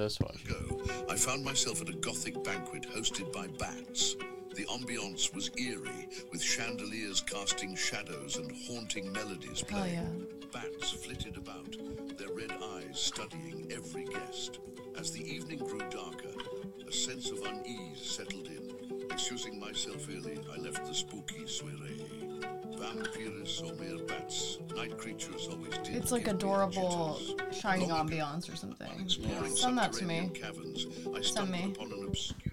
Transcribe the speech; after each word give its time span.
like 0.00 0.08
this. 0.08 0.20
Watch. 0.20 0.44
ago, 0.44 1.04
I 1.10 1.16
found 1.16 1.44
myself 1.44 1.82
at 1.82 1.88
a 1.88 1.92
gothic 1.92 2.42
banquet 2.44 2.86
hosted 2.94 3.32
by 3.32 3.46
bats. 3.58 4.16
The 4.54 4.64
ambiance 4.66 5.34
was 5.34 5.50
eerie, 5.56 6.08
with 6.32 6.42
chandeliers 6.42 7.20
casting 7.20 7.74
shadows 7.76 8.36
and 8.36 8.52
haunting 8.66 9.12
melodies 9.12 9.62
playing. 9.62 9.94
yeah. 9.94 10.48
Bats 10.52 10.90
flitted 10.90 11.36
about, 11.36 11.76
their 12.18 12.32
red 12.32 12.52
eyes 12.52 12.98
studying 12.98 13.70
every 13.72 14.04
guest. 14.04 14.58
As 14.98 15.12
the 15.12 15.22
evening 15.22 15.58
grew 15.58 15.78
darker, 15.90 16.34
a 16.86 16.92
sense 16.92 17.30
of 17.30 17.38
unease 17.42 18.00
settled 18.02 18.48
in. 18.48 19.06
Excusing 19.10 19.58
myself 19.60 20.08
early, 20.08 20.38
I 20.52 20.58
left 20.58 20.84
the 20.84 20.94
spooky 20.94 21.46
soiree. 21.46 21.99
It's 25.92 26.12
like 26.12 26.24
give 26.24 26.32
me 26.34 26.38
adorable 26.38 27.18
jitters. 27.20 27.58
shining 27.60 27.88
Long 27.88 28.06
ago, 28.08 28.16
ambiance 28.16 28.52
or 28.52 28.56
something. 28.56 28.88
Exploring 29.00 29.54
Send 29.56 29.78
that 29.78 29.92
to 29.94 30.04
me. 30.04 30.28
subterranean 30.28 30.30
caverns, 30.30 30.86
I 31.16 31.20
stumbled 31.22 31.50
me. 31.66 31.72
upon 31.74 31.92
an 31.92 32.04
obscure 32.06 32.52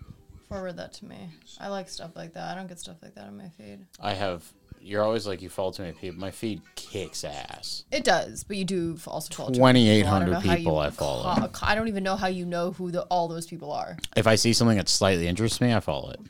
Forward 0.50 0.78
that 0.78 0.94
to 0.94 1.06
me. 1.06 1.30
I 1.60 1.68
like 1.68 1.90
stuff 1.90 2.12
like 2.16 2.34
that. 2.34 2.52
I 2.52 2.56
don't 2.56 2.68
get 2.68 2.80
stuff 2.80 2.98
like 3.02 3.16
that 3.16 3.26
on 3.26 3.38
my 3.38 3.50
feed. 3.50 3.80
I 4.00 4.14
have. 4.14 4.44
You're 4.80 5.04
always 5.04 5.28
like 5.28 5.42
you 5.42 5.50
follow 5.50 5.72
too 5.72 5.84
many 5.84 5.94
people. 5.94 6.18
My 6.20 6.32
feed 6.32 6.62
kicks 6.76 7.26
ass. 7.26 7.84
It 7.92 8.06
does, 8.06 8.46
but 8.46 8.56
you 8.56 8.64
do 8.64 8.94
f- 8.98 9.08
also 9.10 9.34
follow. 9.34 9.50
2,800 9.52 10.30
I 10.30 10.32
don't 10.42 10.56
people 10.58 10.78
I 10.80 10.90
follow. 10.92 11.24
ca- 11.24 11.48
ca- 11.50 11.66
I 11.68 11.76
don't 11.76 11.90
even 11.90 12.04
know 12.04 12.16
how 12.16 12.28
you 12.28 12.46
know 12.46 12.72
who 12.72 12.92
the, 12.92 13.02
all 13.04 13.28
those 13.28 13.46
people 13.46 13.74
are. 13.74 13.98
If 14.16 14.26
I 14.28 14.36
see 14.36 14.54
something 14.54 14.78
that 14.78 14.88
slightly 14.88 15.28
interests 15.28 15.60
me, 15.60 15.74
I 15.74 15.82
follow 15.82 16.12
it. 16.12 16.22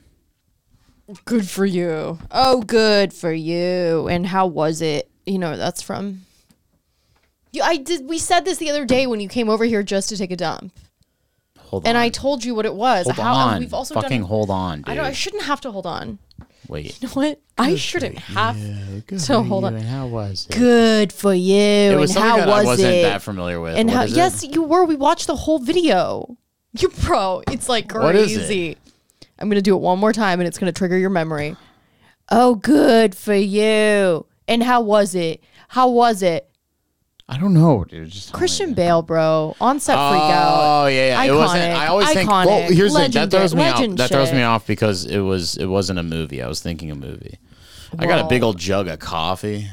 Good 1.25 1.47
for 1.49 1.65
you. 1.65 2.19
Oh, 2.31 2.61
good 2.63 3.13
for 3.13 3.31
you. 3.31 4.07
And 4.09 4.25
how 4.25 4.47
was 4.47 4.81
it? 4.81 5.09
You 5.25 5.39
know 5.39 5.49
where 5.49 5.57
that's 5.57 5.81
from. 5.81 6.21
You, 7.53 7.61
I 7.63 7.77
did. 7.77 8.07
We 8.07 8.17
said 8.17 8.41
this 8.45 8.57
the 8.57 8.69
other 8.69 8.85
day 8.85 9.07
when 9.07 9.19
you 9.19 9.29
came 9.29 9.49
over 9.49 9.63
here 9.65 9.83
just 9.83 10.09
to 10.09 10.17
take 10.17 10.31
a 10.31 10.35
dump, 10.35 10.73
Hold 11.59 11.85
on. 11.85 11.89
and 11.89 11.97
I 11.97 12.09
told 12.09 12.43
you 12.43 12.53
what 12.55 12.65
it 12.65 12.73
was. 12.75 13.05
hold 13.05 13.17
how 13.17 13.33
on. 13.35 13.59
we've 13.59 13.73
also 13.73 13.93
Fucking 13.95 14.19
done. 14.21 14.27
hold 14.27 14.49
on, 14.49 14.81
dude. 14.81 14.97
I. 14.97 15.07
I 15.07 15.11
shouldn't 15.13 15.43
have 15.43 15.61
to 15.61 15.71
hold 15.71 15.85
on. 15.85 16.19
Wait. 16.67 17.01
You 17.01 17.07
know 17.07 17.13
what? 17.13 17.39
I 17.57 17.75
shouldn't 17.75 18.17
have. 18.19 18.57
Good 19.07 19.21
So 19.21 19.41
hold 19.41 19.63
on. 19.63 19.77
How 19.79 20.07
was 20.07 20.45
it? 20.49 20.55
Good 20.57 21.13
for 21.13 21.33
you. 21.33 21.55
It 21.55 21.95
was 21.97 22.11
and 22.11 22.19
something 22.19 22.29
how 22.29 22.37
that 22.37 22.47
was 22.47 22.59
I 22.59 22.65
wasn't 22.65 22.93
it? 22.93 23.01
that 23.03 23.21
familiar 23.21 23.61
with. 23.61 23.77
and 23.77 23.87
What 23.87 23.95
how? 23.95 24.03
is 24.03 24.11
it? 24.11 24.17
Yes, 24.17 24.43
you 24.43 24.63
were. 24.63 24.83
We 24.83 24.97
watched 24.97 25.27
the 25.27 25.35
whole 25.37 25.59
video. 25.59 26.37
You 26.79 26.89
bro, 26.89 27.41
it's 27.49 27.69
like 27.69 27.91
What 27.93 28.15
is 28.15 28.35
it? 28.49 28.77
I'm 29.39 29.49
gonna 29.49 29.61
do 29.61 29.75
it 29.75 29.81
one 29.81 29.99
more 29.99 30.13
time, 30.13 30.39
and 30.39 30.47
it's 30.47 30.57
gonna 30.57 30.71
trigger 30.71 30.97
your 30.97 31.09
memory. 31.09 31.55
Oh, 32.29 32.55
good 32.55 33.15
for 33.15 33.35
you. 33.35 34.25
And 34.47 34.63
how 34.63 34.81
was 34.81 35.15
it? 35.15 35.43
How 35.69 35.89
was 35.89 36.21
it? 36.23 36.49
I 37.29 37.37
don't 37.37 37.53
know, 37.53 37.83
dude. 37.83 38.09
Just. 38.09 38.31
Christian 38.31 38.73
Bale, 38.73 39.01
bro, 39.01 39.55
onset 39.59 39.95
freak 39.95 40.21
out. 40.21 40.83
Oh 40.83 40.87
yeah, 40.87 41.23
yeah. 41.23 41.33
It 41.33 41.35
wasn't. 41.35 41.63
I 41.63 41.87
always 41.87 42.09
think. 42.13 42.29
Well, 42.29 42.71
here's 42.71 42.93
the 42.93 42.99
thing. 42.99 43.11
That 43.11 43.31
throws 43.31 43.53
me 43.53 43.63
off. 43.63 43.79
legend 43.79 43.97
That 43.97 44.09
throws 44.09 44.31
me 44.31 44.43
off 44.43 44.65
because 44.65 45.05
it 45.05 45.19
was. 45.19 45.57
It 45.57 45.65
wasn't 45.65 45.99
a 45.99 46.03
movie. 46.03 46.41
I 46.41 46.47
was 46.47 46.61
thinking 46.61 46.89
a 46.89 46.95
movie. 46.95 47.37
I 47.99 48.05
got 48.05 48.19
a 48.19 48.27
big 48.27 48.43
old 48.43 48.57
jug 48.57 48.87
of 48.87 48.99
coffee. 48.99 49.69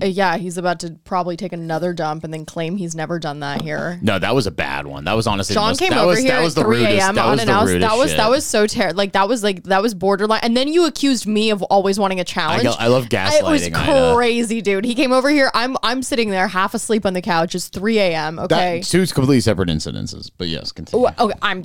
Uh, 0.00 0.06
yeah, 0.06 0.36
he's 0.36 0.58
about 0.58 0.80
to 0.80 0.92
probably 1.04 1.36
take 1.36 1.52
another 1.52 1.92
dump 1.92 2.24
and 2.24 2.32
then 2.32 2.44
claim 2.44 2.76
he's 2.76 2.94
never 2.94 3.18
done 3.18 3.40
that 3.40 3.62
here. 3.62 3.98
No, 4.12 4.18
that 4.18 4.34
was 4.34 4.46
a 4.46 4.50
bad 4.50 4.86
one. 4.86 5.04
That 5.04 5.14
was 5.14 5.26
honestly. 5.26 5.54
John 5.54 5.68
most, 5.70 5.78
came 5.78 5.90
that 5.90 5.98
over 5.98 6.08
was, 6.08 6.18
here 6.18 6.32
that 6.32 6.42
was 6.42 6.56
at 6.56 6.62
the 6.62 6.68
3 6.68 6.76
rudest- 6.78 7.02
a.m. 7.02 7.14
That 7.14 7.26
was 7.26 7.36
the 7.36 7.42
unannounced. 7.42 7.80
That 7.80 7.96
was 7.96 8.10
shit. 8.10 8.16
that 8.16 8.30
was 8.30 8.44
so 8.44 8.66
terrible. 8.66 8.96
Like 8.96 9.12
that 9.12 9.28
was 9.28 9.42
like 9.42 9.62
that 9.64 9.80
was 9.80 9.94
borderline. 9.94 10.40
And 10.42 10.56
then 10.56 10.68
you 10.68 10.86
accused 10.86 11.26
me 11.26 11.50
of 11.50 11.62
always 11.64 11.98
wanting 11.98 12.20
a 12.20 12.24
challenge. 12.24 12.64
go- 12.64 12.74
I 12.78 12.88
love 12.88 13.06
gaslighting. 13.06 13.66
It 13.66 13.72
was 13.74 14.14
crazy, 14.14 14.60
dude. 14.60 14.84
He 14.84 14.94
came 14.94 15.12
over 15.12 15.30
here. 15.30 15.50
I'm 15.54 15.76
I'm 15.82 16.02
sitting 16.02 16.30
there 16.30 16.48
half 16.48 16.74
asleep 16.74 17.06
on 17.06 17.14
the 17.14 17.22
couch. 17.22 17.54
It's 17.54 17.68
3 17.68 17.98
a.m. 17.98 18.38
Okay. 18.38 18.80
That, 18.80 18.86
two 18.86 19.06
completely 19.06 19.40
separate 19.40 19.68
incidences. 19.68 20.30
But 20.36 20.48
yes, 20.48 20.72
continue. 20.72 21.06
Okay. 21.18 21.38
I'm. 21.42 21.64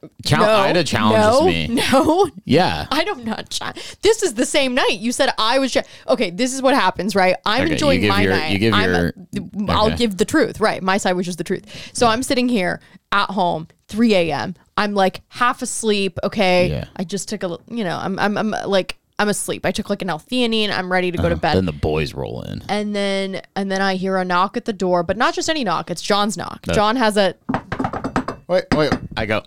Th- 0.00 0.12
Chal- 0.24 0.44
no, 0.46 0.52
Ida 0.68 0.84
challenges 0.84 1.40
no, 1.40 1.46
me. 1.46 1.66
No, 1.92 2.28
Yeah. 2.44 2.86
I 2.90 3.04
don't 3.04 3.24
not. 3.24 3.50
Cha- 3.50 3.72
this 4.02 4.22
is 4.22 4.34
the 4.34 4.46
same 4.46 4.74
night. 4.74 4.98
You 4.98 5.12
said 5.12 5.30
I 5.38 5.58
was. 5.58 5.72
Cha- 5.72 5.82
okay, 6.08 6.30
this 6.30 6.52
is 6.54 6.60
what 6.62 6.74
happens, 6.74 7.14
right? 7.16 7.36
I'm 7.46 7.64
Okay, 7.64 7.72
enjoying 7.72 8.06
my 8.08 8.22
your- 8.22 8.32
night. 8.32 8.52
you 8.52 8.58
give 8.58 8.74
I'm, 8.74 8.90
your- 8.90 9.12
I'll 9.68 9.86
okay. 9.88 9.96
give 9.96 10.16
the 10.16 10.24
truth, 10.24 10.60
right? 10.60 10.82
My 10.82 10.96
side, 10.98 11.14
which 11.14 11.28
is 11.28 11.36
the 11.36 11.44
truth. 11.44 11.64
So 11.94 12.06
I'm 12.06 12.22
sitting 12.22 12.48
here 12.48 12.80
at 13.12 13.30
home, 13.30 13.68
3 13.88 14.14
a.m. 14.14 14.54
I'm 14.76 14.94
like 14.94 15.22
half 15.28 15.62
asleep. 15.62 16.18
Okay, 16.22 16.68
Yeah. 16.70 16.84
I 16.96 17.04
just 17.04 17.28
took 17.28 17.42
a. 17.42 17.58
You 17.68 17.84
know, 17.84 17.98
I'm 18.00 18.18
I'm 18.18 18.36
I'm 18.36 18.50
like 18.66 18.96
I'm 19.18 19.28
asleep. 19.28 19.66
I 19.66 19.72
took 19.72 19.90
like 19.90 20.02
an 20.02 20.10
L-theanine. 20.10 20.70
I'm 20.70 20.92
ready 20.92 21.10
to 21.10 21.16
go 21.16 21.24
to 21.24 21.30
uh-huh. 21.30 21.40
bed. 21.40 21.54
Then 21.56 21.64
the 21.66 21.72
boys 21.72 22.14
roll 22.14 22.42
in. 22.42 22.62
and 22.68 22.94
then 22.94 23.42
and 23.56 23.72
then 23.72 23.80
I 23.80 23.96
hear 23.96 24.16
a 24.16 24.24
knock 24.24 24.56
at 24.56 24.64
the 24.66 24.72
door, 24.72 25.02
but 25.02 25.16
not 25.16 25.34
just 25.34 25.48
any 25.50 25.64
knock. 25.64 25.90
It's 25.90 26.02
John's 26.02 26.36
knock. 26.36 26.64
John 26.72 26.94
has 26.96 27.16
a 27.16 27.34
Wait, 28.46 28.64
wait. 28.74 28.92
I 29.16 29.26
go. 29.26 29.42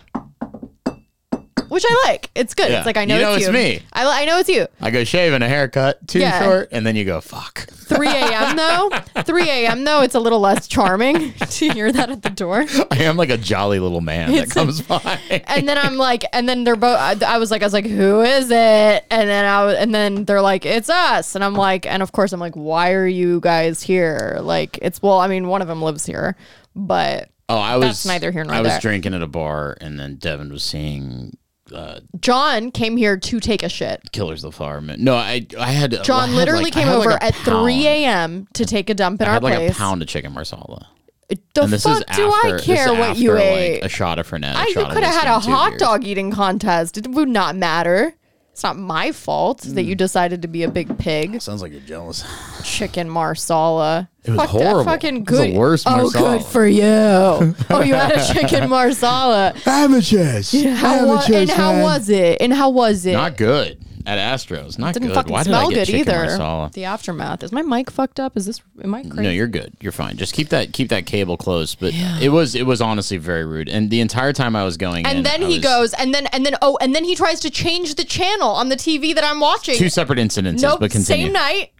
Which 1.72 1.84
I 1.88 2.02
like. 2.06 2.30
It's 2.34 2.54
good. 2.54 2.70
Yeah. 2.70 2.78
It's 2.78 2.86
like 2.86 2.96
I 2.96 3.04
know, 3.04 3.16
You 3.16 3.22
know 3.22 3.32
it's, 3.34 3.46
it's 3.46 3.46
you. 3.48 3.52
me. 3.52 3.82
I, 3.92 4.22
I 4.22 4.24
know 4.26 4.38
it's 4.38 4.48
you. 4.48 4.66
I 4.80 4.90
go 4.90 5.04
shave 5.04 5.32
and 5.32 5.42
a 5.42 5.48
haircut, 5.48 6.06
too 6.06 6.20
Yeah. 6.20 6.42
short, 6.42 6.68
and 6.72 6.86
then 6.86 6.94
you 6.96 7.04
go 7.04 7.20
fuck. 7.20 7.60
3 7.68 8.08
a.m. 8.10 8.56
though. 8.56 8.90
3 9.22 9.48
a.m. 9.50 9.84
though. 9.84 10.02
It's 10.02 10.14
a 10.14 10.20
little 10.20 10.40
less 10.40 10.68
charming 10.68 11.32
to 11.34 11.68
hear 11.70 11.90
that 11.92 12.10
at 12.10 12.22
the 12.22 12.30
door. 12.30 12.64
I 12.90 13.02
am 13.02 13.16
like 13.16 13.30
a 13.30 13.36
jolly 13.36 13.78
little 13.80 14.00
man 14.00 14.30
that 14.30 14.36
It's- 14.36 14.52
comes 14.52 14.80
by. 14.82 15.18
And 15.46 15.68
then 15.68 15.76
I'm 15.78 15.96
like, 15.96 16.24
and 16.32 16.48
then 16.48 16.64
they're 16.64 16.76
both. 16.76 16.98
I, 16.98 17.16
I 17.26 17.38
was 17.38 17.50
like, 17.50 17.62
I 17.62 17.66
was 17.66 17.72
like, 17.72 17.86
who 17.86 18.20
is 18.22 18.50
it? 18.50 19.04
And 19.10 19.28
then 19.28 19.44
I 19.44 19.64
was, 19.64 19.74
and 19.76 19.94
then 19.94 20.24
they're 20.24 20.40
like, 20.42 20.64
it's 20.64 20.88
us. 20.90 21.34
And 21.34 21.42
I'm 21.44 21.54
like, 21.54 21.86
and 21.86 22.02
of 22.02 22.12
course 22.12 22.32
I'm 22.32 22.40
like, 22.40 22.54
why 22.54 22.92
are 22.92 23.06
you 23.06 23.40
guys 23.40 23.82
here? 23.82 24.38
Like, 24.40 24.78
it's 24.82 25.02
well, 25.02 25.18
I 25.18 25.26
mean, 25.28 25.48
one 25.48 25.62
of 25.62 25.68
them 25.68 25.82
lives 25.82 26.06
here, 26.06 26.36
but 26.76 27.28
Oh, 27.48 27.58
I 27.58 27.76
was 27.76 28.06
neither 28.06 28.30
here 28.30 28.44
nor 28.44 28.54
I 28.54 28.60
was 28.62 28.78
drinking 28.78 29.12
at 29.14 29.20
a 29.22 29.26
bar, 29.26 29.76
and 29.80 29.98
then 30.00 30.16
Devin 30.16 30.50
was 30.52 30.62
seeing 30.62 31.36
uh, 31.74 32.00
John 32.20 32.70
came 32.70 32.96
here 32.96 33.16
to 33.16 33.40
take 33.40 33.62
a 33.62 33.68
shit. 33.68 34.10
Killers 34.12 34.42
of 34.44 34.52
the 34.52 34.56
Flower 34.56 34.80
Moon. 34.80 35.02
No, 35.04 35.14
I 35.14 35.46
I 35.58 35.70
had 35.72 35.94
I 35.94 36.02
John 36.02 36.28
had 36.30 36.36
literally 36.36 36.64
like- 36.64 36.76
I 36.76 36.80
came 36.80 36.88
had 36.88 36.96
like 36.96 37.06
over 37.08 37.16
a 37.16 37.24
at 37.24 37.34
pound. 37.34 37.64
3 37.64 37.86
a.m. 37.86 38.48
to 38.54 38.64
take 38.64 38.90
a 38.90 38.94
dump 38.94 39.20
in 39.20 39.26
I 39.26 39.30
our 39.30 39.34
had 39.34 39.42
like 39.42 39.54
place. 39.56 39.70
a 39.72 39.74
pound 39.74 40.02
of 40.02 40.08
chicken 40.08 40.32
marsala. 40.32 40.88
The 41.54 41.62
and 41.62 41.72
this 41.72 41.84
fuck 41.84 41.96
is 41.98 42.04
after, 42.08 42.22
do 42.22 42.30
I 42.30 42.50
this 42.52 42.64
care 42.66 42.88
what 42.92 43.16
you 43.16 43.32
after, 43.32 43.38
ate? 43.38 43.84
A 43.84 43.88
shot 43.88 44.18
of 44.18 44.28
Fernet. 44.28 44.54
I, 44.54 44.66
you 44.66 44.74
could 44.74 45.02
have 45.02 45.14
had 45.24 45.28
a 45.28 45.38
hot 45.38 45.78
dog 45.78 46.04
eating 46.04 46.30
contest. 46.30 46.98
It 46.98 47.08
would 47.08 47.28
not 47.28 47.56
matter. 47.56 48.14
It's 48.52 48.62
not 48.62 48.76
my 48.76 49.12
fault 49.12 49.62
that 49.62 49.82
Mm. 49.82 49.88
you 49.88 49.94
decided 49.94 50.42
to 50.42 50.48
be 50.48 50.62
a 50.62 50.68
big 50.70 50.98
pig. 50.98 51.40
Sounds 51.40 51.62
like 51.62 51.72
you're 51.72 51.80
jealous. 51.80 52.22
Chicken 52.64 53.08
marsala. 53.08 54.10
It 54.24 54.30
was 54.32 54.40
Fuck 54.40 54.52
that 54.52 54.62
horrible. 54.62 54.84
fucking 54.84 55.16
It 55.16 55.30
was 55.30 55.38
good. 55.40 55.50
the 55.52 55.58
worst 55.58 55.86
oh, 55.88 55.96
marsala. 55.96 56.36
good 56.38 56.46
for 56.46 56.66
you. 56.66 56.82
oh, 56.84 57.82
you 57.82 57.94
had 57.94 58.12
a 58.12 58.24
chicken 58.32 58.68
marsala. 58.68 59.54
Amateurs. 59.66 60.52
How 60.76 61.06
wa- 61.06 61.24
and 61.32 61.48
how 61.50 61.82
was 61.82 62.08
it? 62.10 62.42
And 62.42 62.52
how 62.52 62.68
was 62.70 63.06
it? 63.06 63.14
Not 63.14 63.36
good 63.38 63.78
at 64.06 64.18
Astros. 64.18 64.78
Not 64.78 64.94
Didn't 64.94 65.08
good. 65.08 65.14
fucking 65.14 65.32
Why 65.32 65.42
did 65.42 65.50
smell 65.50 65.70
I 65.70 65.74
get 65.74 65.86
good 65.88 65.94
either. 65.96 66.12
marsala? 66.26 66.70
The 66.72 66.84
aftermath. 66.84 67.42
Is 67.42 67.52
my 67.52 67.62
mic 67.62 67.90
fucked 67.90 68.18
up? 68.20 68.36
Is 68.36 68.46
this? 68.46 68.60
Am 68.82 68.94
I 68.94 69.02
crazy? 69.02 69.22
No, 69.22 69.30
you're 69.30 69.46
good. 69.46 69.72
You're 69.80 69.92
fine. 69.92 70.16
Just 70.16 70.34
keep 70.34 70.48
that 70.50 70.72
keep 70.72 70.88
that 70.90 71.06
cable 71.06 71.36
close. 71.36 71.74
But 71.74 71.92
it 71.94 72.30
was 72.30 72.54
it 72.54 72.66
was 72.66 72.80
honestly 72.80 73.16
very 73.16 73.44
rude. 73.44 73.68
And 73.68 73.90
the 73.90 74.00
entire 74.00 74.32
time 74.32 74.54
I 74.56 74.64
was 74.64 74.76
going 74.76 75.04
in, 75.04 75.16
and 75.16 75.26
then 75.26 75.42
I 75.42 75.46
he 75.46 75.54
was- 75.58 75.64
goes, 75.64 75.94
and 75.94 76.12
then 76.14 76.26
and 76.28 76.44
then 76.44 76.54
oh, 76.62 76.78
and 76.80 76.94
then 76.94 77.04
he 77.04 77.14
tries 77.14 77.40
to 77.40 77.50
change 77.50 77.94
the 77.94 78.04
channel 78.04 78.50
on 78.50 78.68
the 78.68 78.76
TV 78.76 79.14
that 79.14 79.24
I'm 79.24 79.40
watching. 79.40 79.76
two 79.76 79.88
separate 79.88 80.18
incidences. 80.18 80.62
Nope, 80.62 80.80
but 80.80 80.90
continue. 80.90 81.24
same 81.26 81.32
night. 81.32 81.70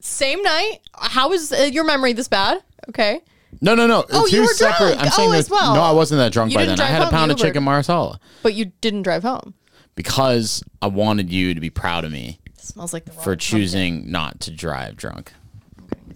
Same 0.00 0.42
night. 0.42 0.78
How 0.94 1.32
is 1.32 1.52
uh, 1.52 1.68
your 1.70 1.84
memory 1.84 2.12
this 2.14 2.28
bad? 2.28 2.62
Okay. 2.88 3.20
No, 3.60 3.74
no, 3.74 3.86
no. 3.86 4.06
Oh, 4.12 4.26
two 4.26 4.36
you 4.36 4.42
were 4.42 4.48
separate. 4.48 4.94
drunk. 4.94 5.00
I'm 5.02 5.10
saying 5.10 5.28
Oh, 5.28 5.32
that, 5.32 5.38
as 5.38 5.50
well. 5.50 5.74
No, 5.74 5.82
I 5.82 5.90
wasn't 5.90 6.18
that 6.20 6.32
drunk 6.32 6.52
You 6.52 6.58
by 6.58 6.64
then. 6.64 6.80
I 6.80 6.86
had 6.86 7.02
a 7.02 7.10
pound 7.10 7.30
of 7.30 7.36
chicken 7.36 7.62
marsala 7.64 8.18
But 8.42 8.54
you 8.54 8.66
didn't 8.80 9.02
drive 9.02 9.22
home. 9.24 9.54
Because 10.02 10.62
I 10.80 10.86
wanted 10.86 11.30
you 11.30 11.52
to 11.52 11.60
be 11.60 11.68
proud 11.68 12.06
of 12.06 12.10
me 12.10 12.40
smells 12.56 12.94
like 12.94 13.04
the 13.04 13.12
for 13.12 13.36
choosing 13.36 14.10
not 14.10 14.40
to 14.40 14.50
drive 14.50 14.96
drunk. 14.96 15.32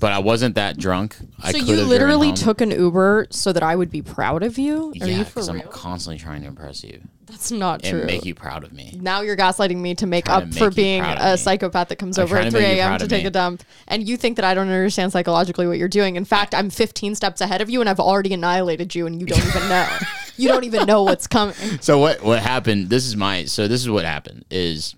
But 0.01 0.13
I 0.13 0.21
wasn't 0.21 0.55
that 0.55 0.79
drunk. 0.79 1.17
I 1.43 1.53
So 1.53 1.59
could 1.59 1.69
you 1.69 1.77
have 1.79 1.89
literally 1.89 2.33
took 2.33 2.63
an 2.63 2.71
Uber 2.71 3.27
so 3.31 3.53
that 3.53 3.63
I 3.63 3.77
would 3.77 3.91
be 3.91 4.01
proud 4.01 4.43
of 4.43 4.59
you? 4.59 4.91
Are 5.01 5.07
Yeah, 5.07 5.23
because 5.23 5.49
I'm 5.49 5.61
constantly 5.69 6.19
trying 6.19 6.43
to 6.43 6.49
impress 6.49 6.83
you 6.83 7.03
That's 7.35 7.51
not 7.51 7.85
and 7.85 7.91
true. 7.99 8.05
make 8.07 8.25
you 8.25 8.33
proud 8.35 8.63
of 8.63 8.73
me. 8.73 8.97
now 9.03 9.23
you're 9.23 9.37
gaslighting 9.37 9.77
me 9.79 9.97
to 9.97 10.07
make 10.07 10.27
Trying 10.27 10.43
up 10.45 10.51
to 10.51 10.57
for 10.59 10.65
make 10.67 10.77
you 10.77 10.83
being 10.85 11.03
proud 11.03 11.19
of 11.19 11.35
a 11.35 11.37
psychopath 11.37 11.89
that 11.89 11.97
comes 11.97 12.17
I'm 12.17 12.23
over 12.25 12.37
trying 12.37 12.47
at 12.47 12.51
to 12.53 12.57
3 12.59 12.61
make 12.63 12.77
you 12.77 12.81
a.m. 12.83 12.89
proud 12.91 12.99
to 12.99 13.05
of 13.07 13.11
take 13.11 13.23
me. 13.25 13.27
a 13.27 13.31
dump. 13.31 13.65
And 13.89 14.09
you 14.09 14.17
think 14.17 14.37
that 14.37 14.45
I 14.45 14.55
don't 14.55 14.69
understand 14.69 15.11
psychologically 15.13 15.67
what 15.67 15.77
you're 15.79 15.89
doing. 15.89 16.15
In 16.15 16.25
fact, 16.25 16.55
I'm 16.55 16.71
15 16.71 17.17
steps 17.17 17.41
ahead 17.41 17.61
of 17.61 17.69
you 17.69 17.81
and 17.81 17.91
I've 17.91 17.99
already 18.01 18.33
annihilated 18.33 18.95
you 18.95 19.07
and 19.09 19.21
you 19.21 19.27
don't 19.27 19.45
even 19.45 19.69
know. 19.69 19.89
you 20.37 20.49
don't 20.49 20.63
even 20.65 20.87
know 20.87 21.03
what's 21.03 21.27
coming. 21.27 21.55
So 21.81 21.99
what 21.99 22.23
what 22.23 22.39
happened? 22.41 22.89
This 22.89 23.05
is 23.05 23.17
my 23.17 23.47
so 23.47 23.67
this 23.67 23.81
is 23.81 23.91
what 23.91 24.05
happened 24.05 24.45
is, 24.51 24.95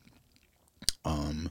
um, 1.07 1.51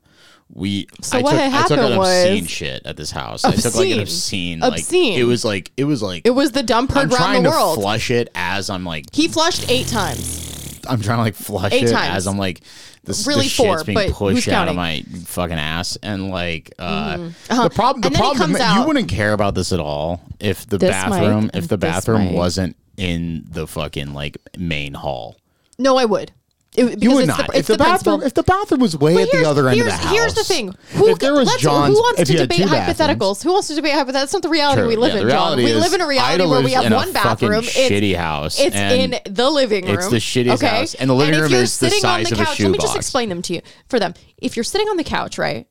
we 0.53 0.87
So 1.01 1.17
I 1.17 1.21
what 1.21 1.31
took 1.31 1.39
had 1.39 1.47
I 1.53 1.67
took 1.67 1.77
happened 1.79 1.93
an 1.93 1.99
obscene 1.99 2.43
was- 2.43 2.49
shit 2.51 2.85
at 2.85 2.95
this 2.97 3.11
house. 3.11 3.43
I 3.43 3.51
took 3.53 3.75
like 3.75 3.89
an 3.89 3.99
obscene, 4.01 4.61
Obscene. 4.61 4.71
like 4.71 4.79
Obscene. 4.81 5.19
it 5.19 5.23
was 5.23 5.43
like 5.43 5.71
it 5.77 5.85
was 5.85 6.03
like 6.03 6.21
It 6.25 6.31
was 6.31 6.51
the 6.51 6.63
dump 6.63 6.91
heard 6.91 7.05
I'm 7.05 7.09
around 7.09 7.17
trying 7.17 7.43
the 7.43 7.49
to 7.49 7.55
world. 7.55 7.79
flush 7.79 8.11
it 8.11 8.29
as 8.35 8.69
I'm 8.69 8.83
like 8.85 9.05
he 9.11 9.27
flushed 9.27 9.69
eight 9.69 9.87
times. 9.87 10.54
I'm 10.89 11.01
trying 11.01 11.17
to 11.17 11.23
like 11.23 11.35
flush 11.35 11.73
Eight 11.73 11.83
it 11.83 11.91
times. 11.91 12.15
as 12.15 12.27
I'm 12.27 12.37
like 12.37 12.61
this 13.03 13.25
Really 13.27 13.43
the 13.43 13.49
four, 13.49 13.77
shit's 13.77 13.83
being 13.83 13.95
but 13.95 14.11
pushed 14.11 14.45
who's 14.45 14.53
out 14.53 14.67
of 14.67 14.75
counting? 14.75 15.05
my 15.11 15.21
fucking 15.25 15.57
ass 15.57 15.97
and 16.01 16.29
like 16.29 16.73
uh 16.79 17.17
Uh-huh. 17.49 17.63
the 17.63 17.69
problem 17.69 18.01
the 18.01 18.07
And 18.07 18.15
then 18.15 18.21
he 18.23 18.29
problem 18.29 18.37
comes 18.37 18.59
you 18.59 18.65
out- 18.65 18.87
wouldn't 18.87 19.09
care 19.09 19.33
about 19.33 19.53
this 19.55 19.71
at 19.71 19.79
all 19.79 20.21
if 20.39 20.67
the 20.67 20.77
This 20.77 20.89
bathroom 20.89 21.45
mic 21.45 21.55
if 21.55 21.67
the 21.67 21.77
this 21.77 21.89
bathroom 21.91 22.25
mic. 22.25 22.35
wasn't 22.35 22.75
in 22.97 23.45
the 23.49 23.67
fucking 23.67 24.13
like 24.13 24.37
main 24.57 24.93
hall. 24.93 25.35
No, 25.77 25.97
I 25.97 26.05
would. 26.05 26.31
It, 26.77 27.01
You 27.01 27.11
would 27.13 27.27
not. 27.27 27.47
The, 27.51 27.57
if 27.59 27.67
the, 27.67 27.73
the 27.73 27.77
bathroom, 27.77 28.21
if 28.23 28.33
the 28.33 28.43
bathroom 28.43 28.81
was 28.81 28.97
way 28.97 29.21
at 29.21 29.31
the 29.31 29.45
other 29.45 29.67
end 29.69 29.79
of 29.79 29.85
the 29.87 29.91
house. 29.93 30.11
Here's 30.11 30.33
the 30.33 30.43
thing. 30.43 30.73
Who, 30.93 31.07
if 31.09 31.19
there 31.19 31.33
was 31.33 31.47
let's- 31.47 31.63
who 31.63 31.69
wants 31.69 32.23
to 32.23 32.37
debate 32.37 32.61
hypotheticals? 32.61 33.43
Who 33.43 33.53
wants 33.53 33.67
to 33.69 33.75
debate 33.75 33.93
hypotheticals? 33.93 34.11
That's 34.13 34.33
not 34.33 34.41
the 34.41 34.49
reality 34.49 34.81
True. 34.81 34.87
we 34.89 34.95
live 34.95 35.13
Yeah, 35.15 35.21
in, 35.21 35.29
John. 35.29 35.57
We 35.57 35.73
live 35.73 35.93
in 35.93 36.01
a 36.01 36.07
reality 36.07 36.33
Ida 36.43 36.49
where 36.49 36.61
we 36.61 36.71
have 36.73 36.85
in 36.85 36.93
a 36.93 36.95
one 36.97 37.13
bathroom. 37.13 37.61
shitty 37.63 38.15
house, 38.15 38.59
It's 38.59 38.75
and 38.75 39.13
in 39.13 39.33
the 39.33 39.49
living 39.49 39.85
room. 39.85 39.95
it's 39.95 40.09
the 40.09 40.17
shittiest 40.17 40.55
okay? 40.55 40.67
house, 40.67 40.95
and 40.95 41.09
the 41.09 41.13
living 41.13 41.35
if 41.35 41.41
room 41.41 41.53
is 41.53 41.77
the 41.79 41.89
sitting 41.89 42.05
on 42.09 42.23
size 42.23 42.29
the 42.29 42.35
of 42.35 42.41
a 42.41 42.45
couch, 42.45 42.59
Let 42.59 42.71
me 42.71 42.77
just 42.77 42.95
explain 42.95 43.29
them 43.29 43.41
to 43.43 43.53
you. 43.55 43.61
For 43.87 43.99
them, 43.99 44.13
if 44.37 44.55
you're 44.57 44.63
sitting 44.63 44.87
on 44.89 44.97
the 44.97 45.03
couch, 45.03 45.37
right, 45.37 45.67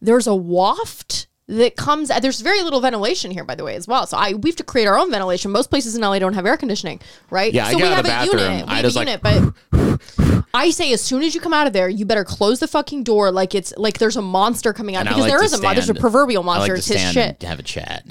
there's 0.00 0.26
a 0.26 0.34
waft 0.34 1.26
that 1.58 1.76
comes 1.76 2.10
at, 2.10 2.22
there's 2.22 2.40
very 2.40 2.62
little 2.62 2.80
ventilation 2.80 3.30
here 3.30 3.44
by 3.44 3.54
the 3.54 3.64
way 3.64 3.74
as 3.76 3.86
well. 3.86 4.06
So 4.06 4.16
i 4.16 4.32
we 4.34 4.50
have 4.50 4.56
to 4.56 4.64
create 4.64 4.86
our 4.86 4.98
own 4.98 5.10
ventilation. 5.10 5.50
Most 5.50 5.70
places 5.70 5.94
in 5.94 6.00
la 6.02 6.18
don't 6.18 6.34
have 6.34 6.46
air 6.46 6.56
conditioning 6.56 7.00
right? 7.30 7.52
Yeah, 7.52 7.66
I 7.66 7.72
so 7.72 7.78
get 7.78 7.84
we 7.84 7.88
out 7.88 7.96
have 7.96 7.98
of 8.00 8.04
the 8.04 8.10
a 8.10 8.38
bathroom, 8.38 8.52
unit. 8.52 8.66
We 8.66 8.70
have 8.74 8.78
Ida's 8.78 8.96
a 8.96 8.98
like, 8.98 9.08
unit 9.08 9.22
but 9.22 10.42
i 10.54 10.70
say 10.70 10.92
as 10.92 11.00
soon 11.00 11.22
as 11.22 11.34
you 11.34 11.40
come 11.40 11.54
out 11.54 11.66
of 11.66 11.72
there 11.72 11.88
you 11.88 12.04
better 12.04 12.24
close 12.24 12.60
the 12.60 12.68
fucking 12.68 13.02
door 13.04 13.30
like 13.30 13.54
it's 13.54 13.72
like 13.76 13.98
there's 13.98 14.16
a 14.16 14.22
monster 14.22 14.72
coming 14.72 14.96
out 14.96 15.00
And 15.00 15.08
I 15.10 15.12
because 15.12 15.22
like 15.22 15.30
there 15.30 15.38
to 15.38 15.44
is 15.46 15.54
a 15.54 15.58
there's 15.58 15.78
a 15.78 15.82
stand- 15.84 15.98
proverbial 16.00 16.42
I 16.42 16.46
monster. 16.46 16.60
like 16.60 16.68
to 16.72 16.78
it's 16.78 16.86
his 16.88 16.96
stand 17.00 17.14
shit. 17.14 17.36
and 17.40 17.42
have 17.48 17.58
a 17.58 17.62
chat. 17.62 18.04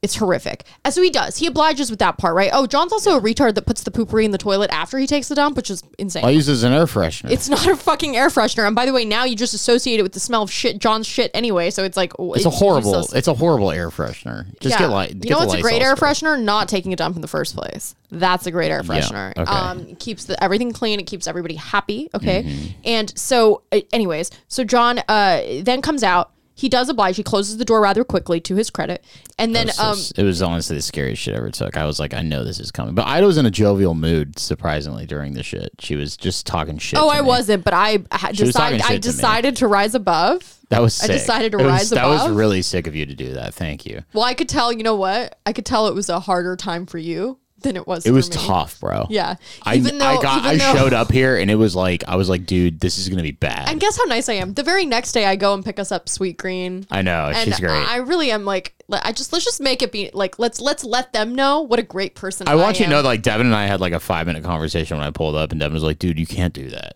It's 0.00 0.14
horrific. 0.14 0.64
And 0.84 0.94
so 0.94 1.02
he 1.02 1.10
does. 1.10 1.38
He 1.38 1.46
obliges 1.46 1.90
with 1.90 1.98
that 1.98 2.18
part, 2.18 2.36
right? 2.36 2.50
Oh, 2.52 2.66
John's 2.66 2.92
also 2.92 3.16
a 3.16 3.20
retard 3.20 3.56
that 3.56 3.66
puts 3.66 3.82
the 3.82 3.90
poopery 3.90 4.24
in 4.24 4.30
the 4.30 4.38
toilet 4.38 4.70
after 4.72 4.96
he 4.96 5.08
takes 5.08 5.28
the 5.28 5.34
dump, 5.34 5.56
which 5.56 5.70
is 5.70 5.82
insane. 5.98 6.24
I 6.24 6.30
use 6.30 6.48
it 6.48 6.52
as 6.52 6.62
an 6.62 6.72
air 6.72 6.86
freshener. 6.86 7.30
it's 7.30 7.48
not 7.48 7.66
a 7.66 7.74
fucking 7.74 8.16
air 8.16 8.28
freshener. 8.28 8.64
And 8.64 8.76
by 8.76 8.86
the 8.86 8.92
way, 8.92 9.04
now 9.04 9.24
you 9.24 9.34
just 9.34 9.54
associate 9.54 9.98
it 9.98 10.04
with 10.04 10.12
the 10.12 10.20
smell 10.20 10.42
of 10.42 10.52
shit, 10.52 10.78
John's 10.78 11.06
shit 11.06 11.32
anyway. 11.34 11.70
So 11.70 11.82
it's 11.82 11.96
like 11.96 12.12
It's 12.18 12.44
a 12.44 12.50
horrible. 12.50 13.08
It's 13.12 13.26
a 13.26 13.34
horrible 13.34 13.72
air 13.72 13.90
freshener. 13.90 14.46
Just 14.60 14.74
yeah. 14.74 14.86
get 14.86 14.90
like. 14.90 15.24
you 15.24 15.30
know 15.30 15.38
what's 15.38 15.54
a 15.54 15.60
great 15.60 15.82
air 15.82 15.96
freshener? 15.96 16.40
Not 16.40 16.68
taking 16.68 16.92
a 16.92 16.96
dump 16.96 17.16
in 17.16 17.22
the 17.22 17.28
first 17.28 17.56
place. 17.56 17.96
That's 18.10 18.46
a 18.46 18.52
great 18.52 18.70
air 18.70 18.82
freshener. 18.82 19.36
okay. 19.36 19.50
Um, 19.50 19.80
it 19.80 19.98
keeps 19.98 20.26
the, 20.26 20.42
everything 20.42 20.72
clean. 20.72 21.00
It 21.00 21.06
keeps 21.06 21.26
everybody 21.26 21.56
happy. 21.56 22.08
Okay. 22.14 22.44
Mm-hmm. 22.44 22.66
And 22.84 23.18
so, 23.18 23.62
uh, 23.72 23.80
anyways, 23.92 24.30
so 24.46 24.62
John 24.64 25.00
uh, 25.08 25.42
then 25.62 25.82
comes 25.82 26.04
out. 26.04 26.30
He 26.58 26.68
does 26.68 26.88
oblige. 26.88 27.16
He 27.16 27.22
closes 27.22 27.56
the 27.56 27.64
door 27.64 27.80
rather 27.80 28.02
quickly, 28.02 28.40
to 28.40 28.56
his 28.56 28.68
credit, 28.68 29.04
and 29.38 29.54
then 29.54 29.70
um, 29.80 29.96
it 30.16 30.24
was 30.24 30.42
honestly 30.42 30.74
the 30.76 30.82
scariest 30.82 31.22
shit 31.22 31.34
I 31.34 31.36
ever 31.38 31.50
took. 31.50 31.76
I 31.76 31.84
was 31.86 32.00
like, 32.00 32.12
I 32.14 32.22
know 32.22 32.42
this 32.42 32.58
is 32.58 32.72
coming. 32.72 32.96
But 32.96 33.06
Ida 33.06 33.24
was 33.24 33.38
in 33.38 33.46
a 33.46 33.50
jovial 33.50 33.94
mood, 33.94 34.38
surprisingly, 34.40 35.06
during 35.06 35.34
the 35.34 35.44
shit. 35.44 35.70
She 35.78 35.94
was 35.94 36.16
just 36.16 36.46
talking 36.46 36.76
shit. 36.78 36.98
Oh, 36.98 37.10
to 37.10 37.16
I 37.16 37.20
me. 37.22 37.28
wasn't, 37.28 37.62
but 37.62 37.74
I 37.74 37.98
had 38.10 38.36
She 38.36 38.42
was 38.42 38.54
talking 38.54 38.78
decided. 38.78 38.82
I 38.82 38.88
to 38.88 38.94
me. 38.94 38.98
decided 39.12 39.56
to 39.56 39.68
rise 39.68 39.94
above. 39.94 40.56
That 40.70 40.82
was 40.82 41.00
I 41.00 41.06
sick. 41.06 41.12
decided 41.18 41.52
to 41.52 41.58
It 41.58 41.62
was- 41.62 41.70
rise 41.72 41.90
That 41.90 42.06
was 42.08 42.22
above. 42.24 42.36
really 42.36 42.60
sick 42.62 42.86
of 42.88 42.96
you 42.96 43.06
to 43.06 43.14
do 43.14 43.34
that. 43.34 43.54
Thank 43.54 43.86
you. 43.86 44.02
Well, 44.12 44.24
I 44.24 44.34
could 44.34 44.48
tell. 44.48 44.72
You 44.72 44.82
know 44.82 44.96
what? 44.96 45.38
I 45.46 45.52
could 45.52 45.64
tell 45.64 45.86
it 45.86 45.94
was 45.94 46.08
a 46.08 46.18
harder 46.20 46.56
time 46.56 46.84
for 46.86 46.98
you 46.98 47.38
than 47.62 47.76
it 47.76 47.86
was. 47.86 48.06
It 48.06 48.12
was 48.12 48.30
me. 48.30 48.36
tough, 48.36 48.80
bro. 48.80 49.06
Yeah. 49.10 49.36
I, 49.62 49.76
Even 49.76 50.00
I 50.00 50.16
though- 50.16 50.22
got. 50.22 50.44
I 50.44 50.56
though- 50.56 50.74
showed 50.74 50.92
up 50.92 51.10
here 51.12 51.36
and 51.36 51.50
it 51.50 51.56
was 51.56 51.74
like 51.76 52.04
I 52.06 52.16
was 52.16 52.28
like, 52.28 52.46
dude, 52.46 52.80
this 52.80 52.98
is 52.98 53.08
gonna 53.08 53.22
be 53.22 53.32
bad. 53.32 53.68
And 53.68 53.80
guess 53.80 53.96
how 53.98 54.04
nice 54.04 54.28
I 54.28 54.34
am. 54.34 54.54
The 54.54 54.62
very 54.62 54.86
next 54.86 55.12
day, 55.12 55.24
I 55.24 55.36
go 55.36 55.54
and 55.54 55.64
pick 55.64 55.78
us 55.78 55.90
up 55.92 56.08
Sweet 56.08 56.36
Green. 56.38 56.86
I 56.90 57.02
know 57.02 57.26
and 57.34 57.36
she's 57.38 57.60
great. 57.60 57.70
I 57.70 57.96
really 57.96 58.30
am 58.30 58.44
like, 58.44 58.74
I 58.90 59.12
just 59.12 59.32
let's 59.32 59.44
just 59.44 59.60
make 59.60 59.82
it 59.82 59.92
be 59.92 60.10
like 60.14 60.38
let's 60.38 60.60
let's 60.60 60.82
let 60.84 61.12
them 61.12 61.34
know 61.34 61.60
what 61.60 61.78
a 61.78 61.82
great 61.82 62.14
person 62.14 62.48
I 62.48 62.54
want 62.54 62.78
you 62.78 62.86
to 62.86 62.90
know, 62.90 63.00
like 63.02 63.22
Devin 63.22 63.46
and 63.46 63.54
I 63.54 63.66
had 63.66 63.80
like 63.80 63.92
a 63.92 64.00
five 64.00 64.26
minute 64.26 64.44
conversation 64.44 64.96
when 64.96 65.06
I 65.06 65.10
pulled 65.10 65.34
up, 65.36 65.50
and 65.50 65.60
Devin 65.60 65.74
was 65.74 65.82
like, 65.82 65.98
"Dude, 65.98 66.18
you 66.18 66.26
can't 66.26 66.54
do 66.54 66.70
that." 66.70 66.94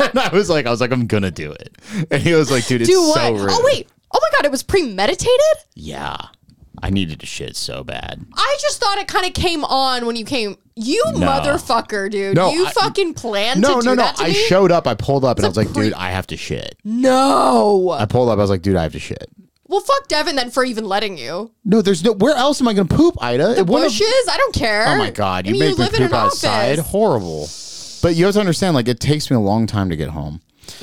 and 0.00 0.18
I 0.18 0.30
was 0.32 0.48
like, 0.48 0.66
"I 0.66 0.70
was 0.70 0.80
like, 0.80 0.90
I'm 0.92 1.06
gonna 1.06 1.30
do 1.30 1.52
it," 1.52 1.76
and 2.10 2.22
he 2.22 2.32
was 2.34 2.50
like, 2.50 2.66
"Dude, 2.66 2.80
it's 2.82 2.90
do 2.90 2.98
what? 3.02 3.16
so 3.16 3.32
rude." 3.34 3.48
oh 3.50 3.62
wait. 3.64 3.88
Oh 4.10 4.18
my 4.22 4.28
god! 4.38 4.46
It 4.46 4.50
was 4.50 4.62
premeditated. 4.62 5.40
yeah, 5.74 6.16
I 6.84 6.90
needed 6.90 7.18
to 7.20 7.26
shit 7.26 7.56
so 7.56 7.82
bad. 7.82 8.26
I 8.34 8.58
just 8.60 8.78
thought 8.78 8.98
it 8.98 9.08
kind 9.08 9.24
of 9.24 9.32
came 9.32 9.64
on 9.64 10.04
when 10.04 10.16
you 10.16 10.24
came. 10.26 10.58
You 10.76 11.02
motherfucker, 11.14 12.10
dude. 12.10 12.36
No, 12.36 12.52
you 12.52 12.66
I- 12.66 12.70
fucking 12.72 13.14
planned 13.14 13.62
no, 13.62 13.76
to 13.76 13.80
do 13.80 13.86
no, 13.86 13.94
no. 13.94 14.02
that 14.02 14.16
to 14.16 14.24
I 14.24 14.28
me. 14.28 14.34
showed 14.34 14.70
up. 14.70 14.86
I 14.86 14.92
pulled 14.94 15.24
up, 15.24 15.38
and 15.38 15.46
I 15.46 15.48
was 15.48 15.56
like, 15.56 15.72
dude. 15.72 15.94
I 15.94 16.10
have 16.10 16.26
to 16.26 16.36
shit. 16.36 16.76
no. 16.84 17.90
I 17.90 18.04
pulled 18.04 18.28
up. 18.28 18.38
I 18.38 18.42
was 18.42 18.50
like, 18.50 18.60
dude, 18.62 18.76
I 18.76 18.82
have 18.82 18.92
to 18.92 18.98
shit. 18.98 19.30
Well, 19.66 19.80
fuck 19.80 20.08
Devin 20.08 20.36
then 20.36 20.50
for 20.50 20.62
even 20.62 20.84
letting 20.84 21.16
you. 21.16 21.50
No, 21.64 21.80
there's 21.80 22.04
no. 22.04 22.12
Where 22.12 22.34
else 22.36 22.60
am 22.60 22.68
I 22.68 22.74
going 22.74 22.86
to 22.86 22.94
poop, 22.94 23.16
Ida? 23.22 23.54
The 23.54 23.58
It 23.60 23.66
wouldn't 23.66 23.90
have- 23.92 23.98
bushes? 23.98 24.28
I 24.30 24.36
don't 24.36 24.54
care. 24.54 24.84
Oh 24.88 24.96
my 24.96 25.10
god, 25.10 25.46
I 25.46 25.48
you 25.48 25.52
mean, 25.54 25.60
make 25.70 25.78
me 25.78 25.84
live 25.84 25.94
in 25.94 26.00
poop 26.02 26.10
an 26.10 26.14
outside. 26.14 26.78
office. 26.78 26.90
Horrible. 26.90 27.48
But 28.02 28.14
you 28.14 28.26
have 28.26 28.34
to 28.34 28.40
understand, 28.40 28.74
like, 28.74 28.88
it 28.88 29.00
takes 29.00 29.30
me 29.30 29.36
a 29.36 29.40
long 29.40 29.66
time 29.66 29.88
to 29.88 29.96
get 29.96 30.10
home. 30.10 30.42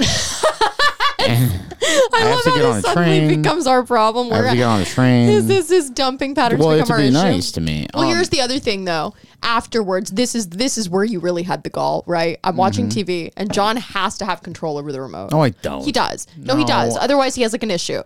I, 2.13 2.21
I 2.21 2.31
love 2.31 2.43
how 2.45 2.73
this 2.73 2.83
suddenly 2.85 3.19
train. 3.27 3.41
becomes 3.41 3.67
our 3.67 3.83
problem. 3.83 4.31
I 4.31 4.37
have 4.37 4.49
to 4.51 4.55
get 4.55 4.63
on 4.63 4.81
a 4.81 4.85
train. 4.97 5.27
his, 5.27 5.47
his, 5.47 5.69
his 5.69 5.89
dumping 5.89 6.35
patterns 6.35 6.63
well, 6.63 6.75
become 6.77 6.91
our 6.91 6.97
be 6.97 7.03
issue. 7.05 7.13
nice 7.13 7.51
to 7.53 7.61
me. 7.61 7.87
Well, 7.93 8.03
Um, 8.03 8.09
here's 8.15 8.29
the 8.29 8.41
other 8.41 8.59
thing 8.59 8.85
though. 8.85 9.13
Afterwards, 9.43 10.11
this 10.11 10.35
is 10.35 10.49
this 10.49 10.77
is 10.77 10.89
where 10.89 11.03
you 11.03 11.19
really 11.19 11.43
had 11.43 11.63
the 11.63 11.69
gall, 11.69 12.03
right? 12.05 12.39
I'm 12.43 12.55
watching 12.57 12.89
TV, 12.89 13.31
and 13.35 13.51
John 13.51 13.75
has 13.77 14.17
to 14.19 14.25
have 14.25 14.43
control 14.43 14.77
over 14.77 14.91
the 14.91 15.01
remote. 15.01 15.27
Mm-hmm. 15.31 15.35
No, 15.37 15.43
I 15.43 15.49
don't. 15.49 15.83
He 15.83 15.91
does. 15.91 16.27
No, 16.37 16.55
he 16.55 16.63
does. 16.63 16.95
Otherwise, 16.97 17.35
he 17.35 17.41
has 17.41 17.51
like 17.51 17.63
an 17.63 17.71
issue. 17.71 18.01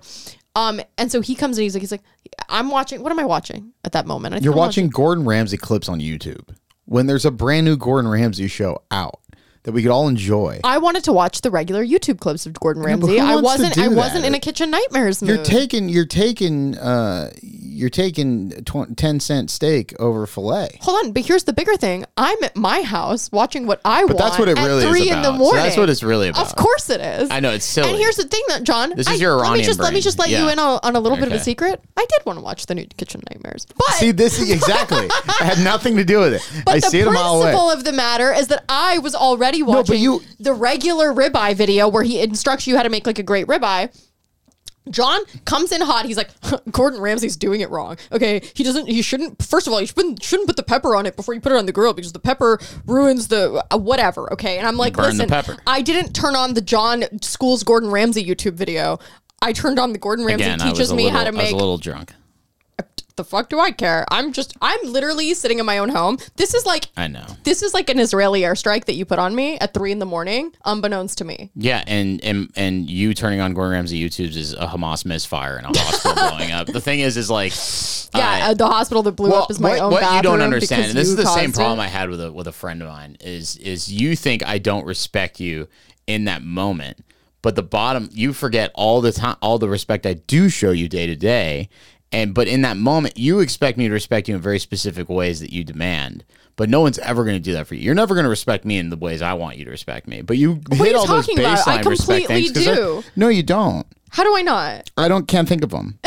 Um, 0.56 0.80
and 0.98 1.12
so 1.12 1.20
he 1.20 1.36
comes 1.36 1.58
in. 1.58 1.64
He's 1.64 1.74
like, 1.76 1.82
he's 1.82 1.92
like, 1.92 2.04
I'm 2.48 2.70
watching. 2.70 3.04
What 3.04 3.12
am 3.12 3.20
I 3.20 3.26
watching 3.26 3.74
at 3.84 3.92
that 3.92 4.06
moment? 4.08 4.34
I 4.34 4.38
think 4.38 4.46
You're 4.46 4.54
I'm 4.54 4.60
watching 4.60 4.88
Gordon 4.88 5.26
Ramsay 5.26 5.58
clips 5.58 5.90
on 5.90 6.00
YouTube. 6.00 6.56
When 6.86 7.08
there's 7.08 7.26
a 7.26 7.32
brand 7.32 7.66
new 7.66 7.76
Gordon 7.76 8.10
Ramsay 8.10 8.48
show 8.48 8.82
out 8.92 9.20
that 9.66 9.74
we 9.74 9.82
could 9.84 9.92
all 9.92 10.08
enjoy, 10.08 10.62
I 10.64 10.78
wanted 10.78 11.04
to 11.06 11.14
watch 11.14 11.42
the 11.42 11.52
regular 11.52 11.84
YouTube 11.86 12.20
clips 12.20 12.46
of 12.46 12.54
Gordon 12.54 12.82
Ramsay. 12.82 13.20
I 13.20 13.36
wants 13.36 13.58
to 13.58 13.64
wasn't. 13.64 13.74
do 13.76 13.82
I 13.84 13.88
that? 13.90 13.96
wasn't 13.96 14.26
in 14.26 14.34
a 14.34 14.40
kitchen 14.40 14.72
nightmares 14.72 15.22
mood. 15.22 15.30
you're 15.36 15.44
taking 15.44 15.90
you're 15.90 16.06
taking 16.06 16.78
uh 16.78 17.32
you're 17.76 17.90
taking 17.90 18.50
tw- 18.64 18.96
10 18.96 19.20
cent 19.20 19.52
steak 19.52 19.94
over 20.00 20.26
filet. 20.26 20.78
Hold 20.82 21.06
on, 21.06 21.12
but 21.12 21.26
here's 21.26 21.44
the 21.44 21.54
bigger 21.54 21.76
thing. 21.78 22.06
I'm 22.18 22.42
at 22.44 22.56
my 22.56 22.82
house 22.82 23.32
watching 23.32 23.68
what 23.68 23.82
I 23.86 24.06
want. 24.06 24.18
That's 24.18 24.40
what 24.40 24.48
it 24.50 24.58
at 24.58 24.66
really 24.66 24.84
is 24.86 24.90
three 24.90 25.10
in 25.10 25.22
the 25.22 25.30
about. 25.30 25.34
So 25.34 25.38
morning. 25.38 25.64
that's 25.64 25.78
what 25.78 25.90
it's 25.90 26.04
really 26.04 26.30
about. 26.30 26.46
Of 26.48 26.56
course 26.56 26.90
it 26.90 27.02
is. 27.02 27.30
I 27.30 27.40
know, 27.40 27.52
it's 27.52 27.66
silly. 27.66 27.90
And 27.90 27.98
here's 27.98 28.16
the 28.16 28.24
thing, 28.24 28.42
that 28.48 28.64
John. 28.64 28.92
This 28.96 29.08
is 29.08 29.14
I- 29.14 29.16
your 29.18 29.36
let 29.36 29.42
me 29.44 29.48
Iranian 29.50 29.66
just 29.66 29.80
let 29.80 29.94
me 29.94 30.02
just 30.02 30.18
let 30.20 30.30
you 30.30 30.50
in 30.50 30.58
on, 30.60 30.80
on 30.84 30.96
a 30.96 31.00
little 31.00 31.18
bit 31.18 31.28
of 31.28 31.34
a 31.34 31.40
secret. 31.40 31.82
I 31.98 32.06
did 32.10 32.26
want 32.26 32.40
to 32.40 32.44
watch 32.44 32.66
the 32.66 32.76
new 32.76 32.86
Kitchen 32.98 33.22
Nightmares, 33.30 33.66
but 33.66 33.86
See, 33.96 34.12
this 34.12 34.40
is 34.40 34.50
exactly. 34.52 35.06
it 35.08 35.12
had 35.40 35.64
nothing 35.64 35.98
to 35.98 36.04
do 36.06 36.20
with 36.20 36.34
it. 36.36 36.64
but 36.66 36.76
I 36.76 36.80
the 36.80 36.88
see 36.90 37.00
it 37.00 37.08
a 37.08 37.12
mile 37.12 37.36
away. 37.36 37.44
principle 37.52 37.72
of 37.72 37.84
the 37.84 37.92
matter 37.92 38.32
is 38.32 38.48
that 38.48 38.64
I 38.70 39.00
was 39.00 39.14
already 39.16 39.62
but 39.62 39.70
watching 39.70 40.02
you- 40.02 40.22
the 40.40 40.54
regular 40.54 41.14
ribeye 41.14 41.56
video 41.56 41.88
where 41.88 42.04
he 42.04 42.20
instructs 42.22 42.68
you 42.68 42.78
how 42.78 42.84
to 42.84 42.90
make 42.90 43.06
like 43.06 43.20
a 43.20 43.24
great 43.24 43.48
ribeye. 43.48 43.90
John 44.90 45.22
comes 45.46 45.72
in 45.72 45.82
hot. 45.82 46.06
He's 46.06 46.18
like, 46.18 46.30
Gordon 46.72 47.02
Ramsay's 47.02 47.38
doing 47.38 47.62
it 47.62 47.70
wrong. 47.70 47.98
Okay, 48.12 48.42
he 48.54 48.64
doesn't. 48.64 48.88
He 48.88 49.02
shouldn't. 49.02 49.44
First 49.44 49.68
of 49.68 49.74
all, 49.74 49.82
you 49.82 49.88
shouldn't 49.88 50.24
shouldn't 50.24 50.48
put 50.48 50.56
the 50.56 50.64
pepper 50.64 50.96
on 50.96 51.06
it 51.06 51.16
before 51.16 51.34
you 51.34 51.42
put 51.42 51.52
it 51.52 51.58
on 51.58 51.66
the 51.66 51.72
grill 51.72 51.94
because 51.94 52.14
the 52.14 52.20
pepper 52.20 52.60
ruins 52.86 53.28
the 53.28 53.66
uh, 53.72 53.78
whatever. 53.78 54.32
Okay, 54.34 54.58
and 54.58 54.68
I'm 54.68 54.78
like, 54.78 54.94
burn 54.94 55.18
the 55.18 55.26
listen, 55.26 55.30
pepper. 55.30 55.58
I 55.68 55.82
didn't 55.82 56.14
turn 56.14 56.36
on 56.36 56.54
the 56.54 56.62
John 56.62 57.04
Schools 57.22 57.64
Gordon 57.64 57.92
Ramsay 57.92 58.26
YouTube 58.26 58.54
video. 58.54 59.00
I 59.42 59.54
turned 59.54 59.80
on 59.80 59.92
the 59.92 60.00
Gordon 60.00 60.26
Ramsay 60.26 60.46
Again, 60.46 60.62
I 60.62 60.70
was 60.70 60.74
teaches 60.74 60.92
a 60.92 60.96
me 60.96 61.04
little, 61.06 61.18
how 61.18 61.24
to 61.24 61.30
I 61.30 61.32
was 61.32 61.38
make 61.38 61.54
a 61.54 61.58
little 61.58 61.78
drunk. 61.78 62.14
The 63.16 63.24
fuck 63.24 63.50
do 63.50 63.60
I 63.60 63.72
care? 63.72 64.06
I'm 64.12 64.34
just 64.34 64.56
I'm 64.62 64.80
literally 64.84 65.34
sitting 65.34 65.60
in 65.60 65.66
my 65.66 65.78
own 65.78 65.90
home. 65.90 66.18
This 66.36 66.54
is 66.54 66.66
like 66.66 66.88
I 66.98 67.08
know. 67.08 67.26
this 67.44 67.62
is 67.62 67.74
like 67.74 67.90
an 67.90 68.00
Israeli 68.00 68.42
airstrike 68.42 68.86
that 68.86 68.96
you 68.96 69.06
put 69.06 69.20
on 69.20 69.36
me 69.36 69.58
at 69.60 69.74
three 69.74 69.92
in 69.92 70.00
the 70.00 70.06
morning, 70.06 70.54
unbeknownst 70.66 71.18
to 71.20 71.26
me. 71.26 71.52
Yeah, 71.56 71.84
and 71.88 72.24
and 72.24 72.52
and 72.56 72.90
you 72.90 73.14
turning 73.14 73.40
on 73.40 73.54
Gordon 73.54 73.74
Ramsay 73.74 74.04
YouTube's 74.04 74.38
is 74.38 74.54
a 74.54 74.68
Hamas 74.68 75.06
misfire 75.06 75.58
and 75.58 75.66
a 75.66 75.80
hospital 75.80 76.16
blowing 76.30 76.52
up. 76.52 76.68
The 76.68 76.82
thing 76.82 77.00
is, 77.00 77.18
is 77.18 77.30
like, 77.30 77.54
Yeah, 78.16 78.50
uh, 78.50 78.54
the 78.54 78.68
hospital 78.68 79.04
that 79.04 79.14
blew 79.14 79.32
up 79.32 79.50
is 79.50 79.60
my 79.60 79.72
what, 79.72 79.80
own 79.80 79.92
what 79.92 80.16
you 80.16 80.22
don't 80.22 80.42
understand, 80.42 80.86
and 80.86 80.98
this 80.98 81.08
is 81.08 81.16
the 81.16 81.26
same 81.26 81.52
problem 81.52 81.80
it. 81.80 81.84
I 81.84 81.88
had 81.88 82.10
with 82.10 82.22
a 82.22 82.32
with 82.32 82.48
a 82.48 82.52
friend 82.52 82.82
of 82.82 82.90
mine 82.90 83.18
is 83.22 83.56
is 83.58 83.92
you 83.92 84.16
think 84.16 84.46
I 84.46 84.58
don't 84.58 84.86
respect 84.86 85.40
you 85.40 85.68
in 86.08 86.26
that 86.26 86.44
moment, 86.44 87.04
but 87.42 87.56
the 87.56 87.64
bottom 87.64 88.10
you 88.12 88.34
forget 88.34 88.72
all 88.74 89.02
the 89.02 89.12
time 89.12 89.38
all 89.42 89.58
the 89.58 89.70
respect 89.70 90.06
I 90.06 90.16
do 90.16 90.50
show 90.50 90.72
you 90.72 90.90
day 90.90 91.08
to 91.08 91.16
day, 91.16 91.70
and 92.16 92.34
but 92.34 92.48
in 92.48 92.62
that 92.62 92.78
moment 92.78 93.18
you 93.18 93.42
expect 93.42 93.78
me 93.78 93.88
to 93.88 93.94
respect 93.94 94.30
you 94.30 94.36
in 94.36 94.42
very 94.42 94.58
specific 94.60 95.10
ways 95.10 95.42
that 95.42 95.52
you 95.52 95.64
demand. 95.64 96.24
But 96.56 96.70
no 96.70 96.80
one's 96.80 96.98
ever 97.00 97.26
going 97.26 97.36
to 97.36 97.42
do 97.42 97.52
that 97.54 97.68
for 97.68 97.76
you. 97.76 97.82
You're 97.82 97.96
never 97.96 98.16
going 98.16 98.24
to 98.24 98.30
respect 98.30 98.64
me 98.64 98.78
in 98.78 98.90
the 98.90 98.96
ways 98.96 99.22
I 99.22 99.34
want 99.34 99.58
you 99.58 99.66
to 99.66 99.72
respect 99.72 100.08
me. 100.08 100.22
But 100.22 100.38
you 100.38 100.62
are 100.72 100.76
hit 100.78 100.96
all 100.96 101.06
those 101.06 101.28
about? 101.28 101.68
I 101.68 101.82
baseline 101.82 101.86
respect 101.86 102.28
completely 102.28 102.54
things 102.54 102.66
do. 102.66 103.04
no, 103.18 103.28
you 103.28 103.44
don't. 103.44 103.86
How 104.12 104.24
do 104.24 104.34
I 104.38 104.42
not? 104.42 104.90
I 104.96 105.10
don't 105.10 105.28
can't 105.28 105.50
think 105.50 105.66
of 105.66 105.72
them. 105.72 106.00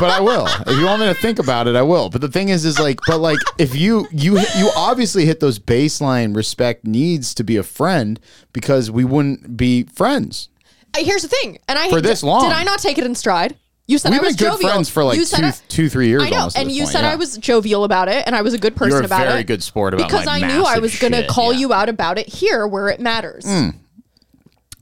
but 0.00 0.08
I 0.08 0.20
will. 0.20 0.46
If 0.66 0.78
you 0.78 0.86
want 0.86 1.02
me 1.02 1.06
to 1.08 1.14
think 1.14 1.38
about 1.38 1.68
it, 1.68 1.76
I 1.76 1.82
will. 1.82 2.08
But 2.08 2.22
the 2.22 2.28
thing 2.28 2.48
is, 2.48 2.64
is 2.64 2.80
like, 2.80 2.98
but 3.06 3.18
like, 3.18 3.38
if 3.58 3.76
you 3.76 4.08
you 4.10 4.38
you 4.56 4.70
obviously 4.74 5.26
hit 5.26 5.40
those 5.40 5.58
baseline 5.58 6.34
respect 6.34 6.86
needs 6.86 7.34
to 7.34 7.44
be 7.44 7.58
a 7.58 7.62
friend 7.62 8.18
because 8.54 8.90
we 8.90 9.04
wouldn't 9.04 9.58
be 9.58 9.82
friends. 9.84 10.48
Here's 10.96 11.22
the 11.22 11.28
thing, 11.28 11.58
and 11.68 11.78
I 11.78 11.90
For 11.90 12.00
this 12.00 12.22
long. 12.22 12.42
did 12.42 12.52
I 12.52 12.64
not 12.64 12.78
take 12.78 12.96
it 12.96 13.04
in 13.04 13.14
stride? 13.14 13.56
You 13.92 13.98
said 13.98 14.10
We've 14.10 14.20
I 14.20 14.24
was 14.24 14.36
been 14.36 14.46
good 14.46 14.52
jovial. 14.54 14.70
friends 14.70 14.88
for 14.88 15.04
like 15.04 15.18
You 15.18 15.24
said 15.24 15.40
two, 15.42 15.46
I- 15.46 15.54
two, 15.68 15.88
three 15.88 16.08
years. 16.08 16.22
I 16.22 16.30
know, 16.30 16.36
almost 16.38 16.56
at 16.56 16.60
and 16.62 16.70
this 16.70 16.76
you 16.78 16.82
point, 16.84 16.92
said 16.92 17.02
yeah. 17.02 17.12
I 17.12 17.16
was 17.16 17.36
jovial 17.36 17.84
about 17.84 18.08
it, 18.08 18.24
and 18.26 18.34
I 18.34 18.42
was 18.42 18.54
a 18.54 18.58
good 18.58 18.74
person 18.74 18.92
You're 18.92 19.02
a 19.02 19.04
about 19.06 19.26
very 19.26 19.40
it. 19.42 19.46
good 19.46 19.62
sport 19.62 19.94
about 19.94 20.08
because 20.08 20.26
my 20.26 20.36
I 20.36 20.40
knew 20.40 20.60
I 20.64 20.80
massive 20.80 20.82
was 20.82 20.98
going 20.98 21.12
to 21.12 21.18
shit, 21.20 21.28
call 21.28 21.52
yeah. 21.52 21.58
you 21.60 21.72
out 21.72 21.88
about 21.88 22.18
it 22.18 22.26
here, 22.28 22.66
where 22.66 22.88
it 22.88 22.98
matters. 23.00 23.44
Mm. 23.44 23.74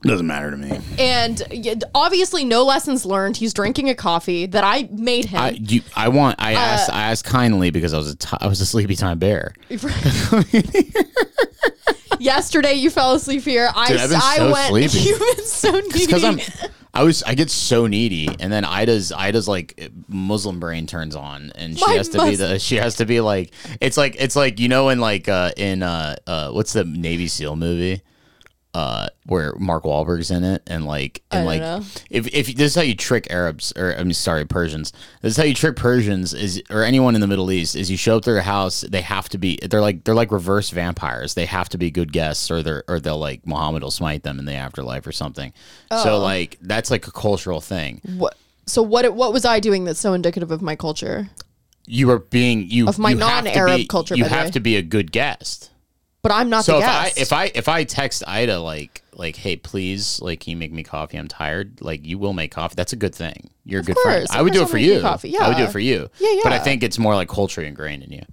Doesn't 0.03 0.25
matter 0.25 0.49
to 0.49 0.57
me. 0.57 0.79
and 0.97 1.43
y- 1.51 1.75
obviously 1.93 2.43
no 2.43 2.63
lessons 2.63 3.05
learned. 3.05 3.37
He's 3.37 3.53
drinking 3.53 3.87
a 3.89 3.93
coffee 3.95 4.47
that 4.47 4.63
I 4.63 4.89
made 4.91 5.25
him. 5.25 5.39
I 5.39 5.49
you, 5.51 5.81
I 5.95 6.07
want 6.07 6.39
Uh, 6.39 6.45
I 6.45 6.53
asked 6.53 6.89
I 6.91 7.11
asked 7.11 7.25
kindly 7.25 7.69
because 7.69 7.93
I 7.93 7.97
was 7.97 8.13
a 8.13 8.17
I 8.41 8.47
was 8.47 8.61
a 8.61 8.65
sleepy 8.65 8.95
time 8.95 9.19
bear. 9.19 9.53
Yesterday 12.19 12.73
you 12.73 12.89
fell 12.91 13.13
asleep 13.13 13.43
here. 13.43 13.69
I 13.75 13.87
Dude, 13.89 13.97
I've 13.99 14.09
been 14.09 14.19
I 14.21 14.37
so 14.37 14.51
went. 14.51 14.69
sleepy. 14.69 14.97
You've 15.09 15.19
been 15.19 15.45
so 15.45 15.71
needy. 15.71 16.05
because 16.05 16.23
I'm 16.23 16.39
I 16.93 17.03
was 17.03 17.23
I 17.23 17.35
get 17.35 17.49
so 17.49 17.87
needy 17.87 18.27
and 18.39 18.51
then 18.51 18.65
Ida's 18.65 19.11
Ida's 19.11 19.47
like 19.47 19.91
Muslim 20.07 20.59
brain 20.59 20.87
turns 20.87 21.15
on 21.15 21.51
and 21.55 21.77
she 21.77 21.85
My 21.85 21.93
has 21.93 22.09
to 22.09 22.23
be 22.23 22.35
the 22.35 22.59
she 22.59 22.75
has 22.75 22.95
to 22.97 23.05
be 23.05 23.21
like 23.21 23.51
it's 23.79 23.95
like 23.97 24.15
it's 24.19 24.35
like 24.35 24.59
you 24.59 24.67
know 24.67 24.89
in 24.89 24.99
like 24.99 25.29
uh 25.29 25.51
in 25.55 25.83
uh 25.83 26.15
uh 26.27 26.51
what's 26.51 26.73
the 26.73 26.83
Navy 26.83 27.27
SEAL 27.27 27.55
movie 27.55 28.01
uh 28.73 29.07
where 29.25 29.53
Mark 29.59 29.83
Wahlberg's 29.83 30.31
in 30.31 30.45
it 30.45 30.63
and 30.67 30.85
like 30.85 31.21
and 31.29 31.45
like 31.45 31.59
know. 31.59 31.83
if 32.09 32.27
if 32.33 32.47
this 32.55 32.71
is 32.71 32.75
how 32.75 32.81
you 32.81 32.95
trick 32.95 33.27
Arabs 33.29 33.73
or 33.75 33.91
I'm 33.91 34.13
sorry 34.13 34.45
Persians 34.45 34.93
this 35.21 35.31
is 35.31 35.37
how 35.37 35.43
you 35.43 35.53
trick 35.53 35.75
Persians 35.75 36.33
is 36.33 36.63
or 36.69 36.81
anyone 36.83 37.13
in 37.15 37.19
the 37.21 37.27
Middle 37.27 37.51
East 37.51 37.75
is 37.75 37.91
you 37.91 37.97
show 37.97 38.15
up 38.17 38.23
to 38.23 38.31
their 38.31 38.41
house 38.41 38.81
they 38.81 39.01
have 39.01 39.27
to 39.29 39.37
be 39.37 39.59
they're 39.69 39.81
like 39.81 40.05
they're 40.05 40.15
like 40.15 40.31
reverse 40.31 40.69
vampires 40.69 41.33
they 41.33 41.45
have 41.45 41.67
to 41.69 41.77
be 41.77 41.91
good 41.91 42.13
guests 42.13 42.49
or 42.49 42.63
they're 42.63 42.83
or 42.87 42.99
they'll 43.01 43.17
like 43.19 43.45
Muhammad 43.45 43.83
will 43.83 43.91
smite 43.91 44.23
them 44.23 44.39
in 44.39 44.45
the 44.45 44.53
afterlife 44.53 45.05
or 45.05 45.11
something 45.11 45.51
Oh. 45.91 46.01
so 46.03 46.19
like 46.19 46.57
that's 46.61 46.89
like 46.89 47.05
a 47.07 47.11
cultural 47.11 47.59
thing 47.59 47.99
what? 48.17 48.37
So 48.67 48.81
what? 48.83 49.13
What 49.15 49.33
was 49.33 49.43
I 49.43 49.59
doing 49.59 49.83
that's 49.83 49.99
so 49.99 50.13
indicative 50.13 50.49
of 50.51 50.61
my 50.61 50.75
culture? 50.77 51.29
you 51.87 52.09
are 52.11 52.19
being 52.19 52.69
you 52.69 52.87
Of 52.87 52.99
my 52.99 53.09
you 53.09 53.15
non-Arab 53.17 53.75
be- 53.77 53.87
culture, 53.87 54.15
you 54.15 54.23
have 54.23 54.45
way. 54.45 54.51
to 54.51 54.59
be 54.61 54.75
a 54.77 54.81
good 54.83 55.11
guest 55.11 55.70
But 56.23 56.31
I'm 56.31 56.49
not 56.49 56.65
so 56.65 56.79
the 56.79 56.85
if 56.85 56.87
I 56.87 57.11
if 57.17 57.33
I 57.33 57.51
if 57.55 57.67
I 57.67 57.83
text 57.83 58.23
Ida 58.27 58.59
like 58.59 59.01
like 59.13 59.35
hey 59.35 59.55
please 59.55 60.21
like 60.21 60.39
can 60.41 60.51
you 60.51 60.57
make 60.57 60.71
me 60.71 60.83
coffee? 60.83 61.17
I'm 61.17 61.27
tired. 61.27 61.81
Like 61.81 62.05
you 62.05 62.19
will 62.19 62.33
make 62.33 62.51
coffee. 62.51 62.75
That's 62.75 62.93
a 62.93 62.95
good 62.95 63.15
thing. 63.15 63.49
You're 63.65 63.81
a 63.81 63.83
good 63.83 63.97
friend. 63.97 64.27
course, 64.27 64.31
I 64.31 64.41
would 64.41 64.53
do 64.53 64.63
it 64.63 64.69
for 64.69 64.77
you 64.77 65.01
coffee, 65.01 65.37
I 65.37 65.47
would 65.47 65.57
do 65.57 65.63
it 65.63 65.71
for 65.71 65.79
you. 65.79 66.09
Yeah, 66.19 66.31
yeah 66.33 66.41
but 66.43 66.53
I 66.53 66.59
think 66.59 66.83
it's 66.83 66.99
more 66.99 67.15
like 67.15 67.27
culturally 67.27 67.67
ingrained 67.67 68.03
in 68.03 68.11
you 68.11 68.23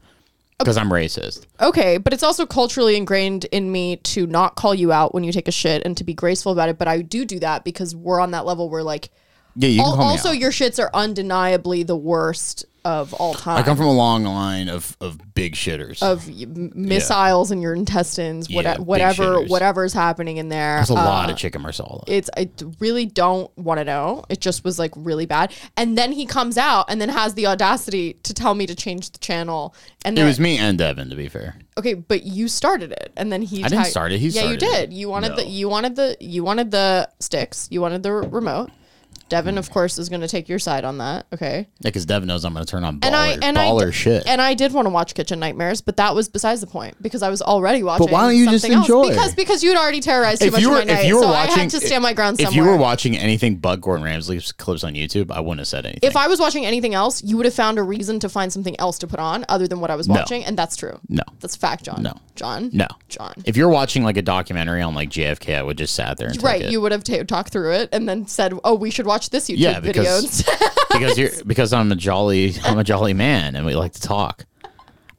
because 0.58 0.76
I'm 0.76 0.90
racist. 0.90 1.46
Okay, 1.60 1.98
but 1.98 2.12
it's 2.12 2.22
also 2.22 2.44
culturally 2.44 2.96
ingrained 2.96 3.44
in 3.46 3.70
me 3.70 3.96
to 3.96 4.26
not 4.26 4.56
call 4.56 4.74
you 4.74 4.92
out 4.92 5.14
when 5.14 5.24
you 5.24 5.32
take 5.32 5.48
a 5.48 5.52
shit 5.52 5.82
and 5.84 5.96
to 5.96 6.04
be 6.04 6.14
graceful 6.14 6.52
about 6.52 6.68
it. 6.68 6.78
But 6.78 6.88
I 6.88 7.00
do 7.02 7.24
do 7.24 7.38
that 7.40 7.64
because 7.64 7.94
we're 7.94 8.20
on 8.20 8.32
that 8.32 8.44
level 8.44 8.68
where 8.68 8.82
like 8.82 9.10
yeah 9.56 9.68
you 9.68 9.80
can 9.80 9.86
al- 9.86 9.96
call 9.96 10.04
me 10.06 10.10
also 10.10 10.30
your 10.30 10.50
shits 10.50 10.82
are 10.82 10.90
undeniably 10.92 11.84
the 11.84 11.96
worst 11.96 12.66
of 12.88 13.12
all 13.14 13.34
time. 13.34 13.58
I 13.58 13.62
come 13.62 13.76
from 13.76 13.86
a 13.86 13.92
long 13.92 14.24
line 14.24 14.68
of 14.70 14.96
of 15.00 15.18
big 15.34 15.54
shitters 15.54 16.02
of 16.02 16.26
y- 16.26 16.42
m- 16.44 16.72
missiles 16.74 17.50
in 17.50 17.60
your 17.60 17.74
intestines, 17.74 18.48
what, 18.48 18.64
Yeah, 18.64 18.78
whatever 18.78 19.22
shitters. 19.24 19.48
whatever's 19.50 19.92
happening 19.92 20.38
in 20.38 20.48
there. 20.48 20.76
there's 20.76 20.90
a 20.90 20.94
Uh, 20.94 21.04
lot 21.04 21.30
of 21.30 21.36
chicken 21.36 21.60
marsala 21.62 22.02
it's 22.06 22.30
I 22.36 22.48
really 22.80 23.04
don't 23.06 23.50
want 23.58 23.78
to 23.78 23.84
know. 23.84 24.24
It 24.30 24.40
just 24.40 24.64
was 24.64 24.78
like 24.78 24.92
really 24.96 25.26
bad. 25.26 25.52
And 25.76 25.98
then 25.98 26.12
he 26.12 26.24
comes 26.26 26.56
out 26.56 26.86
and 26.88 27.00
then 27.00 27.10
has 27.10 27.34
the 27.34 27.46
audacity 27.46 28.14
to 28.22 28.32
tell 28.32 28.54
me 28.54 28.66
to 28.66 28.74
change 28.74 29.10
the 29.10 29.18
channel. 29.18 29.74
And 30.04 30.16
it 30.16 30.20
then, 30.20 30.26
was 30.28 30.40
me 30.40 30.56
and 30.58 30.78
Devin 30.78 31.10
to 31.10 31.16
be 31.16 31.28
fair 31.28 31.56
okay, 31.78 31.94
but 31.94 32.24
you 32.24 32.48
started 32.48 32.90
it, 32.90 33.12
and 33.16 33.30
then 33.30 33.40
he. 33.40 33.62
I 33.62 33.68
didn't 33.68 33.84
start 33.86 34.10
it, 34.10 34.18
he 34.18 34.28
yeah, 34.28 34.50
you 34.50 34.58
started 34.58 34.62
it. 34.62 34.90
did. 34.90 34.92
You 34.92 35.08
wanted 35.08 35.30
No. 35.30 35.36
the 35.36 35.46
you 35.46 35.68
wanted 35.68 35.94
the 35.94 36.16
you 36.20 36.42
wanted 36.42 36.70
the 36.72 37.08
sticks. 37.20 37.68
You 37.70 37.80
wanted 37.80 38.02
the 38.02 38.12
remote. 38.12 38.70
Devin, 39.28 39.58
of 39.58 39.70
course, 39.70 39.98
is 39.98 40.08
going 40.08 40.20
to 40.22 40.28
take 40.28 40.48
your 40.48 40.58
side 40.58 40.84
on 40.84 40.98
that. 40.98 41.26
Okay. 41.32 41.68
because 41.82 42.06
Devin 42.06 42.26
knows 42.26 42.44
I'm 42.44 42.52
going 42.54 42.64
to 42.64 42.70
turn 42.70 42.84
on 42.84 43.00
baller 43.00 43.06
And 43.06 43.16
I 43.16 43.26
and 43.42 43.56
baller 43.56 43.82
I 43.82 43.86
d- 43.86 43.92
shit 43.92 44.26
and 44.26 44.40
I 44.40 44.54
did 44.54 44.72
want 44.72 44.86
to 44.86 44.90
watch 44.90 45.14
Kitchen 45.14 45.38
Nightmares, 45.38 45.80
but 45.80 45.96
that 45.96 46.14
was 46.14 46.28
besides 46.28 46.60
the 46.60 46.66
point 46.66 47.00
because 47.02 47.22
I 47.22 47.28
was 47.28 47.42
already 47.42 47.82
watching. 47.82 48.06
But 48.06 48.12
why 48.12 48.22
don't 48.22 48.36
you 48.36 48.50
just 48.50 48.62
something 48.62 48.78
else. 48.78 48.88
enjoy? 48.88 49.08
Because 49.10 49.34
because 49.34 49.62
you'd 49.62 49.76
already 49.76 50.00
terrorized 50.00 50.40
too 50.40 50.48
if 50.48 50.52
much 50.52 50.62
you 50.62 50.68
of 50.68 50.72
were 50.72 50.78
my 50.80 50.84
night, 50.84 51.00
if 51.00 51.06
you 51.06 51.16
were 51.16 51.22
so 51.22 51.28
watching 51.28 51.58
I 51.58 51.62
had 51.62 51.70
to 51.70 51.80
stand 51.80 52.02
my 52.02 52.12
ground 52.14 52.38
Somewhere. 52.38 52.50
if 52.50 52.56
you 52.56 52.64
were 52.64 52.76
watching 52.76 53.16
anything 53.16 53.56
but 53.56 53.80
Gordon 53.80 54.04
Ramsay's 54.04 54.52
clips 54.52 54.84
on 54.84 54.94
YouTube 54.94 55.30
I 55.30 55.40
wouldn't 55.40 55.60
have 55.60 55.68
said 55.68 55.84
anything 55.86 56.08
if 56.08 56.16
I 56.16 56.26
was 56.28 56.40
watching 56.40 56.64
anything 56.64 56.94
else, 56.94 57.22
you 57.22 57.36
would 57.36 57.46
have 57.46 57.54
found 57.54 57.78
a 57.78 57.82
reason 57.82 58.18
to 58.20 58.28
find 58.28 58.52
something 58.52 58.78
else 58.80 58.98
to 58.98 59.06
put 59.06 59.20
on 59.20 59.44
other 59.48 59.66
than 59.68 59.80
what 59.80 59.90
I 59.90 59.96
was 59.96 60.08
watching, 60.08 60.44
and 60.44 60.56
that's 60.56 60.76
true. 60.76 60.98
No. 61.08 61.22
that's 61.40 61.56
a 61.56 61.58
fact, 61.58 61.84
John. 61.84 62.02
No. 62.02 62.14
John. 62.34 62.70
No. 62.72 62.86
John. 63.08 63.34
If 63.44 63.56
you're 63.56 63.68
watching 63.68 64.04
like 64.04 64.16
a 64.16 64.22
documentary 64.22 64.80
on 64.82 64.94
like 64.94 65.10
JFK, 65.10 65.56
I 65.56 65.62
would 65.62 65.76
just 65.78 65.94
sat 65.94 66.16
there 66.18 66.28
and 66.28 66.42
right, 66.42 66.70
you 66.70 66.80
would 66.80 66.92
have 66.92 67.02
ta 67.04 67.22
talked 67.24 67.52
through 67.52 67.72
it 67.72 67.88
and 67.92 68.08
then 68.08 68.26
said, 68.26 68.52
"Oh, 68.64 68.74
we 68.74 68.90
should 68.90 69.06
watch 69.06 69.17
this 69.28 69.48
YouTube 69.48 69.58
Yeah, 69.58 69.80
video." 69.80 70.02
because- 70.02 70.24
instead." 70.46 70.58
because 70.92 71.18
you're 71.18 71.30
because 71.46 71.72
I'm 71.72 71.92
a 71.92 71.96
jolly 71.96 72.54
I'm 72.64 72.78
a 72.78 72.84
jolly 72.84 73.12
man 73.12 73.54
and 73.56 73.66
we 73.66 73.74
like 73.74 73.92
to 73.92 74.00
talk. 74.00 74.46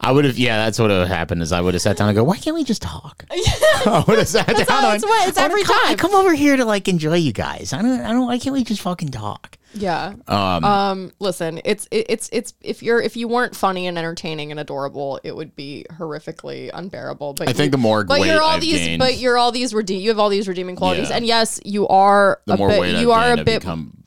I 0.02 0.12
would 0.14 0.24
have 0.26 0.38
yeah, 0.38 0.58
that's 0.58 0.80
what 0.80 0.90
would 0.90 0.98
have 0.98 1.08
happened 1.10 1.42
is 1.42 1.52
I 1.52 1.60
would 1.62 1.74
have 1.74 1.82
sat 1.82 1.98
down 1.98 2.08
and 2.10 2.16
go, 2.16 2.24
why 2.24 2.38
can't 2.38 2.56
we 2.56 2.64
just 2.64 2.82
talk? 2.82 3.26
I 3.32 4.04
would 4.08 4.18
have 4.18 4.28
sat 4.28 4.48
down. 4.48 4.66
how 4.68 4.94
it's 4.94 5.04
what- 5.06 5.28
it's 5.28 5.38
oh 5.38 5.44
every 5.44 5.64
come- 5.64 5.80
I 5.86 5.96
come 5.96 6.16
over 6.16 6.34
here 6.34 6.56
to 6.58 6.64
like 6.66 6.88
enjoy 6.88 7.16
you 7.16 7.34
guys. 7.34 7.74
I 7.74 7.82
don't 7.82 8.00
I 8.02 8.12
don't 8.12 8.26
why 8.26 8.40
can't 8.40 8.54
we 8.54 8.64
just 8.64 8.82
fucking 8.82 9.10
talk? 9.10 9.58
Yeah. 9.74 10.14
Um, 10.28 11.12
Listen, 11.20 11.62
it's 11.66 11.88
it, 11.92 12.06
it's 12.10 12.30
it's 12.32 12.54
if 12.62 12.82
you're 12.84 13.02
if 13.02 13.16
you 13.16 13.28
weren't 13.28 13.56
funny 13.56 13.88
and 13.88 13.98
entertaining 13.98 14.52
and 14.52 14.60
adorable, 14.60 15.20
it 15.24 15.36
would 15.36 15.56
be 15.56 15.86
horrifically 15.98 16.70
unbearable. 16.74 17.34
But 17.34 17.50
I 17.50 17.54
think 17.54 17.72
the 17.72 17.78
more 17.78 18.04
but 18.04 18.26
you're 18.26 18.42
all 18.42 18.52
I've 18.52 18.62
these, 18.62 18.74
gained- 18.80 19.00
but 19.00 19.18
you're 19.18 19.38
all 19.38 19.52
these 19.52 19.74
redeem. 19.74 20.02
You 20.02 20.10
have 20.10 20.20
all 20.20 20.30
these 20.30 20.48
redeeming 20.48 20.76
qualities, 20.76 21.10
Yeah. 21.10 21.18
and 21.18 21.26
yes, 21.26 21.60
you 21.64 21.88
are 21.88 22.42
The 22.46 22.54
a 22.54 22.58
more 22.58 22.70
bit. 22.70 22.80
weight 22.80 22.96
you 23.00 23.12
I've 23.12 23.18
are 23.24 23.36
gained, 23.36 23.40
a 23.42 23.44
bit. 23.46 23.60
become 23.62 23.99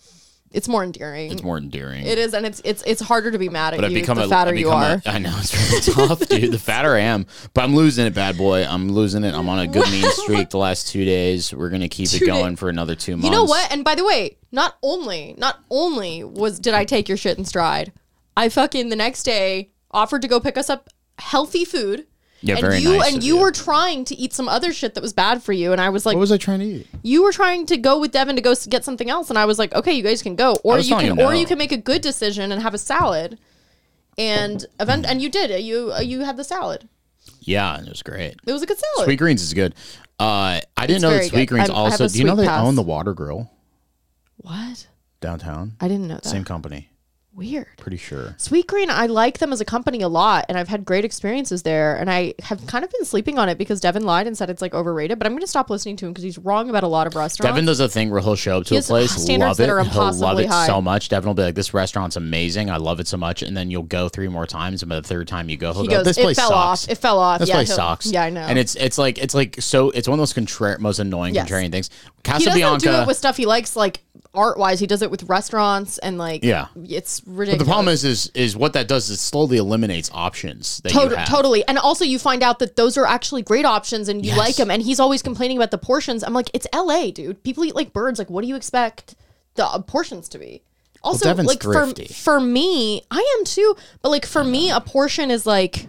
it's 0.54 0.68
more 0.68 0.84
endearing. 0.84 1.32
it's 1.32 1.42
more 1.42 1.58
endearing. 1.58 2.06
It 2.06 2.18
is, 2.18 2.34
and 2.34 2.44
it's 2.46 2.60
it's 2.64 2.82
it's 2.84 3.00
harder 3.00 3.30
to 3.30 3.38
be 3.38 3.48
mad 3.48 3.74
at 3.74 3.78
but 3.78 3.84
I've 3.86 3.92
you 3.92 4.00
become 4.00 4.16
the 4.18 4.24
a, 4.24 4.28
fatter 4.28 4.50
I've 4.52 4.58
you 4.58 4.70
are. 4.70 5.02
a- 5.04 5.10
I 5.10 5.18
know 5.18 5.34
it's 5.38 5.54
really 5.94 6.08
tough, 6.08 6.28
dude. 6.28 6.52
The 6.52 6.58
fatter 6.58 6.94
I 6.94 7.00
am, 7.00 7.26
but 7.54 7.64
I'm 7.64 7.74
losing 7.74 8.06
it, 8.06 8.14
bad 8.14 8.36
boy. 8.36 8.64
I'm 8.64 8.90
losing 8.92 9.24
it. 9.24 9.34
I'm 9.34 9.48
on 9.48 9.58
a 9.58 9.66
good 9.66 9.90
mean 9.90 10.04
streak 10.10 10.50
the 10.50 10.58
last 10.58 10.88
two 10.88 11.04
days. 11.04 11.52
We're 11.54 11.70
gonna 11.70 11.88
keep 11.88 12.08
Two 12.10 12.24
it 12.24 12.26
going 12.26 12.52
days. 12.52 12.58
for 12.58 12.68
another 12.68 12.94
two 12.94 13.12
months. 13.16 13.26
You 13.26 13.30
know 13.32 13.44
what? 13.44 13.70
And 13.72 13.84
by 13.84 13.94
the 13.94 14.04
way, 14.04 14.36
not 14.50 14.76
only 14.82 15.34
not 15.38 15.58
only 15.70 16.24
was 16.24 16.58
did 16.58 16.74
I 16.74 16.84
take 16.84 17.08
your 17.08 17.16
shit 17.16 17.38
in 17.38 17.44
stride, 17.44 17.92
I 18.36 18.48
fucking 18.48 18.88
the 18.88 18.96
next 18.96 19.22
day 19.24 19.70
offered 19.90 20.22
to 20.22 20.28
go 20.28 20.40
pick 20.40 20.56
us 20.58 20.68
up 20.70 20.88
healthy 21.18 21.64
food. 21.64 22.06
Yeah, 22.44 22.54
and 22.56 22.60
very 22.60 22.78
you 22.78 22.96
nice 22.98 23.08
and 23.08 23.18
of 23.18 23.24
you 23.24 23.36
you. 23.36 23.40
were 23.40 23.52
trying 23.52 24.04
to 24.06 24.16
eat 24.16 24.32
some 24.32 24.48
other 24.48 24.72
shit 24.72 24.94
that 24.94 25.00
was 25.00 25.12
bad 25.12 25.42
for 25.42 25.52
you, 25.52 25.70
and 25.72 25.80
I 25.80 25.90
was 25.90 26.04
like, 26.04 26.16
What 26.16 26.20
was 26.20 26.32
I 26.32 26.38
trying 26.38 26.58
to 26.60 26.64
eat? 26.66 26.86
you 27.02 27.22
were 27.22 27.32
trying 27.32 27.66
to 27.66 27.76
go 27.76 28.00
with 28.00 28.10
Devin 28.12 28.34
to 28.36 28.42
go 28.42 28.50
s- 28.50 28.66
get 28.66 28.84
something 28.84 29.08
else, 29.08 29.30
and 29.30 29.38
I 29.38 29.44
was 29.44 29.58
like, 29.60 29.72
okay, 29.74 29.92
you 29.92 30.02
guys 30.02 30.22
can 30.22 30.34
go, 30.34 30.56
or 30.64 30.74
was 30.76 30.88
you 30.88 30.94
telling 30.96 31.06
can, 31.08 31.18
him 31.18 31.24
or 31.26 31.32
no. 31.32 31.38
you 31.38 31.46
can 31.46 31.56
make 31.58 31.70
a 31.72 31.76
good 31.76 32.02
decision 32.02 32.50
and 32.52 32.60
have 32.62 32.74
a 32.74 32.78
salad. 32.78 33.38
And 34.18 34.66
event, 34.78 35.06
and 35.06 35.22
you 35.22 35.30
did. 35.30 35.64
You 35.64 35.94
you 36.00 36.20
had 36.20 36.36
the 36.36 36.44
salad. 36.44 36.86
Yeah, 37.40 37.76
and 37.78 37.86
it 37.86 37.90
was 37.90 38.02
great. 38.02 38.34
It 38.46 38.52
was 38.52 38.60
a 38.62 38.66
good 38.66 38.76
salad. 38.78 39.06
Sweet 39.06 39.16
Greens 39.18 39.40
is 39.42 39.54
good. 39.54 39.74
Uh, 40.20 40.60
I 40.76 40.86
didn't 40.86 41.00
know 41.02 41.08
that 41.10 41.16
very 41.16 41.28
Sweet 41.28 41.38
good. 41.48 41.48
Greens 41.54 41.70
I'm- 41.70 41.78
I 41.78 41.82
have 41.84 41.92
also. 41.92 42.04
a 42.04 42.08
Do 42.08 42.18
you 42.18 42.24
know 42.24 42.34
sweet 42.34 42.42
they 42.42 42.48
pass. 42.48 42.66
own 42.66 42.74
the 42.74 42.82
Water 42.82 43.14
Grill 43.14 43.50
What? 44.36 44.86
downtown? 45.20 45.72
I 45.80 45.88
didn't 45.88 46.08
know 46.08 46.14
that. 46.16 46.26
Same 46.26 46.44
company, 46.44 46.90
Weird. 47.34 47.66
pretty 47.78 47.96
sure. 47.96 48.34
Sweet 48.36 48.66
Green, 48.66 48.90
I 48.90 49.06
like 49.06 49.38
them 49.38 49.54
as 49.54 49.60
a 49.62 49.64
company 49.64 50.02
a 50.02 50.08
lot, 50.08 50.44
and 50.50 50.58
I've 50.58 50.68
had 50.68 50.84
great 50.84 51.02
experiences 51.04 51.62
there. 51.62 51.96
And 51.96 52.10
I 52.10 52.34
have 52.42 52.66
kind 52.66 52.84
of 52.84 52.90
been 52.92 53.06
sleeping 53.06 53.38
on 53.38 53.48
it 53.48 53.56
because 53.56 53.80
Devin 53.80 54.02
lied 54.04 54.26
and 54.26 54.36
said 54.36 54.50
it's 54.50 54.60
like 54.60 54.74
overrated. 54.74 55.18
But 55.18 55.26
I'm 55.26 55.32
going 55.32 55.40
to 55.40 55.46
stop 55.46 55.70
listening 55.70 55.96
to 55.96 56.06
him 56.06 56.12
because 56.12 56.24
he's 56.24 56.36
wrong 56.36 56.68
about 56.68 56.82
a 56.84 56.88
lot 56.88 57.06
of 57.06 57.14
restaurants. 57.16 57.48
Devin 57.50 57.64
does 57.64 57.80
a 57.80 57.88
thing 57.88 58.10
where 58.10 58.20
he'll 58.20 58.36
show 58.36 58.58
up 58.58 58.64
to 58.66 58.70
He 58.70 58.76
a 58.76 58.78
has 58.78 58.86
place, 58.86 59.10
standards 59.12 59.48
love 59.48 59.56
that 59.56 59.64
it, 59.64 59.70
are 59.70 59.82
he'll 59.82 59.94
love 60.02 60.14
impossibly 60.14 60.44
it 60.44 60.50
high. 60.50 60.66
so 60.66 60.82
much. 60.82 61.08
Devin 61.08 61.26
will 61.26 61.34
be 61.34 61.42
like, 61.42 61.54
"This 61.54 61.72
restaurant's 61.72 62.16
amazing, 62.16 62.68
I 62.68 62.76
love 62.76 63.00
it 63.00 63.08
so 63.08 63.16
much," 63.16 63.40
and 63.42 63.56
then 63.56 63.70
you'll 63.70 63.82
go 63.84 64.10
three 64.10 64.28
more 64.28 64.46
times, 64.46 64.82
and 64.82 64.90
by 64.90 64.96
the 64.96 65.08
third 65.08 65.26
time 65.26 65.48
you 65.48 65.56
go, 65.56 65.72
he'll 65.72 65.82
he 65.82 65.88
go, 65.88 65.96
goes, 65.96 66.04
"This 66.04 66.18
it 66.18 66.22
place 66.22 66.36
fell 66.38 66.50
sucks." 66.50 66.84
off. 66.84 66.90
It 66.90 66.98
fell 66.98 67.18
off. 67.18 67.38
This 67.38 67.48
yeah, 67.48 67.54
place 67.54 67.68
he'll- 67.68 67.76
sucks. 67.76 68.12
Yeah, 68.12 68.24
I 68.24 68.30
know. 68.30 68.42
And 68.42 68.58
it's 68.58 68.74
it's 68.74 68.98
like 68.98 69.16
it's 69.16 69.34
like 69.34 69.56
so 69.60 69.88
it's 69.90 70.06
one 70.06 70.18
of 70.18 70.20
those 70.20 70.34
contra- 70.34 70.78
most 70.78 70.98
annoying 70.98 71.34
Yes. 71.34 71.48
contrarian 71.48 71.70
things. 71.72 71.88
he 72.24 72.30
doesn't 72.44 72.52
Casabianca. 72.52 72.78
do 72.80 72.90
it 72.92 73.06
with 73.06 73.16
stuff 73.16 73.36
he 73.38 73.46
likes, 73.46 73.74
like 73.74 74.00
art 74.34 74.56
wise. 74.58 74.80
He 74.80 74.86
does 74.86 75.02
it 75.02 75.10
with 75.10 75.24
restaurants 75.24 75.98
and 75.98 76.16
like 76.18 76.42
Yeah. 76.44 76.68
it's 76.88 77.21
ridiculous. 77.26 77.58
but 77.58 77.64
the 77.64 77.68
problem 77.70 77.92
is, 77.92 78.04
is 78.04 78.30
is 78.34 78.56
what 78.56 78.72
that 78.74 78.88
does 78.88 79.10
is 79.10 79.20
slowly 79.20 79.56
eliminates 79.56 80.10
options 80.12 80.80
that 80.84 80.92
you 80.94 81.00
Tot- 81.00 81.16
have. 81.16 81.28
totally. 81.28 81.66
And 81.66 81.78
also, 81.78 82.04
you 82.04 82.18
find 82.18 82.42
out 82.42 82.58
that 82.60 82.76
those 82.76 82.96
are 82.96 83.06
actually 83.06 83.42
great 83.42 83.64
options 83.64 84.08
and 84.08 84.24
you 84.24 84.30
Yes. 84.30 84.38
like 84.38 84.56
them. 84.56 84.70
And 84.70 84.82
he's 84.82 84.98
always 85.00 85.22
complaining 85.22 85.56
about 85.56 85.70
the 85.70 85.78
portions. 85.78 86.22
I'm 86.24 86.32
like, 86.34 86.50
it's 86.54 86.66
LA, 86.74 87.10
dude. 87.10 87.42
People 87.42 87.64
eat 87.64 87.74
like 87.74 87.92
birds. 87.92 88.18
Like, 88.18 88.30
what 88.30 88.42
do 88.42 88.48
you 88.48 88.56
expect 88.56 89.14
the 89.54 89.64
uh, 89.66 89.78
portions 89.82 90.28
to 90.30 90.38
be? 90.38 90.62
Also, 91.04 91.24
Devin's 91.28 91.48
like 91.48 91.60
thrifty. 91.62 92.06
for 92.06 92.14
for 92.14 92.40
me, 92.40 93.02
I 93.10 93.36
am 93.38 93.44
too. 93.44 93.74
But 94.02 94.10
like 94.10 94.24
for 94.24 94.44
me, 94.44 94.70
a 94.70 94.80
portion 94.80 95.30
is 95.32 95.44
like, 95.46 95.88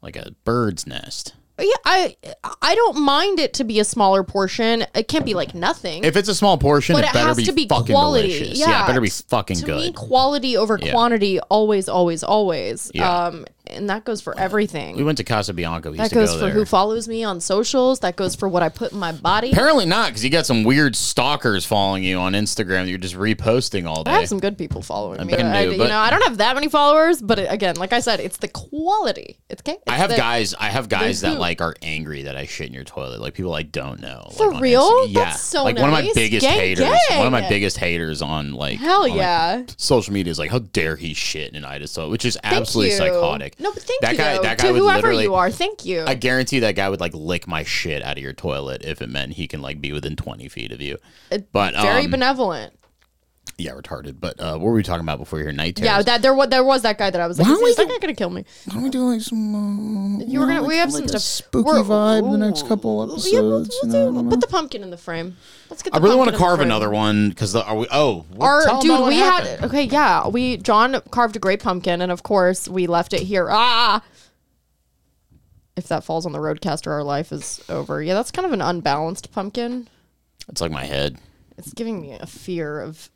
like 0.00 0.16
a 0.16 0.32
bird's 0.44 0.86
nest. 0.86 1.34
Yeah, 1.58 1.66
I 1.84 2.16
I 2.60 2.74
don't 2.74 2.98
mind 3.00 3.38
it 3.38 3.54
to 3.54 3.64
be 3.64 3.78
a 3.80 3.84
smaller 3.84 4.22
portion. 4.22 4.84
It 4.94 5.08
can't 5.08 5.24
be 5.24 5.34
like 5.34 5.54
nothing. 5.54 6.04
If 6.04 6.16
it's 6.16 6.28
a 6.28 6.34
small 6.34 6.58
portion, 6.58 6.94
but 6.94 7.04
it, 7.04 7.08
it 7.10 7.12
better 7.12 7.28
has 7.28 7.36
be, 7.36 7.44
to 7.44 7.52
be 7.52 7.68
fucking 7.68 7.94
quality. 7.94 8.28
delicious. 8.38 8.58
Yeah, 8.58 8.84
it 8.84 8.86
better 8.86 9.00
be 9.00 9.10
fucking 9.10 9.56
to 9.58 9.64
good. 9.64 9.76
me, 9.80 9.92
quality 9.92 10.56
over 10.56 10.78
Yeah. 10.80 10.92
quantity, 10.92 11.40
always, 11.40 11.88
always, 11.88 12.22
always. 12.22 12.90
Yeah. 12.94 13.10
Um, 13.26 13.44
and 13.68 13.88
that 13.88 14.04
goes 14.04 14.20
for 14.20 14.36
everything. 14.38 14.96
we 14.96 15.04
went 15.04 15.18
to 15.18 15.24
Casabianca. 15.24 15.84
We 15.84 15.90
used 15.92 16.00
that 16.00 16.08
to 16.10 16.14
goes 16.16 16.30
go 16.32 16.38
for 16.40 16.44
there. 16.46 16.50
who 16.54 16.64
follows 16.64 17.06
me 17.08 17.22
on 17.24 17.40
socials. 17.40 18.00
That 18.00 18.16
goes 18.16 18.34
for 18.34 18.48
what 18.48 18.62
I 18.62 18.68
put 18.68 18.92
in 18.92 18.98
my 18.98 19.12
body. 19.12 19.52
Apparently 19.52 19.86
not, 19.86 20.08
because 20.08 20.24
you 20.24 20.30
got 20.30 20.46
some 20.46 20.64
weird 20.64 20.96
stalkers 20.96 21.64
following 21.64 22.02
you 22.02 22.18
on 22.18 22.32
Instagram. 22.32 22.88
You're 22.88 22.98
just 22.98 23.14
reposting 23.14 23.86
all 23.86 24.02
day. 24.02 24.10
I 24.10 24.14
day. 24.14 24.20
have 24.20 24.28
some 24.28 24.40
good 24.40 24.58
people 24.58 24.82
following 24.82 25.24
me. 25.26 25.32
bet 25.32 25.40
you 25.40 25.46
I, 25.46 25.64
do, 25.64 25.70
you 25.72 25.78
but- 25.78 25.88
know, 25.88 25.98
I 25.98 26.10
don't 26.10 26.22
have 26.24 26.38
that 26.38 26.54
many 26.54 26.68
followers, 26.68 27.22
but 27.22 27.38
it, 27.38 27.46
again, 27.50 27.76
like 27.76 27.92
I 27.92 28.00
said, 28.00 28.18
it's 28.20 28.36
the 28.38 28.48
quality. 28.48 29.38
It's 29.48 29.62
okay. 29.62 29.78
I 29.86 29.96
have 29.96 30.10
guys. 30.10 30.54
I 30.54 30.68
have 30.68 30.88
guys 30.88 31.20
that 31.20 31.34
who. 31.34 31.38
Like 31.52 31.60
like 31.60 31.68
are 31.68 31.76
angry 31.82 32.22
that 32.22 32.36
I 32.36 32.46
shit 32.46 32.68
in 32.68 32.72
your 32.72 32.84
toilet. 32.84 33.20
Like 33.20 33.34
people 33.34 33.54
I 33.54 33.62
don't 33.62 34.00
know. 34.00 34.28
For 34.36 34.52
like, 34.52 34.62
real? 34.62 34.90
Insta- 34.90 35.12
Yeah. 35.12 35.24
That's 35.24 35.40
so 35.40 35.64
like 35.64 35.76
one 35.76 35.88
of 35.88 35.92
my 35.92 36.10
biggest 36.14 36.46
Gang, 36.46 36.58
haters. 36.58 36.98
One 37.10 37.26
of 37.26 37.32
my 37.32 37.48
biggest 37.48 37.76
haters 37.76 38.22
on 38.22 38.52
like 38.54 38.78
Hell 38.78 39.02
on, 39.02 39.10
like, 39.10 39.18
yeah. 39.18 39.62
social 39.76 40.14
media 40.14 40.30
is 40.30 40.38
like, 40.38 40.50
how 40.50 40.60
dare 40.60 40.96
he 40.96 41.14
shit 41.14 41.54
in 41.54 41.64
Ida's 41.64 41.92
toilet, 41.92 42.10
which 42.10 42.24
is 42.24 42.38
absolutely 42.42 42.92
psychotic. 42.92 43.58
No, 43.60 43.72
but 43.72 43.82
thank 43.82 44.00
you. 44.00 44.06
that 44.06 44.12
you. 44.12 44.18
guy, 44.18 44.38
that 44.42 44.58
guy 44.58 44.68
to 44.68 44.74
whoever 44.74 45.12
you 45.12 45.34
are, 45.34 45.50
thank 45.50 45.84
you. 45.84 46.04
I 46.06 46.14
guarantee 46.14 46.60
that 46.60 46.74
guy 46.76 46.88
would 46.88 47.00
like 47.00 47.14
lick 47.14 47.46
my 47.46 47.64
shit 47.64 48.02
out 48.02 48.16
of 48.16 48.22
your 48.22 48.32
toilet 48.32 48.82
if 48.84 49.02
it 49.02 49.08
meant 49.08 49.34
he 49.34 49.46
can 49.46 49.60
like 49.60 49.80
be 49.80 49.92
within 49.92 50.16
twenty 50.16 50.48
feet 50.48 50.72
of 50.72 50.80
you. 50.80 50.98
But 51.52 51.74
Very 51.74 52.04
um, 52.06 52.10
benevolent. 52.10 52.74
Yeah, 53.58 53.72
retarded. 53.72 54.16
But 54.18 54.40
uh, 54.40 54.52
what 54.52 54.62
were 54.62 54.72
we 54.72 54.82
talking 54.82 55.02
about 55.04 55.18
before 55.18 55.38
your 55.38 55.52
night 55.52 55.76
terrors? 55.76 55.86
Yeah, 55.86 56.02
that 56.02 56.22
there 56.22 56.34
was 56.34 56.48
there 56.48 56.64
was 56.64 56.82
that 56.82 56.98
guy 56.98 57.10
that 57.10 57.20
I 57.20 57.26
was 57.26 57.38
like, 57.38 57.46
Why 57.46 57.52
is 57.52 57.58
don't 57.58 57.64
we 57.64 57.74
that 57.74 57.82
do- 57.88 57.88
guy 57.94 57.98
gonna 58.00 58.14
kill 58.14 58.30
me? 58.30 58.44
Why 58.64 58.74
don't 58.74 58.82
we 58.82 58.90
do 58.90 59.04
like 59.12 59.20
some? 59.20 60.20
Uh, 60.20 60.24
You 60.24 60.40
were 60.40 60.46
gonna. 60.46 60.64
we 60.64 60.76
have 60.78 60.90
some 60.90 61.02
like 61.02 61.06
a 61.14 61.18
stuff. 61.20 61.22
spooky 61.22 61.64
We're- 61.70 61.82
vibe 61.82 62.30
the 62.32 62.38
next 62.38 62.66
couple 62.66 63.00
Yeah, 63.00 63.40
we'll, 63.40 63.60
episodes. 63.62 63.76
we'll 63.84 63.92
you 63.92 63.98
know, 63.98 64.08
I 64.08 64.10
do- 64.10 64.14
don't 64.16 64.30
put 64.30 64.40
the 64.40 64.46
pumpkin 64.48 64.82
in 64.82 64.90
the 64.90 64.96
frame. 64.96 65.36
Let's 65.70 65.82
get. 65.82 65.92
The 65.92 65.98
I 66.00 66.02
really 66.02 66.16
want 66.16 66.30
to 66.30 66.36
carve 66.36 66.60
another 66.60 66.90
one 66.90 67.28
because 67.28 67.54
are 67.54 67.76
we? 67.76 67.86
Oh, 67.92 68.24
what- 68.34 68.46
Our 68.46 68.62
tell 68.64 68.74
'em 68.76 68.80
dude, 68.80 68.90
what 69.00 69.08
we 69.08 69.16
happened. 69.16 69.60
had 69.60 69.64
okay, 69.64 69.84
yeah. 69.84 70.26
We 70.28 70.56
John 70.56 71.00
carved 71.10 71.36
a 71.36 71.38
great 71.38 71.62
pumpkin, 71.62 72.00
and 72.00 72.10
of 72.10 72.22
course 72.22 72.68
we 72.68 72.86
left 72.86 73.12
it 73.12 73.20
here. 73.20 73.48
Ah, 73.50 74.02
if 75.76 75.88
that 75.88 76.04
falls 76.04 76.26
on 76.26 76.32
the 76.32 76.38
RODECaster, 76.38 76.88
our 76.88 77.04
life 77.04 77.32
is 77.32 77.60
over. 77.68 78.02
Yeah, 78.02 78.14
that's 78.14 78.30
kind 78.30 78.46
of 78.46 78.52
an 78.52 78.60
unbalanced 78.62 79.30
pumpkin. 79.32 79.88
It's 80.48 80.60
like 80.60 80.70
my 80.72 80.84
head. 80.84 81.18
It's 81.58 81.72
giving 81.72 82.00
me 82.00 82.12
a 82.12 82.26
fear 82.26 82.80
of. 82.80 83.10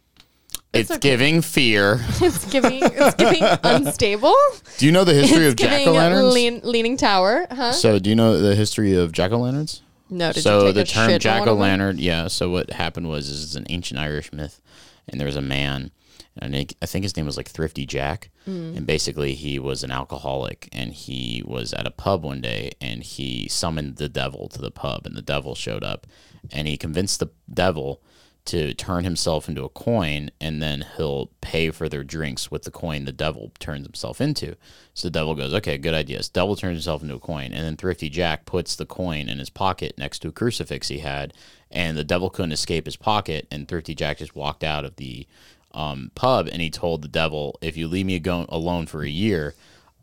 It's, 0.81 0.91
okay. 0.91 1.01
giving 1.01 1.43
fear. 1.43 2.01
It's 2.21 2.45
giving. 2.51 2.81
It's 2.83 3.15
giving 3.17 3.43
unstable. 3.65 4.35
Do 4.79 4.87
you 4.87 4.93
know 4.93 5.05
the 5.05 5.15
history 5.15 5.45
It's 5.45 5.53
of 5.53 5.57
jack 5.57 5.71
giving 5.71 5.89
o' 5.89 5.93
lanterns? 5.93 6.35
lean, 6.35 6.61
leaning 6.65 6.97
tower. 6.97 7.47
Huh? 7.51 7.73
So, 7.73 7.99
do 7.99 8.11
you 8.11 8.17
know 8.17 8.39
the 8.41 8.55
history 8.55 8.95
of 8.95 9.13
jack 9.13 9.33
o' 9.33 9.39
lanterns? 9.39 9.83
No. 10.09 10.29
Did 10.29 10.37
you 10.37 10.43
so 10.43 10.65
take 10.67 10.75
the 10.77 10.81
a 10.83 10.85
term 10.85 11.19
jack 11.19 11.41
one 11.41 11.49
o' 11.49 11.53
of 11.53 11.59
them? 11.59 11.63
lantern, 11.63 11.99
yeah. 11.99 12.29
So 12.29 12.51
what 12.51 12.71
happened 12.71 13.09
was, 13.09 13.29
is 13.29 13.43
it's 13.45 13.55
an 13.57 13.67
ancient 13.71 13.99
Irish 13.99 14.33
myth, 14.33 14.61
and 15.09 15.21
there 15.21 15.27
was 15.27 15.37
a 15.37 15.43
man, 15.43 15.91
and 16.39 16.55
I 16.55 16.59
think- 16.59 16.75
I 16.81 16.87
think 16.87 17.03
his 17.05 17.17
name 17.17 17.27
was 17.27 17.37
like 17.37 17.49
Thrifty 17.49 17.87
Jack, 17.87 18.31
Mm. 18.49 18.77
and 18.77 18.87
basically 18.87 19.35
he 19.35 19.59
was 19.59 19.83
an 19.83 19.91
alcoholic, 19.91 20.69
and 20.73 20.93
he 20.93 21.43
was 21.45 21.73
at 21.73 21.87
a 21.89 21.91
pub 21.91 22.23
one 22.23 22.41
day, 22.41 22.71
and 22.81 23.03
he 23.03 23.49
summoned 23.49 23.97
the 23.97 24.09
devil 24.09 24.49
to 24.51 24.61
the 24.61 24.71
pub, 24.71 25.05
and 25.07 25.17
the 25.17 25.23
devil 25.23 25.57
showed 25.57 25.83
up, 25.83 26.07
and 26.53 26.69
he 26.69 26.77
convinced 26.77 27.19
the 27.19 27.31
devil 27.53 28.01
to 28.47 28.75
turn 28.75 29.05
himself 29.05 29.49
into 29.49 29.65
a 29.65 29.69
coin 29.69 30.31
and 30.41 30.63
then 30.63 30.85
he'll 30.97 31.31
pay 31.41 31.71
for 31.71 31.89
their 31.89 32.05
drinks 32.05 32.51
with 32.51 32.63
the 32.63 32.71
coin 32.71 33.05
the 33.05 33.13
devil 33.13 33.53
turns 33.59 33.87
himself 33.87 34.21
into. 34.21 34.57
So 34.95 35.09
the 35.09 35.13
devil 35.13 35.35
goes, 35.35 35.53
Okay, 35.55 35.79
good 35.79 35.95
idea. 35.95 36.23
So 36.23 36.31
devil 36.33 36.57
turns 36.57 36.77
himself 36.77 37.03
into 37.03 37.15
a 37.15 37.21
coin 37.21 37.53
and 37.53 37.65
then 37.65 37.77
Thrifty 37.77 38.09
Jack 38.09 38.47
puts 38.47 38.77
the 38.77 38.87
coin 38.87 39.29
in 39.29 39.39
his 39.39 39.51
pocket 39.51 39.99
next 39.99 40.21
to 40.21 40.29
a 40.29 40.33
crucifix 40.33 40.89
he 40.89 40.99
had 40.99 41.35
and 41.71 41.97
the 41.97 42.05
devil 42.05 42.31
couldn't 42.31 42.53
escape 42.53 42.87
his 42.87 42.97
pocket 42.97 43.47
and 43.51 43.69
Thrifty 43.69 43.95
Jack 43.95 44.19
just 44.19 44.37
walked 44.37 44.65
out 44.65 44.85
of 44.85 44.97
the 44.97 45.27
um, 45.75 46.11
pub 46.15 46.49
and 46.51 46.63
he 46.63 46.71
told 46.71 47.03
the 47.03 47.09
devil, 47.09 47.59
If 47.61 47.77
you 47.77 47.87
leave 47.87 48.07
me 48.07 48.21
alone 48.25 48.87
for 48.87 49.03
a 49.03 49.09
year, 49.09 49.55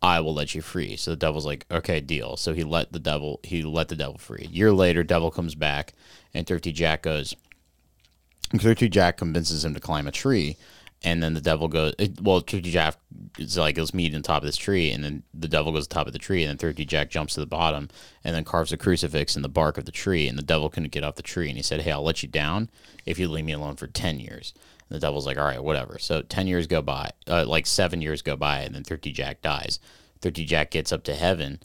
I 0.03 0.19
will 0.19 0.33
let 0.33 0.53
you 0.53 0.61
free. 0.61 0.97
So 0.97 1.11
the 1.11 1.17
devil's 1.17 1.45
like, 1.45 1.65
okay, 1.71 2.01
deal. 2.01 2.35
So 2.35 2.53
he 2.53 2.65
let 2.65 2.91
the 2.91 2.99
devil 2.99 3.39
he 3.41 3.63
let 3.63 3.87
the 3.87 3.95
devil 3.95 4.17
free. 4.17 4.45
A 4.49 4.53
year 4.53 4.73
later, 4.73 5.01
devil 5.01 5.31
comes 5.31 5.55
back 5.55 5.93
and 6.33 6.45
Thrifty 6.45 6.73
Jack 6.73 7.03
goes, 7.03 7.35
Thrifty 8.57 8.89
Jack 8.89 9.17
convinces 9.17 9.65
him 9.65 9.73
to 9.73 9.79
climb 9.79 10.07
a 10.07 10.11
tree, 10.11 10.57
and 11.03 11.21
then 11.21 11.33
the 11.33 11.41
devil 11.41 11.67
goes. 11.67 11.93
It, 11.97 12.21
well, 12.21 12.39
Thrifty 12.39 12.71
Jack 12.71 12.97
is 13.37 13.57
like 13.57 13.75
goes 13.75 13.93
meet 13.93 14.13
on 14.13 14.21
top 14.21 14.43
of 14.43 14.45
this 14.45 14.57
tree, 14.57 14.91
and 14.91 15.03
then 15.03 15.23
the 15.33 15.47
devil 15.47 15.71
goes 15.71 15.85
to 15.85 15.89
the 15.89 15.95
top 15.95 16.07
of 16.07 16.13
the 16.13 16.19
tree, 16.19 16.43
and 16.43 16.49
then 16.49 16.57
Thrifty 16.57 16.85
Jack 16.85 17.09
jumps 17.09 17.33
to 17.33 17.39
the 17.39 17.45
bottom, 17.45 17.89
and 18.23 18.35
then 18.35 18.43
carves 18.43 18.71
a 18.71 18.77
crucifix 18.77 19.35
in 19.35 19.41
the 19.41 19.49
bark 19.49 19.77
of 19.77 19.85
the 19.85 19.91
tree, 19.91 20.27
and 20.27 20.37
the 20.37 20.43
devil 20.43 20.69
couldn't 20.69 20.91
get 20.91 21.03
off 21.03 21.15
the 21.15 21.23
tree, 21.23 21.49
and 21.49 21.57
he 21.57 21.63
said, 21.63 21.81
"Hey, 21.81 21.91
I'll 21.91 22.03
let 22.03 22.23
you 22.23 22.29
down 22.29 22.69
if 23.05 23.17
you 23.19 23.27
leave 23.27 23.45
me 23.45 23.53
alone 23.53 23.75
for 23.75 23.87
ten 23.87 24.19
years." 24.19 24.53
And 24.89 24.95
the 24.95 24.99
devil's 24.99 25.25
like, 25.25 25.37
"All 25.37 25.45
right, 25.45 25.63
whatever." 25.63 25.97
So 25.99 26.21
ten 26.21 26.47
years 26.47 26.67
go 26.67 26.81
by, 26.81 27.11
uh, 27.27 27.45
like 27.45 27.65
seven 27.65 28.01
years 28.01 28.21
go 28.21 28.35
by, 28.35 28.59
and 28.59 28.75
then 28.75 28.83
Thrifty 28.83 29.11
Jack 29.11 29.41
dies. 29.41 29.79
Thrifty 30.21 30.45
Jack 30.45 30.71
gets 30.71 30.91
up 30.91 31.03
to 31.05 31.15
heaven. 31.15 31.59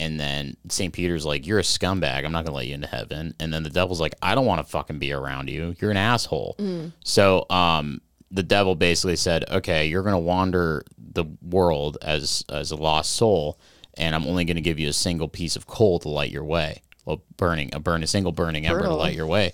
And 0.00 0.18
then 0.18 0.56
St. 0.68 0.92
Peter's 0.92 1.26
like, 1.26 1.46
You're 1.46 1.58
a 1.58 1.62
scumbag. 1.62 2.24
I'm 2.24 2.32
not 2.32 2.44
going 2.44 2.52
to 2.52 2.52
let 2.52 2.66
you 2.66 2.74
into 2.74 2.88
heaven. 2.88 3.34
And 3.38 3.52
then 3.52 3.62
the 3.62 3.70
devil's 3.70 4.00
like, 4.00 4.14
I 4.22 4.34
don't 4.34 4.46
want 4.46 4.64
to 4.64 4.70
fucking 4.70 4.98
be 4.98 5.12
around 5.12 5.48
you. 5.50 5.76
You're 5.78 5.90
an 5.90 5.98
asshole. 5.98 6.56
So 7.04 7.44
um, 7.50 8.00
the 8.30 8.42
devil 8.42 8.74
basically 8.74 9.16
said, 9.16 9.44
Okay, 9.50 9.86
you're 9.86 10.02
going 10.02 10.14
to 10.14 10.18
wander 10.18 10.84
the 10.98 11.26
world 11.42 11.98
as, 12.02 12.44
as 12.48 12.70
a 12.70 12.76
lost 12.76 13.12
soul. 13.12 13.60
And 13.98 14.14
I'm 14.14 14.26
only 14.26 14.44
going 14.44 14.56
to 14.56 14.62
give 14.62 14.78
you 14.78 14.88
a 14.88 14.94
single 14.94 15.28
piece 15.28 15.54
of 15.54 15.66
coal 15.66 15.98
to 16.00 16.08
light 16.08 16.30
your 16.30 16.44
way. 16.44 16.80
Well, 17.04 17.22
burning, 17.36 17.74
a 17.74 17.80
burn, 17.80 18.02
a 18.02 18.06
single 18.06 18.32
burning 18.32 18.66
ember 18.66 18.82
to 18.84 18.94
light 18.94 19.14
your 19.14 19.26
way. 19.26 19.52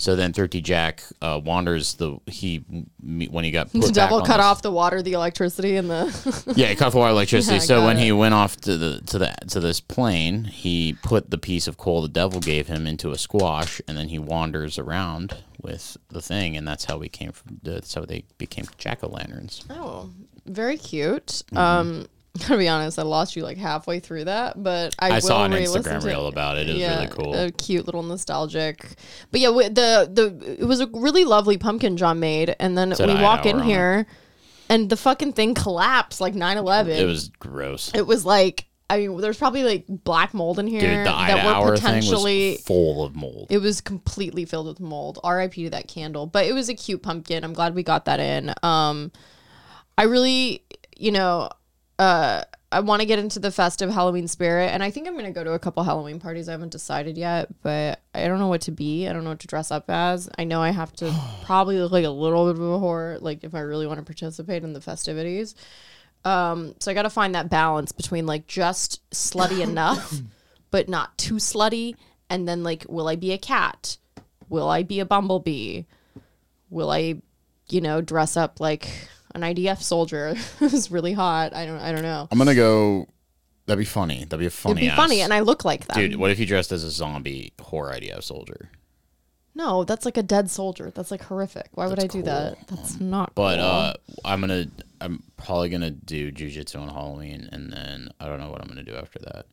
So 0.00 0.14
then 0.14 0.32
Thrifty 0.32 0.60
Jack 0.60 1.02
uh, 1.20 1.40
wanders 1.44 1.94
the 1.94 2.18
he 2.26 2.58
when 3.02 3.42
he 3.42 3.50
got 3.50 3.72
put 3.72 3.82
The 3.82 3.90
devil 3.92 4.20
cut 4.20 4.36
this- 4.36 4.46
off 4.46 4.62
the 4.62 4.70
water, 4.70 5.02
the 5.02 5.12
electricity, 5.14 5.74
and 5.76 5.90
the. 5.90 6.52
yeah, 6.56 6.68
he 6.68 6.76
cut 6.76 6.86
off 6.86 6.92
the 6.92 6.98
water 7.00 7.10
electricity. 7.10 7.54
Yeah, 7.58 7.60
so 7.60 7.84
when 7.84 7.96
it. 7.96 8.04
he 8.04 8.12
went 8.12 8.32
off 8.32 8.56
to 8.62 8.76
the 8.78 9.00
to 9.06 9.18
the 9.18 9.34
to 9.48 9.58
this 9.58 9.80
plane, 9.80 10.44
he 10.44 10.96
put 11.02 11.30
the 11.30 11.38
piece 11.38 11.66
of 11.66 11.76
coal 11.78 12.00
the 12.00 12.08
devil 12.08 12.38
gave 12.38 12.68
him 12.68 12.86
into 12.86 13.10
a 13.10 13.18
squash, 13.18 13.80
and 13.88 13.98
then 13.98 14.08
he 14.08 14.20
wanders 14.20 14.78
around 14.78 15.36
with 15.60 15.96
the 16.10 16.22
thing, 16.22 16.56
and 16.56 16.66
that's 16.66 16.84
how 16.84 16.96
we 16.96 17.08
came 17.08 17.32
from. 17.32 17.58
That's 17.64 17.92
how 17.94 18.04
they 18.04 18.22
became 18.38 18.66
jack 18.78 19.02
o' 19.02 19.08
lanterns. 19.08 19.64
oh, 19.68 20.10
very 20.46 20.76
cute. 20.76 21.26
Mm-hmm. 21.52 21.58
Um, 21.58 22.06
gotta 22.40 22.58
be 22.58 22.68
honest, 22.68 22.98
I 22.98 23.02
lost 23.02 23.36
you 23.36 23.42
like 23.42 23.58
halfway 23.58 24.00
through 24.00 24.24
that, 24.24 24.62
but 24.62 24.94
I, 24.98 25.12
I, 25.12 25.18
saw 25.18 25.44
an 25.44 25.52
Instagram 25.52 26.04
reel 26.04 26.26
it. 26.26 26.32
about 26.32 26.58
it. 26.58 26.68
It 26.68 26.74
was 26.74 26.82
really 26.82 27.06
cool. 27.08 27.34
A 27.34 27.50
cute 27.50 27.86
little 27.86 28.02
nostalgic. 28.02 28.86
But 29.30 29.40
yeah, 29.40 29.50
the 29.50 30.10
the 30.12 30.56
it 30.60 30.64
was 30.64 30.80
a 30.80 30.86
really 30.92 31.24
lovely 31.24 31.58
pumpkin 31.58 31.96
John 31.96 32.20
made, 32.20 32.54
and 32.58 32.76
then 32.76 32.94
Said 32.94 33.08
we 33.08 33.14
walk 33.14 33.46
in 33.46 33.60
here, 33.60 34.06
and 34.68 34.88
the 34.88 34.96
fucking 34.96 35.32
thing 35.32 35.54
collapsed 35.54 36.20
like 36.20 36.34
9-11. 36.34 36.88
it 36.88 37.04
was 37.06 37.28
gross. 37.28 37.92
It 37.94 38.06
was 38.06 38.24
like 38.24 38.68
I 38.90 38.98
mean, 38.98 39.20
there's 39.20 39.36
probably 39.36 39.64
like 39.64 39.84
black 39.86 40.32
mold 40.32 40.58
in 40.58 40.66
here 40.66 40.80
Dude, 40.80 40.90
the 41.00 41.10
that 41.10 41.62
were 41.62 41.74
potentially. 41.74 42.56
full 42.64 43.04
of 43.04 43.14
mold. 43.14 43.48
it 43.50 43.58
was 43.58 43.80
completely 43.80 44.46
filled 44.46 44.66
with 44.66 44.80
mold. 44.80 45.18
R.I.P. 45.22 45.64
to 45.64 45.70
that 45.70 45.88
candle, 45.88 46.26
but 46.26 46.46
it 46.46 46.52
was 46.52 46.68
a 46.68 46.74
cute 46.74 47.02
pumpkin. 47.02 47.44
I'm 47.44 47.52
glad 47.52 47.74
we 47.74 47.82
got 47.82 48.06
that 48.06 48.18
in. 48.18 48.54
Um, 48.62 49.12
I 49.98 50.04
really, 50.04 50.64
you 50.96 51.12
know, 51.12 51.50
uh, 51.98 52.44
I 52.70 52.80
want 52.80 53.00
to 53.00 53.06
get 53.06 53.18
into 53.18 53.38
the 53.38 53.50
festive 53.50 53.90
Halloween 53.90 54.28
spirit, 54.28 54.66
and 54.66 54.82
I 54.82 54.90
think 54.90 55.08
I'm 55.08 55.16
gonna 55.16 55.32
go 55.32 55.42
to 55.42 55.52
a 55.52 55.58
couple 55.58 55.82
Halloween 55.82 56.20
parties. 56.20 56.48
I 56.48 56.52
haven't 56.52 56.70
decided 56.70 57.16
yet, 57.16 57.48
but 57.62 58.00
I 58.14 58.28
don't 58.28 58.38
know 58.38 58.48
what 58.48 58.60
to 58.62 58.70
be. 58.70 59.08
I 59.08 59.12
don't 59.12 59.24
know 59.24 59.30
what 59.30 59.40
to 59.40 59.46
dress 59.46 59.70
up 59.70 59.88
as. 59.88 60.28
I 60.38 60.44
know 60.44 60.60
I 60.60 60.70
have 60.70 60.92
to 60.94 61.14
probably 61.44 61.78
look 61.78 61.92
like 61.92 62.04
a 62.04 62.10
little 62.10 62.52
bit 62.52 62.60
of 62.60 62.68
a 62.68 62.78
whore, 62.78 63.20
like 63.22 63.42
if 63.42 63.54
I 63.54 63.60
really 63.60 63.86
want 63.86 63.98
to 63.98 64.04
participate 64.04 64.64
in 64.64 64.74
the 64.74 64.80
festivities. 64.80 65.54
Um, 66.24 66.74
so 66.78 66.90
I 66.90 66.94
got 66.94 67.02
to 67.02 67.10
find 67.10 67.34
that 67.34 67.48
balance 67.48 67.92
between 67.92 68.26
like 68.26 68.46
just 68.46 69.08
slutty 69.10 69.60
enough, 69.66 70.14
but 70.70 70.88
not 70.90 71.16
too 71.16 71.36
slutty, 71.36 71.96
and 72.28 72.46
then 72.46 72.62
like, 72.62 72.84
will 72.88 73.08
I 73.08 73.16
be 73.16 73.32
a 73.32 73.38
cat? 73.38 73.96
Will 74.50 74.68
I 74.68 74.82
be 74.82 75.00
a 75.00 75.06
bumblebee? 75.06 75.84
Will 76.68 76.90
I, 76.90 77.22
you 77.70 77.80
know, 77.80 78.02
dress 78.02 78.36
up 78.36 78.60
like 78.60 78.90
an 79.42 79.54
IDF 79.54 79.80
soldier 79.82 80.34
who's 80.58 80.90
really 80.90 81.12
hot? 81.12 81.54
I 81.54 81.66
don't, 81.66 81.78
I 81.78 81.92
don't 81.92 82.02
know. 82.02 82.28
I'm 82.30 82.38
gonna 82.38 82.54
go. 82.54 83.06
That'd 83.66 83.78
be 83.78 83.84
funny. 83.84 84.20
That'd 84.24 84.38
be 84.40 84.46
a 84.46 84.50
funny. 84.50 84.82
It'd 84.86 84.92
be 84.92 84.96
funny, 84.96 85.20
and 85.20 85.32
I 85.32 85.40
look 85.40 85.64
like 85.64 85.86
that. 85.86 85.96
dude, 85.96 86.16
what 86.16 86.30
if 86.30 86.38
you 86.38 86.46
dressed 86.46 86.72
as 86.72 86.84
a 86.84 86.90
zombie 86.90 87.52
horror 87.60 87.92
IDF 87.92 88.22
soldier? 88.22 88.70
No, 89.54 89.82
that's 89.84 90.04
like 90.04 90.16
a 90.16 90.22
dead 90.22 90.50
soldier. 90.50 90.92
That's 90.94 91.10
like 91.10 91.22
horrific. 91.22 91.68
Why 91.72 91.88
would 91.88 91.98
I 91.98 92.06
do 92.06 92.22
that? 92.22 92.68
That's 92.68 93.00
not. 93.00 93.34
But 93.34 93.56
cool. 93.56 93.64
uh, 93.64 93.92
I'm 94.24 94.40
gonna. 94.40 94.66
I'm 95.00 95.22
probably 95.36 95.68
gonna 95.68 95.90
do 95.90 96.30
jujitsu 96.32 96.80
on 96.80 96.88
Halloween, 96.88 97.48
and 97.52 97.72
then 97.72 98.10
I 98.20 98.26
don't 98.26 98.38
know 98.40 98.50
what 98.50 98.60
I'm 98.62 98.68
gonna 98.68 98.84
do 98.84 98.94
after 98.94 99.18
that. 99.20 99.46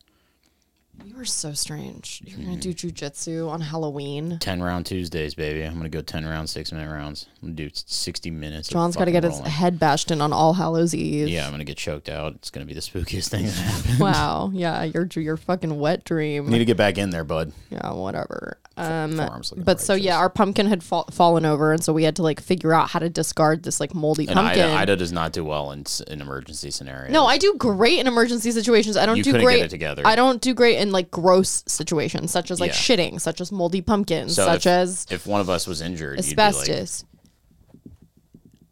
You 1.04 1.18
are 1.20 1.24
so 1.24 1.52
strange. 1.52 2.22
You're 2.24 2.38
Mm-hmm. 2.38 2.46
gonna 2.50 2.60
do 2.60 2.74
jujitsu 2.74 3.48
on 3.48 3.60
Halloween. 3.60 4.38
Ten 4.40 4.62
round 4.62 4.86
Tuesdays, 4.86 5.34
baby. 5.34 5.62
I'm 5.62 5.76
gonna 5.76 5.88
go 5.88 6.02
ten 6.02 6.24
rounds, 6.26 6.50
six 6.50 6.72
minute 6.72 6.90
rounds. 6.90 7.26
I'm 7.42 7.48
gonna 7.48 7.54
do 7.54 7.70
sixty 7.74 8.30
minutes. 8.30 8.68
of 8.68 8.72
John's 8.74 8.96
got 8.96 9.06
to 9.06 9.10
fucking 9.10 9.20
get 9.22 9.24
his 9.24 9.38
rolling. 9.38 9.50
head 9.50 9.78
bashed 9.78 10.10
in 10.10 10.20
on 10.20 10.32
All 10.32 10.54
Hallows 10.54 10.94
Eve. 10.94 11.28
Yeah, 11.28 11.44
I'm 11.46 11.50
gonna 11.52 11.64
get 11.64 11.76
choked 11.76 12.08
out. 12.08 12.34
It's 12.34 12.50
gonna 12.50 12.66
be 12.66 12.74
the 12.74 12.80
spookiest 12.80 13.28
thing 13.28 13.44
that 13.46 13.50
happened. 13.52 13.98
Wow. 14.00 14.50
Yeah, 14.52 14.82
your 14.84 15.06
your 15.14 15.36
fucking 15.36 15.78
wet 15.78 16.04
dream. 16.04 16.48
Need 16.50 16.58
to 16.58 16.64
get 16.64 16.76
back 16.76 16.98
in 16.98 17.10
there, 17.10 17.24
bud. 17.24 17.52
Yeah, 17.70 17.92
whatever. 17.92 18.58
Um, 18.78 19.16
Forearms 19.16 19.50
looking 19.52 19.64
but 19.64 19.80
so 19.80 19.94
yeah, 19.94 20.18
our 20.18 20.28
pumpkin 20.28 20.66
had 20.66 20.82
fall, 20.82 21.04
fallen 21.10 21.46
over, 21.46 21.72
and 21.72 21.82
so 21.82 21.94
we 21.94 22.04
had 22.04 22.14
to 22.16 22.22
like 22.22 22.40
figure 22.40 22.74
out 22.74 22.90
how 22.90 22.98
to 22.98 23.08
discard 23.08 23.62
this 23.62 23.80
like 23.80 23.94
moldy 23.94 24.26
And 24.26 24.34
pumpkin. 24.36 24.64
Ida, 24.64 24.74
Ida 24.74 24.96
does 24.96 25.12
not 25.12 25.32
do 25.32 25.42
well 25.44 25.72
in 25.72 25.80
s- 25.80 26.02
in 26.02 26.20
emergency 26.20 26.70
scenarios. 26.70 27.10
no, 27.10 27.24
I 27.24 27.38
do 27.38 27.54
great 27.56 27.98
in 28.00 28.06
emergency 28.06 28.50
situations. 28.52 28.98
I 28.98 29.06
don't 29.06 29.16
You 29.16 29.22
do 29.22 29.30
couldn't 29.32 29.46
get 29.46 29.52
great. 29.54 29.62
it 29.62 29.70
together. 29.70 30.02
I 30.04 30.14
don't 30.14 30.42
do 30.42 30.52
great 30.52 30.76
in 30.78 30.92
like 30.92 31.10
gross 31.10 31.64
situations, 31.66 32.30
such 32.30 32.50
as 32.50 32.60
like 32.60 32.72
Yeah. 32.72 32.76
shitting, 32.76 33.18
such 33.20 33.40
as 33.40 33.50
moldy 33.50 33.80
pumpkins, 33.80 34.34
So 34.34 34.44
such 34.44 34.66
if, 34.66 34.70
as 34.72 35.06
if 35.10 35.26
one 35.26 35.40
of 35.40 35.48
us 35.48 35.66
was 35.66 35.80
injured, 35.80 36.18
you'd 36.18 36.36
be 36.36 36.42
like, 36.42 36.54
asbestos. 36.54 37.04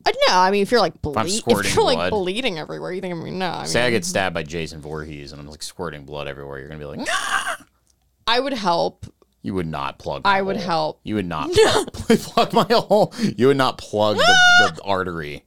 I 0.07 0.11
know. 0.29 0.35
I 0.39 0.51
mean, 0.51 0.61
if 0.61 0.71
you're 0.71 0.81
like 0.83 0.93
I'm 0.97 0.99
ble- 1.01 1.19
if 1.19 1.75
you're 1.75 1.83
like 1.85 1.97
blood. 1.97 2.11
bleeding 2.11 2.59
everywhere, 2.59 2.93
you 2.93 3.01
think 3.01 3.15
I 3.15 3.17
mean 3.17 3.39
no. 3.39 3.51
I 3.51 3.65
say 3.65 3.81
I 3.81 3.85
mean, 3.85 3.93
get 3.93 4.05
stabbed 4.05 4.35
by 4.35 4.43
Jason 4.43 4.83
Voorhees 4.83 5.33
and 5.33 5.41
I'm 5.41 5.49
like 5.49 5.63
squirting 5.63 6.05
blood 6.05 6.29
everywhere. 6.29 6.59
You're 6.59 6.69
gonna 6.69 6.79
be 6.79 6.85
like! 6.85 7.09
I 8.27 8.41
would 8.41 8.53
help. 8.55 9.07
You 9.45 9.55
would 9.55 9.67
not 9.69 9.99
plug. 9.99 10.23
I 10.25 10.41
would 10.43 10.57
hole. 10.57 10.65
help. 10.65 11.01
You 11.05 11.15
would 11.17 11.27
not 11.27 11.51
plug 11.93 12.53
my 12.53 12.67
hole. 12.69 13.13
You 13.37 13.47
would 13.49 13.57
not 13.59 13.79
plug 13.79 14.17
the, 14.17 14.73
the 14.75 14.83
artery. 14.85 15.45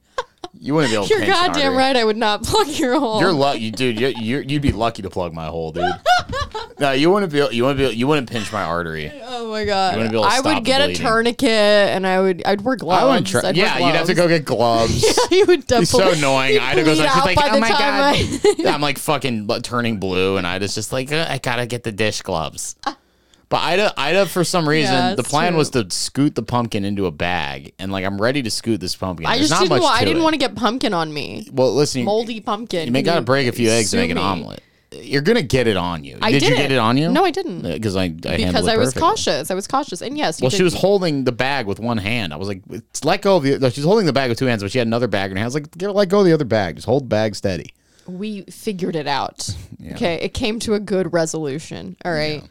You 0.60 0.74
wouldn't 0.74 0.90
be 0.92 0.96
able 0.96 1.06
to. 1.06 1.10
You're 1.14 1.20
pinch 1.24 1.36
an 1.36 1.46
goddamn 1.46 1.62
artery. 1.72 1.76
right. 1.76 1.96
I 1.96 2.04
would 2.04 2.16
not 2.16 2.42
plug 2.42 2.68
your 2.68 2.98
hole. 2.98 3.20
You're 3.20 3.32
lucky, 3.32 3.70
dude. 3.70 4.00
You, 4.00 4.08
you 4.18 4.38
you'd 4.38 4.62
be 4.62 4.72
lucky 4.72 5.02
to 5.02 5.10
plug 5.10 5.32
my 5.34 5.46
hole, 5.46 5.72
dude. 5.72 5.84
no, 6.80 6.92
you 6.92 7.10
wouldn't 7.10 7.30
be. 7.32 7.38
You 7.54 7.64
wouldn't 7.64 7.90
be. 7.90 7.96
You 7.96 8.06
wouldn't 8.06 8.30
pinch 8.30 8.52
my 8.52 8.62
artery. 8.62 9.12
oh 9.24 9.50
my 9.50 9.64
god. 9.64 9.96
wouldn't 9.96 10.12
be 10.12 10.16
able 10.16 10.24
to 10.28 10.32
I 10.34 10.38
stop 10.38 10.54
would 10.54 10.64
get 10.64 10.80
a 10.80 10.84
bleeding. 10.86 11.02
tourniquet 11.02 11.48
and 11.50 12.06
I 12.06 12.20
would. 12.20 12.42
I'd 12.46 12.60
wear 12.62 12.76
gloves. 12.76 13.02
I 13.02 13.06
wouldn't 13.06 13.26
try. 13.26 13.40
I'd 13.40 13.56
wear 13.56 13.66
Yeah, 13.66 13.78
you'd 13.78 13.94
have 13.96 14.06
to 14.06 14.14
gloves. 14.14 14.28
go 14.30 14.36
get 14.36 14.44
gloves. 14.44 15.30
you 15.32 15.44
would 15.46 15.58
It's 15.60 15.66
definitely. 15.66 16.12
so 16.14 16.18
annoying. 16.18 16.58
Ida 16.58 16.84
goes 16.84 16.98
bleed 16.98 17.04
like, 17.06 17.14
she's 17.14 17.36
like, 17.36 17.52
oh 17.52 17.60
my 17.60 17.68
god. 17.68 18.66
I, 18.66 18.72
I'm 18.74 18.80
like 18.80 18.98
fucking 18.98 19.46
bu- 19.46 19.60
turning 19.60 19.98
blue, 19.98 20.36
and 20.38 20.46
Ida's 20.46 20.74
just 20.74 20.92
like, 20.92 21.12
"Uh, 21.12 21.26
I 21.28 21.38
gotta 21.38 21.66
get 21.66 21.82
the 21.84 21.92
dish 21.92 22.22
gloves. 22.22 22.76
But 23.50 23.62
Ida, 23.62 23.94
Ida, 23.96 24.26
for 24.26 24.44
some 24.44 24.68
reason, 24.68 24.92
Yeah, 24.94 25.14
the 25.14 25.22
plan 25.22 25.52
true. 25.52 25.58
was 25.58 25.70
to 25.70 25.86
scoot 25.90 26.34
the 26.34 26.42
pumpkin 26.42 26.84
into 26.84 27.06
a 27.06 27.10
bag, 27.10 27.72
and 27.78 27.90
like 27.90 28.04
I'm 28.04 28.20
ready 28.20 28.42
to 28.42 28.50
scoot 28.50 28.78
this 28.80 28.94
pumpkin. 28.94 29.24
I 29.26 29.36
There's 29.36 29.48
just 29.48 29.52
not 29.52 29.60
didn't. 29.60 29.70
much 29.70 29.82
Want, 29.82 30.02
I 30.02 30.04
didn't 30.04 30.22
want 30.22 30.34
to 30.34 30.38
get 30.38 30.54
pumpkin 30.54 30.92
on 30.92 31.12
me. 31.14 31.48
Well, 31.50 31.74
listen, 31.74 32.04
Moldy 32.04 32.40
pumpkin. 32.40 32.84
you 32.86 32.92
may 32.92 33.02
gotta 33.02 33.22
break 33.22 33.48
a 33.48 33.52
few 33.52 33.70
eggs 33.70 33.90
to 33.92 33.96
make 33.96 34.10
an 34.10 34.18
omelet. 34.18 34.62
You're 34.90 35.22
gonna 35.22 35.42
get 35.42 35.66
it 35.66 35.76
on 35.78 36.02
you. 36.04 36.18
I 36.20 36.30
Did 36.32 36.42
you 36.42 36.48
didn't. 36.48 36.62
get 36.62 36.72
it 36.72 36.78
on 36.78 36.96
you? 36.98 37.10
No, 37.10 37.24
I 37.24 37.30
didn't. 37.30 37.64
Uh, 37.64 37.72
because 37.74 37.94
I, 37.96 38.04
I 38.04 38.08
because 38.08 38.66
I 38.68 38.76
was 38.76 38.88
perfectly. 38.94 39.00
cautious. 39.00 39.50
I 39.50 39.54
was 39.54 39.66
cautious, 39.66 40.00
and 40.02 40.16
yes, 40.18 40.40
you 40.40 40.44
Well, 40.44 40.50
did- 40.50 40.56
she 40.56 40.62
was 40.62 40.74
holding 40.74 41.24
the 41.24 41.32
bag 41.32 41.66
with 41.66 41.78
one 41.80 41.98
hand. 41.98 42.32
I 42.34 42.36
was 42.36 42.48
like, 42.48 42.62
"It's- 42.70 43.04
let 43.04 43.22
go 43.22 43.36
of 43.36 43.42
the. 43.44 43.58
no, 43.58 43.68
She's 43.70 43.84
holding 43.84 44.04
the 44.06 44.12
bag 44.14 44.28
with 44.30 44.38
two 44.38 44.46
hands, 44.46 44.62
but 44.62 44.70
she 44.70 44.78
had 44.78 44.86
another 44.86 45.06
bag 45.08 45.30
in 45.30 45.36
her 45.36 45.42
hands. 45.42 45.54
Like, 45.54 45.70
get, 45.76 45.94
let 45.94 46.08
go 46.10 46.20
of 46.20 46.26
the 46.26 46.32
other 46.34 46.44
bag. 46.46 46.76
Just 46.76 46.86
hold 46.86 47.04
the 47.04 47.08
bag 47.08 47.34
steady. 47.34 47.72
we 48.06 48.42
figured 48.42 48.94
it 48.96 49.06
out. 49.06 49.48
Okay, 49.92 50.16
it 50.16 50.34
came 50.34 50.58
to 50.60 50.74
a 50.74 50.80
good 50.80 51.12
resolution. 51.12 51.96
All 52.04 52.12
right. 52.12 52.42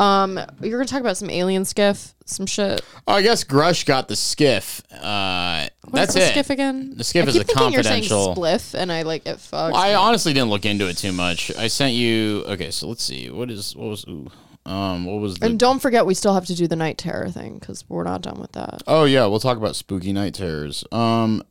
Um, 0.00 0.40
you're 0.62 0.78
gonna 0.78 0.86
talk 0.86 1.00
about 1.00 1.16
some 1.16 1.28
alien 1.30 1.64
skiff, 1.64 2.14
some 2.24 2.46
shit. 2.46 2.80
Oh, 3.06 3.14
I 3.14 3.22
guess 3.22 3.44
Grusch 3.44 3.84
got 3.84 4.08
the 4.08 4.16
skiff. 4.16 4.82
Uh, 4.92 5.68
What's 5.84 5.92
that's 5.92 6.14
the 6.14 6.22
it. 6.22 6.28
skiff 6.30 6.50
again? 6.50 6.94
The 6.96 7.04
skiff 7.04 7.26
I 7.26 7.28
is 7.28 7.34
keep 7.34 7.42
a 7.42 7.44
thinking 7.46 7.72
you're 7.72 7.82
saying 7.82 8.04
confidential- 8.08 8.34
spliff, 8.36 8.74
and 8.74 8.90
I 8.90 9.02
like 9.02 9.26
it. 9.26 9.36
Fucks. 9.36 9.74
I 9.74 9.94
honestly 9.94 10.32
didn't 10.32 10.48
look 10.50 10.64
into 10.64 10.88
it 10.88 10.96
too 10.96 11.12
much. 11.12 11.54
I 11.56 11.66
sent 11.68 11.92
you. 11.94 12.44
Okay, 12.46 12.70
so 12.70 12.88
let's 12.88 13.02
see. 13.04 13.28
What 13.30 13.50
is 13.50 13.76
what 13.76 13.88
was 13.90 14.04
ooh, 14.08 14.30
um 14.64 15.04
what 15.04 15.20
was 15.20 15.36
the 15.38 15.46
and 15.46 15.58
don't 15.58 15.80
forget, 15.80 16.06
we 16.06 16.14
still 16.14 16.32
have 16.34 16.46
to 16.46 16.54
do 16.54 16.66
the 16.66 16.76
night 16.76 16.96
terror 16.98 17.28
thing 17.28 17.58
because 17.58 17.84
we're 17.88 18.04
not 18.04 18.22
done 18.22 18.40
with 18.40 18.52
that. 18.52 18.82
Oh 18.86 19.04
yeah, 19.04 19.26
we'll 19.26 19.40
talk 19.40 19.58
about 19.58 19.76
spooky 19.76 20.12
night 20.12 20.32
terrors. 20.34 20.82
Um, 20.92 21.42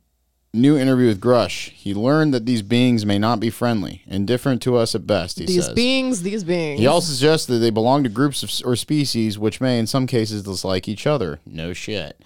new 0.52 0.76
interview 0.76 1.06
with 1.08 1.20
Grusch. 1.20 1.70
He 1.70 1.94
learned 1.94 2.34
that 2.34 2.46
these 2.46 2.62
beings 2.62 3.06
may 3.06 3.18
not 3.18 3.40
be 3.40 3.50
friendly, 3.50 4.02
indifferent 4.06 4.60
to 4.62 4.76
us 4.76 4.94
at 4.94 5.06
best. 5.06 5.38
He 5.38 5.46
These 5.46 5.66
says. 5.66 5.74
beings, 5.74 6.22
these 6.22 6.44
beings. 6.44 6.80
He 6.80 6.86
also 6.86 7.12
suggests 7.12 7.46
that 7.46 7.58
they 7.58 7.70
belong 7.70 8.02
to 8.04 8.08
groups 8.08 8.42
of, 8.42 8.50
or 8.66 8.76
species 8.76 9.38
which 9.38 9.60
may, 9.60 9.78
in 9.78 9.86
some 9.86 10.06
cases, 10.06 10.42
dislike 10.42 10.88
each 10.88 11.06
other. 11.06 11.40
No 11.46 11.72
shit. 11.72 12.20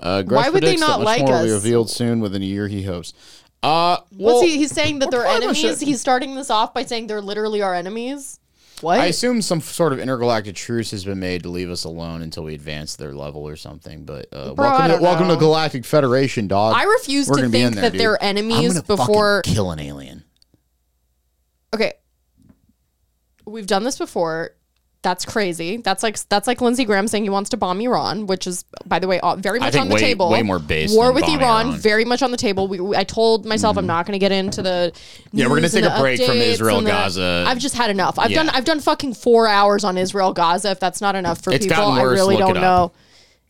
Uh, 0.00 0.22
Grusch 0.26 0.36
Why 0.36 0.48
would 0.50 0.62
they 0.62 0.76
predicts 0.76 0.80
that 0.80 0.86
not 0.88 0.98
much 1.00 1.04
like 1.06 1.22
more 1.22 1.32
will 1.32 1.44
be 1.44 1.50
us? 1.50 1.54
revealed 1.64 1.90
soon 1.90 2.20
within 2.20 2.42
a 2.42 2.46
year. 2.46 2.68
He 2.68 2.82
hopes. 2.84 3.12
Uh, 3.62 3.98
well, 4.12 4.36
What's 4.36 4.42
he? 4.46 4.58
He's 4.58 4.70
saying 4.70 4.98
that 5.00 5.10
they're 5.10 5.26
enemies. 5.26 5.80
He's 5.80 6.00
starting 6.00 6.34
this 6.34 6.50
off 6.50 6.72
by 6.74 6.84
saying 6.84 7.06
they're 7.08 7.20
literally 7.22 7.62
our 7.62 7.74
enemies. 7.74 8.38
What? 8.82 9.00
I 9.00 9.06
assume 9.06 9.40
some 9.42 9.60
sort 9.60 9.92
of 9.92 9.98
intergalactic 9.98 10.54
truce 10.54 10.90
has 10.90 11.04
been 11.04 11.18
made 11.18 11.42
to 11.44 11.48
leave 11.48 11.70
us 11.70 11.84
alone 11.84 12.20
until 12.22 12.44
we 12.44 12.54
advance 12.54 12.96
their 12.96 13.12
level 13.14 13.46
or 13.48 13.56
something. 13.56 14.04
But 14.04 14.26
uh, 14.32 14.52
Bro, 14.54 14.66
I 14.66 14.70
welcome, 14.70 14.84
to, 14.86 14.92
don't 14.92 15.02
welcome 15.02 15.28
to 15.28 15.34
know. 15.34 15.40
Galactic 15.40 15.84
Federation, 15.84 16.46
dog. 16.46 16.74
I 16.76 16.82
refuse 16.84 17.28
We're 17.28 17.36
to 17.36 17.42
gonna 17.42 17.52
be 17.52 17.60
in 17.62 17.68
think 17.68 17.74
there, 17.76 17.82
that 17.82 17.92
dude. 17.92 18.00
they're 18.00 18.22
I'm 18.22 18.28
enemies 18.36 18.74
gonna 18.74 18.82
fucking 18.82 18.96
before. 19.06 19.42
kill 19.42 19.70
an 19.70 19.80
alien. 19.80 20.24
okay 21.74 21.94
we've 23.44 23.66
done 23.66 23.84
this 23.84 23.96
before 23.96 24.50
that's 25.02 25.24
crazy. 25.24 25.76
That's 25.76 26.02
like 26.02 26.18
that's 26.28 26.46
like 26.48 26.60
lindsey 26.60 26.84
graham 26.84 27.06
saying 27.06 27.22
he 27.22 27.30
wants 27.30 27.50
to 27.50 27.56
bomb 27.56 27.80
iran 27.80 28.26
which 28.26 28.46
is 28.46 28.64
by 28.86 28.98
the 28.98 29.06
way 29.06 29.20
uh, 29.20 29.36
very 29.36 29.60
much 29.60 29.76
on 29.76 29.88
the 29.88 29.94
way- 29.94 30.00
table. 30.00 30.30
way 30.30 30.42
more 30.42 30.58
base 30.58 30.92
war 30.92 31.12
with 31.12 31.24
iran, 31.28 31.68
Iran. 31.68 31.78
Very 31.78 32.04
much 32.04 32.22
on 32.22 32.30
the 32.32 32.36
table. 32.36 32.66
We, 32.66 32.80
we- 32.80 32.96
i 32.96 33.04
told 33.04 33.46
myself 33.46 33.76
i'm 33.76 33.86
not 33.86 34.04
going 34.06 34.14
to 34.14 34.18
get 34.18 34.32
into 34.32 34.62
the 34.62 34.92
Yeah, 35.32 35.46
we're 35.46 35.56
gonna 35.56 35.68
take 35.68 35.84
a 35.84 35.98
break 36.00 36.20
from 36.22 36.36
Israel, 36.38 36.80
the- 36.80 36.90
Gaza. 36.90 37.44
i've 37.46 37.58
just 37.58 37.76
had 37.76 37.90
enough. 37.90 38.18
I've 38.18 38.30
Yeah. 38.30 38.44
done 38.44 38.48
i've 38.50 38.64
done 38.64 38.80
fucking 38.80 39.14
four 39.14 39.46
hours 39.46 39.84
on 39.84 39.96
israel 39.96 40.32
gaza. 40.32 40.72
If 40.72 40.80
that's 40.80 41.00
not 41.00 41.14
enough 41.14 41.40
for 41.42 41.52
It's 41.52 41.66
people 41.66 41.76
gotten 41.84 41.98
i 42.00 42.02
really 42.02 42.36
don't 42.36 42.54
know. 42.54 42.92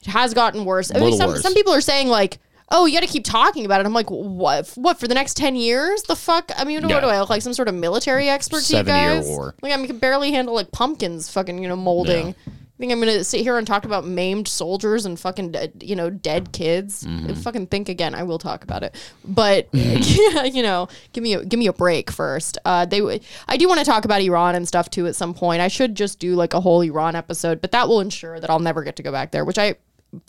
It 0.03 0.09
has 0.11 0.35
gotten 0.35 0.65
worse. 0.65 0.93
I 0.95 0.99
mean, 1.01 1.17
some, 1.17 1.31
worse. 1.31 1.43
some 1.43 1.55
people 1.55 1.73
are 1.73 1.81
saying 1.81 2.09
like 2.09 2.39
oh 2.71 2.85
you 2.87 2.93
got 2.95 3.07
to 3.07 3.13
keep 3.13 3.25
talking 3.25 3.65
about 3.65 3.81
it 3.81 3.87
i'm 3.87 3.93
like 3.93 4.11
what 4.11 4.67
what 4.77 4.99
for 4.99 5.07
the 5.09 5.15
next 5.15 5.37
10 5.37 5.55
years 5.57 6.03
the 6.05 6.17
fuck 6.17 6.51
i 6.57 6.65
mean 6.65 6.81
Yeah. 6.89 6.95
what 6.97 7.01
do 7.03 7.07
i 7.09 7.21
look 7.21 7.31
like 7.31 7.43
some 7.43 7.55
sort 7.55 7.69
of 7.69 7.75
military 7.75 8.29
expert 8.29 8.63
to 8.65 8.73
you 8.73 8.79
Seven-year 8.79 9.15
guys 9.17 9.27
war. 9.29 9.55
like 9.63 9.73
I 9.73 9.87
can 9.87 9.99
barely 9.99 10.33
handle 10.33 10.55
like 10.55 10.73
pumpkins, 10.73 11.31
fucking 11.31 11.63
you 11.63 11.69
know 11.69 11.77
molding. 11.77 12.29
Yeah. 12.29 12.33
I 12.49 12.79
think 12.79 12.93
I'm 12.93 12.99
gonna 13.01 13.25
sit 13.25 13.41
here 13.41 13.57
and 13.57 13.67
talk 13.67 13.87
about 13.87 14.07
maimed 14.07 14.47
soldiers 14.49 15.07
and 15.07 15.19
fucking 15.19 15.53
dead, 15.53 15.73
you 15.83 15.97
know 15.97 16.11
dead 16.11 16.53
kids. 16.53 17.05
Mm-hmm. 17.05 17.33
Fucking 17.33 17.69
think 17.69 17.89
again. 17.89 18.15
I 18.15 18.23
will 18.25 18.39
talk 18.39 18.65
about 18.65 18.83
it, 18.83 18.95
but 19.25 19.69
you 19.73 20.63
know, 20.63 20.87
give 21.15 21.23
me 21.25 21.33
a 21.35 21.43
give 21.45 21.59
me 21.59 21.69
a 21.69 21.73
break 21.73 22.11
first. 22.11 22.59
Uh, 22.67 22.85
they 22.85 22.99
w- 22.99 23.19
I 23.49 23.57
do 23.57 23.67
want 23.67 23.81
to 23.81 23.87
talk 23.87 24.05
about 24.05 24.21
Iran 24.21 24.57
and 24.57 24.69
stuff 24.69 24.91
too 24.91 25.07
at 25.07 25.17
some 25.17 25.33
point. 25.33 25.63
I 25.63 25.69
should 25.69 25.95
just 25.95 26.19
do 26.19 26.35
like 26.35 26.53
a 26.53 26.61
whole 26.61 26.83
Iran 26.83 27.15
episode, 27.17 27.63
but 27.63 27.73
that 27.73 27.89
will 27.89 28.01
ensure 28.01 28.39
that 28.41 28.51
I'll 28.51 28.59
never 28.59 28.83
get 28.83 28.97
to 28.97 29.03
go 29.03 29.11
back 29.11 29.31
there, 29.31 29.45
which 29.47 29.57
I 29.59 29.77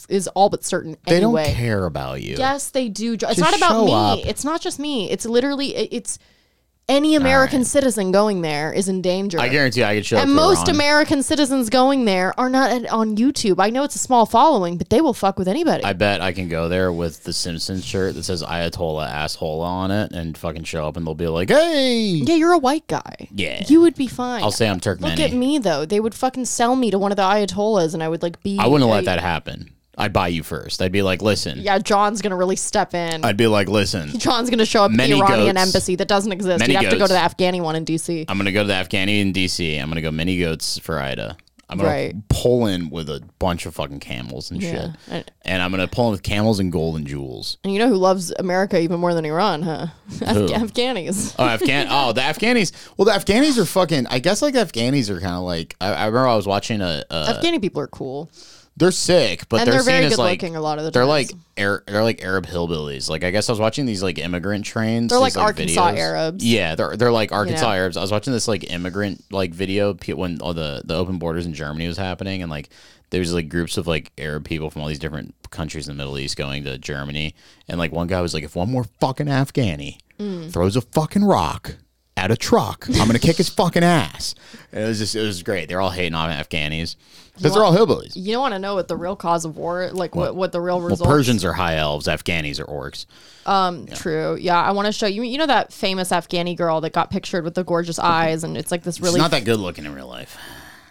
is 0.10 0.28
all 0.30 0.50
but 0.50 0.64
certain. 0.64 0.98
They 1.06 1.18
anyway. 1.18 1.46
don't 1.46 1.56
care 1.56 1.86
about 1.86 2.22
you. 2.22 2.36
Yes, 2.38 2.70
they 2.70 2.90
do. 2.90 3.14
It's 3.14 3.22
Just 3.24 3.40
not 3.40 3.56
about 3.58 3.86
me. 3.86 3.94
up. 3.94 4.20
It's 4.28 4.44
not 4.44 4.62
just 4.62 4.80
me. 4.80 5.10
It's 5.12 5.26
literally 5.26 5.76
it's 5.76 6.20
any 6.90 7.16
American 7.16 7.66
citizen 7.66 8.14
going 8.14 8.42
there 8.42 8.72
is 8.72 8.88
in 8.88 9.02
danger. 9.02 9.40
I 9.40 9.50
guarantee 9.50 9.84
I 9.84 9.96
could 9.96 10.06
show 10.06 10.18
up 10.18 10.24
and 10.24 10.34
most. 10.34 10.70
American 10.70 11.22
citizens 11.22 11.70
going 11.70 12.06
there 12.06 12.38
are 12.40 12.50
not 12.50 12.72
at- 12.72 12.90
on 12.90 13.18
YouTube. 13.18 13.56
I 13.60 13.70
know 13.70 13.84
it's 13.84 13.96
a 13.96 14.00
small 14.00 14.26
following, 14.26 14.78
but 14.78 14.90
they 14.90 15.02
will 15.02 15.14
fuck 15.14 15.38
with 15.38 15.50
anybody. 15.50 15.84
I 15.84 15.94
bet 15.94 16.22
I 16.22 16.32
can 16.32 16.48
go 16.48 16.70
there 16.70 16.92
with 16.92 17.24
the 17.24 17.34
Simpsons 17.34 17.84
shirt 17.84 18.16
that 18.16 18.24
says 18.24 18.42
Ayatollah 18.42 19.10
asshole 19.10 19.62
on 19.62 19.92
it 19.92 20.12
and 20.14 20.38
fucking 20.38 20.64
show 20.64 20.88
up 20.88 20.96
and 20.96 21.06
they'll 21.06 21.14
be 21.14 21.28
like, 21.28 21.50
hey. 21.50 22.00
yeah, 22.00 22.36
you're 22.36 22.54
a 22.54 22.58
white 22.58 22.88
guy. 22.88 23.28
Yeah. 23.32 23.66
you 23.68 23.82
would 23.82 23.96
be 23.96 24.08
fine. 24.08 24.42
I'll 24.44 24.52
say 24.52 24.70
I'm 24.70 24.78
Look 24.78 25.20
at 25.20 25.34
me 25.34 25.58
though. 25.58 25.86
They 25.86 26.00
would 26.00 26.14
fucking 26.16 26.46
sell 26.46 26.76
me 26.76 26.92
to 26.92 27.00
one 27.00 27.12
of 27.12 27.18
the 27.18 27.24
Ayatollahs, 27.24 27.94
and 27.94 28.02
I 28.02 28.08
would 28.08 28.24
like 28.24 28.42
be. 28.44 28.58
I 28.60 28.68
wouldn't 28.68 28.90
let 28.90 29.06
that 29.06 29.20
happen. 29.20 29.72
I'd 29.98 30.14
buy 30.14 30.28
you 30.28 30.44
first. 30.44 30.82
I'd 30.82 30.92
be 30.92 31.02
like, 31.02 31.22
listen. 31.22 31.60
Yeah, 31.60 31.80
John's 31.80 32.22
gonna 32.22 32.36
really 32.38 32.56
step 32.56 32.94
in. 32.94 33.26
I'd 33.26 33.36
be 33.38 33.48
like, 33.48 33.68
listen. 33.68 34.18
John's 34.20 34.50
gonna 34.50 34.66
show 34.66 34.84
up 34.84 34.92
at 34.92 34.98
the 34.98 35.14
Iranian 35.14 35.56
goats. 35.56 35.68
embassy 35.68 35.96
that 35.96 36.08
doesn't 36.08 36.32
exist. 36.32 36.60
Many 36.60 36.74
You'd 36.74 36.84
have 36.84 36.92
to 36.94 37.00
go 37.00 37.08
to 37.08 37.14
the 37.14 37.20
Afghani 37.20 37.62
one 37.62 37.76
in 37.76 37.84
DC. 37.86 38.26
I'm 38.28 38.38
gonna 38.38 38.52
go 38.52 38.62
to 38.62 38.68
the 38.68 38.74
Afghani 38.74 39.22
in 39.22 39.34
DC. 39.34 39.82
I'm 39.82 39.90
gonna 39.90 40.02
go 40.02 40.12
mini 40.12 40.38
goats 40.40 40.78
for 40.78 41.00
Ida. 41.00 41.36
I'm 41.70 41.78
gonna 41.80 41.90
Right. 41.90 42.16
pull 42.30 42.68
in 42.68 42.90
with 42.90 43.10
a 43.10 43.22
bunch 43.40 43.66
of 43.66 43.74
fucking 43.76 44.00
camels 44.00 44.52
and 44.52 44.62
Yeah. 44.62 44.94
shit. 45.10 45.32
And- 45.44 45.62
I'm 45.62 45.70
gonna 45.72 45.88
pull 45.88 46.06
in 46.06 46.12
with 46.12 46.24
camels 46.24 46.60
and 46.60 46.72
gold 46.72 46.96
and 46.96 47.06
jewels. 47.06 47.58
And 47.66 47.74
you 47.74 47.80
know 47.80 47.90
who 47.90 47.96
loves 47.98 48.32
America 48.40 48.80
even 48.80 49.02
more 49.02 49.14
than 49.14 49.26
Iran, 49.26 49.64
huh? 49.64 49.88
Afg- 50.20 50.48
Afghanis. 50.50 51.36
Oh, 51.38 51.44
Afghan. 51.46 51.88
oh, 51.92 52.14
the 52.14 52.22
Afghanis. 52.22 52.72
Well, 52.96 53.06
the 53.06 53.12
Afghanis 53.12 53.58
are 53.58 53.66
fucking. 53.66 54.08
I 54.08 54.20
guess 54.20 54.42
like 54.42 54.54
the 54.54 54.62
Afghanis 54.64 55.10
are 55.10 55.20
kind 55.20 55.36
of 55.36 55.44
like. 55.44 55.76
I, 55.82 55.88
I 55.88 56.06
remember 56.06 56.28
I 56.30 56.36
was 56.38 56.48
watching 56.48 56.80
a. 56.82 57.04
a 57.10 57.34
Afghani 57.34 57.60
people 57.62 57.82
are 57.82 57.88
cool. 57.88 58.30
They're 58.78 58.92
sick, 58.92 59.50
but 59.50 59.62
And 59.62 59.68
they're, 59.68 59.74
they're 59.76 59.84
very 59.84 60.08
good 60.10 60.18
like 60.18 60.42
looking 60.42 60.56
a 60.56 60.62
lot 60.62 60.78
of 60.78 60.86
the 60.86 60.92
they're 60.92 61.04
times. 61.06 61.34
like 61.58 61.66
Ar- 61.66 61.84
they're 61.88 62.04
like 62.04 62.24
Arab 62.24 62.46
hillbillies. 62.46 63.10
Like 63.10 63.24
I 63.24 63.32
guess 63.32 63.50
I 63.50 63.52
was 63.52 63.60
watching 63.60 63.86
these 63.86 64.02
like 64.04 64.20
immigrant 64.20 64.66
trains. 64.66 65.10
They're 65.10 65.20
these, 65.20 65.36
like 65.36 65.44
Arkansas 65.44 65.92
videos. 65.92 65.98
Arabs. 65.98 66.46
Yeah, 66.46 66.76
they're 66.76 66.96
they're 66.96 67.12
like 67.12 67.32
Arkansas? 67.32 67.72
Arabs. 67.72 67.98
I 67.98 68.02
was 68.02 68.12
watching 68.12 68.34
this 68.34 68.48
like 68.48 68.72
immigrant 68.72 69.24
like 69.32 69.52
video 69.54 69.94
pe- 69.96 70.14
when 70.14 70.40
all 70.42 70.54
the 70.54 70.82
the 70.86 70.96
open 70.96 71.18
borders 71.18 71.46
in 71.46 71.54
Germany 71.54 71.88
was 71.88 71.98
happening, 71.98 72.42
and 72.44 72.50
like 72.52 72.70
there 73.10 73.20
was 73.20 73.34
like 73.34 73.50
groups 73.50 73.78
of 73.78 73.88
like 73.88 74.12
Arab 74.18 74.46
people 74.46 74.70
from 74.70 74.82
all 74.84 74.88
these 74.88 75.00
different 75.00 75.34
countries 75.50 75.88
in 75.88 75.96
the 75.96 76.04
Middle 76.04 76.18
East 76.20 76.38
going 76.38 76.64
to 76.66 76.78
Germany, 76.78 77.34
and 77.68 77.80
like 77.80 77.92
one 77.92 78.08
guy 78.08 78.22
was 78.22 78.34
like, 78.34 78.44
if 78.44 78.56
one 78.56 78.70
more 78.72 78.84
fucking 79.00 79.28
Afghani 79.28 79.98
Mm. 80.20 80.52
throws 80.52 80.76
a 80.76 80.82
fucking 80.82 81.24
rock. 81.24 81.76
At 82.18 82.32
a 82.32 82.36
truck, 82.36 82.88
I'm 82.90 83.06
gonna 83.06 83.20
kick 83.20 83.38
his 83.38 83.48
fucking 83.48 83.84
ass. 83.84 84.34
It 84.72 84.80
was 84.86 84.98
just, 84.98 85.16
it 85.16 85.22
was 85.22 85.44
great. 85.44 85.70
They're 85.70 85.80
all 85.80 85.92
hating 85.92 86.16
on 86.16 86.32
Afghanis 86.32 86.96
because 87.36 87.54
they're 87.54 87.64
all 87.64 87.76
hillbillies. 87.78 88.14
You 88.16 88.34
don't 88.34 88.42
want 88.42 88.54
to 88.56 88.60
know 88.60 88.74
what 88.74 88.88
the 88.88 88.96
real 88.98 89.16
cause 89.16 89.46
of 89.46 89.56
war, 89.56 89.92
like 89.94 90.16
what, 90.16 90.36
what 90.36 90.52
the 90.52 90.60
real 90.60 90.80
Well, 90.80 90.88
results. 90.90 91.08
Persians 91.12 91.46
are 91.46 91.54
high 91.54 91.76
elves. 91.78 92.08
Afghanis 92.08 92.60
are 92.60 92.66
orcs. 92.66 93.06
Um, 93.46 93.86
True. 93.86 94.36
Yeah, 94.36 94.60
I 94.60 94.72
want 94.72 94.88
to 94.88 94.92
show 94.92 95.06
you. 95.06 95.22
You 95.22 95.38
know 95.38 95.46
that 95.46 95.72
famous 95.72 96.10
Afghani 96.10 96.58
girl 96.58 96.82
that 96.82 96.92
got 96.92 97.12
pictured 97.12 97.44
with 97.44 97.54
the 97.54 97.64
gorgeous 97.64 98.00
eyes, 98.00 98.44
and 98.44 98.58
it's 98.58 98.72
like 98.72 98.82
this 98.82 98.96
She's 98.96 99.04
really 99.04 99.20
not 99.20 99.30
that 99.32 99.46
good 99.46 99.60
looking 99.60 99.86
in 99.86 99.94
real 99.94 100.08
life. 100.08 100.36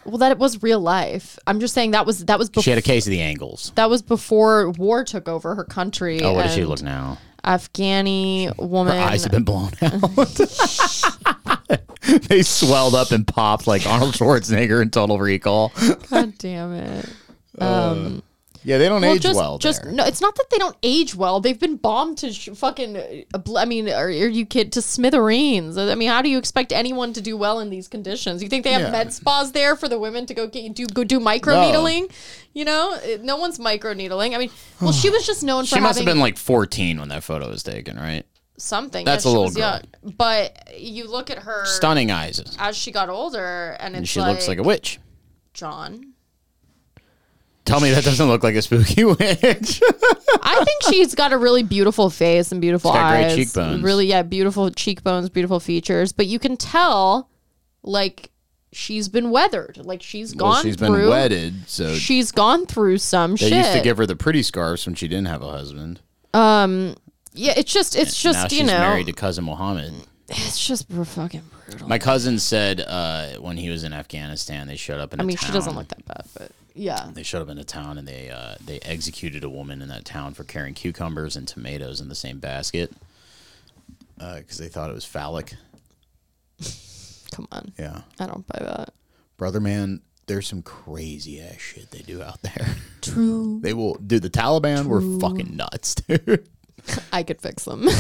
well. 0.04 0.18
That 0.18 0.30
it 0.30 0.38
was 0.38 0.62
real 0.62 0.78
life. 0.80 1.40
I'm 1.48 1.58
just 1.58 1.74
saying 1.74 1.90
that 1.90 2.06
was 2.06 2.24
that 2.26 2.38
was 2.38 2.50
She 2.60 2.70
had 2.70 2.78
a 2.78 2.82
case 2.82 3.04
of 3.08 3.10
the 3.10 3.20
angles. 3.20 3.72
that 3.74 3.90
was 3.90 4.00
before 4.00 4.70
war 4.70 5.02
took 5.02 5.28
over 5.28 5.56
her 5.56 5.64
country. 5.64 6.22
Oh, 6.22 6.34
what 6.34 6.44
does 6.44 6.54
she 6.54 6.64
look 6.64 6.82
now? 6.82 7.18
Afghani 7.46 8.54
woman. 8.58 8.96
Her 8.96 9.02
eyes 9.02 9.22
have 9.22 9.32
been 9.32 9.44
blown 9.44 9.70
out. 9.80 10.00
they 12.28 12.42
swelled 12.42 12.94
up 12.94 13.10
and 13.12 13.26
popped 13.26 13.66
like 13.66 13.86
Arnold 13.86 14.14
Schwarzenegger 14.14 14.82
in 14.82 14.90
Total 14.90 15.18
Recall. 15.18 15.72
God 16.10 16.36
damn 16.38 16.72
it. 16.74 17.08
Uh, 17.60 17.64
Um, 17.64 18.22
Yeah, 18.66 18.78
they 18.78 18.88
don't 18.88 19.04
age 19.04 19.22
just, 19.22 19.36
well. 19.36 19.58
Just 19.58 19.84
there. 19.84 19.92
no, 19.92 20.04
it's 20.04 20.20
not 20.20 20.34
that 20.34 20.50
they 20.50 20.58
don't 20.58 20.76
age 20.82 21.14
well. 21.14 21.38
They've 21.40 21.58
been 21.58 21.76
bombed 21.76 22.18
to 22.18 22.32
sh- 22.32 22.48
fucking. 22.52 22.96
uh, 23.32 23.38
I 23.56 23.64
mean, 23.64 23.88
are, 23.88 24.06
are 24.06 24.10
you 24.10 24.44
kid 24.44 24.72
to 24.72 24.82
smithereens? 24.82 25.78
I 25.78 25.94
mean, 25.94 26.08
how 26.08 26.20
do 26.20 26.28
you 26.28 26.36
expect 26.36 26.72
anyone 26.72 27.12
to 27.12 27.20
do 27.20 27.36
well 27.36 27.60
in 27.60 27.70
these 27.70 27.86
conditions? 27.86 28.42
You 28.42 28.48
think 28.48 28.64
they 28.64 28.72
have 28.72 28.80
Yeah. 28.82 28.90
med 28.90 29.12
spas 29.12 29.52
there 29.52 29.76
for 29.76 29.88
the 29.88 30.00
women 30.00 30.26
to 30.26 30.34
go 30.34 30.48
get, 30.48 30.74
do 30.74 30.84
go 30.86 31.04
do 31.04 31.20
micro 31.20 31.64
needling? 31.64 32.08
You 32.54 32.64
know, 32.64 32.98
no 33.22 33.36
one's 33.36 33.60
micro 33.60 33.92
needling. 33.92 34.34
I 34.34 34.38
mean, 34.38 34.50
well, 34.82 34.92
she 34.92 35.10
was 35.10 35.24
just 35.24 35.44
known 35.44 35.62
for 35.64 35.76
She 35.76 35.80
must 35.80 35.98
have 36.00 36.06
been 36.06 36.18
like 36.18 36.36
14 36.36 36.98
when 36.98 37.08
that 37.10 37.22
photo 37.22 37.48
was 37.48 37.62
taken, 37.62 37.96
right? 37.96 38.26
something. 38.58 39.04
That's 39.04 39.24
yeah, 39.26 39.28
a 39.28 39.32
little 39.32 39.44
was 39.44 39.54
girl. 39.54 39.80
young. 40.02 40.14
But 40.16 40.72
you 40.80 41.06
look 41.08 41.30
at 41.30 41.38
her 41.40 41.66
Stunning 41.66 42.10
eyes. 42.10 42.42
as 42.58 42.74
she 42.76 42.90
got 42.90 43.10
older, 43.10 43.76
and 43.78 43.94
it's 43.94 43.98
And 43.98 44.08
she 44.08 44.18
like, 44.20 44.32
looks 44.32 44.48
like 44.48 44.58
a 44.58 44.62
witch. 44.62 44.98
John. 45.52 46.14
Tell 47.66 47.80
me 47.80 47.90
that 47.90 48.04
doesn't 48.04 48.26
look 48.28 48.42
like 48.42 48.54
a 48.54 48.62
spooky 48.62 49.04
witch. 49.04 49.82
I 50.42 50.62
think 50.64 50.82
she's 50.88 51.14
got 51.14 51.32
a 51.32 51.38
really 51.38 51.62
beautiful 51.62 52.08
face 52.10 52.52
and 52.52 52.60
beautiful 52.60 52.92
She's 52.92 52.96
got 52.98 53.10
great 53.10 53.24
eyes. 53.26 53.34
cheekbones. 53.34 53.82
Really, 53.82 54.06
yeah, 54.06 54.22
beautiful 54.22 54.70
cheekbones, 54.70 55.28
beautiful 55.28 55.60
features. 55.60 56.12
But 56.12 56.26
you 56.26 56.38
can 56.38 56.56
tell, 56.56 57.28
like, 57.82 58.30
she's 58.72 59.08
been 59.08 59.30
weathered. 59.30 59.78
Like 59.84 60.02
she's 60.02 60.32
gone 60.32 60.50
well, 60.50 60.62
she's 60.62 60.76
through. 60.76 60.96
been 60.96 61.08
wedded, 61.08 61.68
so 61.68 61.94
She's 61.94 62.30
gone 62.32 62.66
through 62.66 62.98
some 62.98 63.32
they 63.32 63.48
shit. 63.48 63.52
used 63.52 63.72
to 63.72 63.80
give 63.82 63.96
her 63.96 64.06
the 64.06 64.16
pretty 64.16 64.42
scarves 64.42 64.86
when 64.86 64.94
she 64.94 65.08
didn't 65.08 65.26
have 65.28 65.42
a 65.42 65.50
husband. 65.50 66.00
yeah, 66.34 66.94
it's 67.56 67.72
just, 67.72 67.96
it's 67.96 68.24
now 68.24 68.32
just, 68.32 68.50
she's 68.50 68.60
you 68.60 68.66
know, 68.66 68.78
married 68.78 69.06
to 69.06 69.12
cousin 69.12 69.44
Mohammed. 69.44 69.92
it's 70.28 70.64
just 70.66 70.88
br- 70.88 71.04
fucking 71.04 71.42
brutal. 71.68 71.88
My 71.88 71.98
cousin 71.98 72.38
said 72.38 72.80
uh, 72.80 73.34
when 73.40 73.56
he 73.56 73.70
was 73.70 73.82
in 73.84 73.92
Afghanistan, 73.92 74.66
they 74.66 74.76
showed 74.76 75.00
up 75.00 75.12
in 75.14 75.20
I 75.20 75.24
mean, 75.24 75.36
she 75.36 75.50
doesn't 75.52 75.74
look 75.74 75.88
that 75.88 76.04
bad, 76.06 76.24
but 76.38 76.50
yeah. 76.76 77.10
They 77.12 77.22
showed 77.22 77.42
up 77.42 77.48
in 77.48 77.58
a 77.58 77.64
town 77.64 77.98
and 77.98 78.06
they 78.06 78.30
uh, 78.30 78.54
they 78.64 78.78
executed 78.80 79.42
a 79.42 79.48
woman 79.50 79.82
in 79.82 79.88
that 79.88 80.04
town 80.04 80.34
for 80.34 80.44
carrying 80.44 80.74
cucumbers 80.74 81.34
and 81.36 81.48
tomatoes 81.48 82.00
in 82.00 82.08
the 82.08 82.14
same 82.14 82.38
basket 82.38 82.92
because 84.18 84.58
they 84.58 84.68
thought 84.68 84.90
it 84.90 84.94
was 84.94 85.04
phallic. 85.04 85.54
Come 87.32 87.48
on, 87.52 87.72
Yeah, 87.78 88.02
I 88.20 88.26
don't 88.26 88.46
buy 88.46 88.60
that. 88.60 88.94
brother, 89.36 89.60
man, 89.60 90.00
there's 90.26 90.46
some 90.46 90.62
crazy 90.62 91.40
ass 91.40 91.58
shit 91.58 91.90
they 91.90 91.98
do 92.00 92.22
out 92.22 92.40
there. 92.42 92.76
True. 93.02 93.60
They 93.62 93.74
will, 93.74 93.94
dude. 93.94 94.22
The 94.22 94.30
Taliban 94.30 94.86
were 94.86 95.00
fucking 95.20 95.56
nuts, 95.56 95.94
dude. 96.08 96.48
I 97.12 97.22
could 97.22 97.40
fix 97.40 97.64
them. 97.64 97.82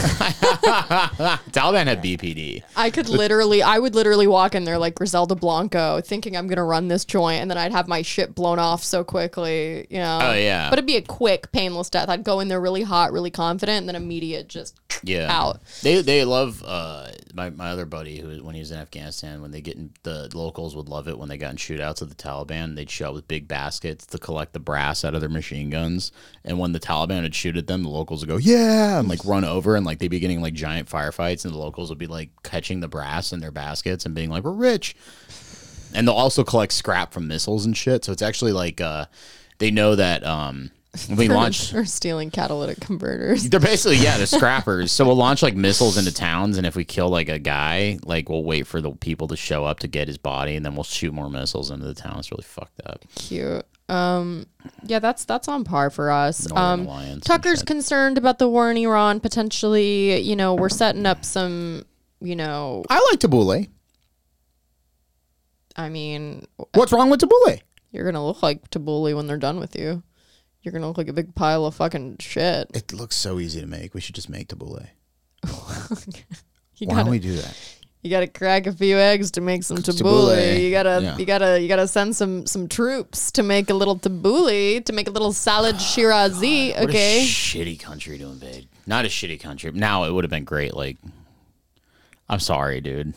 Taliban 1.52 1.86
had 1.86 2.02
BPD. 2.02 2.62
I 2.76 2.90
could 2.90 3.08
literally, 3.08 3.62
I 3.62 3.78
would 3.78 3.94
literally 3.94 4.26
walk 4.26 4.54
in 4.54 4.64
there 4.64 4.78
like 4.78 4.94
Griselda 4.94 5.34
Blanco, 5.34 6.00
thinking 6.00 6.36
I'm 6.36 6.46
gonna 6.46 6.64
run 6.64 6.88
this 6.88 7.04
joint, 7.04 7.42
and 7.42 7.50
then 7.50 7.58
I'd 7.58 7.72
have 7.72 7.88
my 7.88 8.02
shit 8.02 8.34
blown 8.34 8.58
off 8.58 8.82
so 8.82 9.04
quickly, 9.04 9.86
you 9.90 9.98
know. 9.98 10.18
Oh, 10.22 10.32
yeah. 10.34 10.70
But 10.70 10.78
it'd 10.78 10.86
be 10.86 10.96
a 10.96 11.02
quick, 11.02 11.52
painless 11.52 11.90
death. 11.90 12.08
I'd 12.08 12.24
go 12.24 12.40
in 12.40 12.48
there 12.48 12.60
really 12.60 12.82
hot, 12.82 13.12
really 13.12 13.30
confident, 13.30 13.78
and 13.78 13.88
then 13.88 13.96
immediate 13.96 14.48
just 14.48 14.78
Yeah, 15.02 15.30
out. 15.30 15.60
They 15.82 16.00
they 16.02 16.24
love 16.24 16.62
uh, 16.66 17.08
my 17.36 17.50
my 17.50 17.68
other 17.68 17.84
buddy 17.84 18.18
who 18.18 18.42
when 18.42 18.54
he 18.54 18.60
was 18.60 18.70
in 18.70 18.78
Afghanistan 18.78 19.42
when 19.42 19.50
they 19.50 19.60
get 19.60 19.76
in 19.76 19.90
the 20.02 20.28
locals 20.34 20.74
would 20.74 20.88
love 20.88 21.06
it 21.06 21.18
when 21.18 21.28
they 21.28 21.36
got 21.36 21.50
in 21.50 21.56
shootouts 21.56 22.00
with 22.00 22.08
the 22.08 22.22
Taliban. 22.22 22.74
They'd 22.74 22.90
show 22.90 23.08
up 23.08 23.14
with 23.14 23.28
big 23.28 23.46
baskets 23.46 24.06
to 24.06 24.18
collect 24.18 24.54
the 24.54 24.58
brass 24.58 25.04
out 25.04 25.14
of 25.14 25.20
their 25.20 25.28
machine 25.28 25.68
guns. 25.68 26.12
And 26.44 26.58
when 26.58 26.72
the 26.72 26.80
Taliban 26.80 27.22
would 27.22 27.34
shoot 27.34 27.56
at 27.56 27.66
them 27.66 27.82
the 27.82 27.90
locals 27.90 28.22
would 28.22 28.30
go 28.30 28.38
yeah 28.38 28.98
and 28.98 29.08
like 29.08 29.24
run 29.24 29.44
over 29.44 29.76
and 29.76 29.84
like 29.84 29.98
they'd 29.98 30.08
be 30.08 30.18
getting 30.18 30.40
like 30.40 30.54
giant 30.54 30.88
firefights 30.88 31.44
and 31.44 31.52
the 31.52 31.58
locals 31.58 31.90
would 31.90 31.98
be 31.98 32.06
like 32.06 32.30
catching 32.42 32.80
the 32.80 32.88
brass 32.88 33.32
in 33.32 33.40
their 33.40 33.50
baskets 33.50 34.06
and 34.06 34.14
being 34.14 34.30
like 34.30 34.42
we're 34.42 34.52
rich. 34.52 34.96
And 35.94 36.08
they'll 36.08 36.14
also 36.14 36.42
collect 36.42 36.72
scrap 36.72 37.12
from 37.12 37.28
missiles 37.28 37.64
and 37.64 37.76
shit. 37.76 38.04
So 38.04 38.12
it's 38.12 38.22
actually 38.22 38.52
like 38.52 38.80
uh, 38.80 39.06
they 39.58 39.70
know 39.70 39.94
that 39.94 40.24
um, 40.24 40.70
we 41.16 41.28
launch 41.28 41.74
or 41.74 41.84
stealing 41.86 42.30
catalytic 42.30 42.80
converters. 42.80 43.48
they're 43.48 43.60
basically 43.60 43.96
yeah, 43.96 44.16
they're 44.16 44.26
scrappers. 44.26 44.92
So 44.92 45.04
we'll 45.04 45.16
launch 45.16 45.42
like 45.42 45.54
missiles 45.54 45.96
into 45.98 46.12
towns, 46.12 46.56
and 46.58 46.66
if 46.66 46.76
we 46.76 46.84
kill 46.84 47.08
like 47.08 47.28
a 47.28 47.38
guy, 47.38 47.98
like 48.04 48.28
we'll 48.28 48.44
wait 48.44 48.66
for 48.66 48.80
the 48.80 48.92
people 48.92 49.28
to 49.28 49.36
show 49.36 49.64
up 49.64 49.80
to 49.80 49.88
get 49.88 50.08
his 50.08 50.18
body, 50.18 50.56
and 50.56 50.64
then 50.64 50.74
we'll 50.74 50.84
shoot 50.84 51.12
more 51.12 51.30
missiles 51.30 51.70
into 51.70 51.86
the 51.86 51.94
town. 51.94 52.18
It's 52.18 52.30
really 52.30 52.44
fucked 52.44 52.80
up. 52.86 53.04
Cute. 53.14 53.64
Um, 53.88 54.46
yeah, 54.84 54.98
that's 54.98 55.24
that's 55.24 55.48
on 55.48 55.64
par 55.64 55.90
for 55.90 56.10
us. 56.10 56.48
Northern 56.48 56.80
um, 56.80 56.86
Alliance 56.86 57.24
Tucker's 57.24 57.62
concerned 57.62 58.18
about 58.18 58.38
the 58.38 58.48
war 58.48 58.70
in 58.70 58.76
Iran 58.76 59.20
potentially. 59.20 60.20
You 60.20 60.36
know, 60.36 60.54
we're 60.54 60.68
setting 60.68 61.06
up 61.06 61.24
some. 61.24 61.84
You 62.20 62.34
know, 62.34 62.84
I 62.88 62.94
like 63.10 63.20
Tabbouleh. 63.20 63.68
I 65.76 65.90
mean, 65.90 66.46
What's 66.74 66.92
wrong 66.92 67.10
with 67.10 67.20
Tabbouleh? 67.20 67.60
you're 67.92 68.04
gonna 68.04 68.24
look 68.24 68.42
like 68.42 68.68
Tabbouleh 68.70 69.14
when 69.14 69.26
they're 69.26 69.36
done 69.38 69.58
with 69.58 69.76
you. 69.76 70.02
You're 70.66 70.72
gonna 70.72 70.88
look 70.88 70.98
like 70.98 71.06
a 71.06 71.12
big 71.12 71.32
pile 71.36 71.64
of 71.64 71.76
fucking 71.76 72.16
shit. 72.18 72.68
It 72.74 72.92
looks 72.92 73.14
so 73.14 73.38
easy 73.38 73.60
to 73.60 73.68
make. 73.68 73.94
We 73.94 74.00
should 74.00 74.16
just 74.16 74.28
make 74.28 74.48
Tabbouleh. 74.48 74.88
You 76.78 76.88
Why 76.88 76.94
gotta, 76.96 77.04
don't 77.04 77.10
we 77.12 77.18
do 77.20 77.34
that? 77.36 77.56
you 78.02 78.10
gotta 78.10 78.26
crack 78.26 78.66
a 78.66 78.72
few 78.72 78.98
eggs 78.98 79.30
to 79.30 79.40
make 79.40 79.62
some 79.62 79.78
Tabbouleh. 79.78 80.02
tabbouleh. 80.58 80.62
You 80.62 80.70
gotta, 80.72 81.00
Yeah. 81.02 81.16
you 81.16 81.24
gotta, 81.24 81.58
you 81.60 81.68
gotta 81.68 81.88
send 81.88 82.14
some 82.16 82.46
some 82.46 82.68
troops 82.68 83.30
to 83.32 83.42
make 83.42 83.70
a 83.70 83.74
little 83.74 83.96
tabbouleh 83.98 84.84
to 84.84 84.92
make 84.92 85.06
a 85.08 85.10
little 85.12 85.32
salad 85.32 85.76
shirazi. 85.90 86.74
What 86.78 86.90
Okay, 86.90 87.22
a 87.22 87.26
shitty 87.26 87.78
country 87.80 88.18
to 88.18 88.24
invade. 88.26 88.68
Not 88.86 89.04
a 89.06 89.08
shitty 89.08 89.40
country. 89.40 89.70
Now 89.72 90.04
it 90.04 90.10
would 90.12 90.24
have 90.24 90.30
been 90.30 90.44
great. 90.44 90.74
Like, 90.74 90.98
I'm 92.28 92.40
sorry, 92.40 92.80
dude. 92.82 93.14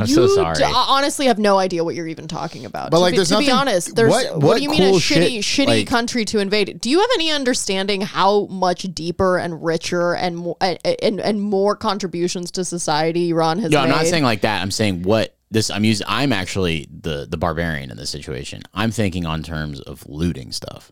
I'm 0.00 0.06
so 0.06 0.22
You 0.22 0.34
sorry. 0.34 0.54
d- 0.56 0.64
honestly 0.64 1.26
have 1.26 1.38
no 1.38 1.58
idea 1.58 1.82
what 1.84 1.94
you're 1.94 2.06
even 2.08 2.28
talking 2.28 2.64
about. 2.64 2.90
But, 2.90 2.98
to 2.98 3.00
like, 3.00 3.12
be, 3.12 3.16
there's 3.18 3.28
to 3.30 3.38
be 3.38 3.46
nothing- 3.46 3.58
honest, 3.58 3.94
there's 3.96 4.10
what- 4.10 4.32
what, 4.34 4.42
what 4.42 4.56
do 4.58 4.62
you 4.62 4.70
mean 4.70 4.80
cool 4.80 4.96
a 4.96 5.00
shitty, 5.00 5.42
shit, 5.44 5.66
shitty 5.66 5.80
like- 5.80 5.86
country 5.86 6.24
to 6.26 6.38
invade? 6.38 6.80
Do 6.80 6.90
you 6.90 7.00
have 7.00 7.10
any 7.14 7.30
understanding 7.30 8.00
how 8.02 8.46
much 8.46 8.82
deeper 8.94 9.38
and 9.38 9.62
richer 9.64 10.14
and 10.14 10.36
more 10.36 10.56
and, 10.60 10.78
and, 11.02 11.20
and 11.20 11.40
more 11.42 11.76
contributions 11.76 12.50
to 12.52 12.64
society 12.64 13.30
Iran 13.30 13.58
has 13.60 13.70
No, 13.70 13.78
made? 13.78 13.84
I'm 13.84 13.90
not 13.90 14.06
saying 14.06 14.24
like 14.24 14.42
that. 14.42 14.62
I'm 14.62 14.70
saying 14.70 15.02
what 15.02 15.36
this. 15.50 15.70
I'm 15.70 15.84
using. 15.84 16.06
I'm 16.08 16.32
actually 16.32 16.88
the 16.90 17.26
the 17.28 17.36
barbarian 17.36 17.90
in 17.90 17.96
this 17.96 18.10
situation. 18.10 18.62
I'm 18.74 18.90
thinking 18.90 19.24
on 19.26 19.42
terms 19.42 19.80
of 19.80 20.04
looting 20.08 20.50
stuff. 20.52 20.90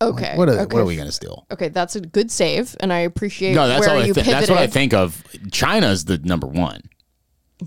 okay. 0.00 0.34
What 0.36 0.48
are, 0.48 0.52
okay. 0.60 0.74
what 0.74 0.80
are 0.82 0.84
we 0.84 0.96
gonna 0.96 1.12
steal? 1.12 1.46
Okay, 1.52 1.68
that's 1.68 1.94
a 1.94 2.00
good 2.00 2.30
save, 2.30 2.74
and 2.80 2.92
I 2.92 3.00
appreciate 3.00 3.54
No, 3.54 3.68
that's 3.68 3.80
where 3.86 3.90
all. 3.96 4.02
I 4.02 4.06
you 4.06 4.14
thi- 4.14 4.22
pivoted. 4.22 4.34
that's 4.34 4.50
what 4.50 4.58
I 4.58 4.66
think 4.66 4.92
of. 4.94 5.22
China's 5.52 6.04
the 6.06 6.18
number 6.18 6.46
one. 6.46 6.82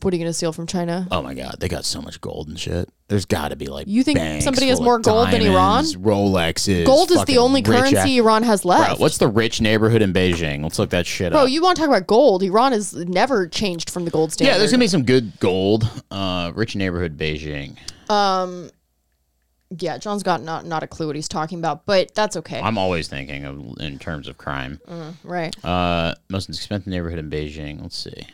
What 0.02 0.14
are 0.14 0.18
you 0.18 0.22
going 0.24 0.30
to 0.30 0.34
steal 0.34 0.52
from 0.52 0.68
China? 0.68 1.08
Oh 1.12 1.22
my 1.22 1.34
god, 1.34 1.56
they 1.60 1.68
got 1.70 1.86
so 1.86 2.02
much 2.02 2.20
gold 2.22 2.48
and 2.50 2.60
shit. 2.60 2.90
There's 3.08 3.26
got 3.26 3.50
to 3.50 3.56
be 3.56 3.68
like 3.68 3.88
You 3.88 4.04
think 4.04 4.18
banks 4.18 4.44
somebody 4.44 4.68
has 4.68 4.80
full 4.80 4.86
more 4.86 5.00
gold 5.00 5.28
than 5.32 5.42
Iran? 5.42 5.84
diamonds, 5.86 5.96
Rolexes. 5.96 6.86
Gold 6.86 7.12
is 7.12 7.18
fucking 7.18 7.34
the 7.36 7.40
only 7.40 7.62
rich 7.62 7.66
currency 7.68 7.98
ass- 7.98 8.08
Iran 8.08 8.44
has 8.44 8.62
Bro, 8.64 8.72
left. 8.72 9.00
what's 9.00 9.18
the 9.20 9.28
rich 9.28 9.62
neighborhood 9.62 10.02
in 10.02 10.12
Beijing? 10.12 10.64
Let's 10.64 10.78
look 10.80 10.90
that 10.90 11.06
shit 11.06 11.32
Bro, 11.32 11.44
up. 11.44 11.50
you 11.50 11.62
want 11.62 11.78
to 11.78 11.82
talk 11.82 11.90
about 11.90 12.08
gold? 12.08 12.44
Iran 12.44 12.72
has 12.72 12.94
never 12.94 13.48
changed 13.48 13.90
from 13.90 14.06
the 14.06 14.12
gold 14.12 14.34
standard. 14.34 14.52
yeah, 14.54 14.58
there's 14.58 14.72
gonna 14.72 14.82
be 14.84 14.88
some 14.88 15.04
good 15.06 15.40
gold. 15.40 15.90
Uh, 16.12 16.52
rich 16.56 16.76
neighborhood 16.76 17.18
Beijing. 17.18 17.78
Yeah, 19.80 19.98
John's 19.98 20.22
got 20.24 20.44
not 20.44 20.66
not 20.66 20.84
a 20.84 20.88
clue 20.88 21.08
what 21.08 21.16
he's 21.16 21.28
talking 21.28 21.58
about, 21.58 21.86
but 21.86 22.14
that's 22.14 22.36
okay. 22.38 22.60
I'm 22.62 22.78
always 22.78 23.08
thinking 23.08 23.46
of 23.46 23.78
in 23.80 23.98
terms 23.98 24.28
of 24.28 24.38
crime. 24.38 24.80
right. 25.24 25.56
Uh, 25.66 26.14
most 26.30 26.50
expensive 26.50 26.88
neighborhood 26.88 27.18
in 27.20 27.30
Beijing. 27.32 27.82
Let's 27.82 27.98
see, 27.98 28.28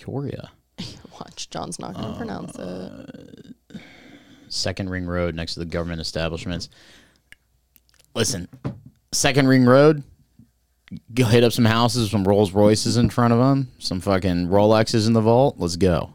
Korea. 0.00 0.50
Watch, 1.12 1.50
John's 1.50 1.78
not 1.78 1.94
going 1.94 2.12
to 2.12 2.18
pronounce 2.18 2.56
it. 2.58 3.80
Second 4.48 4.90
Ring 4.90 5.06
Road 5.06 5.34
next 5.34 5.54
to 5.54 5.60
the 5.60 5.66
government 5.66 6.00
establishments. 6.00 6.68
Listen, 8.14 8.48
Second 9.12 9.48
Ring 9.48 9.64
Road, 9.64 10.02
go 11.14 11.24
hit 11.24 11.44
up 11.44 11.52
some 11.52 11.64
houses, 11.64 12.10
some 12.10 12.24
Rolls 12.24 12.52
Royces 12.52 12.96
in 12.96 13.10
front 13.10 13.32
of 13.32 13.38
them, 13.38 13.70
some 13.78 14.00
fucking 14.00 14.48
Rolexes 14.48 15.06
in 15.06 15.12
the 15.12 15.20
vault. 15.20 15.56
Let's 15.58 15.76
go. 15.76 16.14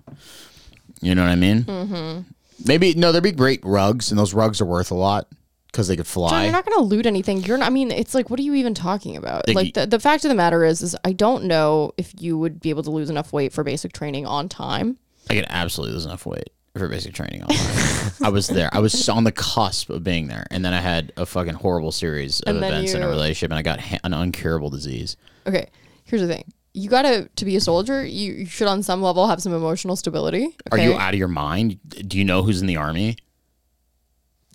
You 1.02 1.16
know 1.16 1.24
what 1.24 1.32
I 1.32 1.36
mean? 1.36 1.64
Mm-hmm. 1.64 2.22
Maybe 2.66 2.94
no, 2.96 3.12
there'd 3.12 3.24
be 3.24 3.32
great 3.32 3.64
rugs, 3.64 4.10
and 4.12 4.20
those 4.20 4.34
rugs 4.34 4.62
are 4.62 4.66
worth 4.66 4.92
a 4.92 4.96
lot 4.96 5.28
because 5.74 5.88
they 5.88 5.96
could 5.96 6.06
John, 6.06 6.30
fly. 6.30 6.44
you're 6.44 6.52
not 6.52 6.66
going 6.66 6.78
to 6.78 6.84
loot 6.84 7.08
anything. 7.08 7.44
You're 7.44 7.58
not, 7.58 7.66
I 7.66 7.70
mean, 7.72 7.90
it's 7.90 8.14
like, 8.14 8.30
what 8.30 8.40
are 8.40 8.44
you 8.44 8.54
even 8.54 8.76
talking 8.76 9.18
about? 9.18 9.48
Think 9.48 9.56
like, 9.56 9.74
the, 9.74 9.88
the 9.88 10.00
fact 10.00 10.24
of 10.24 10.30
the 10.30 10.36
matter 10.36 10.64
is, 10.64 10.84
is 10.84 10.96
I 11.04 11.14
don't 11.14 11.46
know 11.46 11.94
if 11.98 12.14
you 12.22 12.38
would 12.38 12.60
be 12.62 12.70
able 12.70 12.84
to 12.84 12.92
lose 12.92 13.10
enough 13.10 13.34
weight 13.34 13.52
for 13.52 13.64
basic 13.64 13.92
training 13.92 14.28
on 14.28 14.48
time. 14.48 14.98
I 15.32 15.34
can 15.34 15.46
absolutely 15.50 15.96
lose 15.96 16.06
enough 16.06 16.28
weight 16.28 16.52
for 16.78 16.88
basic 16.88 17.16
training. 17.16 17.44
I 18.22 18.30
was 18.30 18.48
there. 18.48 18.70
I 18.72 18.80
was 18.80 19.10
on 19.10 19.24
the 19.24 19.32
cusp 19.32 19.90
of 19.90 20.04
being 20.04 20.28
there, 20.28 20.46
and 20.52 20.64
then 20.64 20.74
I 20.74 20.80
had 20.80 21.12
a 21.18 21.26
fucking 21.26 21.56
horrible 21.56 21.92
series 21.92 22.40
of 22.42 22.56
And 22.56 22.64
events 22.64 22.94
in 22.94 23.02
a 23.02 23.08
relationship, 23.08 23.50
and 23.50 23.58
I 23.58 23.64
got 23.64 23.80
ha- 23.80 24.00
an 24.04 24.12
uncurable 24.12 24.70
disease. 24.70 25.18
Okay, 25.48 25.70
here's 26.04 26.22
the 26.22 26.28
thing. 26.28 26.52
You 26.76 26.90
gotta 26.90 27.30
to 27.36 27.46
be 27.46 27.56
a 27.56 27.62
soldier. 27.62 28.04
You, 28.06 28.34
you 28.34 28.46
should, 28.46 28.68
on 28.68 28.84
some 28.84 29.02
level, 29.02 29.28
have 29.28 29.42
some 29.42 29.54
emotional 29.54 29.96
stability. 29.96 30.56
Are 30.72 30.78
you 30.78 30.94
out 30.94 31.14
of 31.14 31.20
your 31.20 31.28
mind? 31.28 31.80
Do 32.08 32.18
you 32.18 32.26
know 32.26 32.44
who's 32.44 32.62
in 32.62 32.68
the 32.68 32.78
army? 32.78 33.18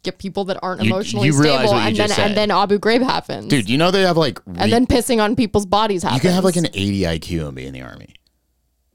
Get 0.03 0.19
people 0.19 0.45
that 0.47 0.59
aren't 0.63 0.83
You- 0.83 0.91
emotionally 0.93 1.27
you 1.29 1.39
realize 1.41 1.61
stable, 1.69 1.73
what 1.75 1.81
you 1.83 1.89
and 1.89 1.97
then 1.97 2.07
just 2.09 2.17
said. 2.17 2.27
and 2.29 2.37
then 2.37 2.51
Abu 2.51 2.79
Ghraib 2.79 3.03
happens, 3.03 3.47
Dude, 3.49 3.69
you 3.69 3.77
know 3.79 3.91
they 3.91 4.03
have 4.03 4.17
like 4.17 4.39
re- 4.47 4.57
and 4.59 4.73
then 4.73 4.87
pissing 4.87 5.21
on 5.23 5.35
people's 5.37 5.67
bodies 5.67 6.03
happens. 6.03 6.23
you 6.23 6.29
can 6.29 6.35
have 6.35 6.45
like 6.45 6.57
an 6.57 6.67
80 6.73 7.01
IQ 7.03 7.47
and 7.49 7.57
be 7.57 7.67
in 7.67 7.73
the 7.73 7.83
army. 7.83 8.15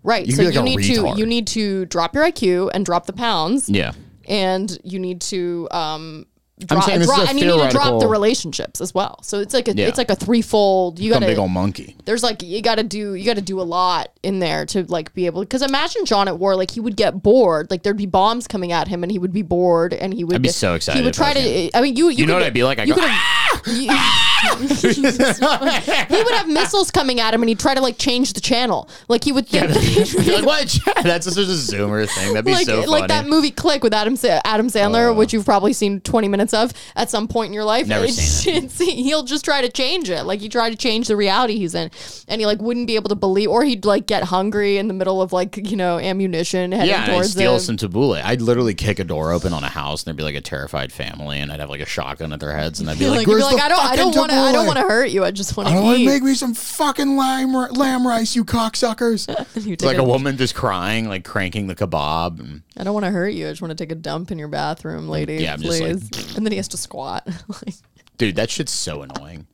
right. 0.03 0.25
you 0.25 0.33
So 0.33 0.43
can 0.43 0.49
be 0.49 0.53
you 0.55 0.59
like 0.61 0.67
a 0.75 0.77
need 0.77 0.79
retard. 0.97 1.13
to 1.15 1.19
you 1.19 1.25
need 1.25 1.47
to 1.47 1.85
drop 1.87 2.13
your 2.15 2.23
IQ 2.25 2.69
and 2.73 2.85
drop 2.85 3.05
the 3.05 3.13
pounds, 3.13 3.69
Yeah. 3.69 3.91
and 4.27 4.77
you 4.83 4.99
need 4.99 5.21
to 5.21 5.67
um 5.71 6.25
drop, 6.59 6.83
saying 6.83 6.99
this 6.99 7.09
is 7.09 7.17
a 7.17 7.29
and 7.29 7.39
you 7.39 7.45
need 7.47 7.61
to 7.63 7.69
drop 7.69 7.99
the 7.99 8.07
relationships 8.07 8.79
as 8.81 8.93
well. 8.93 9.19
So 9.23 9.39
it's 9.39 9.53
like 9.53 9.67
a 9.67 9.73
Yeah. 9.75 9.87
it's 9.87 9.97
like 9.97 10.09
a 10.11 10.15
threefold. 10.15 10.99
You 10.99 11.11
Some 11.13 11.21
got 11.21 11.27
big 11.27 11.37
old 11.37 11.51
monkey. 11.51 11.95
there's 12.05 12.23
like 12.23 12.41
you 12.43 12.61
got 12.61 12.75
to 12.75 12.83
do 12.83 13.15
you 13.15 13.25
got 13.25 13.35
to 13.35 13.41
do 13.41 13.59
a 13.59 13.63
lot 13.63 14.09
in 14.21 14.39
there 14.39 14.65
to 14.67 14.83
like 14.85 15.13
be 15.13 15.25
able 15.25 15.41
because 15.41 15.61
imagine 15.61 16.05
John 16.05 16.27
at 16.27 16.37
war 16.39 16.55
like 16.55 16.71
he 16.71 16.79
would 16.79 16.95
get 16.95 17.21
bored 17.23 17.69
like 17.71 17.83
there'd 17.83 17.97
be 17.97 18.05
bombs 18.05 18.47
coming 18.47 18.71
at 18.71 18.87
him 18.87 19.03
and 19.03 19.11
he 19.11 19.19
would 19.19 19.33
be 19.33 19.41
bored 19.41 19.93
and 19.93 20.13
he 20.13 20.23
would 20.23 20.35
I'd 20.35 20.41
be 20.43 20.49
so 20.49 20.75
excited 20.75 20.99
he 20.99 21.05
would 21.05 21.15
if 21.15 21.21
I 21.21 21.33
try 21.33 21.41
was 21.41 21.71
to 21.71 21.77
I 21.77 21.81
mean 21.81 21.95
you 21.95 22.09
you, 22.09 22.17
You 22.17 22.25
know 22.27 22.33
could- 22.33 22.39
what 22.41 22.43
I'd 22.47 22.53
be 22.53 22.63
like? 22.63 22.79
I 22.79 22.83
you 22.83 22.93
go, 22.93 23.01
could 23.01 23.09
have 23.09 23.19
ah! 23.21 23.59
you- 23.67 24.93
he 26.17 26.23
would 26.23 26.33
have 26.33 26.47
missiles 26.47 26.91
coming 26.91 27.19
at 27.19 27.33
him 27.33 27.41
and 27.41 27.49
he'd 27.49 27.59
try 27.59 27.73
to 27.73 27.81
like 27.81 27.97
change 27.97 28.33
the 28.33 28.41
channel 28.41 28.89
like 29.07 29.23
he 29.23 29.31
would 29.31 29.47
think 29.47 29.69
like, 30.27 30.45
what? 30.45 30.77
That's 31.03 31.25
just 31.25 31.37
a 31.37 31.41
zoomer 31.41 32.07
thing. 32.09 32.33
That'd 32.33 32.45
be 32.45 32.51
like 32.53 32.65
so 32.65 32.81
funny. 32.81 32.87
like 32.87 33.07
that 33.07 33.25
movie 33.27 33.51
Click 33.51 33.83
with 33.83 33.93
Adam 33.93 34.15
Sa- 34.15 34.41
Adam 34.43 34.67
Sandler, 34.67 35.15
which 35.15 35.33
oh. 35.33 35.37
you've 35.37 35.45
probably 35.45 35.71
seen 35.73 36.01
20 36.01 36.27
minutes 36.27 36.42
of 36.51 36.73
at 36.95 37.11
some 37.11 37.27
point 37.27 37.49
in 37.49 37.53
your 37.53 37.63
life. 37.63 37.85
Never 37.85 38.07
seen 38.07 38.55
it's- 38.65 38.79
he'll 38.79 39.21
just 39.21 39.45
try 39.45 39.61
to 39.61 39.69
change 39.69 40.09
it. 40.09 40.23
Like 40.23 40.39
he 40.39 40.49
tried 40.49 40.71
to 40.71 40.75
change 40.75 41.07
the 41.09 41.15
reality 41.15 41.59
he's 41.59 41.75
in, 41.75 41.91
and 42.27 42.41
he 42.41 42.47
like 42.47 42.59
wouldn't 42.59 42.87
be 42.87 42.95
able 42.95 43.09
to 43.09 43.15
believe, 43.15 43.49
or 43.49 43.63
he'd 43.63 43.85
like 43.85 44.07
get 44.07 44.23
hungry 44.23 44.77
in 44.79 44.87
the 44.87 44.93
middle 44.95 45.21
of 45.21 45.31
like 45.31 45.57
you 45.69 45.77
know 45.77 45.99
ammunition 45.99 46.71
heading 46.71 46.89
yeah, 46.89 47.03
and 47.03 47.11
I'd 47.11 47.13
towards 47.13 47.31
steal 47.33 47.53
him. 47.53 47.59
some 47.59 47.77
tabbouleh. 47.77 48.23
I'd 48.23 48.41
literally 48.41 48.73
kick 48.73 48.97
a 48.97 49.03
door 49.03 49.31
open 49.31 49.53
on 49.53 49.63
a 49.63 49.69
house, 49.69 50.01
and 50.01 50.07
there'd 50.07 50.17
be 50.17 50.23
like 50.23 50.33
a 50.35 50.41
terrified 50.41 50.91
family, 50.91 51.37
and 51.39 51.51
I'd 51.51 51.59
have 51.59 51.69
like 51.69 51.81
a 51.81 51.85
shotgun 51.85 52.33
at 52.33 52.39
their 52.39 52.55
heads, 52.57 52.79
and 52.79 52.89
I'd 52.89 52.97
be 52.97 53.03
You're 53.05 53.11
like, 53.15 53.19
like, 53.19 53.27
"Where's 53.27 53.43
like, 53.43 53.57
the 53.57 53.61
I 53.63 53.69
don't, 53.69 53.85
I 53.85 53.95
don't 53.95 54.15
want 54.15 54.31
to, 54.31 54.37
I 54.37 54.51
don't 54.51 54.63
tabbouleh? 54.63 54.67
want 54.67 54.77
to 54.79 54.83
hurt 54.85 55.09
you. 55.11 55.23
I 55.23 55.29
just 55.29 55.55
want 55.55 55.69
I 55.69 55.73
don't 55.73 55.93
to 55.93 55.99
eat. 55.99 56.05
make 56.05 56.23
me 56.23 56.33
some 56.33 56.53
fucking 56.55 57.15
lamb, 57.15 57.53
lamb 57.53 58.07
rice, 58.07 58.35
you 58.35 58.43
cocksuckers. 58.45 59.27
You 59.63 59.73
It's 59.73 59.83
like 59.83 59.97
a- 59.97 60.01
a 60.01 60.03
woman 60.03 60.35
just 60.37 60.55
crying, 60.55 61.07
like 61.07 61.23
cranking 61.23 61.67
the 61.67 61.75
kebab. 61.75 62.39
And 62.39 62.63
I 62.77 62.83
don't 62.83 62.93
want 62.93 63.05
to 63.05 63.11
hurt 63.11 63.29
you. 63.29 63.47
I 63.47 63.51
just 63.51 63.61
want 63.61 63.71
to 63.71 63.75
take 63.75 63.91
a 63.91 63.95
dump 63.95 64.31
in 64.31 64.39
your 64.39 64.47
bathroom, 64.47 65.07
lady. 65.07 65.35
Yeah, 65.35 65.53
I'm 65.53 65.61
just 65.61 65.79
please. 65.79 66.03
like- 66.11 66.37
and 66.37 66.45
then 66.45 66.51
he 66.51 66.57
has 66.57 66.67
to 66.69 66.77
squat. 66.77 67.27
like, 67.47 67.75
dude, 68.17 68.35
that 68.37 68.49
shit's 68.49 68.71
so 68.71 69.01
annoying. 69.03 69.47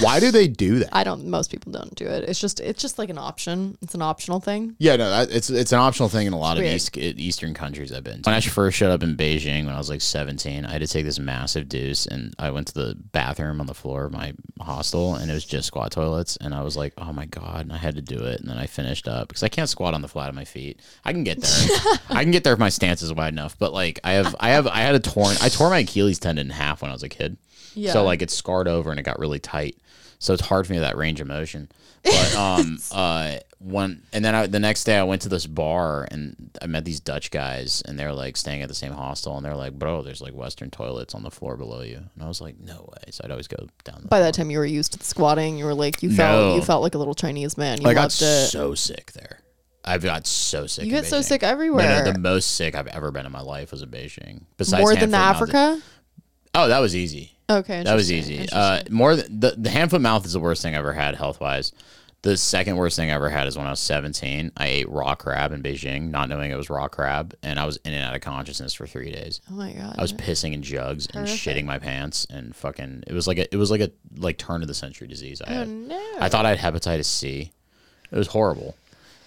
Why 0.00 0.20
do 0.20 0.30
they 0.30 0.46
do 0.46 0.78
that? 0.78 0.90
I 0.92 1.04
don't. 1.04 1.26
Most 1.26 1.50
people 1.50 1.72
don't 1.72 1.94
do 1.94 2.06
it. 2.06 2.28
It's 2.28 2.40
just, 2.40 2.60
it's 2.60 2.80
just 2.80 2.98
like 2.98 3.10
an 3.10 3.18
option. 3.18 3.76
It's 3.82 3.94
an 3.94 4.02
optional 4.02 4.40
thing. 4.40 4.76
Yeah, 4.78 4.96
no, 4.96 5.10
that, 5.10 5.30
it's 5.30 5.50
it's 5.50 5.72
an 5.72 5.78
optional 5.80 6.08
thing 6.08 6.26
in 6.26 6.32
a 6.32 6.38
lot 6.38 6.58
of. 6.58 6.64
East, 6.64 6.96
Eastern 6.96 7.54
countries 7.54 7.92
I've 7.92 8.04
been 8.04 8.22
to. 8.22 8.30
When 8.30 8.34
I 8.34 8.40
first 8.40 8.76
showed 8.76 8.92
up 8.92 9.02
in 9.02 9.16
Beijing 9.16 9.66
when 9.66 9.74
I 9.74 9.78
was 9.78 9.90
like 9.90 10.00
17, 10.00 10.64
I 10.64 10.70
had 10.70 10.80
to 10.80 10.86
take 10.86 11.04
this 11.04 11.18
massive 11.18 11.68
deuce, 11.68 12.06
and 12.06 12.34
I 12.38 12.50
went 12.50 12.68
to 12.68 12.74
the 12.74 12.96
bathroom 13.12 13.60
on 13.60 13.66
the 13.66 13.74
floor 13.74 14.04
of 14.04 14.12
my 14.12 14.32
hostel, 14.60 15.16
and 15.16 15.30
it 15.30 15.34
was 15.34 15.44
just 15.44 15.66
squat 15.66 15.92
toilets, 15.92 16.36
and 16.36 16.54
I 16.54 16.62
was 16.62 16.76
like, 16.76 16.92
oh 16.98 17.12
my 17.12 17.26
god, 17.26 17.62
and 17.62 17.72
I 17.72 17.78
had 17.78 17.96
to 17.96 18.02
do 18.02 18.18
it, 18.24 18.40
and 18.40 18.48
then 18.48 18.58
I 18.58 18.66
finished 18.66 19.08
up 19.08 19.28
because 19.28 19.42
I 19.42 19.48
can't 19.48 19.68
squat 19.68 19.94
on 19.94 20.02
the 20.02 20.08
flat 20.08 20.28
of 20.28 20.34
my 20.34 20.44
feet. 20.44 20.80
I 21.04 21.12
can 21.12 21.24
get 21.24 21.40
there, 21.40 21.68
I 22.10 22.22
can 22.22 22.30
get 22.30 22.44
there 22.44 22.52
if 22.52 22.58
my 22.58 22.68
stance 22.68 23.02
is 23.02 23.12
wide 23.12 23.32
enough, 23.32 23.58
but 23.58 23.72
like 23.72 23.98
I 24.04 24.12
have, 24.12 24.36
I 24.38 24.50
have, 24.50 24.66
I 24.66 24.80
had 24.80 24.94
a 24.94 25.00
torn, 25.00 25.36
I 25.40 25.48
tore 25.48 25.70
my 25.70 25.80
Achilles 25.80 26.18
tendon 26.18 26.46
in 26.46 26.50
half 26.52 26.82
when 26.82 26.90
I 26.90 26.94
was 26.94 27.02
a 27.02 27.08
kid. 27.08 27.36
Yeah. 27.74 27.92
So 27.92 28.04
like 28.04 28.22
it's 28.22 28.34
scarred 28.34 28.68
over 28.68 28.90
and 28.90 28.98
it 28.98 29.04
got 29.04 29.18
really 29.18 29.38
tight. 29.38 29.76
So 30.18 30.32
it's 30.34 30.42
hard 30.46 30.66
for 30.66 30.72
me 30.72 30.78
to 30.78 30.82
that 30.82 30.96
range 30.96 31.20
of 31.20 31.26
motion. 31.28 31.68
But 32.02 32.34
um 32.36 32.78
uh 32.92 33.36
one 33.58 34.02
and 34.14 34.24
then 34.24 34.34
I, 34.34 34.46
the 34.46 34.58
next 34.58 34.84
day 34.84 34.96
I 34.96 35.02
went 35.02 35.20
to 35.22 35.28
this 35.28 35.46
bar 35.46 36.08
and 36.10 36.50
I 36.62 36.66
met 36.66 36.86
these 36.86 36.98
Dutch 36.98 37.30
guys 37.30 37.82
and 37.86 37.98
they're 37.98 38.12
like 38.12 38.38
staying 38.38 38.62
at 38.62 38.68
the 38.68 38.74
same 38.74 38.92
hostel 38.92 39.36
and 39.36 39.44
they're 39.44 39.54
like, 39.54 39.78
bro, 39.78 40.00
there's 40.02 40.22
like 40.22 40.32
Western 40.32 40.70
toilets 40.70 41.14
on 41.14 41.22
the 41.22 41.30
floor 41.30 41.58
below 41.58 41.82
you. 41.82 41.96
And 41.98 42.22
I 42.22 42.26
was 42.26 42.40
like, 42.40 42.58
no 42.58 42.88
way. 42.90 43.10
So 43.10 43.20
I'd 43.24 43.30
always 43.30 43.48
go 43.48 43.66
down. 43.84 44.00
The 44.02 44.08
By 44.08 44.20
that 44.20 44.32
time, 44.32 44.50
you 44.50 44.56
were 44.58 44.64
used 44.64 44.92
to 44.92 44.98
the 44.98 45.04
squatting. 45.04 45.58
You 45.58 45.66
were 45.66 45.74
like, 45.74 46.02
you 46.02 46.10
felt, 46.10 46.40
No. 46.52 46.54
you 46.56 46.62
felt 46.62 46.82
like 46.82 46.94
a 46.94 46.98
little 46.98 47.14
Chinese 47.14 47.58
man. 47.58 47.82
You 47.82 47.88
I 47.88 47.92
got 47.92 48.06
it. 48.06 48.10
so 48.12 48.74
sick 48.74 49.12
there. 49.12 49.40
I've 49.84 50.02
got 50.02 50.26
so 50.26 50.66
sick. 50.66 50.86
You 50.86 50.90
get 50.90 51.04
so 51.04 51.20
sick 51.20 51.42
No, 51.42 51.48
no, 51.48 51.52
everywhere. 51.52 52.04
the 52.12 52.18
most 52.18 52.52
sick 52.56 52.74
I've 52.74 52.86
ever 52.88 53.10
been 53.10 53.26
in 53.26 53.32
my 53.32 53.40
life 53.42 53.72
was 53.72 53.82
in 53.82 53.90
Beijing. 53.90 54.44
Besides 54.56 54.80
More 54.80 54.94
than 54.94 55.10
the 55.10 55.18
hand, 55.18 55.38
foot, 55.38 55.52
mouth. 55.52 55.76
Africa. 55.76 55.86
Oh, 56.54 56.68
that 56.68 56.78
was 56.80 56.96
easy. 56.96 57.32
Okay, 57.50 57.82
That 57.82 57.94
was 57.94 58.10
easy. 58.12 58.46
Uh, 58.52 58.82
more 58.90 59.14
th- 59.16 59.26
the 59.28 59.54
the 59.56 59.70
hand 59.70 59.90
foot 59.90 60.00
mouth 60.00 60.24
is 60.24 60.32
the 60.32 60.40
worst 60.40 60.62
thing 60.62 60.74
I 60.74 60.78
ever 60.78 60.92
had 60.92 61.16
health 61.16 61.40
wise. 61.40 61.72
The 62.22 62.36
second 62.36 62.76
worst 62.76 62.96
thing 62.96 63.10
I 63.10 63.14
ever 63.14 63.30
had 63.30 63.46
is 63.46 63.56
when 63.56 63.66
I 63.66 63.70
was 63.70 63.80
17. 63.80 64.52
I 64.54 64.66
ate 64.66 64.88
raw 64.90 65.14
crab 65.14 65.52
in 65.52 65.62
Beijing, 65.62 66.10
not 66.10 66.28
knowing 66.28 66.50
it 66.50 66.54
was 66.54 66.68
raw 66.68 66.86
crab, 66.86 67.34
and 67.42 67.58
I 67.58 67.64
was 67.64 67.78
in 67.78 67.94
and 67.94 68.04
out 68.04 68.14
of 68.14 68.20
consciousness 68.20 68.74
for 68.74 68.86
three 68.86 69.10
days. 69.10 69.40
oh 69.50 69.54
my 69.54 69.72
god. 69.72 69.94
I 69.98 70.02
was 70.02 70.12
pissing 70.12 70.52
in 70.52 70.62
jugs 70.62 71.06
and 71.06 71.26
Horrific. 71.26 71.38
shitting 71.56 71.64
my 71.64 71.78
pants 71.78 72.26
and 72.28 72.54
fucking. 72.54 73.04
It 73.06 73.14
was 73.14 73.26
like 73.26 73.38
a 73.38 73.52
it 73.52 73.56
was 73.56 73.70
like 73.70 73.80
a 73.80 73.90
like 74.16 74.36
turn 74.36 74.60
of 74.60 74.68
the 74.68 74.74
century 74.74 75.08
disease. 75.08 75.40
I 75.40 75.50
had. 75.52 75.68
Oh, 75.68 75.70
no. 75.70 76.12
I 76.20 76.28
thought 76.28 76.44
I 76.44 76.54
had 76.54 76.74
hepatitis 76.74 77.06
C. 77.06 77.52
It 78.12 78.16
was 78.16 78.26
horrible. 78.28 78.76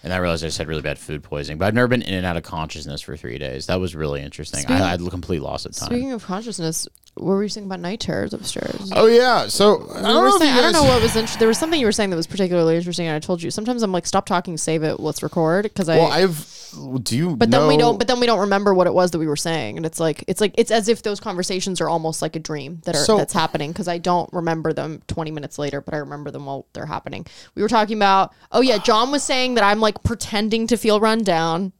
And 0.04 0.12
I 0.12 0.18
realized 0.18 0.44
I 0.44 0.48
just 0.48 0.58
had 0.58 0.68
really 0.68 0.82
bad 0.82 0.98
food 0.98 1.22
poisoning. 1.22 1.56
But 1.58 1.64
I've 1.64 1.74
never 1.74 1.88
been 1.88 2.02
in 2.02 2.12
and 2.14 2.26
out 2.26 2.36
of 2.36 2.42
consciousness 2.42 3.00
for 3.00 3.16
three 3.16 3.38
days. 3.38 3.66
That 3.66 3.80
was 3.80 3.96
really 3.96 4.20
interesting. 4.22 4.60
Speaking- 4.60 4.76
I, 4.82 4.88
I 4.88 4.90
had 4.90 5.00
complete 5.10 5.40
loss 5.40 5.64
of 5.64 5.74
time. 5.74 5.86
Speaking 5.88 6.12
of 6.12 6.22
consciousness, 6.22 6.86
what 7.14 7.24
were 7.24 7.42
you 7.42 7.48
saying 7.48 7.66
about 7.66 7.80
night 7.80 8.00
terrors 8.00 8.34
upstairs? 8.34 8.92
Oh 8.94 9.06
yeah, 9.06 9.46
so 9.46 9.88
I 9.94 10.02
don't, 10.02 10.24
know 10.24 10.38
saying- 10.38 10.52
you 10.54 10.58
I 10.58 10.62
don't 10.62 10.72
know 10.74 10.82
what 10.84 11.00
was 11.02 11.16
interesting. 11.16 11.38
There 11.38 11.48
was 11.48 11.56
something 11.58 11.80
you 11.80 11.86
were 11.86 11.92
saying 11.92 12.10
that 12.10 12.16
was 12.16 12.26
particularly 12.26 12.76
interesting, 12.76 13.06
and 13.06 13.16
I 13.16 13.18
told 13.18 13.42
you. 13.42 13.50
Sometimes 13.50 13.82
I'm 13.82 13.92
like, 13.92 14.06
stop 14.06 14.26
talking, 14.26 14.56
save 14.58 14.82
it, 14.82 15.00
let's 15.00 15.22
record, 15.22 15.62
because 15.64 15.88
I. 15.88 15.96
Well, 15.96 16.12
I've. 16.12 16.63
Do 17.02 17.16
you? 17.16 17.36
but 17.36 17.50
then 17.50 17.66
we 17.66 17.76
don't. 17.76 17.98
But 17.98 18.06
then 18.08 18.20
we 18.20 18.26
don't 18.26 18.40
remember 18.40 18.74
what 18.74 18.86
it 18.86 18.94
was 18.94 19.10
that 19.12 19.18
we 19.18 19.26
were 19.26 19.36
saying, 19.36 19.76
and 19.76 19.86
it's 19.86 20.00
like 20.00 20.24
it's 20.26 20.40
like 20.40 20.54
it's 20.58 20.70
as 20.70 20.88
if 20.88 21.02
those 21.02 21.20
conversations 21.20 21.80
are 21.80 21.88
almost 21.88 22.22
like 22.22 22.36
a 22.36 22.38
dream 22.40 22.80
that 22.84 22.94
are 22.96 23.04
So- 23.04 23.16
that's 23.16 23.32
happening 23.32 23.72
because 23.72 23.88
I 23.88 23.98
don't 23.98 24.28
remember 24.32 24.72
them 24.72 25.02
20 25.06 25.30
minutes 25.30 25.58
later, 25.58 25.80
but 25.80 25.94
I 25.94 25.98
remember 25.98 26.30
them 26.30 26.46
while 26.46 26.66
they're 26.72 26.86
happening. 26.86 27.26
We 27.54 27.62
were 27.62 27.68
talking 27.68 27.96
about. 27.96 28.32
Oh 28.52 28.60
yeah, 28.60 28.78
John 28.78 29.10
was 29.10 29.22
saying 29.22 29.54
that 29.54 29.64
I'm 29.64 29.80
like 29.80 30.02
pretending 30.02 30.66
to 30.68 30.76
feel 30.76 31.00
run 31.00 31.22
down. 31.22 31.72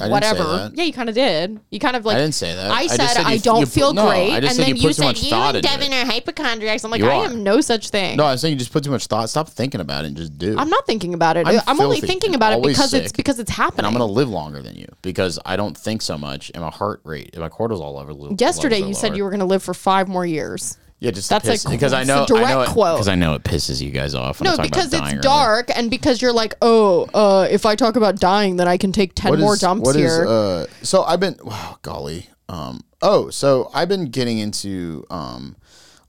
I 0.00 0.08
Whatever. 0.08 0.70
Yeah, 0.74 0.84
you 0.84 0.92
kind 0.92 1.08
of 1.08 1.14
did. 1.14 1.58
You 1.70 1.80
kind 1.80 1.96
of 1.96 2.04
like. 2.04 2.16
I 2.16 2.20
didn't 2.20 2.34
say 2.34 2.54
that. 2.54 2.70
I 2.70 2.80
I 2.80 2.86
said 2.86 3.00
I, 3.00 3.06
said 3.06 3.30
you- 3.30 3.40
don't 3.40 3.60
you 3.60 3.66
feel 3.66 3.94
no, 3.94 4.08
great, 4.08 4.30
I 4.30 4.36
and 4.36 4.44
then 4.44 4.76
you 4.76 4.92
said 4.92 5.18
you 5.18 5.34
and 5.34 5.62
Devin 5.62 5.92
are 5.92 6.04
hypochondriacs. 6.04 6.84
I'm 6.84 6.90
like, 6.90 7.02
I 7.02 7.24
am 7.24 7.42
no 7.42 7.62
such 7.62 7.88
thing. 7.88 8.18
No, 8.18 8.26
I'm 8.26 8.36
saying 8.36 8.52
you 8.52 8.58
just 8.58 8.72
put 8.72 8.84
too 8.84 8.90
much 8.90 9.06
thought. 9.06 9.30
Stop 9.30 9.48
thinking 9.48 9.80
about 9.80 10.04
it 10.04 10.08
and 10.08 10.16
just 10.16 10.36
do. 10.36 10.56
I'm 10.58 10.68
not 10.68 10.86
thinking 10.86 11.14
about 11.14 11.38
it. 11.38 11.46
I'm 11.46 11.60
I'm, 11.66 11.80
only 11.80 12.00
thinking 12.00 12.34
about 12.34 12.52
it 12.52 12.62
because 12.62 12.92
it's 12.92 13.12
because 13.12 13.38
it's 13.38 13.50
happening. 13.50 13.86
I'm 13.86 13.92
gonna 13.92 14.06
live 14.06 14.28
longer 14.28 14.60
than 14.60 14.76
you 14.76 14.86
because 15.00 15.38
I 15.46 15.56
don't 15.56 15.76
think 15.76 16.02
so 16.02 16.18
much, 16.18 16.50
and 16.54 16.62
my 16.62 16.70
heart 16.70 17.00
rate, 17.04 17.30
and 17.32 17.40
my 17.40 17.48
cortisol 17.48 17.94
level. 17.94 18.36
Yesterday, 18.38 18.80
you 18.80 18.94
said 18.94 19.16
you 19.16 19.24
were 19.24 19.30
going 19.30 19.40
to 19.40 19.46
live 19.46 19.62
for 19.62 19.74
five 19.74 20.08
more 20.08 20.26
years. 20.26 20.78
Yeah, 20.98 21.10
just 21.10 21.28
That's 21.28 21.44
piss, 21.46 21.64
a 21.66 21.68
because 21.70 21.92
I 21.92 22.04
know 22.04 22.24
a 22.24 22.26
direct 22.26 22.46
I 22.46 22.50
know 22.54 22.60
it, 22.62 22.68
quote. 22.68 22.96
because 22.96 23.08
I 23.08 23.16
know 23.16 23.34
it 23.34 23.42
pisses 23.44 23.82
you 23.82 23.90
guys 23.90 24.14
off. 24.14 24.40
No, 24.40 24.50
talk 24.50 24.60
about 24.60 24.70
because 24.70 24.92
it's 24.94 25.12
early. 25.12 25.20
dark, 25.20 25.70
and 25.76 25.90
because 25.90 26.22
you're 26.22 26.32
like, 26.32 26.54
oh, 26.62 27.06
uh, 27.12 27.46
if 27.50 27.66
I 27.66 27.74
talk 27.76 27.96
about 27.96 28.16
dying, 28.18 28.56
then 28.56 28.66
I 28.66 28.78
can 28.78 28.92
take 28.92 29.14
ten 29.14 29.30
What 29.32 29.38
more 29.40 29.54
is- 29.54 29.60
dumps 29.60 29.84
what 29.84 29.94
is, 29.96 30.02
here. 30.02 30.26
uh, 30.26 30.64
so 30.82 31.02
I've 31.02 31.20
been, 31.20 31.36
wow, 31.44 31.76
golly. 31.82 32.28
Um, 32.48 32.80
oh, 33.02 33.28
so 33.28 33.70
I've 33.74 33.88
been 33.90 34.06
getting 34.06 34.38
into 34.38 35.04
um, 35.10 35.56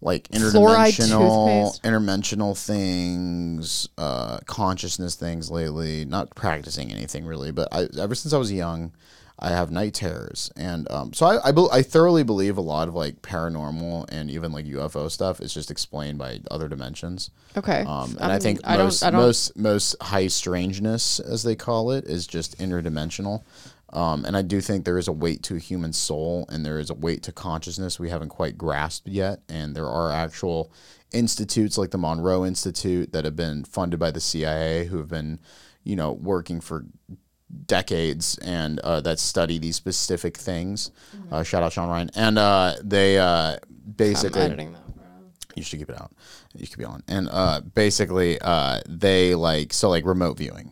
like 0.02 0.30
Fluoride 0.30 0.95
interdimensional, 0.97 1.65
toothpaste. 1.65 1.84
interdimensional 1.84 2.58
things, 2.65 3.89
uh, 3.97 4.38
consciousness 4.45 5.15
things 5.15 5.52
lately. 5.52 6.06
Not 6.06 6.34
practicing 6.36 6.91
anything 6.91 7.26
really, 7.26 7.52
but 7.52 7.67
I, 7.73 7.88
ever 8.00 8.15
since 8.15 8.34
I 8.34 8.38
was 8.38 8.52
young, 8.54 8.93
I 9.39 9.50
have 9.50 9.69
night 9.69 9.93
terrors, 9.93 10.52
and 10.56 10.89
um, 10.91 11.13
so 11.13 11.26
I 11.28 11.50
I, 11.50 11.52
bel 11.52 11.69
I 11.71 11.84
thoroughly 11.84 12.23
believe 12.23 12.58
a 12.58 12.62
lot 12.62 12.88
of 12.88 12.95
like 12.95 13.21
paranormal 13.21 14.06
and 14.10 14.32
even 14.32 14.52
like 14.52 14.65
UFO 14.65 15.12
stuff 15.12 15.39
is 15.41 15.54
just 15.54 15.69
explained 15.69 16.17
by 16.17 16.39
other 16.50 16.67
dimensions. 16.67 17.30
okay, 17.56 17.82
Um, 17.88 18.12
and 18.12 18.21
I'm- 18.21 18.32
I 18.32 18.39
think 18.39 18.62
I 18.63 18.78
don't- 18.78 18.86
most 18.88 19.04
I 19.04 19.12
don't- 19.12 19.21
most 19.21 19.56
most 19.58 19.95
high 20.02 20.28
strangeness, 20.28 21.19
as 21.19 21.43
they 21.43 21.56
call 21.56 21.91
it, 21.91 22.06
is 22.06 22.26
just 22.26 22.58
interdimensional. 22.58 23.43
Um, 23.93 24.26
and 24.26 24.36
I 24.36 24.41
do 24.41 24.60
think 24.60 24.84
there 24.84 24.97
is 24.97 25.08
a 25.08 25.13
weight 25.13 25.43
to 25.43 25.56
a 25.56 25.60
human 25.60 25.93
soul, 25.93 26.45
and 26.50 26.65
there 26.65 26.78
is 26.80 26.89
a 26.89 26.93
weight 26.93 27.23
to 27.23 27.32
consciousness 27.32 28.00
we 28.00 28.10
haven't 28.10 28.30
quite 28.30 28.58
grasped 28.58 29.08
yet. 29.08 29.39
And 29.47 29.76
there 29.76 29.88
are 29.88 30.12
actual 30.12 30.71
institutes 31.13 31.78
like 31.78 31.91
the 31.91 31.97
Monroe 31.97 32.45
Institute 32.45 33.13
that 33.13 33.23
have 33.23 33.36
been 33.38 33.63
funded 33.63 34.00
by 34.00 34.12
the 34.12 34.19
CIA, 34.19 34.86
who 34.88 34.98
have 34.98 35.08
been, 35.08 35.40
you 35.85 35.96
know, 35.96 36.12
working 36.12 36.60
for 36.60 36.85
decades 37.65 38.37
and 38.39 38.79
uh, 38.79 39.02
that 39.02 39.19
study 39.19 39.58
these 39.58 39.75
specific 39.75 40.37
things. 40.37 40.91
Uh, 41.31 41.43
shout 41.43 41.63
out 41.63 41.73
Sean 41.73 41.89
Ryan, 41.89 42.10
and 42.15 42.37
uh, 42.37 42.75
they 42.83 43.17
uh, 43.17 43.54
I'm 43.54 43.60
basically 43.95 44.41
editing 44.41 44.73
that. 44.73 44.81
you 45.56 45.63
should 45.63 45.79
keep 45.79 45.89
it 45.89 46.00
out. 46.00 46.12
You 46.54 46.67
could 46.67 46.77
be 46.77 46.85
on. 46.85 47.04
And 47.08 47.29
uh, 47.31 47.62
basically, 47.62 48.39
uh, 48.41 48.81
they 48.87 49.35
like 49.35 49.73
so 49.73 49.89
like 49.89 50.06
remote 50.06 50.37
viewing, 50.37 50.71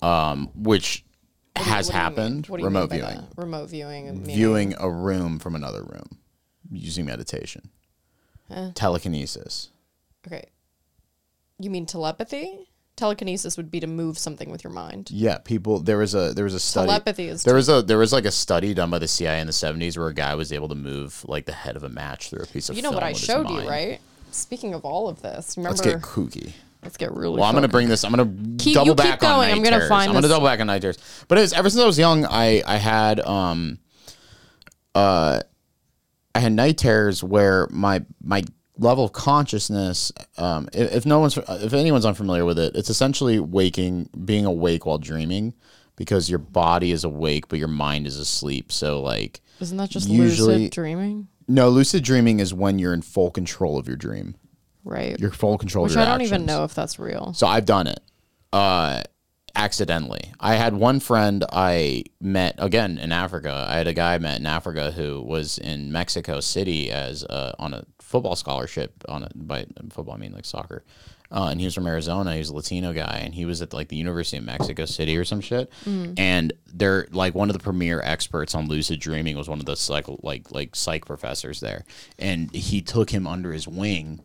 um, 0.00 0.50
which 0.54 1.04
has 1.56 1.88
What 1.88 1.92
do 1.92 1.92
you 1.92 1.92
mean? 1.92 2.02
happened. 2.02 2.46
What 2.46 2.60
remote 2.62 2.90
viewing, 2.90 3.04
that? 3.04 3.24
Remote 3.36 3.68
viewing. 3.68 4.24
viewing 4.24 4.74
a 4.78 4.90
room 4.90 5.38
from 5.38 5.54
another 5.54 5.82
room 5.82 6.18
using 6.70 7.04
meditation, 7.06 7.70
telekinesis. 8.74 9.70
Okay. 10.26 10.44
You 11.58 11.70
mean 11.70 11.86
telepathy? 11.86 12.67
Telekinesis 12.98 13.56
would 13.56 13.70
be 13.70 13.80
to 13.80 13.86
move 13.86 14.18
something 14.18 14.50
with 14.50 14.62
your 14.62 14.72
mind. 14.72 15.10
Yeah, 15.10 15.38
people. 15.38 15.78
There 15.80 15.96
was 15.96 16.14
a 16.14 16.34
there 16.34 16.44
was 16.44 16.52
a 16.54 16.60
study. 16.60 16.88
Telepathy 16.88 17.28
is 17.28 17.44
there 17.44 17.54
was 17.54 17.68
a 17.70 17.80
there 17.80 17.96
was 17.96 18.12
like 18.12 18.26
a 18.26 18.30
study 18.30 18.74
done 18.74 18.90
by 18.90 18.98
the 18.98 19.08
CIA 19.08 19.40
in 19.40 19.46
the 19.46 19.52
seventies 19.52 19.96
where 19.96 20.08
a 20.08 20.14
guy 20.14 20.34
was 20.34 20.52
able 20.52 20.68
to 20.68 20.74
move 20.74 21.24
like 21.26 21.46
the 21.46 21.52
head 21.52 21.76
of 21.76 21.84
a 21.84 21.88
match 21.88 22.28
through 22.30 22.42
a 22.42 22.46
piece 22.46 22.68
of. 22.68 22.76
You 22.76 22.82
know 22.82 22.90
what 22.90 23.02
I 23.02 23.12
showed 23.14 23.48
you, 23.48 23.66
right? 23.68 24.00
Speaking 24.30 24.74
of 24.74 24.84
all 24.84 25.08
of 25.08 25.22
this, 25.22 25.56
remember? 25.56 25.76
Let's 25.76 25.80
get 25.80 26.02
kooky. 26.02 26.52
let's 26.82 26.96
get 26.98 27.12
really. 27.12 27.36
Well, 27.40 27.44
I'm 27.48 27.54
gonna 27.54 27.68
bring 27.68 27.88
this. 27.88 28.04
I'm 28.04 28.10
gonna 28.12 28.30
Keep- 28.58 28.74
double 28.74 28.94
back 28.94 29.22
on 29.22 29.38
night 29.38 29.52
I'm 29.52 29.62
gonna 29.62 29.76
terrors. 29.76 29.88
find 29.88 30.08
I'm 30.10 30.14
gonna 30.14 30.28
double 30.28 30.46
back 30.46 30.60
on 30.60 30.66
night 30.66 30.82
terrors. 30.82 30.98
But 31.28 31.38
it's 31.38 31.52
ever 31.54 31.70
since 31.70 31.82
I 31.82 31.86
was 31.86 31.98
young, 31.98 32.26
I 32.26 32.62
I 32.66 32.76
had 32.76 33.20
um 33.20 33.78
uh 34.94 35.40
I 36.34 36.40
had 36.40 36.52
night 36.52 36.78
terrors 36.78 37.22
where 37.24 37.66
my 37.70 38.04
my 38.22 38.42
level 38.78 39.04
of 39.04 39.12
consciousness. 39.12 40.12
Um, 40.36 40.68
if, 40.72 40.92
if 40.92 41.06
no 41.06 41.18
one's 41.18 41.36
if 41.36 41.72
anyone's 41.72 42.06
unfamiliar 42.06 42.44
with 42.44 42.58
it, 42.58 42.74
it's 42.76 42.90
essentially 42.90 43.38
waking, 43.40 44.08
being 44.24 44.44
awake 44.46 44.86
while 44.86 44.98
dreaming, 44.98 45.54
because 45.96 46.30
your 46.30 46.38
body 46.38 46.92
is 46.92 47.04
awake 47.04 47.48
but 47.48 47.58
your 47.58 47.68
mind 47.68 48.06
is 48.06 48.16
asleep. 48.16 48.70
So 48.72 49.02
like, 49.02 49.40
Isn't 49.60 49.76
that 49.78 49.90
just 49.90 50.08
Usually- 50.08 50.54
lucid 50.56 50.72
dreaming? 50.72 51.28
no, 51.48 51.68
lucid 51.68 52.02
dreaming 52.04 52.40
is 52.40 52.54
when 52.54 52.78
you're 52.78 52.94
in 52.94 53.02
full 53.02 53.30
control 53.30 53.78
of 53.78 53.86
your 53.88 53.96
dream. 53.96 54.34
Right. 54.84 55.18
You're 55.18 55.32
full 55.32 55.58
control 55.58 55.84
Which 55.84 55.92
of 55.92 55.96
your 55.96 56.06
I 56.06 56.10
don't 56.10 56.22
even 56.22 56.46
know 56.46 56.64
if 56.64 56.74
that's 56.74 56.98
real. 56.98 57.32
So 57.34 57.46
I've 57.46 57.66
done 57.66 57.86
it. 57.88 58.00
Uh 58.52 59.02
accidentally. 59.58 60.32
I 60.38 60.54
had 60.54 60.74
one 60.74 61.00
friend 61.00 61.44
I 61.52 62.04
met 62.20 62.54
again 62.58 62.96
in 62.96 63.10
Africa. 63.10 63.66
I 63.68 63.76
had 63.76 63.88
a 63.88 63.92
guy 63.92 64.14
I 64.14 64.18
met 64.18 64.38
in 64.38 64.46
Africa 64.46 64.92
who 64.92 65.20
was 65.20 65.58
in 65.58 65.90
Mexico 65.90 66.38
City 66.40 66.90
as 66.92 67.24
uh, 67.24 67.52
on 67.58 67.74
a 67.74 67.84
football 67.98 68.36
scholarship 68.36 69.04
on 69.08 69.24
a 69.24 69.28
by 69.34 69.66
football 69.90 70.14
I 70.14 70.18
mean 70.18 70.32
like 70.32 70.44
soccer. 70.44 70.84
Uh, 71.30 71.48
and 71.50 71.60
he 71.60 71.66
was 71.66 71.74
from 71.74 71.86
Arizona. 71.86 72.32
He 72.32 72.38
was 72.38 72.48
a 72.48 72.54
Latino 72.54 72.94
guy, 72.94 73.20
and 73.22 73.34
he 73.34 73.44
was 73.44 73.60
at 73.60 73.74
like 73.74 73.88
the 73.88 73.96
University 73.96 74.38
of 74.38 74.44
Mexico 74.44 74.86
City 74.86 75.14
or 75.14 75.26
some 75.26 75.42
shit. 75.42 75.70
And 76.16 76.54
they're 76.72 77.06
like 77.10 77.34
one 77.34 77.50
of 77.50 77.52
the 77.52 77.62
premier 77.62 78.00
experts 78.02 78.54
on 78.54 78.66
lucid 78.66 78.98
dreaming 78.98 79.36
was 79.36 79.46
one 79.46 79.58
of 79.58 79.66
the 79.66 79.76
psych 79.76 80.06
like 80.22 80.50
like 80.52 80.74
psych 80.74 81.04
professors 81.04 81.60
there, 81.60 81.84
and 82.18 82.50
he 82.54 82.80
took 82.80 83.10
him 83.10 83.26
under 83.26 83.52
his 83.52 83.68
wing 83.68 84.20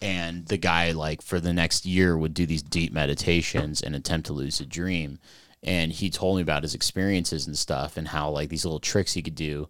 and 0.00 0.46
the 0.46 0.56
guy 0.56 0.92
like 0.92 1.22
for 1.22 1.40
the 1.40 1.52
next 1.52 1.84
year 1.86 2.16
would 2.16 2.34
do 2.34 2.46
these 2.46 2.62
deep 2.62 2.92
meditations 2.92 3.82
and 3.82 3.94
attempt 3.94 4.26
to 4.26 4.32
lucid 4.32 4.68
dream. 4.68 5.18
And 5.62 5.92
he 5.92 6.08
told 6.08 6.36
me 6.36 6.42
about 6.42 6.62
his 6.62 6.74
experiences 6.74 7.46
and 7.46 7.56
stuff 7.56 7.96
and 7.96 8.08
how 8.08 8.30
like 8.30 8.48
these 8.48 8.64
little 8.64 8.80
tricks 8.80 9.12
he 9.12 9.22
could 9.22 9.34
do 9.34 9.68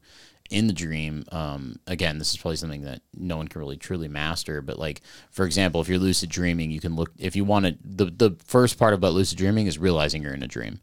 in 0.48 0.66
the 0.66 0.72
dream. 0.72 1.24
Um, 1.32 1.80
again 1.86 2.18
this 2.18 2.30
is 2.30 2.36
probably 2.36 2.56
something 2.56 2.82
that 2.82 3.02
no 3.16 3.36
one 3.36 3.48
can 3.48 3.60
really 3.60 3.76
truly 3.76 4.08
master 4.08 4.62
but 4.62 4.78
like 4.78 5.00
for 5.30 5.44
example 5.44 5.80
if 5.80 5.88
you're 5.88 5.98
lucid 5.98 6.28
dreaming 6.28 6.70
you 6.70 6.80
can 6.80 6.96
look 6.96 7.12
if 7.18 7.36
you 7.36 7.44
want 7.44 7.66
to 7.66 7.76
the, 7.84 8.06
the 8.06 8.36
first 8.44 8.78
part 8.78 8.94
about 8.94 9.12
lucid 9.12 9.38
dreaming 9.38 9.66
is 9.66 9.78
realizing 9.78 10.22
you're 10.22 10.34
in 10.34 10.42
a 10.42 10.48
dream. 10.48 10.80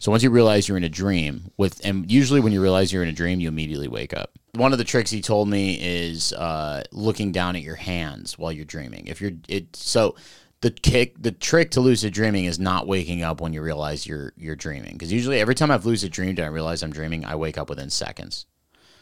So 0.00 0.10
once 0.10 0.22
you 0.22 0.30
realize 0.30 0.68
you're 0.68 0.76
in 0.76 0.84
a 0.84 0.88
dream 0.88 1.50
with, 1.56 1.80
and 1.84 2.10
usually 2.10 2.40
when 2.40 2.52
you 2.52 2.60
realize 2.60 2.92
you're 2.92 3.02
in 3.02 3.08
a 3.08 3.12
dream, 3.12 3.40
you 3.40 3.48
immediately 3.48 3.88
wake 3.88 4.14
up. 4.14 4.30
One 4.56 4.72
of 4.72 4.78
the 4.78 4.84
tricks 4.84 5.10
he 5.10 5.20
told 5.20 5.48
me 5.48 5.78
is 5.80 6.32
uh, 6.32 6.82
looking 6.92 7.32
down 7.32 7.56
at 7.56 7.62
your 7.62 7.76
hands 7.76 8.38
while 8.38 8.52
you're 8.52 8.64
dreaming. 8.64 9.06
If 9.06 9.20
you're 9.20 9.32
it, 9.48 9.76
so 9.76 10.16
the 10.60 10.70
kick, 10.70 11.20
the 11.20 11.32
trick 11.32 11.72
to 11.72 11.80
lucid 11.80 12.12
dreaming 12.12 12.46
is 12.46 12.58
not 12.58 12.86
waking 12.86 13.22
up 13.22 13.40
when 13.40 13.52
you 13.52 13.62
realize 13.62 14.06
you're 14.06 14.32
you're 14.36 14.56
dreaming. 14.56 14.92
Because 14.92 15.12
usually 15.12 15.40
every 15.40 15.54
time 15.54 15.70
I've 15.70 15.86
lucid 15.86 16.12
dreamed 16.12 16.38
and 16.38 16.46
I 16.46 16.48
realize 16.48 16.82
I'm 16.82 16.92
dreaming, 16.92 17.24
I 17.24 17.36
wake 17.36 17.58
up 17.58 17.68
within 17.68 17.90
seconds. 17.90 18.46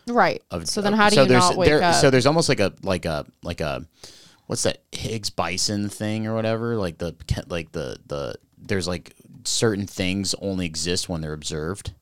Right. 0.06 0.42
Of, 0.50 0.68
so 0.68 0.82
then 0.82 0.92
how 0.92 1.08
do 1.08 1.14
so 1.14 1.22
you 1.22 1.28
not 1.28 1.56
wake 1.56 1.68
there, 1.68 1.82
up? 1.82 1.94
So 1.94 2.10
there's 2.10 2.26
almost 2.26 2.48
like 2.48 2.60
a 2.60 2.74
like 2.82 3.04
a 3.04 3.24
like 3.42 3.60
a 3.60 3.86
what's 4.46 4.64
that 4.64 4.82
Higgs 4.92 5.30
boson 5.30 5.88
thing 5.88 6.26
or 6.26 6.34
whatever? 6.34 6.76
Like 6.76 6.98
the 6.98 7.14
like 7.48 7.72
the 7.72 7.98
the 8.06 8.34
there's 8.58 8.88
like 8.88 9.14
certain 9.44 9.86
things 9.86 10.34
only 10.40 10.66
exist 10.66 11.08
when 11.08 11.20
they're 11.20 11.32
observed. 11.32 11.92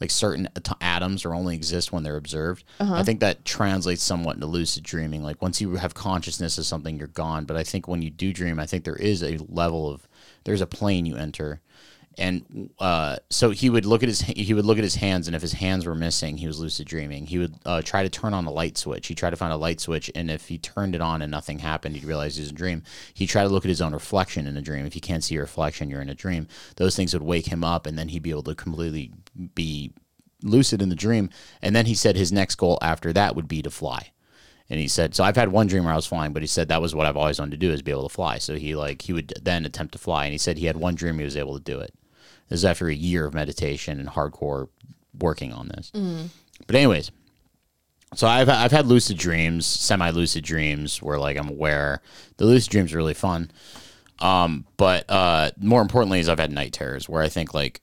Like 0.00 0.10
certain 0.10 0.48
at- 0.56 0.76
atoms 0.80 1.24
are 1.24 1.34
only 1.34 1.54
exist 1.54 1.92
when 1.92 2.02
they're 2.02 2.16
observed. 2.16 2.64
Uh-huh. 2.78 2.94
I 2.94 3.02
think 3.02 3.20
that 3.20 3.44
translates 3.44 4.02
somewhat 4.02 4.36
into 4.36 4.46
lucid 4.46 4.82
dreaming. 4.82 5.22
Like 5.22 5.42
once 5.42 5.60
you 5.60 5.74
have 5.76 5.94
consciousness 5.94 6.56
of 6.58 6.66
something, 6.66 6.98
you're 6.98 7.08
gone. 7.08 7.44
But 7.44 7.56
I 7.56 7.64
think 7.64 7.86
when 7.86 8.02
you 8.02 8.10
do 8.10 8.32
dream, 8.32 8.58
I 8.58 8.66
think 8.66 8.84
there 8.84 8.96
is 8.96 9.22
a 9.22 9.38
level 9.48 9.90
of 9.90 10.08
there's 10.44 10.62
a 10.62 10.66
plane 10.66 11.06
you 11.06 11.16
enter 11.16 11.60
and 12.18 12.70
uh, 12.78 13.16
so 13.30 13.50
he 13.50 13.70
would 13.70 13.86
look 13.86 14.02
at 14.02 14.08
his 14.08 14.20
he 14.20 14.52
would 14.52 14.64
look 14.64 14.78
at 14.78 14.84
his 14.84 14.96
hands, 14.96 15.26
and 15.26 15.36
if 15.36 15.42
his 15.42 15.52
hands 15.52 15.86
were 15.86 15.94
missing, 15.94 16.36
he 16.36 16.46
was 16.46 16.58
lucid 16.58 16.86
dreaming. 16.86 17.26
He 17.26 17.38
would 17.38 17.54
uh, 17.64 17.82
try 17.82 18.02
to 18.02 18.08
turn 18.08 18.34
on 18.34 18.46
a 18.46 18.50
light 18.50 18.76
switch. 18.76 19.06
He 19.06 19.14
tried 19.14 19.30
to 19.30 19.36
find 19.36 19.52
a 19.52 19.56
light 19.56 19.80
switch, 19.80 20.10
and 20.14 20.30
if 20.30 20.48
he 20.48 20.58
turned 20.58 20.94
it 20.94 21.00
on 21.00 21.22
and 21.22 21.30
nothing 21.30 21.60
happened, 21.60 21.94
he'd 21.94 22.04
realize 22.04 22.36
he 22.36 22.42
was 22.42 22.50
in 22.50 22.56
a 22.56 22.58
dream. 22.58 22.82
He 23.14 23.26
tried 23.26 23.44
to 23.44 23.48
look 23.48 23.64
at 23.64 23.70
his 23.70 23.80
own 23.80 23.92
reflection 23.92 24.46
in 24.46 24.56
a 24.56 24.62
dream. 24.62 24.86
If 24.86 24.94
you 24.94 25.00
can't 25.00 25.22
see 25.22 25.34
your 25.34 25.44
reflection, 25.44 25.88
you're 25.88 26.02
in 26.02 26.10
a 26.10 26.14
dream. 26.14 26.48
Those 26.76 26.96
things 26.96 27.14
would 27.14 27.22
wake 27.22 27.46
him 27.46 27.62
up, 27.62 27.86
and 27.86 27.98
then 27.98 28.08
he'd 28.08 28.22
be 28.22 28.30
able 28.30 28.42
to 28.44 28.54
completely 28.54 29.12
be 29.54 29.92
lucid 30.42 30.82
in 30.82 30.88
the 30.88 30.96
dream. 30.96 31.30
And 31.62 31.76
then 31.76 31.86
he 31.86 31.94
said 31.94 32.16
his 32.16 32.32
next 32.32 32.56
goal 32.56 32.78
after 32.82 33.12
that 33.12 33.36
would 33.36 33.48
be 33.48 33.62
to 33.62 33.70
fly. 33.70 34.10
And 34.68 34.78
he 34.78 34.86
said, 34.86 35.16
so 35.16 35.24
I've 35.24 35.36
had 35.36 35.50
one 35.50 35.66
dream 35.66 35.84
where 35.84 35.92
I 35.92 35.96
was 35.96 36.06
flying, 36.06 36.32
but 36.32 36.42
he 36.42 36.46
said 36.46 36.68
that 36.68 36.80
was 36.80 36.94
what 36.94 37.04
I've 37.04 37.16
always 37.16 37.40
wanted 37.40 37.52
to 37.52 37.56
do 37.66 37.72
is 37.72 37.82
be 37.82 37.90
able 37.90 38.08
to 38.08 38.14
fly. 38.14 38.38
So 38.38 38.54
he 38.54 38.76
like 38.76 39.02
he 39.02 39.12
would 39.12 39.32
then 39.42 39.64
attempt 39.64 39.92
to 39.92 39.98
fly, 39.98 40.24
and 40.24 40.32
he 40.32 40.38
said 40.38 40.58
he 40.58 40.66
had 40.66 40.76
one 40.76 40.94
dream 40.94 41.18
he 41.18 41.24
was 41.24 41.36
able 41.36 41.54
to 41.54 41.64
do 41.64 41.80
it. 41.80 41.92
This 42.50 42.58
is 42.60 42.64
after 42.66 42.88
a 42.88 42.94
year 42.94 43.24
of 43.24 43.32
meditation 43.32 43.98
and 43.98 44.08
hardcore 44.10 44.68
working 45.18 45.52
on 45.54 45.68
this. 45.68 45.90
But 46.66 46.76
anyways, 46.76 47.10
so 48.14 48.26
I've 48.26 48.48
I've 48.50 48.72
had 48.72 48.86
lucid 48.86 49.16
dreams, 49.16 49.64
semi 49.66 50.10
lucid 50.10 50.44
dreams, 50.44 51.00
where 51.02 51.18
like 51.18 51.36
I'm 51.38 51.48
aware. 51.48 52.02
The 52.36 52.44
lucid 52.44 52.70
dreams 52.70 52.92
are 52.92 52.98
really 52.98 53.14
fun. 53.14 53.50
Um, 54.18 54.66
but 54.76 55.08
uh, 55.08 55.52
more 55.58 55.80
importantly, 55.80 56.20
is 56.20 56.28
I've 56.28 56.38
had 56.38 56.52
night 56.52 56.74
terrors 56.74 57.08
where 57.08 57.22
I 57.22 57.28
think 57.28 57.54
like 57.54 57.80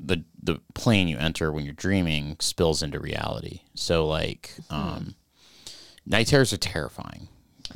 the 0.00 0.24
the 0.42 0.60
plane 0.74 1.08
you 1.08 1.18
enter 1.18 1.50
when 1.52 1.64
you're 1.64 1.74
dreaming 1.74 2.36
spills 2.40 2.82
into 2.82 2.98
reality. 3.00 3.60
So 3.74 4.06
like, 4.06 4.52
um, 4.70 5.16
night 6.06 6.28
terrors 6.28 6.52
are 6.52 6.56
terrifying. 6.58 7.28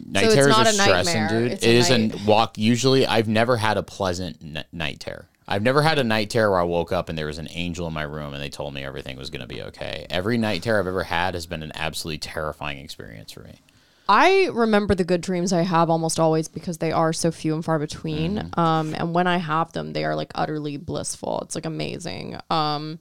Night 0.06 0.26
it's 0.26 0.34
terrors 0.34 0.54
are 0.56 0.62
a 0.62 0.72
stressing, 0.72 1.20
nightmare, 1.22 1.40
dude. 1.42 1.52
it's 1.52 1.64
It 1.64 1.68
a 1.68 1.72
is 1.72 1.90
night- 1.90 2.14
a 2.14 2.24
walk. 2.30 2.56
Usually, 2.56 3.04
I've 3.06 3.26
never 3.28 3.56
had 3.56 3.76
a 3.76 3.82
pleasant 3.82 4.38
n- 4.42 4.64
night 4.72 5.00
terror. 5.00 5.26
I've 5.51 5.62
never 5.62 5.82
had 5.82 5.98
a 5.98 6.05
night 6.05 6.30
terror 6.30 6.51
where 6.53 6.61
I 6.61 6.64
woke 6.64 6.92
up 6.92 7.09
and 7.09 7.18
there 7.18 7.26
was 7.26 7.38
an 7.38 7.48
angel 7.51 7.86
in 7.86 7.92
my 7.92 8.03
room 8.03 8.32
and 8.32 8.42
they 8.42 8.48
told 8.48 8.72
me 8.72 8.84
everything 8.84 9.16
was 9.16 9.30
going 9.30 9.40
to 9.40 9.46
be 9.46 9.62
okay. 9.62 10.07
Every 10.09 10.38
night 10.38 10.62
terror 10.62 10.78
I've 10.78 10.86
ever 10.86 11.03
had 11.03 11.34
has 11.34 11.46
been 11.46 11.62
an 11.62 11.72
absolutely 11.74 12.18
terrifying 12.18 12.78
experience 12.78 13.32
for 13.32 13.40
me. 13.40 13.61
I 14.09 14.48
remember 14.53 14.94
the 14.94 15.05
good 15.05 15.20
dreams 15.20 15.53
I 15.53 15.62
have 15.62 15.90
almost 15.90 16.18
always 16.18 16.48
because 16.48 16.78
they 16.78 16.92
are 16.92 17.12
so 17.12 17.30
few 17.30 17.55
and 17.55 17.64
far 17.64 17.78
between. 17.78 18.36
Mm-hmm. 18.36 18.61
Um, 18.61 18.94
and 18.94 19.12
when 19.12 19.26
I 19.26 19.38
have 19.38 19.72
them, 19.72 19.92
they 19.92 20.05
are 20.05 20.16
like 20.16 20.30
utterly 20.34 20.76
blissful. 20.76 21.40
It's 21.42 21.55
like 21.55 21.66
amazing. 21.66 22.38
Um, 22.48 23.01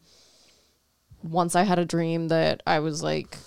once 1.23 1.55
I 1.55 1.63
had 1.63 1.79
a 1.79 1.85
dream 1.85 2.29
that 2.29 2.63
I 2.65 2.79
was 2.79 3.03
like 3.03 3.37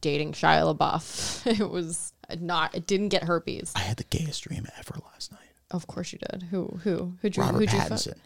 dating 0.00 0.32
Shia 0.32 0.76
LaBeouf. 0.76 1.26
It 1.60 1.70
was 1.70 2.12
not. 2.38 2.74
It 2.74 2.86
didn't 2.86 3.08
get 3.08 3.24
herpes. 3.24 3.72
I 3.74 3.80
had 3.80 3.96
the 3.96 4.04
gayest 4.04 4.42
dream 4.42 4.66
ever 4.78 5.00
last 5.12 5.32
night. 5.32 5.40
Of 5.70 5.86
course 5.86 6.12
you 6.12 6.18
did. 6.18 6.44
Who? 6.44 6.80
Who? 6.84 7.14
Who'd 7.22 7.36
you? 7.36 7.42
Robert 7.42 7.58
who'd 7.58 7.72
you 7.72 7.80
fuck? 7.80 8.16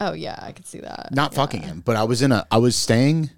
Oh 0.00 0.12
yeah, 0.12 0.38
I 0.40 0.52
could 0.52 0.66
see 0.66 0.80
that. 0.80 1.08
Not 1.12 1.34
fucking 1.34 1.62
him, 1.62 1.82
but 1.84 1.96
I 1.96 2.04
was 2.04 2.22
in 2.22 2.32
a. 2.32 2.46
I 2.50 2.58
was 2.58 2.76
staying. 2.76 3.30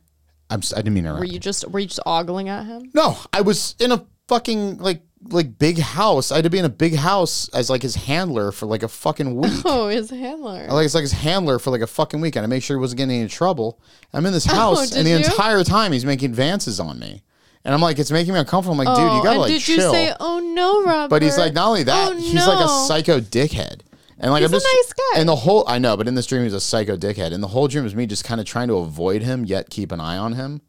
I'm. 0.50 0.60
I 0.74 0.78
didn't 0.78 0.94
mean 0.94 1.04
to. 1.04 1.12
Were 1.14 1.24
you 1.24 1.38
just? 1.38 1.68
Were 1.68 1.78
you 1.80 1.86
just 1.86 2.00
ogling 2.04 2.48
at 2.48 2.66
him? 2.66 2.90
No, 2.94 3.16
I 3.32 3.40
was 3.40 3.74
in 3.78 3.92
a 3.92 4.04
fucking 4.28 4.78
like 4.78 5.02
like 5.30 5.58
big 5.58 5.78
house. 5.78 6.30
I 6.32 6.36
had 6.36 6.44
to 6.44 6.50
be 6.50 6.58
in 6.58 6.64
a 6.64 6.68
big 6.70 6.96
house 6.96 7.48
as 7.50 7.70
like 7.70 7.82
his 7.82 7.94
handler 7.94 8.52
for 8.52 8.66
like 8.66 8.82
a 8.82 8.88
fucking 8.88 9.36
week. 9.40 9.62
Oh, 9.64 9.88
his 9.88 10.10
handler. 10.10 10.66
Like 10.68 10.84
it's 10.84 10.94
like 10.94 11.02
his 11.02 11.12
handler 11.12 11.58
for 11.58 11.70
like 11.70 11.80
a 11.80 11.86
fucking 11.86 12.20
week, 12.20 12.36
and 12.36 12.44
I 12.44 12.46
make 12.46 12.62
sure 12.62 12.76
he 12.76 12.80
wasn't 12.80 12.98
getting 12.98 13.20
any 13.20 13.28
trouble. 13.28 13.80
I'm 14.12 14.26
in 14.26 14.32
this 14.32 14.46
oh, 14.50 14.54
house, 14.54 14.90
did 14.90 14.98
and 14.98 15.06
the 15.06 15.10
you? 15.12 15.16
entire 15.16 15.64
time 15.64 15.92
he's 15.92 16.04
making 16.04 16.28
advances 16.30 16.78
on 16.78 16.98
me, 16.98 17.22
and 17.64 17.72
I'm 17.74 17.80
like, 17.80 17.98
it's 17.98 18.10
making 18.10 18.34
me 18.34 18.40
uncomfortable. 18.40 18.78
I'm 18.78 18.84
like, 18.86 18.96
dude, 18.96 19.04
you 19.12 19.20
Oh, 19.20 19.22
gotta 19.24 19.38
like 19.40 19.48
did 19.52 19.62
chill. 19.62 19.76
you 19.76 19.90
say, 20.08 20.12
"Oh 20.20 20.40
no, 20.40 20.84
Robert"? 20.84 21.08
but 21.08 21.22
he's 21.22 21.38
like, 21.38 21.54
not 21.54 21.68
only 21.68 21.84
that, 21.84 22.12
Oh, 22.12 22.16
he's 22.16 22.46
like 22.46 22.62
a 22.64 22.68
psycho 22.86 23.18
dickhead. 23.20 23.80
And 24.20 24.30
like 24.32 24.42
He's 24.42 24.50
I'm 24.50 24.54
a 24.54 24.58
nice 24.58 24.92
guy. 24.92 25.20
And 25.20 25.28
the 25.28 25.36
whole, 25.36 25.64
I 25.66 25.78
know, 25.78 25.96
but 25.96 26.06
in 26.06 26.14
this 26.14 26.26
dream, 26.26 26.42
he's 26.44 26.52
a 26.52 26.60
psycho 26.60 26.96
dickhead. 26.96 27.32
And 27.32 27.42
the 27.42 27.48
whole 27.48 27.68
dream 27.68 27.86
is 27.86 27.94
me 27.94 28.06
just 28.06 28.24
kind 28.24 28.40
of 28.40 28.46
trying 28.46 28.68
to 28.68 28.74
avoid 28.76 29.22
him, 29.22 29.44
yet 29.46 29.70
keep 29.70 29.92
an 29.92 30.00
eye 30.00 30.18
on 30.18 30.34
him 30.34 30.60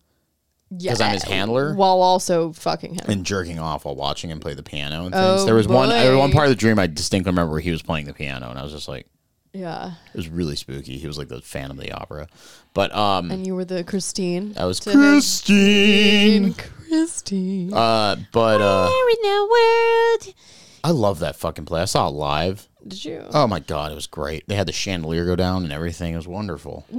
Yeah, 0.70 0.92
'cause 0.92 1.02
I'm 1.02 1.12
his 1.14 1.24
handler? 1.24 1.74
while 1.76 2.02
also 2.02 2.54
fucking 2.54 2.94
him. 2.96 3.06
and 3.08 3.26
jerking 3.26 3.60
off 3.60 3.84
while 3.86 3.96
watching 3.96 4.30
him 4.32 4.40
play 4.40 4.54
the 4.54 4.64
piano 4.64 5.06
and 5.06 5.14
things. 5.14 5.42
Oh, 5.42 5.46
there 5.46 5.56
was 5.56 5.68
one, 5.68 5.90
there 5.90 6.12
was 6.12 6.20
one 6.20 6.32
part 6.32 6.46
of 6.46 6.50
the 6.52 6.56
dream 6.56 6.80
I 6.80 6.88
distinctly 6.88 7.30
remember 7.32 7.52
where 7.52 7.60
he 7.62 7.72
was 7.72 7.82
playing 7.82 8.06
the 8.06 8.14
piano, 8.14 8.50
and 8.50 8.58
I 8.58 8.64
was 8.64 8.72
just 8.72 8.88
like, 8.88 9.06
yeah, 9.54 9.96
it 10.14 10.16
was 10.18 10.30
really 10.30 10.56
spooky. 10.56 10.98
He 10.98 11.06
was 11.08 11.18
like 11.18 11.28
the 11.28 11.42
Phantom 11.42 11.78
of 11.78 11.84
the 11.84 11.92
Opera, 11.92 12.28
but 12.74 12.96
um, 12.96 13.32
and 13.32 13.46
you 13.46 13.54
were 13.54 13.66
the 13.66 13.84
Christine. 13.84 14.54
I 14.56 14.64
was 14.64 14.80
to 14.82 14.92
his- 14.92 14.96
Christine. 14.96 16.54
Christine. 16.88 17.74
Uh, 17.74 18.16
but 18.32 18.62
uh, 18.62 18.90
in 18.90 19.22
the 19.22 19.48
world. 19.52 20.36
I 20.86 20.92
love 20.92 21.20
that 21.20 21.36
fucking 21.36 21.66
play. 21.66 21.82
I 21.82 21.86
saw 21.86 22.08
it 22.08 22.12
live. 22.12 22.70
Did 22.88 23.06
you? 23.06 23.26
Oh 23.34 23.46
my 23.48 23.60
god, 23.60 23.92
it 23.92 23.96
was 23.96 24.08
great. 24.08 24.48
They 24.48 24.56
had 24.56 24.68
the 24.68 24.72
chandelier 24.74 25.26
go 25.26 25.36
down 25.36 25.64
and 25.64 25.72
everything. 25.72 26.14
It 26.14 26.18
was 26.18 26.28
wonderful. 26.28 26.86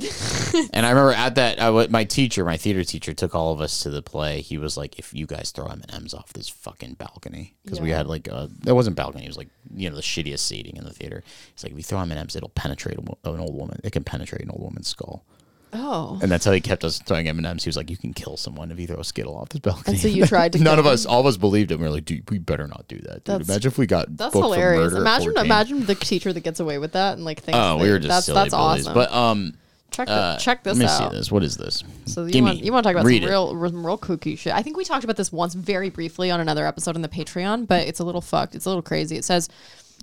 and 0.72 0.86
I 0.86 0.90
remember 0.90 1.12
at 1.12 1.34
that, 1.34 1.58
I, 1.60 1.66
w- 1.66 1.88
my 1.88 2.04
teacher, 2.04 2.44
my 2.44 2.56
theater 2.56 2.84
teacher, 2.84 3.12
took 3.14 3.34
all 3.34 3.52
of 3.52 3.60
us 3.60 3.82
to 3.82 3.90
the 3.90 4.02
play. 4.02 4.40
He 4.42 4.58
was 4.58 4.76
like, 4.76 4.98
"If 4.98 5.12
you 5.12 5.26
guys 5.26 5.50
throw 5.50 5.66
M 5.66 5.82
and 5.82 5.94
M's 5.94 6.14
off 6.14 6.32
this 6.32 6.48
fucking 6.48 6.94
balcony, 6.94 7.54
because 7.64 7.80
we 7.80 7.90
Yeah. 7.90 7.98
had 7.98 8.06
like 8.06 8.28
a, 8.28 8.48
it 8.66 8.72
wasn't 8.72 8.96
balcony, 8.96 9.24
it 9.24 9.28
was 9.28 9.36
like 9.38 9.48
you 9.74 9.88
know 9.90 9.96
the 9.96 10.02
shittiest 10.02 10.38
seating 10.40 10.76
in 10.76 10.84
the 10.84 10.92
theater. 10.92 11.22
He's 11.54 11.64
like, 11.64 11.72
if 11.72 11.78
you 11.78 11.84
throw 11.84 12.00
M 12.00 12.10
and 12.12 12.20
M's, 12.20 12.36
it'll 12.36 12.48
penetrate 12.50 12.98
a 12.98 13.00
wo- 13.00 13.18
an 13.24 13.40
old 13.40 13.56
woman. 13.56 13.80
It 13.82 13.90
can 13.92 14.04
penetrate 14.04 14.42
an 14.42 14.50
old 14.50 14.62
woman's 14.62 14.88
skull. 14.88 15.24
Oh, 15.72 16.18
And 16.22 16.30
that's 16.30 16.44
how 16.44 16.52
he 16.52 16.60
kept 16.60 16.84
us 16.84 16.98
throwing 17.00 17.28
M 17.28 17.38
and 17.38 17.46
M's. 17.46 17.64
He 17.64 17.68
was 17.68 17.76
like, 17.76 17.90
you 17.90 17.96
can 17.96 18.12
kill 18.12 18.36
someone 18.36 18.70
if 18.70 18.78
you 18.78 18.86
throw 18.86 18.98
a 19.00 19.04
skittle 19.04 19.36
off 19.36 19.48
this 19.50 19.60
balcony. 19.60 19.94
And 19.94 19.98
so 19.98 20.08
you 20.08 20.26
tried 20.26 20.52
to 20.54 20.58
None 20.58 20.78
of 20.78 20.86
us, 20.86 21.06
all 21.06 21.20
of 21.20 21.26
us 21.26 21.36
believed 21.36 21.70
him. 21.72 21.80
We 21.80 21.86
were 21.86 21.92
like, 21.92 22.04
dude, 22.04 22.28
we 22.30 22.38
better 22.38 22.66
not 22.66 22.86
do 22.88 22.98
that. 22.98 23.24
Dude. 23.24 23.24
That's- 23.24 23.48
Imagine 23.48 23.70
if 23.72 23.78
we 23.78 23.86
got 23.86 24.16
that's 24.16 24.32
booked 24.32 24.44
hilarious. 24.44 24.92
Imagine, 24.92 25.36
imagine 25.38 25.86
the 25.86 25.94
teacher 25.94 26.32
that 26.32 26.40
gets 26.40 26.60
away 26.60 26.78
with 26.78 26.92
that 26.92 27.14
and 27.14 27.24
like 27.24 27.40
thinks. 27.42 27.58
Oh, 27.60 27.78
we 27.78 27.90
were 27.90 27.98
just 27.98 28.08
that's 28.08 28.26
silly 28.26 28.36
that's 28.36 28.54
bullies. 28.54 28.86
awesome. 28.86 28.94
But 28.94 29.12
um, 29.12 29.54
check 29.90 30.08
the, 30.08 30.12
Uh, 30.14 30.38
check 30.38 30.62
this 30.62 30.78
Let 30.78 30.84
me 30.84 30.90
out. 30.90 31.10
see 31.12 31.16
this. 31.18 31.30
What 31.32 31.42
is 31.42 31.56
this? 31.56 31.82
So 32.06 32.24
you 32.24 32.30
Give 32.32 32.44
want 32.44 32.58
me- 32.60 32.64
you 32.66 32.72
want 32.72 32.84
to 32.84 32.92
talk 32.92 33.00
about 33.00 33.10
some 33.10 33.28
real 33.28 33.68
some 33.70 33.86
real 33.86 33.98
kooky 33.98 34.38
shit? 34.38 34.52
I 34.54 34.62
think 34.62 34.76
we 34.76 34.84
talked 34.84 35.04
about 35.04 35.16
this 35.16 35.32
once 35.32 35.54
very 35.54 35.90
briefly 35.90 36.30
on 36.30 36.40
another 36.40 36.66
episode 36.66 36.96
on 36.96 37.02
the 37.02 37.08
Patreon, 37.08 37.66
but 37.66 37.86
it's 37.88 38.00
a 38.00 38.04
little 38.04 38.20
fucked. 38.20 38.54
It's 38.54 38.66
a 38.66 38.68
little 38.68 38.82
crazy. 38.82 39.16
It 39.16 39.24
says. 39.24 39.48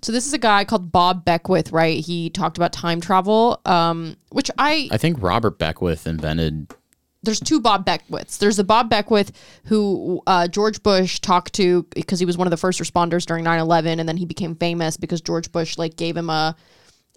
So 0.02 0.12
this 0.12 0.26
is 0.26 0.34
a 0.34 0.38
guy 0.38 0.66
called 0.66 0.92
Bob 0.92 1.26
Beckwith, 1.26 1.72
right? 1.72 2.04
He 2.04 2.30
talked 2.30 2.58
about 2.58 2.72
time 2.74 3.02
travel, 3.02 3.60
um, 3.66 4.16
which 4.32 4.50
I 4.58 4.88
I 4.92 4.98
think 4.98 5.22
Robert 5.22 5.60
Beckwith 5.60 6.08
invented. 6.08 6.74
there's 7.24 7.40
two 7.40 7.60
Bob 7.60 7.86
Beckwiths. 7.86 8.38
There's 8.38 8.56
the 8.58 8.64
Bob 8.64 8.90
Beckwith 8.90 9.32
who 9.66 10.22
uh, 10.26 10.48
George 10.48 10.82
Bush 10.84 11.20
talked 11.20 11.54
to 11.56 11.84
because 11.96 12.20
he 12.20 12.26
was 12.26 12.38
one 12.38 12.48
of 12.48 12.52
the 12.52 12.58
first 12.58 12.80
responders 12.80 13.26
during 13.26 13.44
9/11, 13.44 14.00
and 14.00 14.08
then 14.08 14.18
he 14.18 14.26
became 14.26 14.56
famous 14.56 14.96
because 14.98 15.22
George 15.22 15.52
Bush 15.52 15.78
like 15.78 15.98
gave 15.98 16.16
him 16.16 16.30
a 16.30 16.56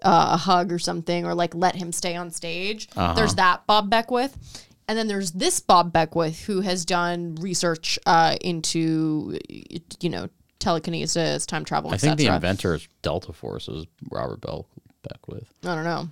uh, 0.02 0.30
a 0.32 0.36
hug 0.36 0.72
or 0.72 0.78
something, 0.80 1.24
or 1.24 1.34
like 1.34 1.54
let 1.54 1.76
him 1.76 1.92
stay 1.92 2.16
on 2.16 2.30
stage. 2.30 2.88
There's 3.14 3.36
that 3.36 3.66
Bob 3.68 3.88
Beckwith, 3.90 4.36
and 4.88 4.98
then 4.98 5.06
there's 5.06 5.30
this 5.30 5.60
Bob 5.60 5.92
Beckwith 5.92 6.44
who 6.46 6.62
has 6.62 6.84
done 6.84 7.36
research 7.36 7.98
uh, 8.06 8.36
into 8.40 9.38
you 10.00 10.10
know 10.10 10.28
telekinesis, 10.62 11.44
time 11.44 11.64
travel, 11.64 11.90
I 11.90 11.96
think 11.96 12.16
the 12.16 12.26
inventor 12.26 12.74
of 12.74 12.88
Delta 13.02 13.32
Force 13.32 13.68
is 13.68 13.86
Robert 14.10 14.40
Bell 14.40 14.66
Beckwith. 15.02 15.52
I 15.64 15.74
don't 15.74 15.84
know. 15.84 16.08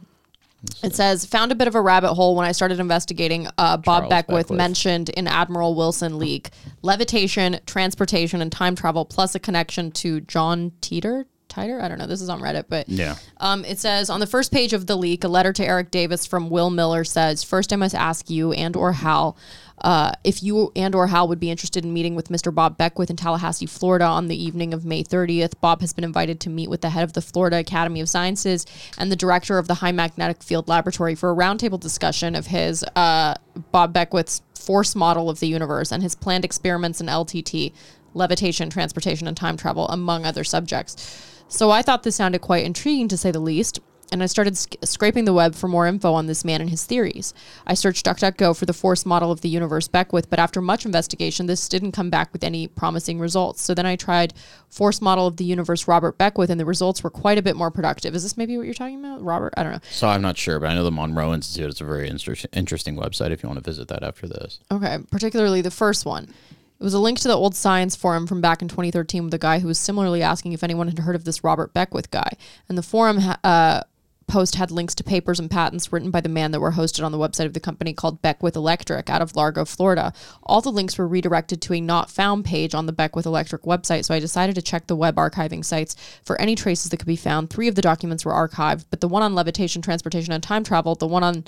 It 0.83 0.95
says 0.95 1.25
found 1.25 1.53
a 1.53 1.55
bit 1.55 1.69
of 1.69 1.75
a 1.75 1.81
rabbit 1.81 2.13
hole 2.15 2.37
when 2.37 2.47
I 2.47 2.53
started 2.53 2.81
investigating. 2.81 3.49
Uh, 3.57 3.79
Bob 3.79 4.11
Beckwith, 4.11 4.49
Beckwith. 4.49 4.57
mentioned 4.57 5.09
in 5.11 5.27
Admiral 5.27 5.75
Wilson 5.75 6.19
leak 6.19 6.51
levitation, 6.83 7.61
transportation, 7.65 8.43
and 8.43 8.53
time 8.53 8.75
travel, 8.75 9.05
plus 9.07 9.35
a 9.35 9.39
connection 9.39 9.91
to 9.93 10.21
John 10.21 10.73
Teeter. 10.83 11.27
Titor? 11.51 11.83
I 11.83 11.89
don't 11.89 11.99
know. 11.99 12.07
This 12.07 12.23
is 12.23 12.29
on 12.29 12.41
Reddit, 12.41 12.65
but 12.69 12.89
Yeah. 12.89 13.17
um, 13.39 13.65
it 13.65 13.79
says 13.79 14.09
on 14.09 14.21
the 14.21 14.27
first 14.27 14.51
page 14.53 14.73
of 14.73 14.87
the 14.87 14.97
leak, 14.97 15.25
a 15.25 15.29
letter 15.29 15.53
to 15.53 15.65
Eric 15.65 15.91
Davis 15.91 16.25
from 16.27 16.49
Will 16.49 16.71
Miller 16.71 17.05
says, 17.05 17.43
First, 17.43 17.73
I 17.73 17.77
must 17.77 17.95
ask 17.95 18.31
you 18.31 18.53
and 18.53 18.77
or 18.77 18.93
Hal 18.93 19.37
uh, 19.83 20.13
if 20.25 20.43
you 20.43 20.71
and 20.77 20.95
or 20.95 21.07
Hal 21.07 21.27
would 21.29 21.41
be 21.41 21.51
interested 21.51 21.85
in 21.87 21.93
meeting 21.95 22.15
with 22.15 22.29
Mr. 22.29 22.55
Bob 22.55 22.77
Beckwith 22.77 23.09
in 23.09 23.17
Tallahassee, 23.17 23.65
Florida 23.65 24.05
on 24.05 24.29
the 24.29 24.37
evening 24.37 24.75
of 24.75 24.85
May 24.85 25.03
30th. 25.03 25.55
Bob 25.63 25.81
has 25.81 25.95
been 25.95 26.05
invited 26.05 26.39
to 26.41 26.51
meet 26.51 26.69
with 26.69 26.83
the 26.83 26.91
head 26.91 27.03
of 27.03 27.15
the 27.15 27.23
Florida 27.23 27.57
Academy 27.59 28.03
of 28.03 28.09
Sciences 28.09 28.67
and 28.99 29.11
the 29.11 29.17
director 29.17 29.57
of 29.57 29.69
the 29.69 29.75
High 29.77 29.93
Magnetic 29.93 30.43
Field 30.43 30.69
Laboratory 30.69 31.15
for 31.15 31.31
a 31.31 31.35
roundtable 31.35 31.81
discussion 31.81 32.35
of 32.35 32.49
his 32.49 32.85
uh, 32.95 33.35
Bob 33.73 33.95
Beckwith's 33.95 34.43
force 34.55 34.95
model 34.95 35.31
of 35.31 35.41
the 35.41 35.49
universe 35.49 35.91
and 35.91 36.03
his 36.03 36.15
planned 36.15 36.45
experiments 36.45 37.01
in 37.01 37.07
LTT, 37.07 37.73
levitation, 38.13 38.69
transportation, 38.69 39.27
and 39.27 39.37
time 39.37 39.57
travel, 39.57 39.89
among 39.89 40.27
other 40.27 40.45
subjects. 40.45 41.27
So 41.51 41.73
I 41.73 41.83
thought 41.83 42.05
this 42.05 42.15
sounded 42.15 42.41
quite 42.41 42.65
intriguing 42.65 43.09
to 43.09 43.17
say 43.17 43.33
the 43.33 43.41
least, 43.41 43.81
and 44.13 44.23
I 44.23 44.27
started 44.27 44.57
sc- 44.57 44.77
scraping 44.85 45.25
the 45.25 45.33
web 45.33 45.57
for 45.57 45.67
more 45.67 45.89
info 45.89 46.13
on 46.13 46.27
this 46.27 46.45
man 46.45 46.61
and 46.61 46.71
his 46.71 46.85
theories. 46.85 47.35
I 47.67 47.75
searched 47.75 48.07
DuckDuckGo 48.07 48.57
for 48.57 48.67
the 48.67 48.73
force 48.73 49.05
model 49.05 49.33
of 49.33 49.41
the 49.41 49.49
universe 49.49 49.89
Beckwith, 49.89 50.31
but 50.31 50.39
after 50.39 50.61
much 50.61 50.87
investigation, 50.87 51.47
this 51.47 51.69
didn't 51.69 51.91
come 51.91 52.09
back 52.09 52.33
with 52.33 52.45
any 52.45 52.69
promising 52.69 53.19
results. 53.19 53.63
So 53.63 53.75
then 53.75 53.85
I 53.85 53.97
tried 53.97 54.33
force 54.69 55.01
model 55.01 55.27
of 55.27 55.39
the 55.39 55.45
universe 55.45 55.89
Robert 55.89 56.17
Beckwith, 56.17 56.51
and 56.51 56.61
the 56.61 56.65
results 56.65 57.03
were 57.03 57.11
quite 57.11 57.37
a 57.37 57.43
bit 57.43 57.57
more 57.57 57.73
productive. 57.73 58.15
Is 58.15 58.23
this 58.23 58.37
maybe 58.37 58.57
what 58.57 58.65
you're 58.65 58.73
talking 58.73 59.05
about, 59.05 59.21
Robert? 59.21 59.53
I 59.57 59.65
don't 59.65 59.73
know. 59.73 59.81
So 59.91 60.07
I'm 60.07 60.23
not 60.23 60.39
sure, 60.39 60.61
but 60.61 60.71
I 60.71 60.75
know 60.75 60.85
the 60.85 60.93
Monroe 60.93 61.35
Institute 61.35 61.69
is 61.69 61.81
a 61.81 61.85
very 61.85 62.09
inter- 62.09 62.37
interesting 62.53 62.95
website 62.95 63.33
if 63.33 63.43
you 63.43 63.49
want 63.49 63.63
to 63.63 63.69
visit 63.69 63.89
that 63.89 64.05
after 64.05 64.29
this. 64.29 64.61
Okay, 64.71 64.99
particularly 65.11 65.63
the 65.63 65.73
first 65.73 66.07
one. 66.07 66.33
It 66.81 66.85
was 66.85 66.95
a 66.95 66.99
link 66.99 67.19
to 67.21 67.29
the 67.29 67.37
old 67.37 67.55
science 67.55 67.95
forum 67.95 68.27
from 68.27 68.41
back 68.41 68.63
in 68.63 68.69
2013 68.69 69.25
with 69.25 69.35
a 69.35 69.39
guy 69.39 69.59
who 69.59 69.69
was 69.69 69.79
similarly 69.79 70.23
asking 70.23 70.55
if 70.55 70.65
anyone 70.65 70.89
had 70.89 71.01
heard 71.01 71.15
of 71.15 71.25
this 71.25 71.45
Robert 71.45 71.75
Beckwith 71.75 72.11
guy. 72.11 72.33
And 72.71 72.79
the 72.79 72.83
forum 72.83 73.19
ha- 73.19 73.39
uh, 73.45 73.83
post 74.27 74.55
had 74.55 74.71
links 74.71 74.95
to 74.95 75.05
papers 75.05 75.39
and 75.39 75.51
patents 75.51 75.93
written 75.93 76.11
by 76.11 76.23
the 76.23 76.31
man 76.31 76.53
that 76.53 76.61
were 76.61 76.73
hosted 76.73 77.05
on 77.05 77.13
the 77.13 77.19
website 77.19 77.45
of 77.45 77.53
the 77.53 77.61
company 77.61 77.93
called 77.93 78.23
Beckwith 78.23 78.57
Electric 78.57 79.11
out 79.11 79.21
of 79.21 79.37
Largo, 79.37 79.67
Florida. 79.67 80.15
All 80.43 80.63
the 80.63 80.73
links 80.73 80.97
were 80.97 81.07
redirected 81.07 81.61
to 81.63 81.75
a 81.75 81.83
not 81.83 82.11
found 82.11 82.47
page 82.47 82.75
on 82.75 82.87
the 82.87 82.93
Beckwith 82.93 83.27
Electric 83.27 83.65
website, 83.65 84.07
so 84.07 84.15
I 84.15 84.19
decided 84.19 84.55
to 84.55 84.63
check 84.63 84.87
the 84.87 84.97
web 84.97 85.17
archiving 85.17 85.63
sites 85.63 85.97
for 86.25 86.41
any 86.41 86.55
traces 86.55 86.91
that 86.91 86.97
could 86.97 87.07
be 87.07 87.17
found. 87.17 87.51
Three 87.51 87.69
of 87.69 87.75
the 87.75 87.83
documents 87.83 88.25
were 88.25 88.33
archived, 88.33 88.87
but 88.89 89.03
the 89.03 89.09
one 89.09 89.23
on 89.23 89.35
levitation, 89.35 89.83
transportation, 89.83 90.33
and 90.33 90.43
time 90.43 90.65
travel, 90.65 90.95
the 90.95 91.07
one 91.07 91.25
on 91.25 91.45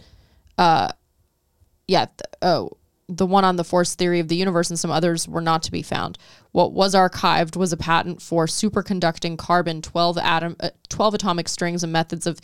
yeah, 1.89 2.07
th- 2.07 2.21
oh, 2.43 2.71
the 3.09 3.27
one 3.27 3.45
on 3.45 3.57
the 3.57 3.65
force 3.65 3.95
theory 3.95 4.21
of 4.21 4.29
the 4.29 4.37
universe 4.37 4.71
and 4.71 4.79
some 4.79 4.91
others 4.91 5.29
were 5.29 5.41
not 5.41 5.63
to 5.65 5.73
be 5.73 5.83
found. 5.83 6.19
What 6.53 6.73
was 6.73 6.95
archived 6.95 7.57
was 7.57 7.73
a 7.73 7.77
patent 7.77 8.23
for 8.23 8.47
superconducting 8.47 9.39
carbon 9.39 9.83
12 9.83 10.19
atom 10.19 10.57
uh, 10.61 10.71
12 10.89 11.15
atomic 11.15 11.49
strings 11.49 11.83
and 11.83 11.93
methods 11.93 12.27
of 12.27 12.41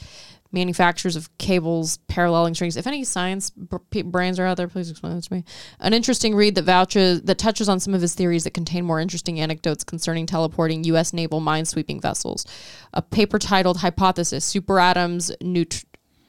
manufacturers 0.50 1.16
of 1.16 1.36
cables 1.38 1.98
paralleling 2.08 2.54
strings. 2.54 2.76
If 2.76 2.86
any 2.86 3.04
science 3.04 3.52
pe- 3.90 4.02
brains 4.02 4.38
are 4.38 4.46
out 4.46 4.56
there, 4.56 4.68
please 4.68 4.90
explain 4.90 5.14
this 5.14 5.26
to 5.26 5.34
me. 5.34 5.44
An 5.78 5.92
interesting 5.92 6.34
read 6.34 6.54
that 6.54 6.62
vouches 6.62 7.22
that 7.22 7.38
touches 7.38 7.68
on 7.68 7.80
some 7.80 7.94
of 7.94 8.00
his 8.00 8.14
theories 8.14 8.44
that 8.44 8.52
contain 8.52 8.84
more 8.84 9.00
interesting 9.00 9.40
anecdotes 9.40 9.84
concerning 9.84 10.26
teleporting 10.26 10.84
U.S. 10.84 11.12
naval 11.12 11.40
minesweeping 11.40 12.00
vessels. 12.00 12.46
A 12.94 13.02
paper 13.02 13.38
titled 13.38 13.78
"Hypothesis: 13.78 14.50
Superatoms, 14.52 15.30
Neut- 15.42 15.84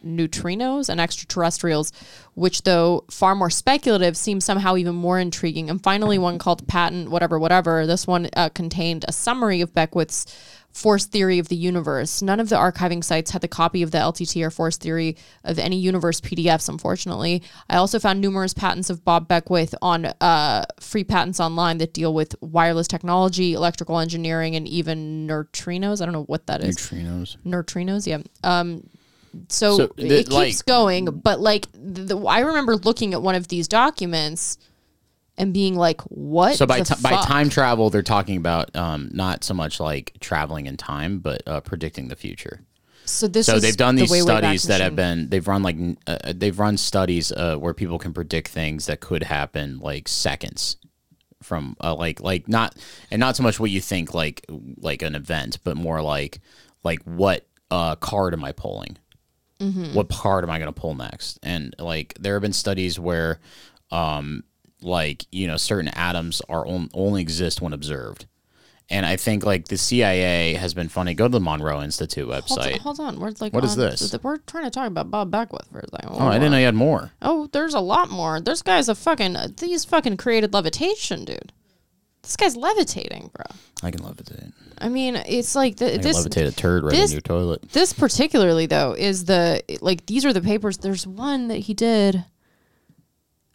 neutrinos 0.06 0.90
and 0.90 1.00
extraterrestrials, 1.00 1.92
which, 2.36 2.64
though 2.64 3.06
far 3.10 3.36
more 3.36 3.50
speculative, 3.50 4.16
seem 4.16 4.40
somehow 4.42 4.76
even 4.76 4.96
more 4.96 5.20
intriguing. 5.20 5.70
And 5.70 5.82
finally, 5.82 6.18
one 6.18 6.38
called 6.38 6.68
Patent, 6.68 7.10
whatever, 7.10 7.38
whatever. 7.40 7.86
This 7.86 8.08
one 8.08 8.30
uh, 8.36 8.50
contained 8.50 9.06
a 9.08 9.12
summary 9.12 9.62
of 9.62 9.74
Beckwith's 9.74 10.26
force 10.72 11.06
theory 11.06 11.40
of 11.40 11.48
the 11.50 11.56
universe. 11.56 12.22
None 12.22 12.40
of 12.40 12.50
the 12.50 12.56
archiving 12.56 13.04
sites 13.04 13.32
had 13.32 13.42
the 13.42 13.48
copy 13.48 13.82
of 13.82 13.90
the 13.90 13.98
LTT 13.98 14.46
or 14.46 14.52
force 14.52 14.78
theory 14.78 15.18
of 15.44 15.58
any 15.58 15.78
universe 15.78 16.22
PDFs, 16.22 16.70
unfortunately. 16.70 17.42
I 17.70 17.78
also 17.78 18.00
found 18.00 18.22
numerous 18.22 18.54
patents 18.54 18.90
of 18.92 19.04
Bob 19.04 19.28
Beckwith 19.28 19.74
on 19.82 20.06
uh, 20.22 20.66
free 20.80 21.04
patents 21.04 21.40
online 21.40 21.80
that 21.80 21.94
deal 21.94 22.14
with 22.14 22.36
wireless 22.42 22.88
technology, 22.88 23.54
electrical 23.54 23.98
engineering, 24.00 24.56
and 24.56 24.68
even 24.68 25.28
neutrinos. 25.28 26.02
I 26.02 26.06
don't 26.06 26.14
know 26.14 26.24
what 26.24 26.46
that 26.48 26.64
is 26.64 26.78
Neutrinos. 26.78 27.38
neutrinos 27.46 28.06
yeah 28.08 28.20
um 28.44 28.88
so, 29.48 29.78
So, 29.78 29.84
it 29.98 30.26
keeps 30.28 30.32
like- 30.32 30.66
going 30.66 31.06
but 31.06 31.40
like 31.40 31.68
the, 31.74 32.04
the 32.04 32.18
i 32.26 32.40
remember 32.40 32.76
looking 32.76 33.14
at 33.14 33.22
one 33.22 33.36
of 33.36 33.48
these 33.48 33.68
documents 33.68 34.58
and 35.38 35.54
being 35.54 35.76
like 35.76 36.02
what 36.02 36.56
So 36.58 36.66
by 36.66 36.80
the 36.80 36.96
ti 36.96 37.02
by 37.02 37.12
time 37.24 37.50
travel, 37.50 37.90
they're 37.90 38.04
talking 38.04 38.36
about 38.36 38.76
um, 38.76 39.10
not 39.14 39.46
so 39.46 39.54
much 39.54 39.80
like 39.80 40.12
traveling 40.20 40.66
in 40.66 40.76
time, 40.76 41.20
but 41.20 41.42
uh, 41.48 41.62
predicting 41.62 42.10
the 42.10 42.18
future. 42.18 42.60
so 43.06 43.26
this 43.28 43.46
So 43.46 43.58
they've 43.58 43.78
done 43.78 43.96
these 43.96 44.12
way, 44.12 44.22
way 44.22 44.26
studies 44.26 44.64
that 44.64 44.82
have 44.82 44.98
been 44.98 45.30
they've 45.30 45.48
run 45.48 45.64
like 45.64 45.78
uh, 46.08 46.34
they've 46.36 46.60
run 46.60 46.76
studies 46.76 47.32
uh, 47.32 47.56
where 47.56 47.74
people 47.74 47.98
can 47.98 48.14
predict 48.14 48.50
things 48.50 48.88
that 48.88 49.00
could 49.00 49.24
happen 49.24 49.80
like 49.80 50.10
seconds 50.10 50.76
from 51.42 51.78
uh, 51.82 51.96
like 51.96 52.20
like 52.20 52.50
not 52.50 52.76
and 53.10 53.22
not 53.22 53.38
so 53.38 53.44
much 53.44 53.62
what 53.62 53.72
you 53.72 53.80
think 53.80 54.14
like 54.14 54.46
like 54.82 55.02
an 55.02 55.16
event, 55.16 55.60
but 55.64 55.78
more 55.78 56.02
like 56.02 56.42
like 56.84 57.02
what 57.04 57.48
uh, 57.72 57.96
card 57.96 58.34
am 58.34 58.44
I 58.44 58.52
pulling? 58.52 58.98
Mm-hmm. 59.60 59.94
What 59.94 60.10
card 60.10 60.44
am 60.44 60.50
I 60.50 60.58
going 60.60 60.74
to 60.74 60.80
pull 60.80 60.96
next? 60.96 61.38
And 61.44 61.76
like 61.80 62.14
there 62.20 62.34
have 62.36 62.42
been 62.42 62.54
studies 62.54 63.00
where 63.00 63.40
um 63.92 64.44
like 64.82 65.26
you 65.32 65.48
know 65.48 65.58
certain 65.58 65.90
atoms 65.90 66.42
are 66.48 66.66
on, 66.66 66.90
only 66.94 67.22
exist 67.22 67.62
when 67.62 67.74
observed. 67.74 68.26
And 68.92 69.06
I 69.06 69.18
think 69.18 69.46
like 69.46 69.68
the 69.68 69.78
CIA 69.78 70.54
has 70.56 70.74
been 70.74 70.90
funny. 70.90 71.14
Go 71.14 71.26
to 71.26 71.32
the 71.32 71.40
Monroe 71.40 71.82
Institute 71.84 72.24
hold, 72.28 72.44
website. 72.44 72.80
hold 72.80 73.00
on 73.00 73.20
we're 73.20 73.34
like 73.40 73.54
What 73.54 73.64
is 73.66 73.74
on- 73.74 73.80
this? 73.80 74.16
we're 74.24 74.38
trying 74.38 74.64
to 74.64 74.72
talk 74.72 74.88
about 74.88 75.12
bob 75.12 75.30
beckwith 75.30 75.68
for 75.72 75.80
a 75.80 75.90
second 75.90 76.10
Oh, 76.12 76.28
I 76.28 76.34
didn't 76.40 76.52
know 76.52 76.58
you 76.58 76.66
had 76.66 76.74
more. 76.76 77.12
oh 77.22 77.48
there's 77.52 77.74
a 77.76 77.80
lot 77.82 78.10
more 78.10 78.40
this 78.42 78.62
guy's 78.64 78.90
a 78.90 78.96
fucking 78.96 79.36
he's 79.60 79.86
fucking 79.86 80.18
created 80.18 80.54
levitation 80.54 81.24
dude 81.26 81.52
this 82.24 82.36
guy's 82.36 82.56
levitating 82.56 83.30
bro 83.34 83.46
I 83.82 83.92
can 83.92 84.02
levitate. 84.02 84.52
i 84.78 84.90
mean 84.90 85.16
it's 85.26 85.56
like 85.56 85.78
the, 85.78 85.88
I 85.88 85.92
can 85.94 86.02
this 86.02 86.28
levitate 86.28 86.48
a 86.48 86.52
turd 86.52 86.84
right 86.84 86.92
this- 86.92 87.12
in 87.12 87.16
your 87.16 87.22
toilet. 87.22 87.70
this 87.72 87.94
particularly 87.94 88.66
though 88.66 88.94
is 88.94 89.26
the 89.26 89.64
like 89.82 90.06
these 90.06 90.26
are 90.26 90.34
the 90.34 90.42
papers 90.42 90.78
there's 90.78 91.06
one 91.08 91.48
that 91.50 91.58
he 91.60 91.74
did 91.74 92.24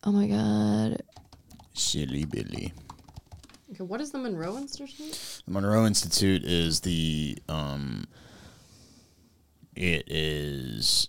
oh 0.05 0.12
my 0.12 0.27
god 0.27 1.03
Silly 1.75 2.25
Billy. 2.25 2.73
okay 3.73 3.83
what 3.83 4.01
is 4.01 4.12
the 4.12 4.19
monroe 4.19 4.57
institute 4.57 5.43
The 5.47 5.51
Monroe 5.53 5.87
Institute 5.87 6.45
is 6.45 6.81
the 6.81 7.39
um. 7.49 8.07
It 9.77 10.05
is 10.07 11.09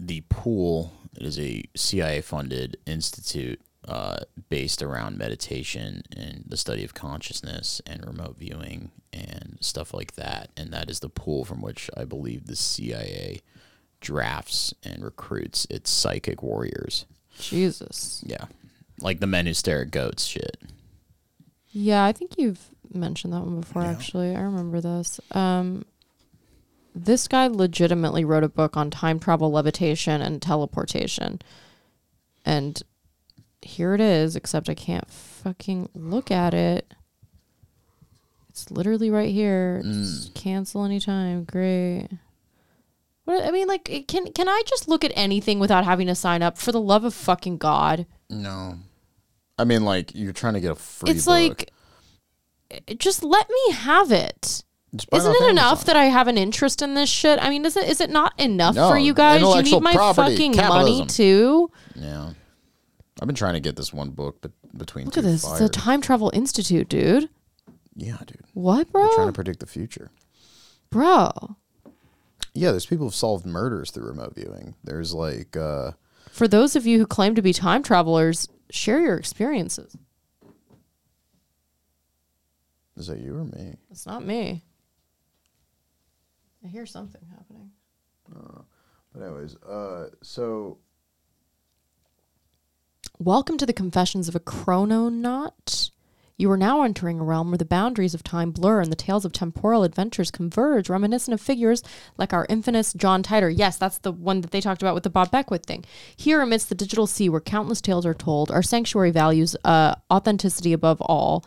the 0.00 0.22
pool. 0.30 0.92
It 1.14 1.22
is 1.26 1.38
a 1.38 1.62
CIA 1.76 2.22
funded 2.22 2.78
institute 2.86 3.60
uh, 3.86 4.18
based 4.48 4.82
around 4.82 5.16
meditation 5.18 6.02
and 6.16 6.44
the 6.46 6.56
study 6.56 6.84
of 6.84 6.92
consciousness 6.94 7.80
and 7.86 8.04
remote 8.06 8.36
viewing 8.38 8.90
and 9.12 9.58
stuff 9.60 9.94
like 9.94 10.14
that. 10.16 10.50
And 10.56 10.72
that 10.72 10.90
is 10.90 11.00
the 11.00 11.08
pool 11.08 11.44
from 11.44 11.62
which 11.62 11.88
I 11.96 12.04
believe 12.04 12.46
the 12.46 12.56
CIA 12.56 13.40
drafts 14.00 14.74
and 14.84 15.04
recruits 15.04 15.66
its 15.70 15.90
psychic 15.90 16.42
warriors. 16.42 17.06
jesus 17.38 18.22
Yeah. 18.26 18.44
Like 19.00 19.20
the 19.20 19.26
men 19.26 19.46
who 19.46 19.54
stare 19.54 19.82
at 19.82 19.90
goats 19.90 20.24
shit. 20.24 20.56
yeah 21.70 22.04
i 22.04 22.12
think 22.12 22.36
you've 22.38 22.68
mentioned 22.92 23.32
that 23.32 23.40
one 23.40 23.60
before 23.60 23.82
actually 23.82 24.34
i 24.36 24.40
remember 24.40 24.80
this 24.80 25.18
um 25.32 25.84
This 26.94 27.26
guy 27.28 27.46
legitimately 27.48 28.24
wrote 28.24 28.44
a 28.44 28.48
book 28.48 28.76
on 28.76 28.90
time 28.90 29.18
travel, 29.18 29.50
levitation, 29.50 30.22
and 30.22 30.40
teleportation. 30.40 31.40
And 32.44 32.82
here 33.62 33.94
it 33.94 34.00
is, 34.00 34.36
except 34.36 34.68
I 34.68 34.74
can't 34.74 35.08
fucking 35.10 35.90
look 35.94 36.30
at 36.30 36.54
it. 36.54 36.92
It's 38.48 38.70
literally 38.70 39.10
right 39.10 39.30
here. 39.30 39.82
Just 39.84 40.32
mm. 40.32 40.34
cancel 40.34 40.84
anytime. 40.84 41.44
Great. 41.44 42.08
What 43.24 43.44
I 43.44 43.50
mean, 43.50 43.66
like, 43.66 44.06
can 44.06 44.32
can 44.32 44.48
I 44.48 44.62
just 44.66 44.88
look 44.88 45.04
at 45.04 45.12
anything 45.14 45.58
without 45.58 45.84
having 45.84 46.06
to 46.06 46.14
sign 46.14 46.42
up? 46.42 46.56
For 46.56 46.72
the 46.72 46.80
love 46.80 47.04
of 47.04 47.12
fucking 47.12 47.58
god! 47.58 48.06
No. 48.30 48.78
I 49.58 49.64
mean, 49.64 49.84
like 49.84 50.14
you're 50.14 50.32
trying 50.32 50.54
to 50.54 50.60
get 50.60 50.70
a 50.70 50.74
free. 50.76 51.10
it's 51.10 51.24
book. 51.24 51.32
like, 51.32 51.72
just 52.98 53.22
let 53.22 53.48
me 53.50 53.72
have 53.72 54.12
it. 54.12 54.62
Isn't 55.12 55.34
it 55.34 55.50
enough 55.50 55.84
that 55.84 55.96
I 55.96 56.04
have 56.04 56.28
an 56.28 56.38
interest 56.38 56.80
in 56.80 56.94
this 56.94 57.10
shit? 57.10 57.38
I 57.42 57.50
mean, 57.50 57.64
is 57.64 57.76
it 57.76 57.88
is 57.88 58.00
it 58.00 58.10
not 58.10 58.38
enough 58.40 58.76
No, 58.76 58.88
for 58.88 58.96
you 58.96 59.12
guys? 59.12 59.42
You 59.42 59.62
need 59.62 59.82
my 59.82 59.92
fucking 59.92 60.54
capitalism. 60.54 60.98
money 60.98 61.06
too. 61.06 61.70
Yeah. 61.94 62.30
I've 63.20 63.26
been 63.26 63.34
trying 63.36 63.54
to 63.54 63.60
get 63.60 63.76
this 63.76 63.92
one 63.92 64.10
book, 64.10 64.38
but 64.42 64.52
between 64.76 65.06
Look 65.06 65.16
at 65.16 65.24
this. 65.24 65.42
It's 65.44 65.58
the. 65.58 65.68
Time 65.68 66.00
Travel 66.02 66.30
Institute, 66.34 66.88
dude. 66.88 67.28
Yeah, 67.94 68.18
dude. 68.26 68.42
What, 68.52 68.92
bro? 68.92 69.06
They're 69.06 69.14
trying 69.14 69.28
to 69.28 69.32
predict 69.32 69.60
the 69.60 69.66
future. 69.66 70.10
Bro. 70.90 71.56
Yeah, 72.52 72.70
there's 72.70 72.86
people 72.86 73.06
who've 73.06 73.14
solved 73.14 73.46
murders 73.46 73.90
through 73.90 74.06
remote 74.06 74.34
viewing. 74.34 74.74
There's 74.84 75.14
like, 75.14 75.56
uh, 75.56 75.92
For 76.30 76.46
those 76.46 76.76
of 76.76 76.86
you 76.86 76.98
who 76.98 77.06
claim 77.06 77.34
to 77.34 77.42
be 77.42 77.52
time 77.54 77.82
travelers, 77.82 78.48
share 78.70 79.00
your 79.00 79.16
experiences. 79.16 79.96
is 82.96 83.06
that 83.08 83.18
you 83.18 83.36
or 83.36 83.44
me? 83.44 83.74
It's 83.90 84.06
not 84.06 84.24
me. 84.24 84.64
I 86.64 86.68
hear 86.68 86.86
something 86.86 87.20
happening. 87.30 87.70
Uh, 88.34 88.62
But 89.12 89.22
anyways, 89.22 89.56
uh, 89.56 90.08
so 90.22 90.78
Welcome 93.18 93.56
to 93.58 93.64
the 93.64 93.72
Confessions 93.72 94.28
of 94.28 94.36
a 94.36 94.40
Chrononaut. 94.40 95.90
You 96.36 96.50
are 96.50 96.56
now 96.58 96.82
entering 96.82 97.18
a 97.18 97.24
realm 97.24 97.48
where 97.50 97.56
the 97.56 97.64
boundaries 97.64 98.12
of 98.12 98.22
time 98.22 98.50
blur 98.50 98.82
and 98.82 98.92
the 98.92 98.96
tales 98.96 99.24
of 99.24 99.32
temporal 99.32 99.84
adventures 99.84 100.30
converge, 100.30 100.90
reminiscent 100.90 101.32
of 101.32 101.40
figures 101.40 101.82
like 102.18 102.34
our 102.34 102.44
infamous 102.50 102.92
John 102.92 103.22
Titor. 103.22 103.50
Yes, 103.56 103.78
that's 103.78 103.96
the 103.96 104.12
one 104.12 104.42
that 104.42 104.50
they 104.50 104.60
talked 104.60 104.82
about 104.82 104.92
with 104.92 105.02
the 105.02 105.08
Bob 105.08 105.30
Beckwith 105.30 105.64
thing. 105.64 105.86
Here, 106.14 106.42
amidst 106.42 106.68
the 106.68 106.74
digital 106.74 107.06
sea 107.06 107.30
where 107.30 107.40
countless 107.40 107.80
tales 107.80 108.04
are 108.04 108.12
told, 108.12 108.50
our 108.50 108.62
sanctuary 108.62 109.12
values 109.12 109.56
uh, 109.64 109.94
authenticity 110.12 110.74
above 110.74 111.00
all. 111.00 111.42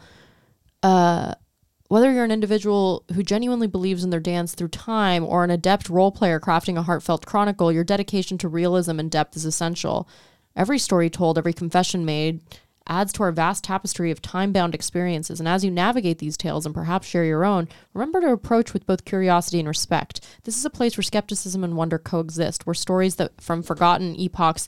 Uh, 0.82 1.36
whether 1.90 2.12
you're 2.12 2.24
an 2.24 2.32
individual 2.32 3.04
who 3.14 3.22
genuinely 3.22 3.68
believes 3.68 4.04
in 4.04 4.10
their 4.10 4.20
dance 4.20 4.56
through 4.56 4.70
time 4.70 5.24
or 5.24 5.44
an 5.44 5.52
adept 5.52 5.88
role 5.88 6.12
player 6.12 6.40
crafting 6.40 6.78
a 6.78 6.82
heartfelt 6.82 7.28
chronicle, 7.28 7.72
your 7.72 7.84
dedication 7.84 8.40
to 8.40 8.48
realism 8.48 9.00
and 9.00 9.12
depth 9.12 9.36
is 9.36 9.46
essential. 9.46 10.10
Every 10.60 10.78
story 10.78 11.10
told, 11.10 11.38
every 11.38 11.54
confession 11.54 12.04
made 12.04 12.42
adds 12.86 13.14
to 13.14 13.24
our 13.24 13.32
vast 13.32 13.64
tapestry 13.64 14.12
of 14.12 14.22
time 14.22 14.52
bound 14.52 14.76
experiences. 14.76 15.40
And 15.40 15.48
as 15.48 15.64
you 15.64 15.72
navigate 15.72 16.18
these 16.18 16.36
tales 16.36 16.66
and 16.66 16.76
perhaps 16.76 17.08
share 17.08 17.24
your 17.24 17.46
own, 17.46 17.70
remember 17.94 18.20
to 18.20 18.34
approach 18.34 18.74
with 18.74 18.86
both 18.86 19.06
curiosity 19.06 19.60
and 19.60 19.68
respect. 19.70 20.20
This 20.44 20.58
is 20.58 20.66
a 20.66 20.70
place 20.70 20.98
where 20.98 21.04
skepticism 21.04 21.64
and 21.64 21.78
wonder 21.78 21.98
coexist, 21.98 22.66
where 22.66 22.74
stories 22.74 23.16
that 23.16 23.40
from 23.40 23.64
forgotten 23.64 24.20
epochs 24.20 24.68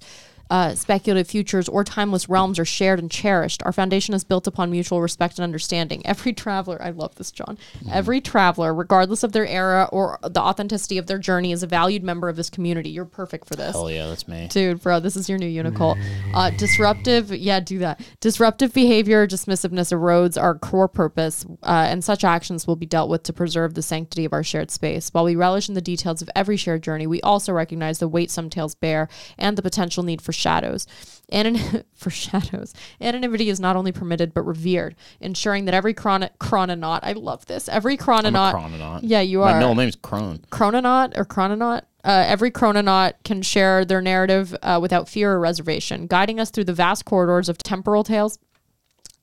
uh, 0.52 0.76
speculative 0.76 1.30
futures, 1.30 1.70
or 1.70 1.86
timeless 1.86 2.28
realms 2.28 2.60
are 2.60 2.66
shared 2.66 2.99
and 2.99 3.10
cherished. 3.10 3.64
Our 3.64 3.72
foundation 3.72 4.14
is 4.14 4.26
built 4.26 4.47
upon 4.47 4.70
mutual 4.70 5.02
respect 5.02 5.39
and 5.39 5.45
understanding. 5.45 6.06
Every 6.12 6.34
traveler, 6.34 6.78
I 6.82 6.89
love 6.89 7.16
this, 7.16 7.32
John. 7.32 7.58
Every 7.89 8.20
traveler, 8.20 8.74
regardless 8.74 9.24
of 9.24 9.32
their 9.32 9.47
era 9.47 9.88
or 9.93 10.20
the 10.22 10.41
authenticity 10.41 10.97
of 10.97 11.08
their 11.08 11.20
journey, 11.20 11.54
is 11.54 11.64
a 11.64 11.68
valued 11.68 12.04
member 12.04 12.28
of 12.28 12.36
this 12.36 12.49
community. 12.49 12.89
You're 12.89 13.06
perfect 13.06 13.47
for 13.47 13.56
this. 13.56 13.72
Hell 13.72 13.89
yeah, 13.89 14.08
that's 14.08 14.28
me. 14.28 14.49
Dude, 14.52 14.82
bro, 14.82 14.99
this 14.99 15.16
is 15.16 15.30
your 15.30 15.38
new 15.38 15.64
Unicult. 15.64 15.97
Uh, 16.34 16.49
disruptive, 16.52 17.32
yeah, 17.32 17.60
do 17.60 17.80
that. 17.80 17.99
Disruptive 18.22 18.74
behavior, 18.74 19.28
dismissiveness 19.28 19.91
erodes 19.91 20.41
our 20.41 20.58
core 20.58 20.88
purpose, 20.88 21.45
uh, 21.64 21.88
and 21.89 22.04
such 22.04 22.24
actions 22.24 22.66
will 22.66 22.78
be 22.78 22.86
dealt 22.86 23.10
with 23.10 23.24
to 23.24 23.34
preserve 23.34 23.74
the 23.74 23.82
sanctity 23.82 24.24
of 24.24 24.32
our 24.32 24.43
shared 24.43 24.72
space. 24.72 25.10
While 25.10 25.26
we 25.26 25.36
relish 25.36 25.68
in 25.68 25.76
the 25.76 25.82
details 25.82 26.22
of 26.22 26.30
every 26.36 26.56
shared 26.56 26.84
journey, 26.84 27.06
we 27.06 27.22
also 27.22 27.52
recognize 27.52 27.99
the 27.99 28.08
weight 28.08 28.32
some 28.32 28.49
tales 28.49 28.76
bear 28.76 29.10
and 29.38 29.58
the 29.58 29.62
potential 29.62 30.04
need 30.04 30.22
for 30.22 30.32
shadows. 30.41 30.87
Anon- 31.31 31.83
for 31.93 32.09
shadows. 32.09 32.73
Anonymity 32.99 33.49
is 33.49 33.59
not 33.59 33.75
only 33.75 33.91
permitted 33.91 34.33
but 34.33 34.41
revered, 34.41 34.95
ensuring 35.21 35.65
that 35.65 35.73
every 35.73 35.93
chron- 35.93 36.29
chrononaut, 36.39 36.99
I 37.03 37.13
love 37.13 37.45
this, 37.45 37.69
every 37.69 37.95
chrononaut. 37.97 38.53
Chrononaut. 38.53 38.99
Yeah, 39.03 39.21
you 39.21 39.41
are. 39.43 39.53
My 39.53 39.59
middle 39.59 39.75
name's 39.75 39.95
Crone. 39.95 40.39
chrononaut 40.51 41.13
or 41.17 41.23
chrononaut. 41.25 41.83
Uh, 42.03 42.23
every 42.27 42.49
chrononaut 42.51 43.13
can 43.23 43.43
share 43.43 43.85
their 43.85 44.01
narrative 44.01 44.55
uh, 44.63 44.79
without 44.81 45.07
fear 45.07 45.33
or 45.33 45.39
reservation, 45.39 46.07
guiding 46.07 46.39
us 46.39 46.49
through 46.49 46.63
the 46.63 46.73
vast 46.73 47.05
corridors 47.05 47.47
of 47.47 47.57
temporal 47.59 48.03
tales. 48.03 48.39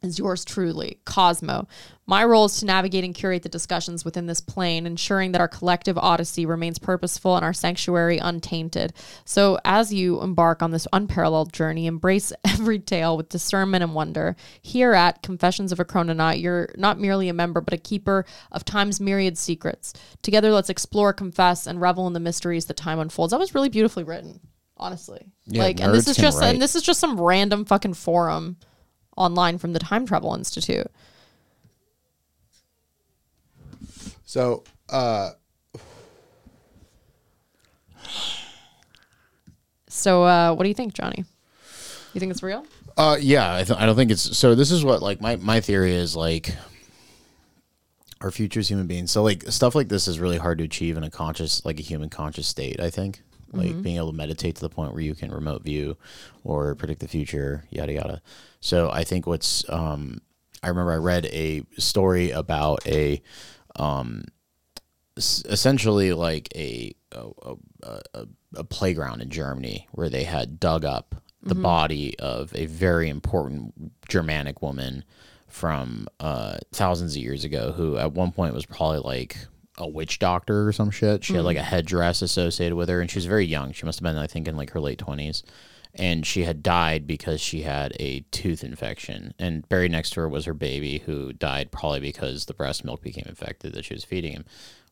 Is 0.01 0.17
yours 0.17 0.45
truly, 0.45 1.01
Cosmo. 1.05 1.67
My 2.07 2.25
role 2.25 2.45
is 2.45 2.61
to 2.61 2.67
navigate 2.67 3.03
and 3.03 3.13
curate 3.13 3.43
the 3.43 3.49
discussions 3.49 4.05
within 4.05 4.27
this 4.27 4.41
plane, 4.41 4.87
ensuring 4.87 5.33
that 5.33 5.41
our 5.41 5.49
collective 5.49 5.99
odyssey 5.99 6.47
remains 6.47 6.79
purposeful 6.79 7.35
and 7.35 7.45
our 7.45 7.53
sanctuary 7.53 8.19
untainted. 8.19 8.93
So, 9.25 9.59
as 9.65 9.93
you 9.93 10.23
embark 10.23 10.63
on 10.63 10.71
this 10.71 10.87
unparalleled 10.93 11.53
journey, 11.53 11.87
embrace 11.87 12.33
every 12.45 12.79
tale 12.79 13.17
with 13.17 13.29
discernment 13.29 13.83
and 13.83 13.93
wonder. 13.93 14.37
Here 14.63 14.95
at 14.95 15.25
Confessions 15.25 15.73
of 15.73 15.81
a 15.81 15.85
Chrononaut, 15.85 16.41
you're 16.41 16.69
not 16.77 17.01
merely 17.01 17.29
a 17.29 17.35
member, 17.35 17.61
but 17.61 17.75
a 17.75 17.79
keeper 17.79 18.25
of 18.53 18.65
time's 18.65 19.01
myriad 19.01 19.37
secrets. 19.37 19.95
Together, 20.23 20.53
let's 20.53 20.71
explore, 20.71 21.13
confess, 21.13 21.67
and 21.67 21.81
revel 21.81 22.07
in 22.07 22.13
the 22.13 22.21
mysteries 22.21 22.67
that 22.67 22.77
time 22.77 23.01
unfolds. 23.01 23.33
That 23.33 23.41
was 23.41 23.53
really 23.53 23.69
beautifully 23.69 24.05
written, 24.05 24.39
honestly. 24.77 25.27
Yeah, 25.47 25.65
like, 25.65 25.81
and 25.81 25.93
this 25.93 26.07
is 26.07 26.17
just 26.17 26.39
write. 26.41 26.51
and 26.51 26.63
this 26.63 26.77
is 26.77 26.83
just 26.83 27.01
some 27.01 27.21
random 27.21 27.65
fucking 27.65 27.95
forum 27.95 28.59
online 29.19 29.59
from 29.59 29.73
the 29.73 29.79
Time 29.79 30.07
Travel 30.07 30.35
Institute. 30.35 30.91
so 34.25 34.65
uh, 34.89 35.31
So, 39.89 40.23
uh, 40.23 40.55
what 40.55 40.63
do 40.63 40.69
you 40.69 40.75
think, 40.75 40.95
Johnny? 40.95 41.25
You 42.15 42.21
think 42.21 42.31
it's 42.31 42.43
real? 42.43 42.65
Uh, 42.97 43.17
yeah, 43.21 43.55
I, 43.57 43.65
th- 43.65 43.79
I 43.79 43.87
don't 43.87 43.97
think 43.97 44.11
it's 44.11 44.37
so. 44.37 44.55
This 44.55 44.71
is 44.71 44.85
what 44.85 45.03
like 45.03 45.21
my 45.21 45.37
my 45.37 45.61
theory 45.61 45.95
is 45.95 46.17
like 46.17 46.55
our 48.21 48.31
future 48.31 48.61
as 48.61 48.69
human 48.69 48.87
beings. 48.87 49.11
So 49.11 49.23
like 49.23 49.45
stuff 49.49 49.75
like 49.75 49.89
this 49.89 50.09
is 50.09 50.19
really 50.19 50.39
hard 50.39 50.59
to 50.59 50.65
achieve 50.65 50.97
in 50.97 51.05
a 51.05 51.11
conscious 51.11 51.65
like 51.65 51.79
a 51.79 51.83
human 51.83 52.11
conscious 52.11 52.47
state. 52.47 52.81
I 52.81 52.91
think 52.91 53.23
like 53.53 53.83
being 53.83 53.97
able 53.97 54.11
to 54.11 54.17
meditate 54.17 54.57
to 54.57 54.61
the 54.61 54.69
point 54.69 54.93
where 54.93 55.03
you 55.03 55.15
can 55.15 55.31
remote 55.31 55.63
view 55.63 55.97
or 56.45 56.75
predict 56.75 57.01
the 57.01 57.09
future, 57.09 57.65
yada 57.71 57.93
yada. 57.93 58.23
So 58.61 58.91
I 58.91 59.05
think 59.05 59.27
what's 59.27 59.69
um, 59.71 60.21
I 60.63 60.69
remember 60.69 60.93
I 60.93 60.97
read 60.97 61.27
a 61.27 61.63
story 61.79 62.31
about 62.31 62.87
a 62.87 63.23
um, 63.77 64.25
essentially 65.17 66.13
like 66.13 66.49
a 66.55 66.95
a, 67.13 67.31
a, 67.83 68.01
a 68.15 68.27
a 68.55 68.65
playground 68.65 69.21
in 69.21 69.31
Germany 69.31 69.89
where 69.93 70.09
they 70.09 70.25
had 70.25 70.59
dug 70.59 70.85
up 70.85 71.15
the 71.43 71.55
body 71.55 72.19
of 72.19 72.53
a 72.55 72.67
very 72.67 73.09
important 73.09 73.73
Germanic 74.09 74.61
woman 74.61 75.05
from 75.47 76.09
uh, 76.21 76.59
thousands 76.73 77.17
of 77.17 77.23
years 77.23 77.45
ago 77.45 77.73
who 77.73 77.97
at 77.97 78.13
one 78.13 78.33
point 78.33 78.55
was 78.55 78.67
probably 78.67 78.99
like 78.99 79.37
a 79.79 79.89
witch 79.89 80.19
doctor 80.19 80.69
or 80.69 80.73
some 80.73 80.91
shit. 80.91 81.25
She 81.25 81.35
had 81.35 81.45
like 81.45 81.57
a 81.57 81.63
headdress 81.63 82.21
associated 82.23 82.77
with 82.77 82.89
her 82.89 83.01
and 83.01 83.11
she 83.11 83.19
was 83.19 83.27
very 83.27 83.47
young. 83.47 83.73
She 83.73 83.87
must 83.87 84.01
have 84.01 84.05
been 84.05 84.19
I 84.19 84.27
think 84.27 84.49
in 84.49 84.57
like 84.57 84.71
her 84.71 84.81
late 84.81 84.99
20s 84.99 85.43
and 85.95 86.27
she 86.27 86.45
had 86.45 86.63
died 86.63 87.07
because 87.07 87.41
she 87.41 87.63
had 87.63 87.97
a 87.99 88.21
tooth 88.31 88.63
infection. 88.63 89.35
And 89.39 89.69
buried 89.69 89.93
next 89.93 90.11
to 90.11 90.21
her 90.21 90.29
was 90.29 90.45
her 90.45 90.55
baby 90.55 90.99
who 90.99 91.33
died 91.33 91.71
probably 91.71 92.01
because 92.01 92.47
the 92.47 92.55
breast 92.55 92.85
milk 92.85 93.03
became 93.03 93.27
infected 93.27 93.73
that 93.73 93.85
she 93.85 93.95
was 93.95 94.05
feeding 94.05 94.33
him 94.33 94.45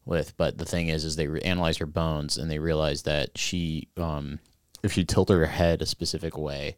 with. 0.04 0.36
But 0.36 0.58
the 0.58 0.64
thing 0.64 0.88
is 0.88 1.04
is 1.04 1.16
they 1.16 1.26
re- 1.26 1.40
analyzed 1.42 1.80
her 1.80 1.86
bones 1.86 2.38
and 2.38 2.50
they 2.50 2.58
realized 2.58 3.04
that 3.04 3.36
she 3.36 3.88
um 3.96 4.38
if 4.82 4.92
she 4.92 5.04
tilted 5.04 5.36
her 5.36 5.46
head 5.46 5.82
a 5.82 5.86
specific 5.86 6.38
way 6.38 6.76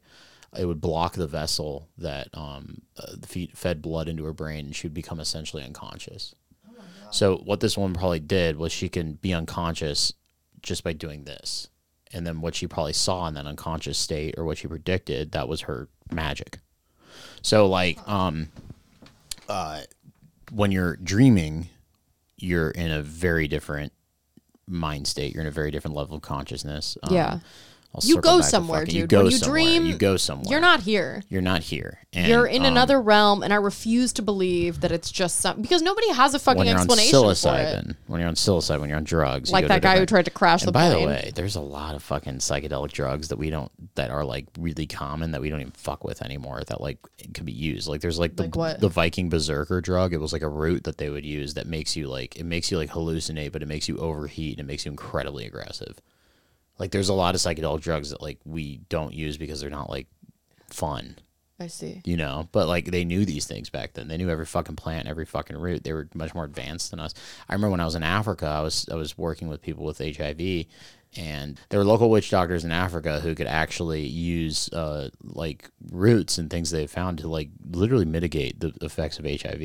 it 0.57 0.65
would 0.65 0.81
block 0.81 1.15
the 1.15 1.27
vessel 1.27 1.89
that 1.99 2.29
um 2.33 2.81
uh, 2.99 3.13
fed 3.55 3.83
blood 3.83 4.09
into 4.09 4.25
her 4.25 4.33
brain 4.33 4.67
and 4.67 4.77
she 4.77 4.87
would 4.87 4.95
become 4.95 5.21
essentially 5.21 5.63
unconscious 5.63 6.35
so 7.11 7.37
what 7.39 7.61
this 7.61 7.77
woman 7.77 7.97
probably 7.99 8.21
did 8.21 8.57
was 8.57 8.73
she 8.73 8.89
can 8.89 9.15
be 9.15 9.33
unconscious 9.33 10.13
just 10.63 10.85
by 10.85 10.93
doing 10.93 11.25
this. 11.25 11.69
And 12.13 12.27
then 12.27 12.41
what 12.41 12.55
she 12.55 12.67
probably 12.67 12.93
saw 12.95 13.27
in 13.29 13.35
that 13.35 13.47
unconscious 13.47 13.99
state 13.99 14.35
or 14.39 14.45
what 14.45 14.59
she 14.59 14.67
predicted, 14.69 15.33
that 15.33 15.49
was 15.49 15.63
her 15.63 15.89
magic. 16.11 16.59
So 17.43 17.67
like 17.67 17.99
um 18.09 18.49
uh 19.49 19.83
when 20.51 20.73
you're 20.73 20.97
dreaming, 20.97 21.69
you're 22.37 22.71
in 22.71 22.91
a 22.91 23.03
very 23.03 23.49
different 23.49 23.93
mind 24.67 25.07
state. 25.07 25.35
You're 25.35 25.43
in 25.43 25.49
a 25.49 25.53
very 25.53 25.71
different 25.71 25.97
level 25.97 26.17
of 26.17 26.23
consciousness. 26.23 26.97
Um, 27.03 27.15
Yeah. 27.15 27.39
I'll 28.03 28.09
You 28.09 28.21
go 28.21 28.41
somewhere, 28.41 28.81
fucking- 28.81 28.95
dude. 28.95 29.01
You 29.01 29.07
go 29.07 29.19
when 29.23 29.31
you 29.33 29.39
somewhere. 29.39 29.63
dream, 29.65 29.87
You 29.87 29.97
go 29.97 30.17
somewhere. 30.17 30.51
You're 30.51 30.61
not 30.61 30.81
here. 30.81 31.23
You're 31.29 31.43
not 31.43 31.63
here. 31.63 31.99
And, 32.13 32.27
You're 32.29 32.47
in 32.47 32.63
um, 32.63 32.69
another 32.69 33.01
realm, 33.01 33.43
and 33.43 33.53
I 33.53 33.57
refuse 33.57 34.13
to 34.15 34.23
believe 34.23 34.81
that 34.81 34.91
it's 34.93 35.11
just 35.11 35.41
some 35.41 35.61
because 35.61 35.83
nobody 35.83 36.11
has 36.13 36.35
a 36.35 36.39
fucking 36.39 36.59
when 36.59 36.67
you're 36.67 36.77
on 36.77 36.83
explanation 36.85 37.13
for 37.21 37.31
it. 37.31 37.35
psilocybin, 37.35 37.97
when 38.07 38.21
you're 38.21 38.29
on 38.29 38.35
psilocybin, 38.35 38.81
when 38.81 38.89
you're 38.89 38.99
on 38.99 39.05
drugs, 39.05 39.51
Like 39.53 39.69
that 39.69 39.83
guy 39.83 39.99
who 39.99 40.07
tried 40.07 40.25
to 40.25 40.31
crash 40.31 40.63
And 40.63 40.69
the 40.69 40.73
by 40.73 40.91
plane. 40.91 41.07
By 41.07 41.13
the 41.17 41.23
way, 41.27 41.33
there's 41.35 41.57
a 41.57 41.61
lot 41.61 41.95
of 41.95 42.03
fucking 42.03 42.39
psychedelic 42.39 42.93
drugs 42.93 43.29
that 43.29 43.39
we 43.39 43.51
don't 43.51 43.71
that 43.97 44.11
are 44.11 44.25
like 44.25 44.47
really 44.59 44.87
common 44.87 45.33
that 45.33 45.41
we 45.41 45.51
don't 45.51 45.61
even 45.61 45.73
fuck 45.73 46.03
with 46.05 46.23
anymore 46.23 46.63
that 46.69 46.81
like 46.81 46.99
could 47.35 47.45
be 47.45 47.53
used. 47.53 47.89
Like 47.89 48.01
there's 48.01 48.19
like 48.19 48.37
the 48.37 48.49
Like 48.55 48.81
the 48.81 48.89
Viking 48.89 49.29
berserker 49.29 49.81
drug. 49.81 50.13
It 50.15 50.21
was 50.21 50.33
like 50.33 50.43
a 50.43 50.49
root 50.49 50.85
that 50.85 50.99
they 50.99 51.11
would 51.11 51.27
use 51.27 51.55
that 51.55 51.67
makes 51.67 51.95
you 51.95 52.09
like 52.09 52.37
it 52.37 52.45
makes 52.45 52.71
you 52.71 52.79
like 52.79 52.91
hallucinate, 52.91 53.53
but 53.53 53.63
it 53.63 53.69
makes 53.69 53.89
you 53.89 53.99
overheat 53.99 54.59
and 54.59 54.67
it 54.67 54.71
makes 54.71 54.87
you 54.87 54.91
incredibly 54.91 55.45
aggressive. 55.45 56.01
Like 56.79 56.91
there's 56.91 57.09
a 57.09 57.15
lot 57.15 57.35
of 57.35 57.41
psychedelic 57.41 57.81
drugs 57.81 58.11
that 58.11 58.23
like 58.23 58.39
we 58.45 58.79
don't 58.89 59.15
use 59.15 59.37
because 59.37 59.61
they're 59.61 59.71
not 59.71 59.91
like 59.91 60.07
fun. 60.71 61.17
I 61.61 61.67
see. 61.67 62.03
you 62.05 62.17
know? 62.17 62.49
But 62.53 62.69
like 62.69 62.85
they 62.93 63.05
knew 63.05 63.25
these 63.25 63.47
things 63.47 63.69
back 63.69 63.95
then. 63.95 64.07
They 64.07 64.17
knew 64.17 64.31
every 64.31 64.47
fucking 64.47 64.77
plant 64.77 65.09
every 65.09 65.25
fucking 65.25 65.57
root. 65.57 65.83
They 65.83 65.93
were 65.93 66.09
much 66.15 66.33
more 66.33 66.45
advanced 66.45 66.93
than 66.93 67.01
us. 67.01 67.15
I 67.49 67.53
remember 67.55 67.73
when 67.73 67.81
i 67.81 67.85
was 67.85 67.97
in 67.97 68.05
africa 68.05 68.47
i 68.47 68.61
was 68.61 68.89
i 68.93 68.95
was 68.95 69.19
working 69.19 69.49
with 69.49 69.61
people 69.61 69.85
with 69.85 69.99
hiv 69.99 70.41
and 71.17 71.59
there 71.69 71.81
were 71.81 71.85
local 71.85 72.11
witch 72.11 72.31
doctors 72.31 72.65
in 72.65 72.71
africa 72.71 73.19
who 73.21 73.35
could 73.35 73.47
actually 73.49 74.07
use 74.07 74.69
uh, 74.73 75.09
like 75.25 75.69
roots 75.91 76.39
and 76.39 76.49
things 76.51 76.71
they 76.71 76.87
found 76.87 77.19
to 77.19 77.29
like 77.29 77.49
literally 77.71 78.05
mitigate 78.05 78.61
the 78.61 78.73
effects 78.83 79.19
of 79.19 79.25
hiv 79.25 79.63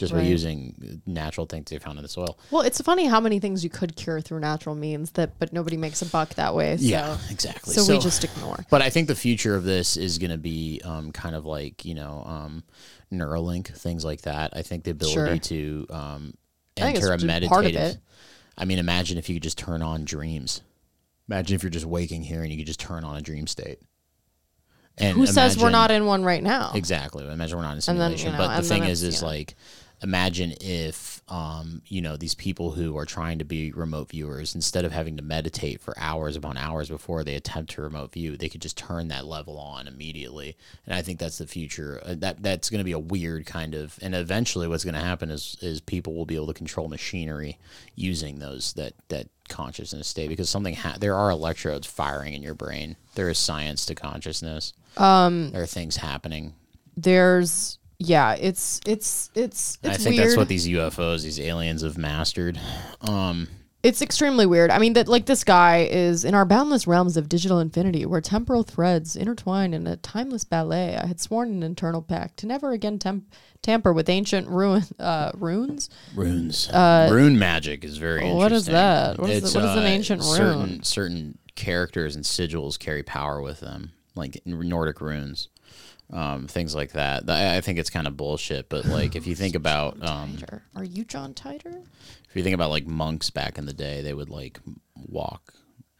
just 0.00 0.12
by 0.12 0.18
Right. 0.18 0.26
using 0.28 1.00
natural 1.06 1.46
things 1.46 1.70
they 1.70 1.78
found 1.78 1.98
in 1.98 2.02
the 2.02 2.08
soil 2.08 2.38
Well, 2.50 2.62
it's 2.62 2.80
funny 2.80 3.06
how 3.06 3.20
many 3.20 3.38
things 3.38 3.62
you 3.62 3.70
could 3.70 3.94
cure 3.94 4.20
through 4.20 4.40
natural 4.40 4.74
means 4.74 5.12
that, 5.12 5.38
but 5.38 5.52
nobody 5.52 5.76
makes 5.76 6.02
a 6.02 6.06
buck 6.06 6.34
that 6.34 6.54
way. 6.54 6.76
So, 6.78 6.82
yeah 6.84 7.18
exactly 7.30 7.74
so, 7.74 7.86
we 7.92 8.00
just 8.00 8.24
ignore. 8.24 8.64
But 8.70 8.82
I 8.82 8.90
think 8.90 9.06
the 9.06 9.14
future 9.14 9.54
of 9.54 9.64
this 9.64 9.96
is 9.96 10.18
going 10.18 10.30
to 10.32 10.38
be 10.38 10.80
um, 10.84 11.12
kind 11.12 11.36
of 11.36 11.44
like 11.46 11.84
you 11.84 11.94
know 11.94 12.24
um, 12.26 12.64
Neuralink 13.12 13.68
things 13.68 14.04
like 14.04 14.22
that. 14.22 14.52
I 14.56 14.62
think 14.62 14.84
the 14.84 14.90
ability 14.92 15.14
Sure. 15.14 15.38
to 15.38 15.86
um, 15.90 16.34
enter 16.76 17.12
a 17.12 17.18
meditative. 17.18 17.48
part 17.48 17.66
of 17.66 17.74
it. 17.74 17.98
I 18.56 18.64
mean, 18.64 18.78
imagine 18.78 19.18
if 19.18 19.28
you 19.28 19.36
could 19.36 19.42
just 19.42 19.58
turn 19.58 19.82
on 19.82 20.04
dreams. 20.04 20.62
Imagine 21.28 21.54
if 21.54 21.62
you're 21.62 21.70
just 21.70 21.86
waking 21.86 22.22
here 22.24 22.42
and 22.42 22.50
you 22.50 22.56
could 22.58 22.66
just 22.66 22.80
turn 22.80 23.04
on 23.04 23.16
a 23.16 23.20
dream 23.20 23.46
state. 23.46 23.78
And 24.98 25.16
Who 25.16 25.26
says 25.26 25.56
we're 25.56 25.70
not 25.70 25.90
in 25.90 26.04
one 26.04 26.24
right 26.24 26.42
now? 26.42 26.72
Exactly. 26.74 27.26
Imagine 27.26 27.56
we're 27.56 27.64
not 27.64 27.70
in 27.70 27.76
then, 27.76 27.82
simulation. 27.82 28.32
you 28.32 28.32
know, 28.32 28.38
but 28.46 28.56
the 28.60 28.68
thing 28.68 28.84
is, 28.84 29.02
is 29.02 29.22
know. 29.22 29.28
like, 29.28 29.54
imagine 30.02 30.54
if, 30.60 31.22
um, 31.28 31.82
you 31.86 32.00
know, 32.00 32.16
these 32.16 32.34
people 32.34 32.70
who 32.70 32.96
are 32.96 33.04
trying 33.04 33.38
to 33.38 33.44
be 33.44 33.72
remote 33.72 34.10
viewers, 34.10 34.54
instead 34.54 34.84
of 34.84 34.92
having 34.92 35.16
to 35.16 35.22
meditate 35.22 35.80
for 35.80 35.94
hours 35.98 36.36
upon 36.36 36.56
hours 36.56 36.88
before 36.88 37.22
they 37.22 37.34
attempt 37.34 37.72
to 37.72 37.82
remote 37.82 38.12
view, 38.12 38.36
they 38.36 38.48
could 38.48 38.62
just 38.62 38.78
turn 38.78 39.08
that 39.08 39.26
level 39.26 39.58
on 39.58 39.86
immediately. 39.86 40.56
And 40.86 40.94
I 40.94 41.02
think 41.02 41.18
that's 41.18 41.38
the 41.38 41.46
future. 41.46 42.00
Uh, 42.04 42.14
that 42.18 42.42
that's 42.42 42.70
going 42.70 42.78
to 42.78 42.84
be 42.84 42.92
a 42.92 42.98
weird 42.98 43.46
kind 43.46 43.74
of, 43.74 43.98
and 44.00 44.14
eventually, 44.14 44.68
what's 44.68 44.84
going 44.84 44.94
to 44.94 45.00
happen 45.00 45.30
is 45.30 45.56
is 45.60 45.80
people 45.80 46.14
will 46.14 46.26
be 46.26 46.36
able 46.36 46.46
to 46.48 46.54
control 46.54 46.88
machinery 46.88 47.58
using 47.94 48.38
those 48.38 48.72
that 48.74 48.94
that 49.08 49.28
consciousness 49.48 50.06
state 50.06 50.28
because 50.28 50.48
something 50.48 50.74
ha- 50.74 50.96
there 51.00 51.16
are 51.16 51.30
electrodes 51.30 51.86
firing 51.86 52.34
in 52.34 52.42
your 52.42 52.54
brain. 52.54 52.96
There 53.16 53.28
is 53.28 53.38
science 53.38 53.84
to 53.86 53.94
consciousness. 53.94 54.72
Um, 54.96 55.50
there 55.50 55.62
are 55.62 55.66
things 55.66 55.96
happening 55.96 56.54
There's 56.96 57.78
yeah, 58.00 58.32
it's 58.32 58.80
it's 58.86 59.30
it's 59.34 59.78
I 59.84 59.92
think 59.94 60.16
weird. 60.16 60.28
that's 60.30 60.36
what 60.38 60.48
these 60.48 60.66
UFOs, 60.66 61.22
these 61.22 61.38
aliens 61.38 61.82
have 61.82 61.98
mastered. 61.98 62.58
Um, 63.02 63.46
it's 63.82 64.00
extremely 64.00 64.46
weird. 64.46 64.70
I 64.70 64.78
mean, 64.78 64.94
that 64.94 65.06
like 65.06 65.26
this 65.26 65.44
guy 65.44 65.86
is 65.90 66.24
in 66.24 66.34
our 66.34 66.46
boundless 66.46 66.86
realms 66.86 67.18
of 67.18 67.28
digital 67.28 67.58
infinity, 67.60 68.06
where 68.06 68.22
temporal 68.22 68.62
threads 68.62 69.16
intertwine 69.16 69.74
in 69.74 69.86
a 69.86 69.96
timeless 69.96 70.44
ballet. 70.44 70.96
I 70.96 71.06
had 71.06 71.20
sworn 71.20 71.50
an 71.50 71.62
eternal 71.62 72.00
pact 72.00 72.38
to 72.38 72.46
never 72.46 72.72
again 72.72 72.98
temp- 72.98 73.30
tamper 73.62 73.92
with 73.92 74.08
ancient 74.08 74.48
ruin 74.48 74.82
uh, 74.98 75.32
runes. 75.34 75.90
runes, 76.14 76.70
rune 76.72 77.38
magic 77.38 77.84
is 77.84 77.98
very 77.98 78.22
interesting. 78.22 78.36
Uh, 78.38 78.42
what 78.42 78.52
is 78.52 78.66
that? 78.66 79.18
What 79.18 79.28
is 79.30 79.52
the- 79.52 79.58
what 79.60 79.68
is 79.68 79.76
an 79.76 79.84
ancient 79.84 80.24
certain, 80.24 80.58
rune? 80.58 80.82
Certain 80.84 81.38
characters 81.54 82.16
and 82.16 82.24
sigils 82.24 82.78
carry 82.78 83.02
power 83.02 83.42
with 83.42 83.60
them, 83.60 83.92
like 84.14 84.40
in 84.46 84.58
Nordic 84.68 85.00
runes, 85.02 85.48
um, 86.12 86.46
things 86.46 86.74
like 86.74 86.92
that. 86.92 87.28
I, 87.28 87.56
I 87.56 87.60
think 87.60 87.78
it's 87.78 87.90
kind 87.90 88.06
of 88.06 88.16
bullshit, 88.16 88.68
but 88.68 88.84
like 88.84 89.16
if 89.16 89.26
you 89.26 89.34
think 89.34 89.54
about, 89.54 90.02
um. 90.06 90.38
Are 90.74 90.84
you 90.84 91.04
John 91.04 91.34
Titor? 91.34 91.84
if 92.30 92.36
you 92.36 92.44
think 92.44 92.54
about 92.54 92.70
like 92.70 92.86
monks 92.86 93.28
back 93.30 93.58
in 93.58 93.66
the 93.66 93.72
day, 93.72 94.02
they 94.02 94.14
would 94.14 94.30
like 94.30 94.60
walk 94.94 95.54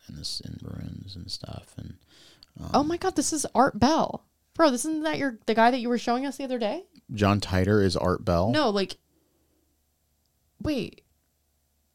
in 0.09 0.17
this 0.17 0.41
in 0.41 0.59
runes 0.63 1.17
and 1.17 1.31
stuff, 1.31 1.75
and 1.77 1.95
oh 2.73 2.85
my 2.85 2.97
God, 2.97 3.17
this 3.17 3.33
is 3.33 3.47
Art 3.55 3.79
Bell, 3.79 4.25
bro. 4.55 4.71
This 4.71 4.85
isn't 4.85 5.03
that 5.03 5.19
your 5.19 5.39
the 5.47 5.55
guy 5.55 5.71
that 5.71 5.81
you 5.81 5.89
were 5.89 5.99
showing 5.99 6.27
us 6.27 6.37
the 6.37 6.45
other 6.45 6.59
day? 6.59 6.85
John 7.13 7.41
Titor 7.41 7.85
is 7.85 7.97
Art 7.97 8.25
Bell. 8.25 8.51
No, 8.51 8.71
like, 8.71 8.97
wait. 10.63 11.03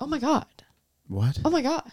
Oh 0.01 0.07
my 0.07 0.19
God. 0.19 0.45
What? 1.07 1.39
Oh 1.45 1.49
my 1.49 1.61
god. 1.61 1.89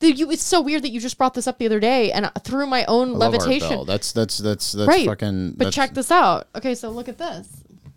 Dude, 0.00 0.18
you, 0.18 0.30
it's 0.30 0.42
so 0.42 0.60
weird 0.60 0.82
that 0.82 0.90
you 0.90 1.00
just 1.00 1.16
brought 1.16 1.34
this 1.34 1.46
up 1.46 1.58
the 1.58 1.66
other 1.66 1.80
day, 1.80 2.10
and 2.12 2.30
through 2.42 2.66
my 2.66 2.84
own 2.86 3.14
I 3.14 3.16
levitation. 3.16 3.86
That's 3.86 4.12
that's 4.12 4.38
that's 4.38 4.72
that's 4.72 4.88
right. 4.88 5.06
fucking. 5.06 5.50
but 5.52 5.58
that's- 5.58 5.74
check 5.74 5.94
this 5.94 6.10
out. 6.10 6.48
Okay, 6.54 6.74
so 6.74 6.90
look 6.90 7.08
at 7.08 7.18
this. 7.18 7.48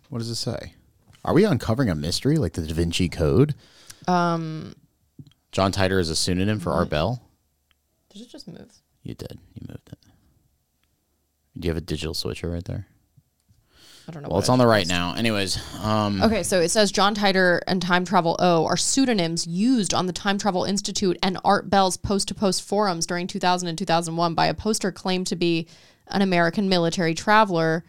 What 0.10 0.20
does 0.20 0.30
it 0.30 0.36
say? 0.36 0.74
Are 1.26 1.34
we 1.34 1.44
uncovering 1.44 1.90
a 1.90 1.96
mystery 1.96 2.38
like 2.38 2.54
the 2.54 2.62
Da 2.62 2.74
Vinci 2.74 3.10
Code? 3.10 3.56
Um, 4.08 4.76
John 5.52 5.72
Titor 5.74 6.00
is 6.00 6.10
a 6.10 6.16
pseudonym 6.16 6.60
for 6.60 6.72
Art 6.72 6.90
Bell. 6.90 7.22
did 8.10 8.22
it 8.22 8.30
just 8.30 8.48
move? 8.48 8.72
You 9.04 9.16
did. 9.16 9.38
You 9.56 9.68
moved 9.68 9.90
it. 9.92 10.00
Do 11.60 11.66
you 11.68 11.72
have 11.72 11.78
a 11.78 11.82
digital 11.82 12.14
switcher 12.14 12.50
right 12.50 12.64
there? 12.64 12.88
I 14.08 14.12
don't 14.14 14.24
know. 14.24 14.30
Well, 14.30 14.40
it's 14.40 14.48
on 14.48 14.58
the 14.58 14.68
right 14.68 14.88
now. 14.88 15.14
Anyways, 15.16 15.60
um, 15.84 16.22
Okay, 16.22 16.42
so 16.42 16.62
it 16.62 16.70
says 16.70 16.92
John 16.94 17.14
Titor 17.14 17.60
and 17.68 17.82
Time 17.82 18.06
Travel 18.06 18.38
O 18.40 18.66
are 18.66 18.78
pseudonyms 18.78 19.46
used 19.46 19.94
on 19.94 20.06
the 20.08 20.14
Time 20.14 20.38
Travel 20.38 20.64
Institute 20.64 21.18
and 21.22 21.38
Art 21.44 21.70
Bell's 21.70 21.98
post 21.98 22.30
to 22.30 22.34
post 22.34 22.64
forums 22.64 23.06
during 23.06 23.28
2000 23.28 23.68
and 23.68 23.78
2001 23.78 24.34
by 24.34 24.46
a 24.48 24.54
poster 24.54 24.94
claimed 24.94 25.28
to 25.28 25.36
be 25.36 25.68
an 26.08 26.22
American 26.22 26.70
military 26.70 27.14
traveler, 27.14 27.84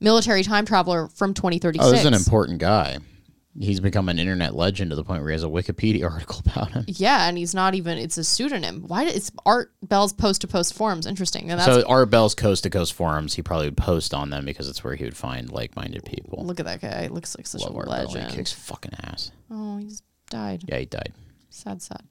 military 0.00 0.42
time 0.42 0.66
traveler 0.66 1.06
from 1.06 1.34
2036. 1.34 1.84
oh, 1.84 1.90
this 1.92 2.00
is 2.00 2.06
an 2.06 2.14
important 2.14 2.58
guy. 2.58 2.98
He's 3.58 3.80
become 3.80 4.08
an 4.08 4.20
internet 4.20 4.54
legend 4.54 4.90
to 4.90 4.96
the 4.96 5.02
point 5.02 5.22
where 5.22 5.30
he 5.30 5.34
has 5.34 5.42
a 5.42 5.48
Wikipedia 5.48 6.04
article 6.10 6.40
about 6.46 6.70
him. 6.70 6.84
Yeah, 6.86 7.26
and 7.28 7.36
he's 7.36 7.52
not 7.54 7.74
even. 7.74 7.98
It's 7.98 8.16
a 8.16 8.22
pseudonym. 8.22 8.84
Why? 8.86 9.04
Did, 9.04 9.16
it's 9.16 9.32
Art 9.44 9.72
Bell's 9.82 10.12
post 10.12 10.42
to 10.42 10.46
post 10.48 10.72
forums. 10.72 11.04
Interesting. 11.04 11.50
And 11.50 11.58
that's 11.58 11.66
So 11.66 11.82
Art 11.88 12.10
Bell's 12.10 12.34
coast 12.36 12.62
to 12.62 12.70
coast 12.70 12.92
forums, 12.92 13.34
he 13.34 13.42
probably 13.42 13.66
would 13.66 13.76
post 13.76 14.14
on 14.14 14.30
them 14.30 14.44
because 14.44 14.68
it's 14.68 14.84
where 14.84 14.94
he 14.94 15.02
would 15.04 15.16
find 15.16 15.50
like 15.50 15.74
minded 15.74 16.04
people. 16.04 16.44
look 16.46 16.60
at 16.60 16.66
that 16.66 16.80
guy. 16.80 17.02
He 17.02 17.08
looks 17.08 17.36
like 17.36 17.46
such 17.46 17.62
Love 17.62 17.74
a 17.74 17.78
Art 17.78 17.86
Bell. 17.86 18.08
He 18.28 18.36
kicks 18.36 18.52
fucking 18.52 18.92
ass. 19.02 19.32
Oh, 19.50 19.78
he's 19.78 20.00
died. 20.30 20.62
Yeah, 20.68 20.78
he 20.78 20.86
died. 20.86 21.12
Sad, 21.50 21.82
sad. 21.82 22.02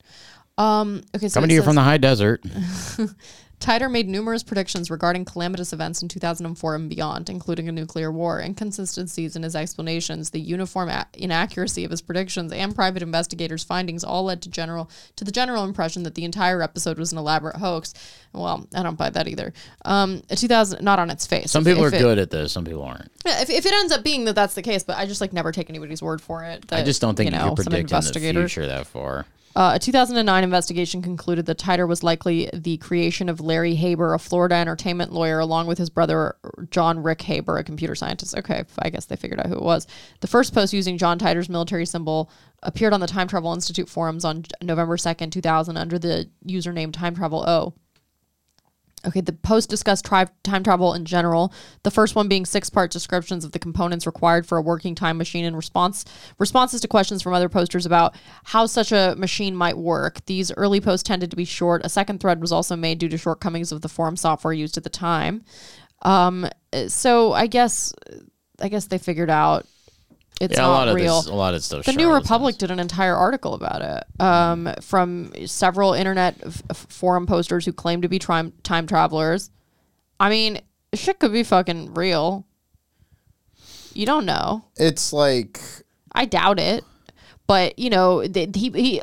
Um. 0.58 1.04
Okay. 1.16 1.30
So 1.30 1.36
Coming 1.36 1.48
to 1.50 1.54
you 1.56 1.62
says- 1.62 1.66
from 1.68 1.76
the 1.76 1.84
high 1.84 1.98
desert. 1.98 2.44
Titor 3.60 3.91
made 3.91 4.07
numerous 4.07 4.41
predictions 4.41 4.89
regarding 4.89 5.26
calamitous 5.26 5.74
events 5.74 6.01
in 6.01 6.07
2004 6.07 6.76
and 6.76 6.89
beyond, 6.89 7.30
including 7.30 7.68
a 7.68 7.74
nuclear 7.74 8.10
war. 8.10 8.39
Inconsistencies 8.39 9.36
in 9.36 9.43
his 9.43 9.53
explanations, 9.53 10.30
the 10.30 10.39
uniform 10.39 10.88
a- 10.88 11.07
inaccuracy 11.14 11.84
of 11.84 11.91
his 11.91 12.01
predictions, 12.01 12.53
and 12.53 12.74
private 12.74 13.03
investigators' 13.03 13.64
findings 13.64 14.03
all 14.05 14.24
led 14.24 14.41
to 14.43 14.49
general 14.49 14.89
to 15.18 15.26
the 15.26 15.32
general 15.32 15.66
impression 15.66 16.03
that 16.03 16.16
the 16.16 16.24
entire 16.24 16.62
episode 16.62 16.97
was 16.97 17.12
an 17.12 17.18
elaborate 17.18 17.57
hoax. 17.57 17.93
Well, 18.32 18.66
I 18.74 18.82
don't 18.82 18.97
buy 18.97 19.10
that 19.10 19.28
either. 19.28 19.51
Um, 19.84 20.22
2000, 20.34 20.82
not 20.82 20.99
on 20.99 21.10
its 21.10 21.28
face. 21.28 21.51
Some 21.51 21.62
If- 21.68 21.74
people 21.74 21.86
if 21.86 21.91
are 21.91 21.95
it- 21.97 21.99
good 21.99 22.18
at 22.18 22.30
this, 22.32 22.53
some 22.53 22.64
people 22.64 22.84
aren't. 22.84 23.12
If, 23.26 23.49
if 23.49 23.66
it 23.66 23.74
ends 23.74 23.91
up 23.91 24.03
being 24.03 24.24
that 24.26 24.36
that's 24.36 24.53
the 24.55 24.62
case, 24.62 24.84
but 24.84 24.97
I 24.97 25.05
just 25.05 25.20
like 25.20 25.34
never 25.34 25.51
take 25.51 25.70
anybody's 25.70 26.01
word 26.01 26.22
for 26.22 26.45
it. 26.45 26.66
I 26.72 26.84
just 26.84 27.01
don't 27.01 27.16
think 27.16 27.32
you, 27.32 27.38
know, 27.38 27.55
can 27.55 27.64
some 27.66 27.72
predict 27.72 27.91
in 27.91 28.36
the 28.36 28.41
future 28.41 28.68
that 28.68 28.88
far. 28.88 29.26
Uh, 29.56 29.74
a 29.76 29.80
2009 29.80 30.43
investigation 30.43 31.02
concluded 31.02 31.45
that 31.47 31.58
Titor 31.58 31.88
was 31.88 32.04
likely 32.04 32.50
the 32.54 32.78
creation 32.78 33.30
of 33.30 33.41
Larry 33.41 33.76
Haber, 33.76 34.14
a 34.14 34.20
Florida 34.20 34.56
entertainment 34.56 35.12
lawyer, 35.12 35.39
along 35.39 35.68
with 35.68 35.78
his 35.78 35.89
brother 35.89 36.36
John 36.70 37.02
Rick 37.02 37.22
Haber, 37.24 37.58
a 37.58 37.64
computer 37.64 37.95
scientist. 37.95 38.38
Okay, 38.38 38.64
I 38.80 38.89
guess 38.89 39.06
they 39.06 39.16
figured 39.16 39.39
out 39.39 39.47
who 39.47 39.56
it 39.56 39.64
was. 39.64 39.88
The 40.20 40.28
first 40.28 40.54
post 40.54 40.74
using 40.74 40.97
John 40.97 41.18
Titor's 41.18 41.50
military 41.50 41.86
symbol 41.86 42.30
appeared 42.62 42.93
on 42.93 43.00
the 43.00 43.08
Time 43.08 43.28
Travel 43.28 43.54
Institute 43.54 43.89
forums 43.89 44.24
on 44.24 44.45
November 44.62 44.97
2nd, 44.97 45.32
2000, 45.32 45.78
under 45.78 45.97
the 45.97 46.30
username 46.45 46.93
Time 46.93 47.16
Travel 47.16 47.43
O. 47.47 47.74
Okay, 49.06 49.22
the 49.22 49.32
post 49.32 49.70
discussed 49.70 50.04
tri- 50.04 50.28
time 50.43 50.62
travel 50.62 50.93
in 50.93 51.06
general. 51.06 51.54
The 51.84 51.91
first 51.91 52.16
one 52.16 52.28
being 52.28 52.45
six-part 52.45 52.91
descriptions 52.91 53.45
of 53.45 53.54
the 53.54 53.60
components 53.60 54.06
required 54.06 54.45
for 54.45 54.58
a 54.58 54.62
working 54.62 54.93
time 54.93 55.18
machine 55.18 55.45
and 55.45 55.56
response 55.56 56.04
responses 56.38 56.82
to 56.82 56.88
questions 56.88 57.22
from 57.22 57.34
other 57.34 57.47
posters 57.47 57.86
about 57.86 58.16
how 58.43 58.66
such 58.66 58.91
a 58.91 59.16
machine 59.18 59.56
might 59.56 59.78
work. 59.78 60.26
These 60.26 60.52
early 60.58 60.82
posts 60.82 61.08
tended 61.08 61.30
to 61.32 61.38
be 61.38 61.45
short. 61.45 61.86
A 61.86 61.89
second 61.89 62.20
thread 62.20 62.41
was 62.41 62.52
also 62.52 62.76
made 62.76 63.00
due 63.00 63.10
to 63.10 63.18
shortcomings 63.18 63.72
of 63.72 63.82
the 63.82 63.89
forum 63.89 64.18
software 64.18 64.54
used 64.54 64.76
at 64.76 64.84
the 64.84 64.89
time. 64.89 65.45
Um, 66.02 66.50
so 66.88 67.32
I 67.32 67.47
guess 67.47 67.93
I 68.62 68.68
guess 68.68 68.88
they 68.88 68.97
figured 68.97 69.30
out 69.30 69.66
it's 70.40 70.54
Yeah, 70.56 70.64
a 70.64 70.68
not 70.68 70.72
lot 70.74 70.88
of 70.90 70.96
real. 70.96 71.22
this, 71.22 71.28
a 71.32 71.36
lot 71.36 71.54
of 71.54 71.64
stuff. 71.64 71.86
The 71.86 71.94
New 71.94 72.14
Republic 72.14 72.58
did 72.58 72.72
an 72.72 72.80
entire 72.80 73.16
article 73.16 73.54
about 73.54 73.82
it 73.82 74.04
um, 74.22 74.74
from 74.82 75.32
several 75.46 75.94
internet 75.94 76.36
f- 76.46 76.64
f- 76.70 76.86
forum 76.90 77.26
posters 77.26 77.66
who 77.66 77.74
claim 77.74 78.02
to 78.02 78.08
be 78.08 78.20
time 78.20 78.54
time 78.64 78.88
travelers. 78.88 79.50
I 80.20 80.30
mean, 80.30 80.62
shit 80.94 81.20
could 81.20 81.34
be 81.34 81.44
fucking 81.44 81.94
real. 81.94 82.46
You 83.94 84.06
don't 84.06 84.26
know. 84.26 84.66
It's 84.78 85.12
like 85.12 85.60
I 86.14 86.26
doubt 86.26 86.60
it. 86.60 86.84
But, 87.48 87.80
you 87.80 87.90
know, 87.90 88.28
th- 88.28 88.56
he, 88.56 88.70
he 88.70 89.02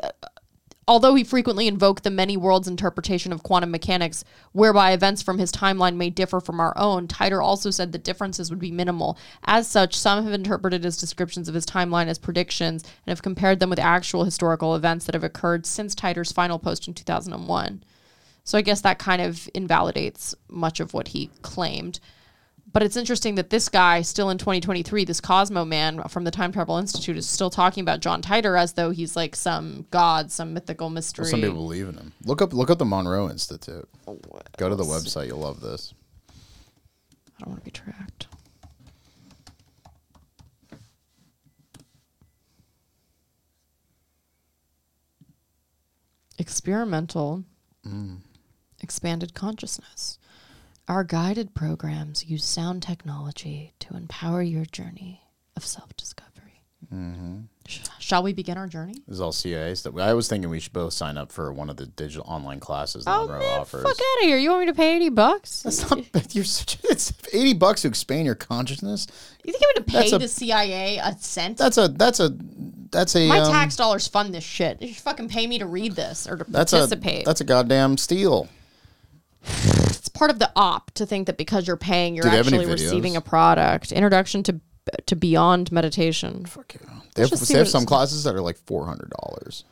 although 0.87 1.15
he 1.15 1.23
frequently 1.23 1.67
invoked 1.67 2.03
the 2.03 2.09
many 2.09 2.37
worlds 2.37 2.67
interpretation 2.67 3.33
of 3.33 3.43
quantum 3.43 3.69
mechanics, 3.69 4.23
whereby 4.53 4.91
events 4.91 5.21
from 5.21 5.37
his 5.37 5.51
timeline 5.51 5.95
may 5.95 6.09
differ 6.09 6.39
from 6.39 6.59
our 6.59 6.77
own, 6.77 7.07
Titor 7.07 7.43
also 7.43 7.69
said 7.69 7.91
the 7.91 7.97
differences 7.97 8.49
would 8.49 8.59
be 8.59 8.71
minimal. 8.71 9.17
As 9.43 9.67
such, 9.67 9.95
some 9.95 10.23
have 10.23 10.33
interpreted 10.33 10.83
his 10.83 10.97
descriptions 10.97 11.49
of 11.49 11.55
his 11.55 11.65
timeline 11.65 12.07
as 12.07 12.17
predictions 12.17 12.83
and 12.83 13.11
have 13.11 13.21
compared 13.21 13.59
them 13.59 13.69
with 13.69 13.79
actual 13.79 14.23
historical 14.23 14.75
events 14.75 15.05
that 15.05 15.15
have 15.15 15.23
occurred 15.23 15.65
since 15.65 15.93
Titor's 15.93 16.31
final 16.31 16.59
post 16.59 16.87
in 16.87 16.93
2001. 16.93 17.83
So 18.45 18.57
I 18.57 18.61
guess 18.61 18.79
that 18.81 18.97
kind 18.97 19.21
of 19.21 19.49
invalidates 19.53 20.33
much 20.47 20.79
of 20.79 20.93
what 20.93 21.09
he 21.09 21.29
claimed. 21.41 21.99
But 22.73 22.83
it's 22.83 22.97
interesting 22.97 23.35
that 23.35 23.49
this 23.49 23.69
guy, 23.69 24.01
still 24.01 24.29
in 24.29 24.37
2023, 24.37 25.05
this 25.05 25.21
Cosmo 25.21 25.63
man 25.63 26.03
from 26.09 26.25
the 26.25 26.31
Time 26.31 26.51
Travel 26.51 26.77
Institute, 26.77 27.15
is 27.15 27.27
still 27.27 27.49
talking 27.49 27.81
about 27.81 28.01
John 28.01 28.21
Titor 28.21 28.59
as 28.59 28.73
though 28.73 28.91
he's 28.91 29.15
like 29.15 29.35
some 29.35 29.85
god, 29.89 30.31
some 30.31 30.53
mythical 30.53 30.89
mystery. 30.89 31.25
some 31.25 31.41
people 31.41 31.55
believe 31.55 31.87
in 31.87 31.95
him. 31.95 32.13
Look 32.23 32.41
up 32.41 32.53
look 32.53 32.69
up 32.69 32.77
the 32.77 32.85
Monroe 32.85 33.29
Institute. 33.29 33.87
Go 34.57 34.69
to 34.69 34.75
the 34.75 34.83
website. 34.83 35.27
You'll 35.27 35.39
love 35.39 35.61
this. 35.61 35.93
I 36.29 37.43
don't 37.43 37.49
want 37.49 37.61
to 37.61 37.65
be 37.65 37.71
tracked. 37.71 38.27
Experimental 46.37 47.43
mm. 47.87 48.17
expanded 48.81 49.33
consciousness. 49.33 50.16
Our 50.87 51.03
guided 51.03 51.53
programs 51.53 52.25
use 52.25 52.45
sound 52.45 52.81
technology 52.81 53.73
to 53.79 53.95
empower 53.95 54.41
your 54.41 54.63
journey 54.65 55.21
of 55.57 55.65
self 55.65 55.95
discovery. 55.97 56.23
Sh- 57.67 57.79
shall 57.99 58.23
we 58.23 58.31
begin 58.31 58.57
our 58.57 58.67
journey? 58.67 58.93
This 59.05 59.15
is 59.15 59.21
all 59.21 59.33
CIA 59.33 59.75
stuff. 59.75 59.97
I 59.97 60.13
was 60.13 60.29
thinking 60.29 60.49
we 60.49 60.61
should 60.61 60.71
both 60.71 60.93
sign 60.93 61.17
up 61.17 61.29
for 61.33 61.51
one 61.51 61.69
of 61.69 61.75
the 61.75 61.87
digital 61.87 62.23
online 62.25 62.61
classes 62.61 63.03
that 63.03 63.13
Oh, 63.13 63.23
Monroe 63.27 63.39
man, 63.39 63.59
offers. 63.59 63.83
fuck 63.83 63.91
out 63.97 64.23
of 64.23 64.29
here. 64.29 64.37
You 64.37 64.49
want 64.51 64.61
me 64.61 64.65
to 64.67 64.73
pay 64.73 64.95
80 64.95 65.09
bucks? 65.09 65.63
That's 65.63 65.89
not. 65.89 66.05
You're 66.35 66.45
such. 66.45 66.77
It's 66.85 67.11
eighty 67.33 67.53
bucks 67.53 67.81
to 67.81 67.89
expand 67.89 68.25
your 68.25 68.35
consciousness. 68.35 69.07
You 69.43 69.51
think 69.51 69.63
I'm 69.65 69.75
going 69.75 69.85
to 69.87 69.91
That's 69.91 70.09
pay 70.11 70.15
a- 70.15 70.19
the 70.19 70.27
CIA 70.29 70.97
a 70.99 71.17
cent? 71.19 71.57
That's 71.57 71.77
a. 71.77 71.89
That's 71.89 72.21
a. 72.21 72.33
That's 72.91 73.13
a. 73.17 73.27
My 73.27 73.39
um, 73.39 73.51
tax 73.51 73.75
dollars 73.75 74.07
fund 74.07 74.33
this 74.33 74.45
shit. 74.45 74.81
You 74.81 74.87
should 74.93 75.03
fucking 75.03 75.27
pay 75.27 75.47
me 75.47 75.59
to 75.59 75.65
read 75.65 75.97
this 75.97 76.27
or 76.27 76.37
to 76.37 76.45
That's 76.47 76.71
a. 76.71 76.77
participate. 76.77 77.25
That's 77.25 77.41
a 77.41 77.43
goddamn 77.43 77.97
steal. 77.97 78.47
it's 80.07 80.17
part 80.17 80.31
of 80.31 80.39
the 80.39 80.49
op 80.55 80.91
to 80.91 81.05
think 81.05 81.27
that 81.27 81.37
because 81.37 81.67
you're 81.67 81.75
paying, 81.75 82.15
you're 82.15 82.23
Do 82.23 82.29
they 82.29 82.37
have 82.37 82.47
any 82.47 82.57
actually 82.59 82.71
receiving 82.71 83.15
a 83.17 83.21
product. 83.21 83.91
Introduction 83.91 84.41
to 84.43 84.61
to 85.05 85.15
Beyond 85.17 85.69
Meditation. 85.71 86.45
Fuck 86.45 86.75
you. 86.75 86.79
They 87.13 87.23
have, 87.23 87.29
just 87.29 87.45
see 87.45 87.53
they 87.53 87.57
have 87.59 87.67
what 87.67 87.71
some 87.71 87.83
it's- 87.83 87.89
classes 87.89 88.23
that 88.23 88.33
are 88.35 88.41
like 88.41 88.57
four 88.57 88.85
hundred 88.85 89.11
dollars. 89.21 89.65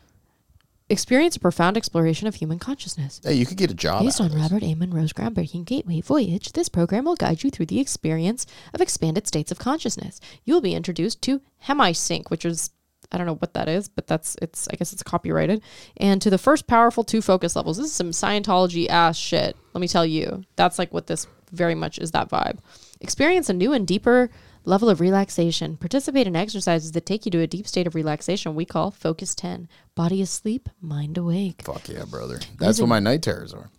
Experience 0.87 1.35
a 1.35 1.39
profound 1.39 1.77
exploration 1.77 2.27
of 2.27 2.35
human 2.35 2.59
consciousness. 2.59 3.19
Hey, 3.23 3.33
you 3.33 3.45
could 3.47 3.57
get 3.57 3.71
a 3.71 3.73
job. 3.73 4.03
Based 4.03 4.21
out 4.21 4.25
on 4.25 4.31
of 4.31 4.33
this. 4.33 4.51
Robert 4.51 4.63
A. 4.63 4.75
Monroe's 4.75 5.13
groundbreaking 5.13 5.65
Gateway 5.65 5.99
Voyage, 6.01 6.51
this 6.51 6.69
program 6.69 7.05
will 7.05 7.15
guide 7.15 7.43
you 7.43 7.49
through 7.49 7.65
the 7.65 7.79
experience 7.79 8.45
of 8.71 8.81
expanded 8.81 9.25
states 9.25 9.51
of 9.51 9.57
consciousness. 9.57 10.19
You 10.43 10.53
will 10.53 10.61
be 10.61 10.75
introduced 10.75 11.23
to 11.23 11.41
HemiSync, 11.65 12.29
which 12.29 12.45
is 12.45 12.69
I 13.11 13.17
don't 13.17 13.27
know 13.27 13.35
what 13.35 13.53
that 13.53 13.67
is, 13.69 13.87
but 13.87 14.07
that's 14.07 14.35
it's 14.41 14.67
I 14.71 14.75
guess 14.75 14.93
it's 14.93 15.03
copyrighted, 15.03 15.61
and 15.97 16.21
to 16.21 16.29
the 16.29 16.37
first 16.37 16.67
powerful 16.67 17.03
two 17.03 17.21
focus 17.21 17.55
levels. 17.55 17.77
This 17.77 17.87
is 17.87 17.93
some 17.93 18.11
Scientology 18.11 18.87
ass 18.87 19.17
shit. 19.17 19.55
Let 19.73 19.81
me 19.81 19.87
tell 19.87 20.05
you, 20.05 20.43
that's 20.55 20.79
like 20.79 20.93
what 20.93 21.07
this 21.07 21.27
very 21.51 21.75
much 21.75 21.99
is 21.99 22.11
that 22.11 22.29
vibe. 22.29 22.59
Experience 23.01 23.49
a 23.49 23.53
new 23.53 23.73
and 23.73 23.87
deeper 23.87 24.29
level 24.65 24.89
of 24.89 24.99
relaxation. 24.99 25.77
Participate 25.77 26.27
in 26.27 26.35
exercises 26.35 26.91
that 26.93 27.05
take 27.05 27.25
you 27.25 27.31
to 27.31 27.41
a 27.41 27.47
deep 27.47 27.67
state 27.67 27.87
of 27.87 27.95
relaxation 27.95 28.55
we 28.55 28.65
call 28.65 28.91
Focus 28.91 29.35
10. 29.35 29.67
Body 29.93 30.21
asleep, 30.21 30.69
mind 30.81 31.17
awake. 31.17 31.61
Fuck 31.63 31.87
yeah, 31.89 32.03
brother. 32.05 32.39
That's 32.59 32.79
what 32.79 32.89
my 32.89 32.99
night 32.99 33.21
terrors 33.21 33.53
are. 33.53 33.69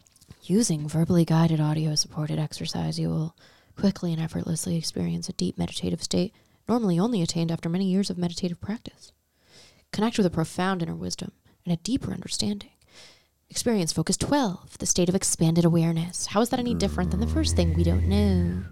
Using 0.42 0.88
verbally 0.88 1.24
guided 1.24 1.60
audio 1.60 1.96
supported 1.96 2.38
exercise, 2.38 3.00
you 3.00 3.08
will 3.08 3.34
quickly 3.76 4.12
and 4.12 4.22
effortlessly 4.22 4.76
experience 4.76 5.28
a 5.28 5.32
deep 5.32 5.58
meditative 5.58 6.02
state, 6.02 6.32
normally 6.68 6.98
only 6.98 7.20
attained 7.20 7.50
after 7.50 7.68
many 7.68 7.84
years 7.86 8.10
of 8.10 8.18
meditative 8.18 8.60
practice. 8.60 9.12
Connect 9.96 10.18
with 10.18 10.26
a 10.26 10.30
profound 10.30 10.82
inner 10.82 10.94
wisdom 10.94 11.32
and 11.64 11.72
a 11.72 11.78
deeper 11.78 12.12
understanding. 12.12 12.68
Experience 13.48 13.94
Focus 13.94 14.18
12, 14.18 14.76
the 14.76 14.84
state 14.84 15.08
of 15.08 15.14
expanded 15.14 15.64
awareness. 15.64 16.26
How 16.26 16.42
is 16.42 16.50
that 16.50 16.60
any 16.60 16.74
different 16.74 17.12
than 17.12 17.20
the 17.20 17.26
first 17.26 17.56
thing 17.56 17.72
we 17.72 17.82
don't 17.82 18.06
know? 18.06 18.64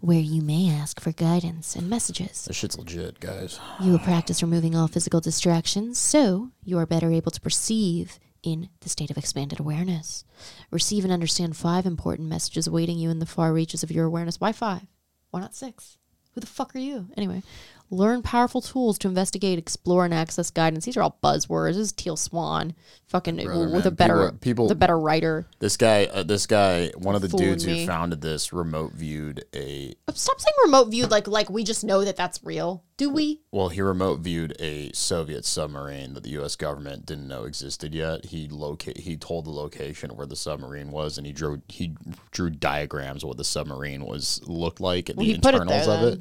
Where 0.00 0.18
you 0.18 0.40
may 0.40 0.70
ask 0.70 1.00
for 1.00 1.12
guidance 1.12 1.76
and 1.76 1.90
messages. 1.90 2.46
This 2.46 2.56
shit's 2.56 2.78
legit, 2.78 3.20
guys. 3.20 3.60
You 3.82 3.92
will 3.92 3.98
practice 3.98 4.40
removing 4.40 4.74
all 4.74 4.88
physical 4.88 5.20
distractions 5.20 5.98
so 5.98 6.48
you 6.64 6.78
are 6.78 6.86
better 6.86 7.12
able 7.12 7.30
to 7.32 7.42
perceive 7.42 8.18
in 8.42 8.70
the 8.80 8.88
state 8.88 9.10
of 9.10 9.18
expanded 9.18 9.60
awareness. 9.60 10.24
Receive 10.70 11.04
and 11.04 11.12
understand 11.12 11.58
five 11.58 11.84
important 11.84 12.26
messages 12.26 12.66
awaiting 12.66 12.98
you 12.98 13.10
in 13.10 13.18
the 13.18 13.26
far 13.26 13.52
reaches 13.52 13.82
of 13.82 13.90
your 13.90 14.06
awareness. 14.06 14.40
Why 14.40 14.52
five? 14.52 14.86
Why 15.30 15.40
not 15.40 15.54
six? 15.54 15.98
Who 16.32 16.40
the 16.40 16.46
fuck 16.46 16.74
are 16.74 16.78
you? 16.78 17.08
Anyway, 17.16 17.42
learn 17.90 18.22
powerful 18.22 18.60
tools 18.60 18.98
to 18.98 19.08
investigate, 19.08 19.58
explore, 19.58 20.04
and 20.04 20.12
access 20.12 20.50
guidance. 20.50 20.84
These 20.84 20.96
are 20.96 21.02
all 21.02 21.18
buzzwords. 21.22 21.68
This 21.70 21.76
is 21.78 21.92
Teal 21.92 22.16
Swan, 22.16 22.74
fucking 23.06 23.36
Brother, 23.42 23.70
with 23.70 23.86
a 23.86 23.90
better 23.90 24.26
people- 24.32 24.38
people- 24.40 24.68
the 24.68 24.74
better 24.74 24.98
writer. 24.98 25.46
This 25.58 25.76
guy, 25.76 26.04
uh, 26.06 26.22
this 26.22 26.46
guy, 26.46 26.88
one 26.98 27.14
of 27.14 27.22
the 27.22 27.28
Fooling 27.30 27.46
dudes 27.48 27.66
me. 27.66 27.80
who 27.80 27.86
founded 27.86 28.20
this 28.20 28.52
remote 28.52 28.92
viewed 28.92 29.44
a. 29.54 29.94
Stop 30.14 30.40
saying 30.40 30.54
remote 30.64 30.90
viewed 30.90 31.10
like 31.10 31.26
like 31.28 31.48
we 31.48 31.64
just 31.64 31.82
know 31.84 32.04
that 32.04 32.16
that's 32.16 32.44
real. 32.44 32.82
Do 32.98 33.08
we? 33.10 33.40
Well, 33.52 33.68
he 33.68 33.80
remote 33.80 34.20
viewed 34.20 34.56
a 34.60 34.90
Soviet 34.92 35.44
submarine 35.44 36.14
that 36.14 36.24
the 36.24 36.30
U.S. 36.30 36.56
government 36.56 37.06
didn't 37.06 37.28
know 37.28 37.44
existed 37.44 37.94
yet. 37.94 38.26
He 38.26 38.48
locate. 38.48 38.98
He 38.98 39.16
told 39.16 39.44
the 39.46 39.50
location 39.50 40.10
where 40.16 40.26
the 40.26 40.34
submarine 40.36 40.90
was, 40.90 41.16
and 41.16 41.26
he 41.26 41.32
drew 41.32 41.62
he 41.68 41.94
drew 42.32 42.50
diagrams 42.50 43.22
of 43.22 43.28
what 43.28 43.36
the 43.38 43.44
submarine 43.44 44.04
was 44.04 44.40
looked 44.46 44.80
like 44.80 45.08
and 45.08 45.16
Well, 45.16 45.26
the 45.26 45.32
he 45.32 45.38
put 45.38 45.54
it 45.54 45.62
internals 45.62 45.86
there, 45.86 45.94
of 45.96 46.00
then. 46.02 46.12
it. 46.14 46.20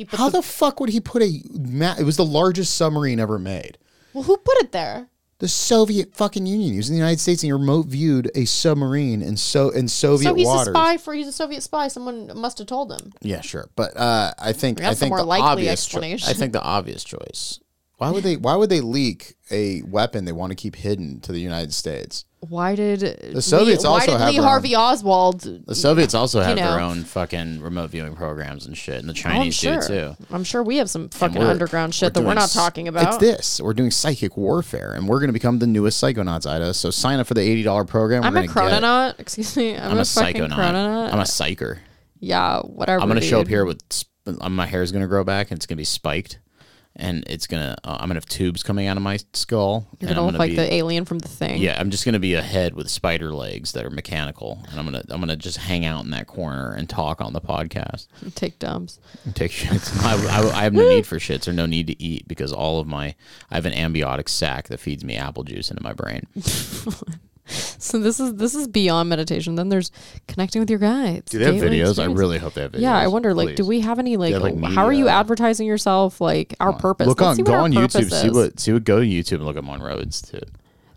He 0.00 0.06
put 0.06 0.18
How 0.18 0.30
the, 0.30 0.38
the 0.38 0.42
fuck 0.42 0.80
would 0.80 0.88
he 0.88 0.98
put 0.98 1.20
a? 1.22 1.42
Ma- 1.52 1.94
it 1.98 2.04
was 2.04 2.16
the 2.16 2.24
largest 2.24 2.74
submarine 2.74 3.20
ever 3.20 3.38
made. 3.38 3.76
well, 4.14 4.22
who 4.24 4.38
put 4.38 4.56
it 4.62 4.72
there? 4.72 5.08
The 5.40 5.48
Soviet 5.48 6.14
fucking 6.14 6.46
Union. 6.46 6.70
He 6.72 6.76
was 6.78 6.88
in 6.88 6.94
the 6.94 6.98
United 7.00 7.20
States 7.20 7.42
and 7.42 7.48
he 7.48 7.52
remote 7.52 7.84
viewed 7.86 8.30
a 8.34 8.46
submarine 8.46 9.20
in 9.20 9.36
so 9.36 9.68
in 9.68 9.88
Soviet 9.88 10.28
So 10.30 10.34
he's 10.34 10.46
waters. 10.46 10.68
a 10.68 10.70
spy 10.70 10.96
for 10.96 11.12
he's 11.12 11.28
a 11.28 11.32
Soviet 11.32 11.62
spy. 11.62 11.88
Someone 11.88 12.30
must 12.34 12.56
have 12.56 12.66
told 12.66 12.90
him. 12.92 13.12
Yeah, 13.20 13.42
sure, 13.42 13.68
but 13.76 13.94
uh, 13.94 14.32
I 14.38 14.54
think 14.54 14.80
I 14.80 14.84
That's 14.84 15.00
the 15.00 15.00
think 15.04 15.10
more 15.10 15.18
the 15.18 15.24
likely 15.24 15.48
obvious 15.68 15.84
cho- 15.84 16.00
I 16.00 16.16
think 16.32 16.54
the 16.54 16.62
obvious 16.62 17.04
choice. 17.04 17.60
Why 18.00 18.10
would 18.10 18.22
they 18.24 18.36
why 18.36 18.56
would 18.56 18.70
they 18.70 18.80
leak 18.80 19.34
a 19.50 19.82
weapon 19.82 20.24
they 20.24 20.32
want 20.32 20.50
to 20.50 20.56
keep 20.56 20.74
hidden 20.74 21.20
to 21.20 21.32
the 21.32 21.40
United 21.40 21.74
States? 21.74 22.24
Why 22.48 22.74
did 22.74 23.00
the 23.34 23.42
Soviets 23.42 23.84
Lee, 23.84 23.90
also 23.90 24.12
why 24.12 24.16
did 24.16 24.20
have 24.22 24.28
Lee 24.30 24.36
their 24.36 24.40
own- 24.42 24.48
Harvey 24.48 24.74
Oswald? 24.74 25.40
The 25.66 25.74
Soviets 25.74 26.14
also 26.14 26.40
have 26.40 26.56
their 26.56 26.78
know. 26.78 26.88
own 26.88 27.04
fucking 27.04 27.60
remote 27.60 27.90
viewing 27.90 28.14
programs 28.16 28.64
and 28.64 28.74
shit, 28.74 28.98
and 29.00 29.06
the 29.06 29.12
Oh, 29.12 29.14
Chinese 29.14 29.54
sure. 29.54 29.82
do 29.82 29.86
too. 29.86 30.16
I'm 30.30 30.44
sure 30.44 30.62
we 30.62 30.78
have 30.78 30.88
some 30.88 31.10
fucking 31.10 31.38
we're- 31.38 31.50
underground 31.50 31.94
shit 31.94 32.14
that 32.14 32.20
doing 32.20 32.28
we're 32.28 32.34
not 32.40 32.48
talking 32.48 32.86
It's 32.86 32.96
about. 32.96 33.20
this. 33.20 33.60
We're 33.60 33.74
doing 33.74 33.90
psychic 33.90 34.38
warfare, 34.38 34.94
and 34.94 35.06
we're 35.06 35.18
going 35.18 35.28
to 35.28 35.34
become 35.34 35.58
the 35.58 35.66
newest 35.66 36.02
psychonauts, 36.02 36.46
Ida. 36.50 36.72
So 36.72 36.90
sign 36.90 37.20
up 37.20 37.26
for 37.26 37.34
the 37.34 37.42
eighty 37.42 37.62
dollar 37.62 37.84
program. 37.84 38.24
I'm 38.24 38.32
we're 38.32 38.44
a 38.44 38.46
gonna 38.46 38.70
get. 38.70 38.82
chrononaut. 38.82 39.20
Excuse 39.20 39.54
me. 39.58 39.76
I'm, 39.76 39.90
I'm 39.92 39.98
a, 39.98 40.00
a 40.00 40.04
fucking 40.06 40.42
psychonaut. 40.44 40.48
chrononaut. 40.52 41.12
I'm 41.12 41.18
a 41.20 41.24
psycher. 41.24 41.80
yeah, 42.20 42.60
whatever. 42.60 43.02
I'm 43.02 43.08
gonna 43.08 43.20
show 43.20 43.40
up 43.42 43.48
here 43.48 43.66
with 43.66 43.82
My 44.48 44.64
hair 44.64 44.80
is 44.82 44.92
gonna 44.92 45.06
grow 45.08 45.24
back 45.24 45.50
and 45.50 45.58
it's 45.58 45.66
gonna 45.66 45.76
be 45.76 45.84
spiked, 45.84 46.38
and 46.96 47.24
it's 47.26 47.46
gonna 47.46 47.76
uh, 47.84 47.98
I'm 48.00 48.08
gonna 48.08 48.14
have 48.14 48.26
tubes 48.26 48.62
coming 48.62 48.86
out 48.86 48.96
of 48.96 49.02
my 49.02 49.18
skull. 49.32 49.86
You're 49.98 50.08
gonna 50.08 50.20
I'm 50.20 50.26
look 50.26 50.38
like 50.38 50.50
be, 50.50 50.56
the 50.56 50.72
alien 50.72 51.04
from 51.04 51.18
the 51.18 51.28
thing. 51.28 51.60
Yeah, 51.60 51.78
I'm 51.78 51.90
just 51.90 52.04
gonna 52.04 52.18
be 52.18 52.34
a 52.34 52.42
head 52.42 52.74
with 52.74 52.88
spider 52.88 53.32
legs 53.32 53.72
that 53.72 53.84
are 53.84 53.90
mechanical, 53.90 54.62
and 54.70 54.78
I'm 54.78 54.84
gonna 54.84 55.02
I'm 55.08 55.20
gonna 55.20 55.36
just 55.36 55.58
hang 55.58 55.84
out 55.86 56.04
in 56.04 56.10
that 56.10 56.26
corner 56.26 56.72
and 56.72 56.88
talk 56.88 57.20
on 57.20 57.32
the 57.32 57.40
podcast 57.40 58.08
Take 58.34 58.58
dumps. 58.58 58.98
and 59.24 59.34
take 59.34 59.52
shits. 59.52 59.96
I, 60.04 60.14
I, 60.38 60.60
I 60.60 60.62
have 60.64 60.72
no 60.72 60.88
need 60.88 61.06
for 61.06 61.16
shits 61.16 61.46
or 61.48 61.52
no 61.52 61.66
need 61.66 61.86
to 61.86 62.02
eat 62.02 62.26
because 62.28 62.52
all 62.52 62.80
of 62.80 62.86
my 62.86 63.14
I 63.50 63.54
have 63.54 63.66
an 63.66 63.72
ambiotic 63.72 64.28
sac 64.28 64.68
that 64.68 64.80
feeds 64.80 65.04
me 65.04 65.16
apple 65.16 65.44
juice 65.44 65.70
into 65.70 65.82
my 65.82 65.92
brain. 65.92 66.26
So 67.80 67.98
this 67.98 68.20
is 68.20 68.34
this 68.34 68.54
is 68.54 68.68
beyond 68.68 69.08
meditation. 69.08 69.54
Then 69.54 69.68
there's 69.68 69.90
connecting 70.28 70.60
with 70.60 70.70
your 70.70 70.78
guides. 70.78 71.30
Do 71.30 71.38
they 71.38 71.56
have 71.56 71.64
videos? 71.64 71.98
I 71.98 72.06
really 72.06 72.38
hope 72.38 72.54
they 72.54 72.62
have 72.62 72.72
videos. 72.72 72.80
Yeah, 72.80 72.96
I 72.96 73.08
wonder. 73.08 73.32
Like, 73.34 73.56
do 73.56 73.64
we 73.66 73.80
have 73.80 73.98
any 73.98 74.16
like? 74.16 74.34
have, 74.34 74.42
like, 74.42 74.72
how 74.72 74.84
are 74.84 74.92
you 74.92 75.08
advertising 75.08 75.66
yourself? 75.66 76.20
Like 76.20 76.54
our 76.60 76.72
purpose. 76.72 77.06
Look 77.08 77.20
Let's 77.20 77.38
on 77.38 77.44
go 77.44 77.54
on 77.54 77.72
YouTube. 77.72 78.10
See 78.10 78.30
what 78.30 78.60
see 78.60 78.72
what 78.72 78.84
go 78.84 79.00
to 79.00 79.06
YouTube 79.06 79.36
and 79.36 79.46
look 79.46 79.56
at 79.56 79.64
Monroe 79.64 79.98
Institute. 79.98 80.48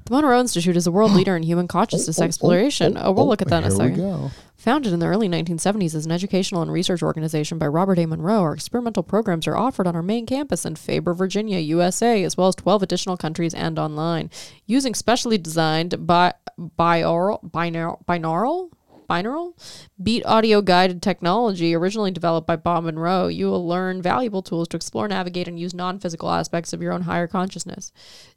The 0.06 0.12
Monroe 0.12 0.40
Institute 0.40 0.76
is 0.76 0.88
a 0.88 0.92
world 0.92 1.12
leader 1.14 1.36
in 1.36 1.44
human 1.44 1.68
consciousness 1.68 2.20
oh, 2.20 2.24
oh, 2.24 2.26
exploration. 2.26 2.98
Oh, 2.98 3.06
oh 3.06 3.12
we'll 3.12 3.28
look 3.28 3.42
at 3.42 3.48
that 3.50 3.64
in 3.64 3.70
a 3.70 3.72
second. 3.72 3.98
go. 3.98 4.32
Founded 4.58 4.94
in 4.94 5.00
the 5.00 5.08
early 5.08 5.28
1970s 5.28 5.94
as 5.94 6.06
an 6.06 6.12
educational 6.12 6.62
and 6.62 6.72
research 6.72 7.04
organization 7.04 7.58
by 7.58 7.68
Robert 7.68 8.00
A. 8.00 8.06
Monroe, 8.06 8.42
our 8.42 8.54
experimental 8.54 9.04
programs 9.04 9.46
are 9.46 9.58
offered 9.58 9.88
on 9.88 9.96
our 9.96 10.02
main 10.02 10.26
campus 10.26 10.66
in 10.66 10.76
Faber, 10.76 11.14
Virginia, 11.14 11.60
USA, 11.60 12.24
as 12.24 12.38
well 12.38 12.48
as 12.48 12.56
12 12.56 12.84
additional 12.84 13.18
countries 13.18 13.54
and 13.54 13.78
online. 13.78 14.30
Using 14.66 14.96
specially 14.96 15.38
designed 15.38 16.08
bi- 16.08 16.34
binaural, 16.58 17.44
binaural, 17.52 18.06
binaural, 18.06 18.72
binaural 19.08 19.54
beat 20.02 20.26
audio 20.26 20.62
guided 20.62 21.02
technology 21.02 21.74
originally 21.74 22.12
developed 22.12 22.48
by 22.48 22.56
Bob 22.56 22.84
Monroe, 22.84 23.28
you 23.28 23.48
will 23.48 23.68
learn 23.68 24.02
valuable 24.02 24.42
tools 24.42 24.68
to 24.70 24.78
explore, 24.78 25.08
navigate, 25.08 25.48
and 25.48 25.60
use 25.60 25.74
non 25.74 26.00
physical 26.00 26.30
aspects 26.30 26.74
of 26.74 26.82
your 26.82 26.94
own 26.94 27.04
higher 27.04 27.28
consciousness. 27.28 27.92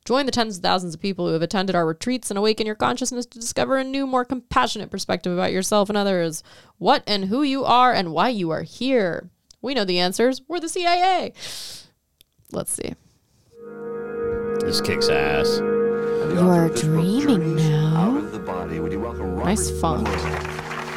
Join 0.05 0.27
the 0.27 0.33
tens 0.33 0.57
of 0.57 0.63
thousands 0.63 0.95
of 0.95 1.01
people 1.01 1.27
who 1.27 1.33
have 1.33 1.43
attended 1.43 1.75
our 1.75 1.87
retreats 1.87 2.31
and 2.31 2.39
awaken 2.39 2.67
your 2.67 2.75
consciousness 2.75 3.27
to 3.27 3.39
discover 3.39 3.77
a 3.77 3.85
new, 3.85 4.07
more 4.07 4.25
compassionate 4.25 4.91
perspective 4.91 5.33
about 5.33 5.53
yourself 5.53 5.89
and 5.89 5.99
others, 5.99 6.43
what 6.79 7.03
and 7.07 7.27
who 7.27 7.43
you 7.43 7.65
are, 7.65 7.93
and 7.93 8.13
why 8.13 8.29
you 8.29 8.51
are 8.51 8.63
here. 8.63 9.31
We 9.63 9.75
know 9.75 9.85
the 9.85 9.99
answers. 9.99 10.43
We're 10.47 10.61
the 10.61 10.69
CIA. 10.69 11.33
Let's 12.53 12.73
see. 12.73 12.95
This 14.61 14.81
kicks 14.81 15.09
ass. 15.09 15.59
You 15.59 16.41
are 16.41 16.69
dreaming 16.69 17.57
now. 17.57 18.17
of 18.17 18.33
the 18.33 18.39
body. 18.39 18.81
Would 18.81 18.93
you 18.93 19.01
welcome 19.01 19.37
Nice 19.37 19.71
funk. 19.81 20.07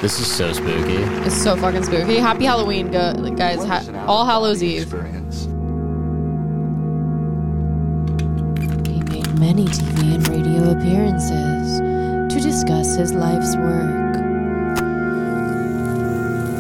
This 0.02 0.18
is 0.20 0.32
so 0.34 0.54
spooky. 0.54 0.96
It's 1.26 1.36
so 1.36 1.58
fucking 1.58 1.84
spooky. 1.84 2.16
Happy 2.18 2.46
Halloween, 2.46 2.90
go- 2.90 3.14
guys. 3.36 3.64
Ha- 3.66 4.06
All 4.08 4.26
Hallows 4.26 4.64
Eve. 4.64 4.84
Experience. 4.84 5.44
He 8.88 9.02
made 9.12 9.40
many 9.40 9.66
TV 9.66 10.16
and 10.16 10.26
radio 10.30 10.72
appearances 10.72 11.80
to 12.34 12.40
discuss 12.42 12.96
his 12.96 13.12
life's 13.14 13.58
work. 13.58 14.16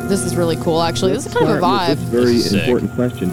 This 0.09 0.25
is 0.25 0.35
really 0.35 0.57
cool, 0.57 0.81
actually. 0.81 1.13
This 1.13 1.25
is 1.25 1.33
kind 1.33 1.47
of 1.47 1.57
a 1.57 1.61
vibe. 1.61 1.95
This 1.95 1.99
very 2.09 2.33
This 2.33 2.47
is 2.47 2.53
important 2.55 2.93
question. 2.95 3.29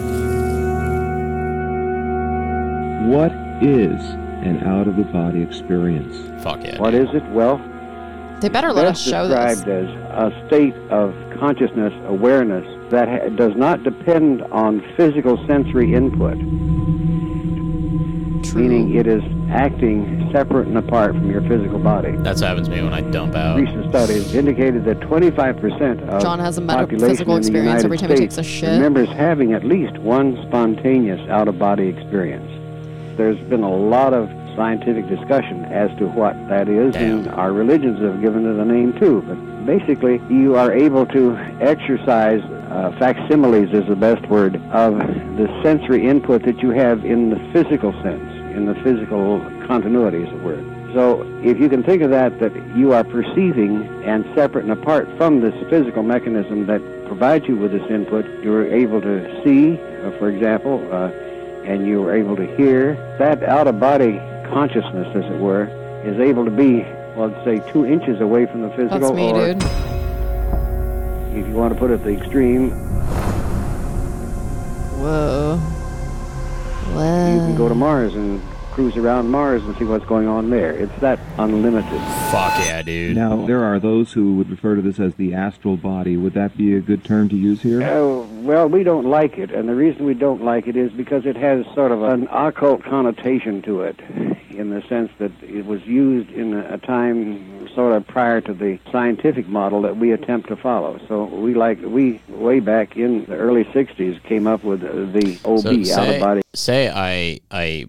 What 3.11 3.31
is 3.61 4.01
an 4.45 4.63
out 4.65 4.87
of 4.87 4.95
the 4.95 5.03
body 5.03 5.41
experience? 5.41 6.15
Fuck 6.43 6.63
yeah. 6.63 6.79
What 6.79 6.93
is 6.93 7.09
it? 7.13 7.23
Well, 7.31 7.57
They 8.39 8.49
better 8.49 8.71
let 8.71 8.85
us 8.85 8.99
best 8.99 9.09
show 9.09 9.27
this. 9.27 9.59
described 9.59 9.67
as 9.69 9.89
a 10.33 10.47
state 10.47 10.75
of 10.91 11.13
consciousness 11.39 11.93
awareness 12.07 12.65
that 12.91 13.07
ha- 13.07 13.29
does 13.29 13.55
not 13.55 13.83
depend 13.83 14.43
on 14.43 14.81
physical 14.95 15.37
sensory 15.47 15.93
input, 15.93 16.37
True. 18.43 18.61
meaning 18.61 18.95
it 18.95 19.07
is 19.07 19.23
acting 19.51 20.29
separate 20.31 20.67
and 20.67 20.77
apart 20.77 21.13
from 21.15 21.31
your 21.31 21.41
physical 21.41 21.79
body. 21.79 22.11
That's 22.17 22.41
what 22.41 22.49
happens 22.49 22.67
to 22.67 22.75
me 22.75 22.83
when 22.83 22.93
I 22.93 23.01
dump 23.01 23.35
out. 23.35 23.57
Recent 23.59 23.89
studies 23.89 24.35
indicated 24.35 24.85
that 24.85 24.99
25% 24.99 26.07
of 26.07 26.21
John 26.21 26.39
has 26.39 26.57
a 26.57 26.61
the 26.61 26.67
population 26.67 27.21
in 27.23 27.27
the 27.27 27.37
experience 27.37 27.83
United 27.83 27.85
every 27.85 27.97
time 27.97 28.09
he 28.11 28.15
States 28.17 28.35
takes 28.35 28.47
a 28.47 28.49
shit. 28.49 28.69
remembers 28.69 29.09
having 29.09 29.53
at 29.53 29.63
least 29.63 29.97
one 29.97 30.37
spontaneous 30.47 31.27
out-of-body 31.29 31.87
experience. 31.87 32.49
There's 33.17 33.39
been 33.49 33.63
a 33.63 33.75
lot 33.75 34.13
of 34.13 34.29
scientific 34.57 35.07
discussion 35.07 35.63
as 35.65 35.95
to 35.99 36.07
what 36.07 36.35
that 36.49 36.67
is, 36.67 36.95
and 36.97 37.29
our 37.29 37.53
religions 37.53 38.01
have 38.01 38.19
given 38.19 38.45
it 38.45 38.59
a 38.59 38.65
name 38.65 38.91
too. 38.99 39.21
But 39.21 39.65
basically, 39.65 40.19
you 40.29 40.57
are 40.57 40.73
able 40.73 41.05
to 41.05 41.37
exercise 41.61 42.41
uh, 42.43 42.91
facsimiles 42.99 43.71
is 43.71 43.87
the 43.87 43.95
best 43.95 44.27
word 44.27 44.55
of 44.71 44.97
the 45.37 45.47
sensory 45.63 46.05
input 46.05 46.43
that 46.43 46.57
you 46.59 46.71
have 46.71 47.05
in 47.05 47.29
the 47.29 47.39
physical 47.53 47.93
sense, 48.03 48.29
in 48.57 48.65
the 48.65 48.75
physical 48.83 49.39
continuity, 49.67 50.23
as 50.23 50.33
it 50.33 50.41
were. 50.41 50.61
So 50.93 51.21
if 51.43 51.59
you 51.59 51.69
can 51.69 51.83
think 51.83 52.01
of 52.01 52.09
that, 52.09 52.39
that 52.39 52.53
you 52.75 52.93
are 52.93 53.03
perceiving 53.03 53.85
and 54.03 54.25
separate 54.33 54.63
and 54.63 54.73
apart 54.73 55.07
from 55.17 55.41
this 55.41 55.53
physical 55.69 56.01
mechanism 56.01 56.65
that 56.65 56.81
provides 57.07 57.47
you 57.47 57.55
with 57.55 57.71
this 57.71 57.87
input, 57.91 58.25
you're 58.43 58.65
able 58.65 59.01
to 59.01 59.43
see, 59.43 59.73
uh, 59.77 60.11
for 60.17 60.29
example, 60.29 60.85
uh, 60.91 61.11
and 61.65 61.85
you're 61.85 62.15
able 62.15 62.35
to 62.37 62.47
hear. 62.55 62.95
That 63.19 63.43
out-of-body 63.43 64.19
consciousness, 64.49 65.07
as 65.15 65.25
it 65.25 65.39
were, 65.39 65.65
is 66.03 66.19
able 66.19 66.45
to 66.45 66.51
be, 66.51 66.81
well, 67.15 67.29
let's 67.29 67.43
say, 67.43 67.59
two 67.71 67.85
inches 67.85 68.21
away 68.21 68.45
from 68.45 68.61
the 68.61 68.69
physical. 68.71 68.99
That's 68.99 69.13
me, 69.13 69.31
or 69.31 69.53
dude. 69.53 69.63
if 71.37 71.47
you 71.47 71.53
want 71.53 71.73
to 71.73 71.79
put 71.79 71.91
it 71.91 72.03
the 72.03 72.15
extreme, 72.15 72.71
Whoa. 74.99 75.57
Whoa. 76.93 77.33
you 77.33 77.39
can 77.39 77.55
go 77.55 77.69
to 77.69 77.75
Mars 77.75 78.15
and 78.15 78.41
cruise 78.77 78.95
around 78.95 79.27
Mars 79.31 79.63
and 79.63 79.75
see 79.77 79.85
what's 79.85 80.05
going 80.05 80.27
on 80.27 80.51
there. 80.51 80.69
It's 80.69 80.95
that 80.99 81.19
unlimited. 81.39 81.99
Fuck 82.29 82.53
yeah, 82.59 82.83
dude. 82.83 83.15
Now, 83.15 83.43
there 83.47 83.63
are 83.63 83.79
those 83.79 84.13
who 84.13 84.35
would 84.35 84.51
refer 84.51 84.75
to 84.75 84.83
this 84.83 84.99
as 84.99 85.15
the 85.15 85.33
astral 85.33 85.77
body. 85.77 86.15
Would 86.15 86.33
that 86.35 86.55
be 86.55 86.75
a 86.75 86.79
good 86.79 87.03
term 87.03 87.27
to 87.29 87.35
use 87.35 87.63
here? 87.63 87.81
Oh, 87.81 88.29
well, 88.43 88.69
we 88.69 88.83
don't 88.83 89.05
like 89.05 89.39
it, 89.39 89.49
and 89.49 89.67
the 89.67 89.73
reason 89.73 90.05
we 90.05 90.13
don't 90.13 90.43
like 90.43 90.67
it 90.67 90.75
is 90.75 90.91
because 90.91 91.25
it 91.25 91.35
has 91.35 91.65
sort 91.73 91.91
of 91.91 92.03
an 92.03 92.27
occult 92.29 92.83
connotation 92.83 93.63
to 93.63 93.81
it, 93.81 93.99
in 94.51 94.69
the 94.69 94.83
sense 94.83 95.11
that 95.17 95.31
it 95.41 95.65
was 95.65 95.83
used 95.87 96.29
in 96.29 96.53
a 96.53 96.75
a 96.75 96.77
time 96.77 97.67
sort 97.73 97.93
of 97.93 98.05
prior 98.05 98.41
to 98.41 98.53
the 98.53 98.77
scientific 98.91 99.47
model 99.47 99.81
that 99.81 99.97
we 99.97 100.11
attempt 100.11 100.49
to 100.49 100.55
follow. 100.55 100.99
So 101.07 101.23
we 101.25 101.55
like 101.55 101.79
we 101.81 102.21
way 102.27 102.59
back 102.59 102.95
in 102.95 103.25
the 103.25 103.35
early 103.35 103.63
'60s 103.65 104.21
came 104.23 104.45
up 104.45 104.63
with 104.63 104.81
the 104.81 105.39
OB 105.45 105.61
So 105.61 105.69
out 105.69 106.07
of 106.09 106.13
say, 106.13 106.19
body. 106.19 106.41
say 106.53 106.89
I 106.89 107.39
I 107.49 107.85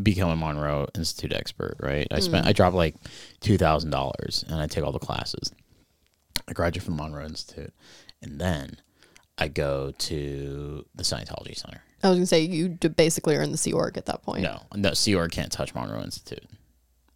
become 0.00 0.30
a 0.30 0.36
Monroe 0.36 0.86
Institute 0.94 1.32
expert, 1.32 1.76
right? 1.80 2.06
I 2.10 2.20
spent 2.20 2.44
hmm. 2.44 2.48
I 2.48 2.52
drop 2.52 2.74
like 2.74 2.96
two 3.40 3.58
thousand 3.58 3.90
dollars 3.90 4.44
and 4.48 4.60
I 4.60 4.66
take 4.66 4.84
all 4.84 4.92
the 4.92 4.98
classes. 4.98 5.52
I 6.48 6.52
graduate 6.52 6.82
from 6.82 6.96
the 6.96 7.02
Monroe 7.02 7.24
Institute, 7.24 7.72
and 8.22 8.40
then 8.40 8.76
I 9.38 9.48
go 9.48 9.92
to 9.96 10.84
the 10.94 11.02
Scientology 11.02 11.56
Center. 11.56 11.82
I 12.02 12.08
was 12.08 12.18
gonna 12.18 12.26
say 12.26 12.42
you 12.42 12.68
basically 12.68 13.36
are 13.36 13.42
in 13.42 13.52
the 13.52 13.58
Sea 13.58 13.72
Org 13.72 13.98
at 13.98 14.06
that 14.06 14.22
point. 14.22 14.42
No, 14.42 14.62
no, 14.74 14.94
Sea 14.94 15.14
Org 15.14 15.32
can't 15.32 15.52
touch 15.52 15.74
Monroe 15.74 16.02
Institute. 16.02 16.44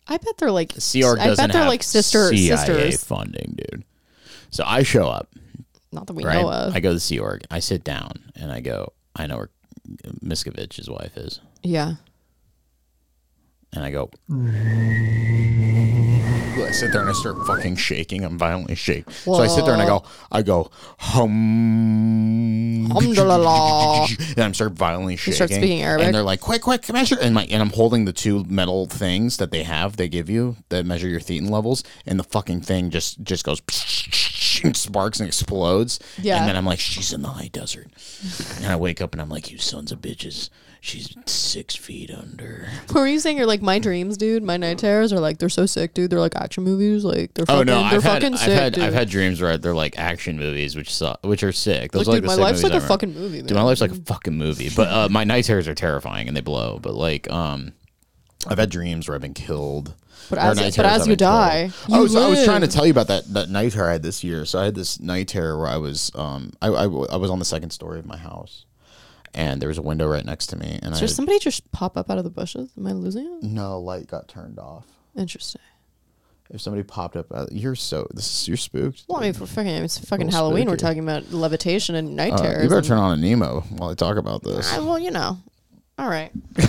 I 0.07 0.18
bet 0.18 0.37
they're 0.37 0.51
like 0.51 0.72
Sea 0.72 1.05
Org 1.05 1.18
I 1.18 1.35
bet 1.35 1.53
they're 1.53 1.66
like 1.66 1.83
sister 1.83 2.29
CIA 2.29 2.57
sisters. 2.57 3.05
funding, 3.05 3.57
dude. 3.57 3.85
So 4.51 4.62
I 4.66 4.83
show 4.83 5.09
up, 5.09 5.35
Not 5.91 6.07
that 6.07 6.12
we 6.12 6.25
right? 6.25 6.41
know 6.41 6.51
of. 6.51 6.77
I 6.77 6.81
go 6.81 6.91
to 6.91 6.95
the 6.95 7.01
Sea 7.01 7.18
Org. 7.18 7.45
I 7.51 7.61
sit 7.61 7.83
down 7.83 8.31
and 8.37 8.53
I 8.53 8.61
go. 8.61 8.93
I 9.16 9.27
know 9.27 9.37
where 9.37 9.51
uh, 10.07 10.11
Miscavige's 10.22 10.91
wife 10.91 11.16
is, 11.16 11.41
yeah. 11.62 11.95
And 13.75 13.85
I 13.85 13.91
go. 13.91 14.11
I 16.57 16.70
sit 16.70 16.93
there 16.93 17.01
and 17.03 17.11
I 17.11 17.12
start 17.12 17.37
fucking 17.47 17.77
shaking. 17.77 18.25
I'm 18.25 18.39
violently 18.39 18.75
shaking. 18.75 19.12
So 19.12 19.35
I 19.35 19.47
sit 19.47 19.64
there 19.64 19.75
and 19.75 19.83
I 19.83 19.87
go, 19.87 20.05
I 20.33 20.43
go, 20.43 20.70
hum, 20.99 22.87
Alhamdulillah. 22.91 24.07
and 24.37 24.39
I'm 24.41 24.55
start 24.55 24.72
violently 24.72 25.16
shaking. 25.16 25.35
start 25.35 25.51
speaking 25.51 25.83
Arabic? 25.83 26.07
and 26.07 26.14
they're 26.14 26.22
like, 26.22 26.41
quick, 26.41 26.62
quick, 26.62 26.91
measure, 26.93 27.16
and 27.20 27.35
like, 27.35 27.53
and 27.53 27.61
I'm 27.62 27.70
holding 27.70 28.05
the 28.05 28.12
two 28.12 28.45
metal 28.45 28.87
things 28.87 29.37
that 29.39 29.51
they 29.51 29.62
have, 29.64 29.97
they 29.97 30.09
give 30.09 30.29
you 30.31 30.57
that 30.70 30.87
measure 30.87 31.09
your 31.09 31.20
thetan 31.20 31.51
levels, 31.51 31.83
and 32.07 32.18
the 32.18 32.25
fucking 32.25 32.61
thing 32.62 32.91
just 32.91 33.22
just 33.22 33.45
goes. 33.45 33.61
and 34.62 34.77
Sparks 34.77 35.20
and 35.20 35.27
explodes. 35.27 35.99
Yeah. 36.20 36.39
And 36.39 36.49
then 36.49 36.57
I'm 36.57 36.64
like, 36.64 36.79
she's 36.79 37.12
in 37.12 37.22
the 37.22 37.29
high 37.29 37.49
desert. 37.53 37.89
And 38.57 38.66
I 38.66 38.77
wake 38.77 39.01
up 39.03 39.12
and 39.12 39.20
I'm 39.20 39.29
like, 39.29 39.51
you 39.51 39.59
sons 39.59 39.93
of 39.93 40.01
bitches. 40.01 40.49
She's 40.85 41.16
six 41.24 41.74
feet 41.74 42.11
under. 42.11 42.68
What 42.89 43.01
were 43.01 43.07
you 43.07 43.18
saying? 43.18 43.39
You're 43.39 43.47
like 43.47 43.62
my 43.62 43.78
dreams, 43.78 44.18
dude. 44.18 44.43
My 44.43 44.59
night 44.59 44.76
terrors 44.76 45.14
are 45.14 45.18
like 45.18 45.39
they're 45.39 45.49
so 45.49 45.64
sick, 45.64 45.95
dude. 45.95 46.11
They're 46.11 46.20
like 46.20 46.37
action 46.37 46.62
movies. 46.62 47.07
Like 47.07 47.32
they're 47.32 47.47
fucking, 47.47 47.61
Oh 47.61 47.62
no, 47.62 47.89
they're 47.89 47.97
I've 48.01 48.03
had, 48.03 48.12
fucking 48.22 48.35
I've 48.35 48.41
sick, 48.41 48.53
had, 48.53 48.72
dude. 48.74 48.85
I've 48.85 48.93
had 48.93 49.09
dreams 49.09 49.41
where 49.41 49.57
they're 49.57 49.74
like 49.74 49.99
action 49.99 50.39
movies, 50.39 50.76
which 50.76 50.95
suck, 50.95 51.20
which 51.24 51.43
are 51.43 51.53
sick. 51.53 51.93
Those 51.93 52.07
like, 52.07 52.18
are 52.18 52.20
dude, 52.20 52.30
the 52.30 52.37
my 52.37 52.43
life's 52.43 52.62
like 52.62 52.74
a 52.74 52.82
fucking 52.82 53.14
movie, 53.14 53.39
man. 53.39 53.47
Dude, 53.47 53.57
my 53.57 53.62
life's 53.62 53.80
like 53.80 53.93
a 53.93 53.95
fucking 53.95 54.37
movie. 54.37 54.68
But 54.76 54.89
uh, 54.89 55.09
my 55.11 55.24
night 55.24 55.47
terrors 55.47 55.68
are 55.68 55.74
terrifying 55.74 56.28
and 56.28 56.37
they 56.37 56.43
blow. 56.43 56.78
But 56.82 56.93
like, 56.93 57.30
um, 57.30 57.72
I've 58.47 58.59
had 58.59 58.68
dreams 58.68 59.09
where 59.09 59.14
I've 59.14 59.22
been 59.22 59.32
killed. 59.32 59.95
But 60.28 60.39
as- 60.39 60.59
night 60.59 60.76
but 60.76 60.82
terrors 60.82 60.93
as 60.93 61.01
I've 61.01 61.07
you 61.09 61.12
been 61.12 61.18
killed. 61.18 61.30
die, 61.30 61.70
I 61.89 61.97
you 61.97 62.03
was 62.03 62.14
I 62.14 62.28
was 62.28 62.45
trying 62.45 62.61
to 62.61 62.68
tell 62.68 62.85
you 62.85 62.93
about 62.93 63.07
that 63.07 63.24
that 63.32 63.49
night 63.49 63.72
terror 63.72 63.89
I 63.89 63.93
had 63.93 64.03
this 64.03 64.22
year. 64.22 64.45
So 64.45 64.59
I 64.59 64.66
had 64.66 64.74
this 64.74 65.01
night 65.01 65.28
terror 65.28 65.57
where 65.57 65.68
I 65.68 65.78
was 65.78 66.11
um 66.14 66.53
I, 66.61 66.68
I, 66.68 66.82
I 66.82 67.16
was 67.16 67.30
on 67.30 67.39
the 67.39 67.47
second 67.47 67.70
story 67.70 67.99
of 67.99 68.05
my 68.05 68.18
house, 68.18 68.66
and 69.35 69.61
there 69.61 69.68
was 69.68 69.78
a 69.78 69.82
window 69.82 70.07
right 70.07 70.24
next 70.24 70.47
to 70.49 70.57
me, 70.57 70.78
and 70.82 70.95
I 70.95 70.99
Did 71.01 71.09
somebody 71.09 71.39
just 71.39 71.70
pop 71.72 71.97
up 71.97 72.11
out 72.11 72.18
of 72.18 72.24
the 72.24 72.30
bushes? 72.30 72.70
Am 72.76 72.87
I 72.87 72.93
losing 72.93 73.26
it? 73.26 73.43
no 73.43 73.80
light 73.80 74.07
got 74.07 74.28
turned 74.28 74.59
off. 74.59 74.87
Interesting. 75.16 75.61
If 76.51 76.61
somebody 76.61 76.82
popped 76.82 77.16
up, 77.16 77.32
out, 77.35 77.51
you're 77.53 77.74
so 77.74 78.07
this 78.12 78.26
is 78.43 78.49
you're 78.49 78.57
spooked. 78.59 79.05
Well, 79.09 79.18
I 79.18 79.22
mean, 79.22 79.32
for 79.32 79.47
fucking, 79.47 79.66
it's 79.66 79.99
fucking 79.99 80.28
Halloween. 80.28 80.66
We're 80.66 80.72
spooky. 80.76 80.82
talking 80.82 81.03
about 81.03 81.32
levitation 81.32 81.95
and 81.95 82.14
night 82.16 82.35
Uh, 82.35 82.37
terrors. 82.39 82.62
you 82.64 82.68
better 82.68 82.78
and- 82.78 82.87
turn 82.87 82.99
on 82.99 83.18
a 83.18 83.20
Nemo 83.20 83.61
while 83.76 83.91
I 83.91 83.95
talk 83.95 84.18
about 84.18 84.43
this. 84.43 84.70
I, 84.72 84.78
well, 84.80 84.99
you 84.99 85.11
know. 85.11 85.39
All 85.99 86.09
right. 86.09 86.30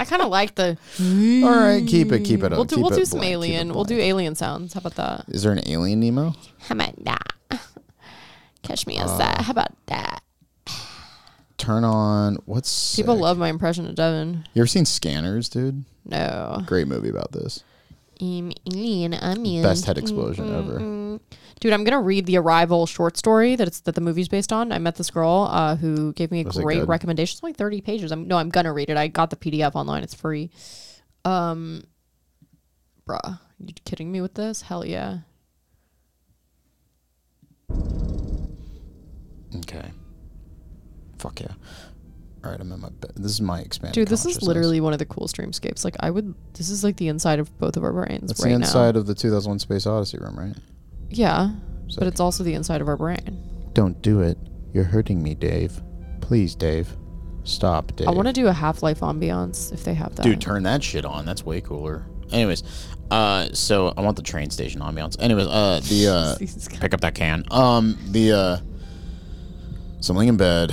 I 0.00 0.04
kind 0.04 0.22
of 0.22 0.28
like 0.28 0.54
the. 0.54 0.76
All 1.00 1.50
right, 1.58 1.86
keep 1.86 2.12
it, 2.12 2.24
keep 2.24 2.42
it. 2.42 2.50
We'll 2.52 2.62
up, 2.62 2.68
do. 2.68 2.76
keep 2.76 2.82
We'll 2.84 2.92
it 2.92 2.96
do 2.96 3.04
some 3.04 3.18
blank, 3.20 3.28
keep 3.30 3.50
it 3.50 3.52
alien. 3.52 3.74
We'll 3.74 3.84
do 3.84 3.96
blank. 3.96 4.08
alien 4.08 4.34
sounds. 4.34 4.74
How 4.74 4.78
about 4.78 4.94
that? 4.96 5.24
Is 5.28 5.42
there 5.42 5.52
an 5.52 5.66
alien 5.68 6.00
Nemo? 6.00 6.34
How 6.60 6.74
about 6.74 7.04
that? 7.04 7.60
Catch 8.62 8.86
me 8.86 8.98
Uh, 8.98 9.04
outside. 9.04 9.42
How 9.42 9.50
about 9.52 9.72
that? 9.86 10.22
Turn 11.58 11.84
on 11.84 12.36
what's 12.44 12.96
People 12.96 13.14
sick? 13.14 13.22
love 13.22 13.38
my 13.38 13.48
impression 13.48 13.86
of 13.86 13.94
Devin. 13.94 14.44
You 14.54 14.60
ever 14.62 14.66
seen 14.66 14.84
Scanners, 14.84 15.48
dude? 15.48 15.84
No. 16.04 16.62
Great 16.66 16.86
movie 16.88 17.08
about 17.08 17.32
this. 17.32 17.64
Um, 18.20 18.52
alien, 18.72 19.12
onion. 19.14 19.62
Best 19.62 19.84
head 19.84 19.98
explosion 19.98 20.54
ever. 20.54 21.18
Dude, 21.60 21.72
I'm 21.72 21.84
gonna 21.84 22.00
read 22.00 22.26
the 22.26 22.36
Arrival 22.38 22.86
short 22.86 23.16
story 23.16 23.56
that 23.56 23.66
it's 23.66 23.80
that 23.80 23.94
the 23.94 24.00
movie's 24.00 24.28
based 24.28 24.52
on. 24.52 24.72
I 24.72 24.78
met 24.78 24.96
this 24.96 25.10
girl 25.10 25.48
uh, 25.50 25.76
who 25.76 26.12
gave 26.12 26.30
me 26.30 26.42
a 26.42 26.44
Was 26.44 26.56
great 26.56 26.80
good? 26.80 26.88
recommendation. 26.88 27.34
It's 27.36 27.42
only 27.44 27.54
30 27.54 27.80
pages. 27.80 28.12
I'm 28.12 28.26
no, 28.28 28.36
I'm 28.38 28.48
gonna 28.50 28.72
read 28.72 28.88
it. 28.90 28.96
I 28.96 29.08
got 29.08 29.30
the 29.30 29.36
PDF 29.36 29.74
online. 29.74 30.02
It's 30.02 30.14
free. 30.14 30.50
Um, 31.24 31.84
bruh, 33.08 33.38
you 33.58 33.72
kidding 33.84 34.12
me 34.12 34.20
with 34.20 34.34
this? 34.34 34.62
Hell 34.62 34.84
yeah. 34.84 35.18
Okay. 39.56 39.90
Fuck 41.18 41.40
yeah. 41.40 41.48
All 42.44 42.50
right, 42.52 42.60
I'm 42.60 42.70
in 42.70 42.80
my 42.80 42.90
bed. 42.90 43.12
This 43.16 43.32
is 43.32 43.40
my 43.40 43.60
expanded. 43.60 43.94
Dude, 43.94 44.08
this 44.08 44.24
is 44.24 44.40
literally 44.42 44.80
one 44.80 44.92
of 44.92 44.98
the 45.00 45.06
cool 45.06 45.26
streamscapes. 45.26 45.84
Like 45.84 45.96
I 46.00 46.10
would. 46.10 46.34
This 46.54 46.70
is 46.70 46.84
like 46.84 46.96
the 46.96 47.08
inside 47.08 47.38
of 47.40 47.56
both 47.58 47.76
of 47.76 47.82
our 47.82 47.92
brains 47.92 48.28
That's 48.28 48.42
right 48.42 48.50
the 48.50 48.54
inside 48.54 48.94
now. 48.94 49.00
of 49.00 49.06
the 49.06 49.14
2001 49.14 49.58
Space 49.58 49.86
Odyssey 49.86 50.18
room, 50.18 50.38
right? 50.38 50.54
yeah, 51.10 51.50
Sick. 51.88 51.98
but 51.98 52.06
it's 52.08 52.20
also 52.20 52.44
the 52.44 52.54
inside 52.54 52.80
of 52.80 52.88
our 52.88 52.96
brain. 52.96 53.42
Don't 53.72 54.00
do 54.02 54.20
it. 54.20 54.38
You're 54.72 54.84
hurting 54.84 55.22
me, 55.22 55.34
Dave. 55.34 55.80
Please, 56.20 56.54
Dave. 56.54 56.94
Stop, 57.44 57.94
Dave. 57.96 58.08
I 58.08 58.10
want 58.10 58.26
to 58.26 58.32
do 58.32 58.48
a 58.48 58.52
Half 58.52 58.82
Life 58.82 59.00
ambiance 59.00 59.72
if 59.72 59.84
they 59.84 59.94
have 59.94 60.16
that. 60.16 60.22
Dude, 60.22 60.40
turn 60.40 60.64
that 60.64 60.82
shit 60.82 61.04
on. 61.04 61.24
That's 61.24 61.44
way 61.46 61.60
cooler. 61.60 62.04
Anyways, 62.32 62.64
uh, 63.10 63.48
so 63.52 63.94
I 63.96 64.00
want 64.00 64.16
the 64.16 64.22
train 64.22 64.50
station 64.50 64.80
ambiance. 64.80 65.16
Anyways, 65.20 65.46
uh, 65.46 65.80
the 65.88 66.08
uh, 66.08 66.78
pick 66.80 66.92
up 66.92 67.00
that 67.02 67.14
can. 67.14 67.44
Um, 67.52 67.96
the 68.10 68.32
uh, 68.32 68.56
so 70.00 70.12
I'm 70.12 70.16
laying 70.18 70.30
in 70.30 70.36
bed, 70.36 70.72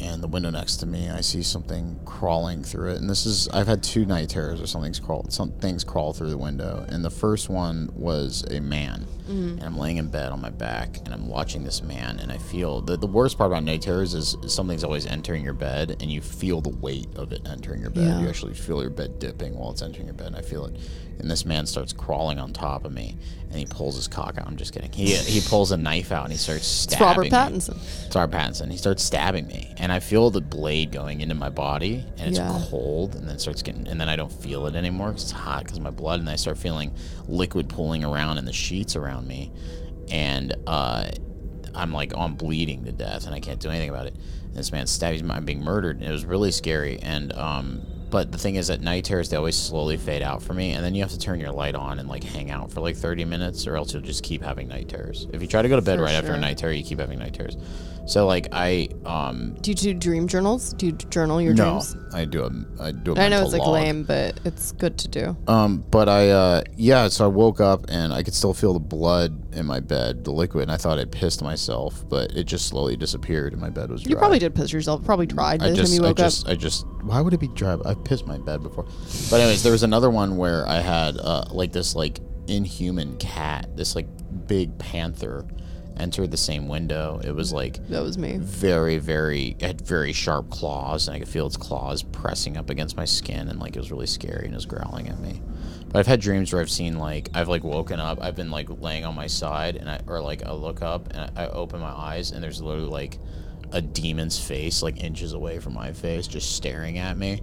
and 0.00 0.22
the 0.22 0.28
window 0.28 0.50
next 0.50 0.76
to 0.78 0.86
me, 0.86 1.08
I 1.08 1.20
see 1.20 1.42
something 1.42 1.98
crawling 2.04 2.62
through 2.62 2.92
it. 2.92 2.96
And 2.96 3.08
this 3.08 3.24
is 3.26 3.48
I've 3.48 3.66
had 3.66 3.82
two 3.82 4.04
night 4.04 4.28
terrors 4.28 4.60
or 4.60 4.66
something's 4.66 5.00
crawled. 5.00 5.32
Some 5.32 5.52
things 5.52 5.84
crawl 5.84 6.12
through 6.12 6.30
the 6.30 6.38
window, 6.38 6.84
and 6.88 7.04
the 7.04 7.10
first 7.10 7.48
one 7.48 7.90
was 7.94 8.44
a 8.50 8.60
man. 8.60 9.06
Mm-hmm. 9.22 9.58
And 9.58 9.62
I'm 9.62 9.78
laying 9.78 9.96
in 9.96 10.08
bed 10.08 10.30
on 10.32 10.40
my 10.40 10.50
back, 10.50 10.98
and 10.98 11.14
I'm 11.14 11.26
watching 11.28 11.64
this 11.64 11.82
man, 11.82 12.20
and 12.20 12.30
I 12.30 12.38
feel 12.38 12.80
the 12.80 12.96
the 12.96 13.06
worst 13.06 13.38
part 13.38 13.50
about 13.50 13.64
night 13.64 13.82
terrors 13.82 14.14
is 14.14 14.36
something's 14.46 14.84
always 14.84 15.06
entering 15.06 15.44
your 15.44 15.54
bed, 15.54 15.96
and 16.00 16.10
you 16.10 16.20
feel 16.20 16.60
the 16.60 16.76
weight 16.76 17.08
of 17.16 17.32
it 17.32 17.46
entering 17.46 17.80
your 17.80 17.90
bed. 17.90 18.06
Yeah. 18.06 18.20
You 18.20 18.28
actually 18.28 18.54
feel 18.54 18.80
your 18.80 18.90
bed 18.90 19.18
dipping 19.18 19.56
while 19.56 19.70
it's 19.70 19.82
entering 19.82 20.06
your 20.06 20.14
bed, 20.14 20.28
and 20.28 20.36
I 20.36 20.42
feel 20.42 20.66
it. 20.66 20.76
And 21.18 21.30
this 21.30 21.44
man 21.46 21.66
starts 21.66 21.92
crawling 21.92 22.38
on 22.38 22.52
top 22.52 22.84
of 22.84 22.92
me, 22.92 23.16
and 23.50 23.58
he 23.58 23.64
pulls 23.64 23.96
his 23.96 24.06
cock 24.06 24.36
out. 24.38 24.46
I'm 24.46 24.56
just 24.56 24.72
kidding. 24.74 24.92
He 24.92 25.14
he 25.14 25.40
pulls 25.48 25.72
a 25.72 25.76
knife 25.76 26.12
out 26.12 26.24
and 26.24 26.32
he 26.32 26.38
starts 26.38 26.66
stabbing. 26.66 27.26
it's 27.26 27.32
stabbing. 27.32 27.32
Robert 27.32 27.52
me. 27.52 27.58
Pattinson. 27.76 28.06
It's 28.06 28.14
Robert 28.16 28.36
Pattinson. 28.36 28.70
He 28.70 28.76
starts 28.76 29.02
stabbing 29.02 29.46
me, 29.46 29.72
and 29.78 29.90
I 29.90 30.00
feel 30.00 30.30
the 30.30 30.40
blade 30.42 30.92
going 30.92 31.20
into 31.22 31.34
my 31.34 31.48
body, 31.48 32.04
and 32.18 32.28
it's 32.28 32.38
Yeah. 32.38 32.60
cold, 32.70 33.14
and 33.14 33.26
then 33.28 33.38
starts 33.38 33.62
getting, 33.62 33.88
and 33.88 34.00
then 34.00 34.08
I 34.10 34.16
don't 34.16 34.32
feel 34.32 34.66
it 34.66 34.74
anymore 34.76 35.10
'cause 35.12 35.22
it's 35.22 35.30
hot 35.32 35.64
because 35.64 35.80
my 35.80 35.90
blood, 35.90 36.20
and 36.20 36.28
I 36.28 36.36
start 36.36 36.58
feeling 36.58 36.92
liquid 37.28 37.68
pooling 37.68 38.04
around 38.04 38.38
in 38.38 38.44
the 38.44 38.52
sheets 38.52 38.94
around 38.94 39.26
me, 39.26 39.52
and 40.10 40.54
uh, 40.66 41.08
I'm 41.74 41.92
like, 41.92 42.12
oh, 42.14 42.20
I'm 42.20 42.34
bleeding 42.34 42.84
to 42.84 42.92
death, 42.92 43.26
and 43.26 43.34
I 43.34 43.40
can't 43.40 43.58
do 43.60 43.68
anything 43.70 43.88
about 43.90 44.06
it. 44.06 44.14
And 44.44 44.54
this 44.54 44.70
man 44.72 44.86
stabs 44.86 45.22
me. 45.22 45.30
I'm 45.30 45.44
being 45.44 45.62
murdered, 45.62 45.96
and 46.00 46.06
it 46.08 46.12
was 46.12 46.24
really 46.24 46.50
scary. 46.52 46.98
And 47.00 47.32
um, 47.34 47.82
but 48.10 48.32
the 48.32 48.38
thing 48.38 48.54
is, 48.54 48.68
that 48.68 48.80
night 48.80 49.04
terrors 49.04 49.28
they 49.28 49.36
always 49.36 49.56
slowly 49.56 49.96
fade 49.96 50.22
out 50.22 50.42
for 50.42 50.54
me, 50.54 50.72
and 50.72 50.84
then 50.84 50.94
you 50.94 51.02
have 51.02 51.10
to 51.12 51.18
turn 51.18 51.40
your 51.40 51.52
light 51.52 51.74
on 51.74 51.98
and 51.98 52.08
like 52.08 52.24
hang 52.24 52.50
out 52.50 52.70
for 52.70 52.80
like 52.80 52.96
30 52.96 53.24
minutes, 53.24 53.66
or 53.66 53.76
else 53.76 53.92
you'll 53.92 54.02
just 54.02 54.22
keep 54.22 54.42
having 54.42 54.68
night 54.68 54.88
terrors. 54.88 55.26
If 55.32 55.42
you 55.42 55.48
try 55.48 55.62
to 55.62 55.68
go 55.68 55.76
to 55.76 55.82
bed 55.82 55.98
For 55.98 56.04
right 56.04 56.14
after 56.14 56.32
a 56.32 56.38
night 56.38 56.58
terror, 56.58 56.72
you 56.72 56.84
keep 56.84 57.00
having 57.00 57.18
night 57.18 57.34
terrors. 57.34 57.56
So 58.06 58.26
like 58.26 58.48
I 58.52 58.88
um 59.04 59.56
Do 59.60 59.70
you 59.70 59.74
do 59.74 59.94
dream 59.94 60.28
journals? 60.28 60.72
Do 60.74 60.86
you 60.86 60.92
journal 60.92 61.42
your 61.42 61.54
no, 61.54 61.64
dreams? 61.64 61.96
I 62.14 62.24
do 62.24 62.44
a 62.44 62.82
I 62.82 62.92
do 62.92 63.14
a 63.14 63.20
I 63.20 63.28
know 63.28 63.42
it's 63.42 63.52
like 63.52 63.62
log. 63.62 63.74
lame, 63.74 64.04
but 64.04 64.38
it's 64.44 64.72
good 64.72 64.96
to 64.98 65.08
do. 65.08 65.36
Um, 65.48 65.84
but 65.90 66.08
I 66.08 66.30
uh 66.30 66.62
yeah, 66.76 67.08
so 67.08 67.24
I 67.24 67.28
woke 67.28 67.60
up 67.60 67.86
and 67.88 68.12
I 68.12 68.22
could 68.22 68.34
still 68.34 68.54
feel 68.54 68.72
the 68.72 68.80
blood 68.80 69.54
in 69.54 69.66
my 69.66 69.80
bed, 69.80 70.24
the 70.24 70.30
liquid, 70.30 70.62
and 70.62 70.72
I 70.72 70.76
thought 70.76 70.98
I'd 70.98 71.10
pissed 71.10 71.42
myself, 71.42 72.08
but 72.08 72.32
it 72.32 72.44
just 72.44 72.68
slowly 72.68 72.96
disappeared 72.96 73.52
and 73.52 73.60
my 73.60 73.70
bed 73.70 73.90
was 73.90 74.02
dry. 74.02 74.10
You 74.10 74.16
probably 74.16 74.38
did 74.38 74.54
piss 74.54 74.72
yourself. 74.72 75.04
Probably 75.04 75.26
tried 75.26 75.60
by 75.60 75.66
I 75.66 75.74
just, 75.74 76.00
I 76.00 76.12
just, 76.12 76.46
up. 76.46 76.52
I 76.52 76.54
just. 76.54 76.86
Why 77.02 77.20
would 77.20 77.34
it 77.34 77.40
be 77.40 77.48
dry? 77.48 77.76
I've 77.84 78.04
pissed 78.04 78.26
my 78.26 78.38
bed 78.38 78.62
before. 78.62 78.84
But 79.30 79.40
anyways, 79.40 79.62
there 79.62 79.72
was 79.72 79.82
another 79.82 80.10
one 80.10 80.36
where 80.36 80.66
I 80.68 80.78
had 80.78 81.16
uh, 81.18 81.44
like 81.50 81.72
this 81.72 81.94
like 81.94 82.20
inhuman 82.48 83.16
cat, 83.18 83.76
this 83.76 83.94
like 83.94 84.06
big 84.46 84.78
panther, 84.78 85.46
entered 85.96 86.30
the 86.30 86.36
same 86.36 86.68
window. 86.68 87.20
It 87.24 87.32
was 87.34 87.52
like 87.52 87.86
That 87.88 88.02
was 88.02 88.18
me. 88.18 88.36
very, 88.38 88.98
very, 88.98 89.56
it 89.58 89.62
had 89.62 89.80
very 89.80 90.12
sharp 90.12 90.50
claws, 90.50 91.08
and 91.08 91.14
I 91.16 91.18
could 91.18 91.28
feel 91.28 91.46
its 91.46 91.56
claws 91.56 92.02
pressing 92.02 92.56
up 92.56 92.70
against 92.70 92.96
my 92.96 93.04
skin, 93.04 93.48
and 93.48 93.58
like 93.60 93.76
it 93.76 93.78
was 93.80 93.90
really 93.90 94.06
scary, 94.06 94.44
and 94.46 94.52
it 94.54 94.56
was 94.56 94.66
growling 94.66 95.08
at 95.08 95.18
me. 95.20 95.40
But 95.88 96.00
I've 96.00 96.06
had 96.06 96.20
dreams 96.20 96.52
where 96.52 96.60
I've 96.60 96.70
seen 96.70 96.98
like 96.98 97.30
I've 97.34 97.48
like 97.48 97.64
woken 97.64 98.00
up, 98.00 98.18
I've 98.20 98.36
been 98.36 98.50
like 98.50 98.68
laying 98.80 99.04
on 99.04 99.14
my 99.14 99.26
side, 99.28 99.76
and 99.76 99.88
I 99.90 100.00
or 100.06 100.20
like 100.20 100.44
I 100.44 100.52
look 100.52 100.82
up 100.82 101.08
and 101.14 101.30
I, 101.36 101.44
I 101.44 101.48
open 101.48 101.80
my 101.80 101.90
eyes, 101.92 102.32
and 102.32 102.42
there's 102.42 102.60
literally 102.60 102.88
like 102.90 103.18
a 103.72 103.82
demon's 103.82 104.38
face 104.38 104.82
like 104.82 105.02
inches 105.02 105.32
away 105.32 105.58
from 105.58 105.74
my 105.74 105.92
face, 105.92 106.26
just 106.26 106.54
staring 106.56 106.98
at 106.98 107.16
me. 107.16 107.40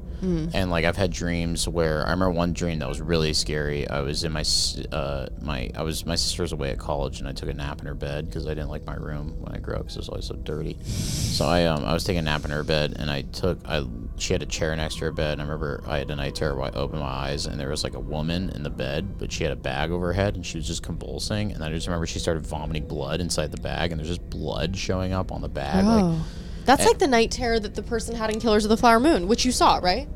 And 0.54 0.72
like 0.72 0.86
I've 0.86 0.96
had 0.96 1.12
dreams 1.12 1.68
where 1.68 2.06
I 2.08 2.12
remember 2.12 2.32
one 2.32 2.54
dream 2.54 2.80
that 2.80 2.88
was 2.88 3.02
really 3.02 3.34
scary. 3.34 3.86
I 3.90 4.00
was 4.00 4.24
in 4.24 4.32
my 4.32 4.44
uh 4.92 5.28
my 5.42 5.70
I 5.76 5.84
was 5.84 6.06
my 6.06 6.16
sister 6.16 6.44
was 6.44 6.54
away 6.54 6.72
at 6.72 6.80
college, 6.80 7.20
and 7.20 7.28
I 7.28 7.34
took 7.34 7.50
a 7.50 7.54
nap 7.54 7.82
in 7.82 7.88
her 7.88 7.94
bed 7.94 8.28
because 8.28 8.46
I 8.48 8.54
didn't 8.54 8.70
like 8.70 8.86
my 8.86 8.96
room 8.96 9.36
when 9.42 9.54
I 9.54 9.60
grew 9.60 9.76
up 9.76 9.82
because 9.82 9.98
it 9.98 10.00
was 10.00 10.10
always 10.10 10.26
so 10.26 10.36
dirty. 10.36 10.78
So 10.84 11.46
I 11.46 11.66
um 11.66 11.84
I 11.84 11.94
was 11.94 12.06
taking 12.06 12.20
a 12.20 12.24
nap 12.24 12.46
in 12.46 12.52
her 12.52 12.64
bed, 12.64 12.94
and 12.98 13.12
I 13.12 13.24
took 13.24 13.60
I 13.66 13.86
she 14.18 14.34
had 14.34 14.42
a 14.44 14.46
chair 14.46 14.76
next 14.76 14.96
to 15.00 15.06
her 15.06 15.12
bed. 15.12 15.34
And 15.34 15.42
I 15.42 15.46
remember 15.46 15.84
I 15.88 15.98
had 15.98 16.10
a 16.10 16.16
night 16.16 16.36
terror 16.36 16.56
where 16.56 16.66
I 16.66 16.70
opened 16.72 17.02
my 17.02 17.08
eyes, 17.08 17.46
and 17.46 17.60
there 17.60 17.70
was 17.70 17.84
like 17.84 17.96
a 17.96 18.00
woman 18.00 18.50
in 18.52 18.64
the 18.64 18.70
bed, 18.70 19.18
but 19.18 19.32
she 19.32 19.44
had 19.44 19.52
a 19.52 19.58
bag 19.58 19.92
over 19.92 20.08
her 20.08 20.14
head, 20.14 20.36
and 20.36 20.46
she 20.46 20.58
was 20.58 20.68
just 20.68 20.84
convulsing. 20.84 21.52
And 21.52 21.64
I 21.64 21.70
just 21.70 21.88
remember 21.88 22.06
she 22.06 22.20
started 22.20 22.46
vomiting 22.46 22.88
blood 22.88 23.20
inside 23.22 23.52
the 23.52 23.62
bag, 23.62 23.92
and 23.92 24.00
there's 24.00 24.10
just 24.10 24.30
blood 24.30 24.78
showing 24.78 25.14
up 25.14 25.32
on 25.32 25.42
the 25.42 25.50
bag. 25.50 25.86
Like 25.86 26.04
Oh. 26.04 26.26
That's 26.66 26.86
like 26.86 26.98
the 27.00 27.08
night 27.08 27.30
terror 27.32 27.60
that 27.60 27.76
the 27.76 27.84
person 27.84 28.16
had 28.16 28.30
in 28.30 28.40
Killers 28.40 28.64
of 28.64 28.70
the 28.70 28.78
Flower 28.78 29.00
Moon, 29.00 29.28
which 29.28 29.44
you 29.44 29.52
saw, 29.52 29.80
right? 29.84 30.08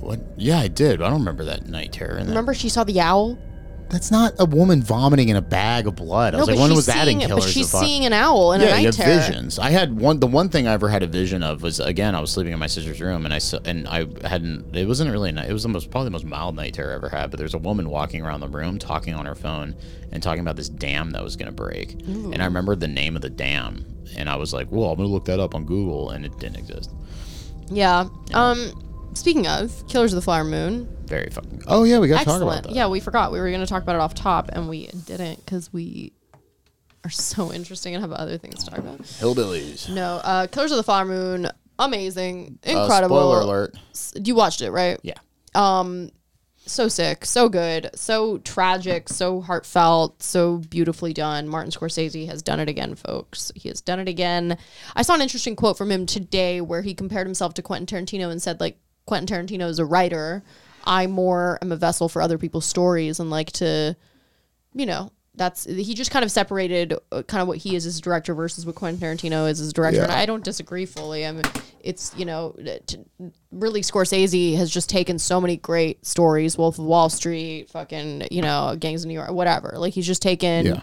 what? 0.00 0.20
Yeah, 0.36 0.58
I 0.58 0.68
did. 0.68 1.00
I 1.00 1.08
don't 1.08 1.20
remember 1.20 1.44
that 1.44 1.68
night 1.68 1.92
terror. 1.92 2.16
And 2.16 2.26
that. 2.26 2.32
Remember 2.32 2.54
she 2.54 2.68
saw 2.68 2.84
the 2.84 3.00
owl? 3.00 3.38
That's 3.92 4.10
not 4.10 4.32
a 4.38 4.46
woman 4.46 4.82
vomiting 4.82 5.28
in 5.28 5.36
a 5.36 5.42
bag 5.42 5.86
of 5.86 5.96
blood. 5.96 6.34
I 6.34 6.38
was 6.38 6.48
no, 6.48 6.54
like, 6.54 6.58
but 6.58 6.62
when 6.68 6.74
was 6.74 6.86
that 6.86 7.02
in 7.02 7.04
seeing 7.06 7.20
it- 7.20 7.26
Killers 7.28 7.44
But 7.44 7.52
she's 7.52 7.74
of 7.74 7.80
seeing 7.80 8.06
an 8.06 8.14
owl 8.14 8.52
in 8.54 8.62
a 8.62 8.64
night 8.64 8.80
you 8.80 8.86
have 8.86 8.96
terror. 8.96 9.20
visions. 9.20 9.58
I 9.58 9.68
had 9.70 10.00
one. 10.00 10.18
The 10.18 10.26
one 10.26 10.48
thing 10.48 10.66
I 10.66 10.72
ever 10.72 10.88
had 10.88 11.02
a 11.02 11.06
vision 11.06 11.42
of 11.42 11.62
was 11.62 11.78
again 11.78 12.14
I 12.14 12.20
was 12.20 12.30
sleeping 12.30 12.54
in 12.54 12.58
my 12.58 12.66
sister's 12.68 13.00
room 13.02 13.26
and 13.26 13.34
I 13.34 13.40
and 13.66 13.86
I 13.86 14.06
hadn't. 14.26 14.74
It 14.74 14.88
wasn't 14.88 15.10
really. 15.12 15.28
a 15.28 15.32
night- 15.32 15.50
It 15.50 15.52
was 15.52 15.62
the 15.62 15.68
most 15.68 15.90
probably 15.90 16.06
the 16.06 16.12
most 16.12 16.24
mild 16.24 16.56
night 16.56 16.72
terror 16.74 16.92
I 16.92 16.94
ever 16.94 17.10
had. 17.10 17.30
But 17.30 17.38
there's 17.38 17.52
a 17.54 17.58
woman 17.58 17.90
walking 17.90 18.22
around 18.22 18.40
the 18.40 18.48
room 18.48 18.78
talking 18.78 19.12
on 19.14 19.26
her 19.26 19.34
phone 19.34 19.76
and 20.10 20.22
talking 20.22 20.40
about 20.40 20.56
this 20.56 20.70
dam 20.70 21.10
that 21.10 21.22
was 21.22 21.36
gonna 21.36 21.52
break. 21.52 21.92
And 22.06 22.40
I 22.40 22.46
remembered 22.46 22.80
the 22.80 22.88
name 22.88 23.14
of 23.14 23.20
the 23.20 23.30
dam, 23.30 23.84
and 24.16 24.28
I 24.30 24.36
was 24.36 24.54
like, 24.54 24.68
"Well, 24.70 24.88
I'm 24.90 24.96
gonna 24.96 25.08
look 25.10 25.26
that 25.26 25.38
up 25.38 25.54
on 25.54 25.66
Google," 25.66 26.08
and 26.10 26.24
it 26.24 26.38
didn't 26.38 26.56
exist. 26.56 26.90
Yeah. 27.70 28.06
Um. 28.32 28.72
Speaking 29.14 29.46
of 29.46 29.86
Killers 29.88 30.14
of 30.14 30.16
the 30.16 30.22
Flower 30.22 30.42
Moon, 30.44 30.88
Very 31.12 31.28
fucking. 31.28 31.64
Oh 31.66 31.84
yeah, 31.84 31.98
we 31.98 32.08
got 32.08 32.20
to 32.20 32.24
talk 32.24 32.40
about 32.40 32.62
that. 32.62 32.72
Yeah, 32.72 32.88
we 32.88 32.98
forgot 32.98 33.32
we 33.32 33.38
were 33.38 33.48
going 33.50 33.60
to 33.60 33.66
talk 33.66 33.82
about 33.82 33.96
it 33.96 34.00
off 34.00 34.14
top, 34.14 34.48
and 34.50 34.66
we 34.66 34.86
didn't 35.04 35.44
because 35.44 35.70
we 35.70 36.14
are 37.04 37.10
so 37.10 37.52
interesting 37.58 37.94
and 37.94 38.00
have 38.02 38.12
other 38.12 38.38
things 38.38 38.64
to 38.64 38.70
talk 38.70 38.78
about. 38.78 38.98
Hillbillies. 39.02 39.90
No, 39.90 40.22
uh, 40.24 40.46
Killers 40.46 40.70
of 40.70 40.78
the 40.78 40.82
Flower 40.82 41.04
Moon, 41.04 41.48
amazing, 41.78 42.58
Uh, 42.66 42.70
incredible. 42.80 43.16
spoiler 43.18 43.40
alert. 43.40 43.76
S- 43.90 44.14
You 44.24 44.34
watched 44.34 44.62
it, 44.62 44.70
right? 44.70 44.98
Yeah. 45.02 45.18
Um, 45.54 46.08
so 46.64 46.88
sick, 46.88 47.26
so 47.26 47.50
good, 47.50 47.90
so 47.94 48.38
tragic, 48.38 49.10
so 49.10 49.42
heartfelt, 49.42 50.22
so 50.22 50.58
beautifully 50.70 51.12
done. 51.12 51.46
Martin 51.46 51.72
Scorsese 51.72 52.26
has 52.26 52.40
done 52.40 52.58
it 52.58 52.70
again, 52.70 52.94
folks. 52.94 53.52
He 53.54 53.68
has 53.68 53.82
done 53.82 53.98
it 54.00 54.08
again. 54.08 54.56
I 54.96 55.02
saw 55.02 55.14
an 55.14 55.20
interesting 55.20 55.56
quote 55.56 55.76
from 55.76 55.90
him 55.90 56.06
today 56.06 56.62
where 56.62 56.80
he 56.80 56.94
compared 56.94 57.26
himself 57.26 57.52
to 57.54 57.62
Quentin 57.62 57.86
Tarantino 58.06 58.30
and 58.30 58.40
said, 58.40 58.60
like, 58.60 58.78
Quentin 59.04 59.26
Tarantino 59.46 59.68
is 59.68 59.80
a 59.80 59.84
writer. 59.84 60.44
I 60.84 61.06
more 61.06 61.58
am 61.62 61.72
a 61.72 61.76
vessel 61.76 62.08
for 62.08 62.20
other 62.22 62.38
people's 62.38 62.66
stories 62.66 63.20
and 63.20 63.30
like 63.30 63.52
to, 63.52 63.96
you 64.74 64.86
know, 64.86 65.10
that's 65.34 65.64
he 65.64 65.94
just 65.94 66.10
kind 66.10 66.24
of 66.26 66.30
separated 66.30 66.92
uh, 67.10 67.22
kind 67.22 67.40
of 67.40 67.48
what 67.48 67.56
he 67.56 67.74
is 67.74 67.86
as 67.86 67.96
a 67.98 68.02
director 68.02 68.34
versus 68.34 68.66
what 68.66 68.74
Quentin 68.74 69.00
Tarantino 69.00 69.48
is 69.50 69.62
as 69.62 69.68
a 69.68 69.72
director. 69.72 70.02
And 70.02 70.12
I 70.12 70.26
don't 70.26 70.44
disagree 70.44 70.84
fully. 70.84 71.26
I 71.26 71.32
mean, 71.32 71.44
it's 71.80 72.12
you 72.18 72.26
know, 72.26 72.54
t- 72.86 72.98
really 73.50 73.80
Scorsese 73.80 74.56
has 74.58 74.70
just 74.70 74.90
taken 74.90 75.18
so 75.18 75.40
many 75.40 75.56
great 75.56 76.04
stories, 76.04 76.58
Wolf 76.58 76.78
of 76.78 76.84
Wall 76.84 77.08
Street, 77.08 77.70
fucking 77.70 78.28
you 78.30 78.42
know, 78.42 78.76
Gangs 78.78 79.04
of 79.04 79.08
New 79.08 79.14
York, 79.14 79.30
whatever. 79.30 79.72
Like 79.76 79.94
he's 79.94 80.06
just 80.06 80.20
taken 80.20 80.66
Yeah. 80.66 80.80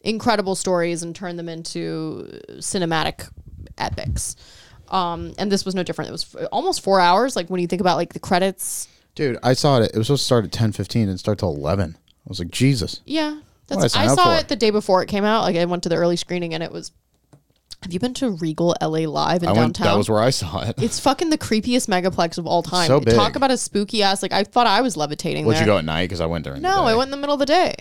incredible 0.00 0.54
stories 0.54 1.02
and 1.02 1.14
turned 1.14 1.38
them 1.38 1.50
into 1.50 2.40
cinematic 2.56 3.28
epics. 3.76 4.34
Um, 4.88 5.34
and 5.38 5.52
this 5.52 5.66
was 5.66 5.74
no 5.74 5.82
different. 5.82 6.08
It 6.08 6.12
was 6.12 6.34
f- 6.34 6.48
almost 6.50 6.80
four 6.82 7.00
hours. 7.00 7.36
Like 7.36 7.48
when 7.48 7.60
you 7.60 7.66
think 7.66 7.80
about 7.80 7.96
like 7.98 8.14
the 8.14 8.18
credits. 8.18 8.88
Dude, 9.20 9.36
I 9.42 9.52
saw 9.52 9.78
it. 9.82 9.90
It 9.92 9.98
was 9.98 10.06
supposed 10.06 10.22
to 10.22 10.24
start 10.24 10.44
at 10.46 10.52
ten 10.52 10.72
fifteen 10.72 11.10
and 11.10 11.20
start 11.20 11.38
till 11.40 11.54
eleven. 11.54 11.98
I 12.00 12.28
was 12.28 12.38
like, 12.38 12.50
Jesus. 12.50 13.02
Yeah, 13.04 13.40
I 13.70 13.76
that's. 13.76 13.92
sign 13.92 14.08
I 14.08 14.14
saw 14.14 14.38
it 14.38 14.48
the 14.48 14.56
day 14.56 14.70
before 14.70 15.02
it 15.02 15.08
came 15.08 15.24
out. 15.24 15.42
Like 15.42 15.56
I 15.56 15.64
went 15.66 15.82
to 15.82 15.90
the 15.90 15.96
early 15.96 16.16
screening 16.16 16.54
and 16.54 16.62
it 16.62 16.72
was 16.72 16.90
Have 17.82 17.92
you 17.92 18.00
been 18.00 18.14
to 18.14 18.30
Regal 18.30 18.74
LA 18.80 19.00
Live 19.00 19.42
in 19.42 19.50
I 19.50 19.52
went. 19.52 19.74
downtown? 19.76 19.86
That 19.88 19.98
was 19.98 20.08
where 20.08 20.20
I 20.20 20.30
saw 20.30 20.62
it. 20.62 20.74
it's 20.78 20.98
fucking 20.98 21.28
the 21.28 21.36
creepiest 21.36 21.86
megaplex 21.86 22.38
of 22.38 22.46
all 22.46 22.62
time. 22.62 22.86
So 22.86 22.98
big. 22.98 23.14
Talk 23.14 23.36
about 23.36 23.50
a 23.50 23.58
spooky 23.58 24.02
ass. 24.02 24.22
Like 24.22 24.32
I 24.32 24.42
thought 24.42 24.66
I 24.66 24.80
was 24.80 24.96
levitating 24.96 25.44
Would 25.44 25.56
there. 25.56 25.62
you 25.64 25.66
go 25.66 25.76
at 25.76 25.84
night? 25.84 26.04
Because 26.04 26.22
I 26.22 26.26
went 26.26 26.44
during. 26.46 26.62
no, 26.62 26.70
the 26.76 26.76
day. 26.76 26.90
I 26.92 26.94
went 26.96 27.08
in 27.08 27.10
the 27.10 27.16
middle 27.18 27.34
of 27.34 27.40
the 27.40 27.46
day, 27.46 27.74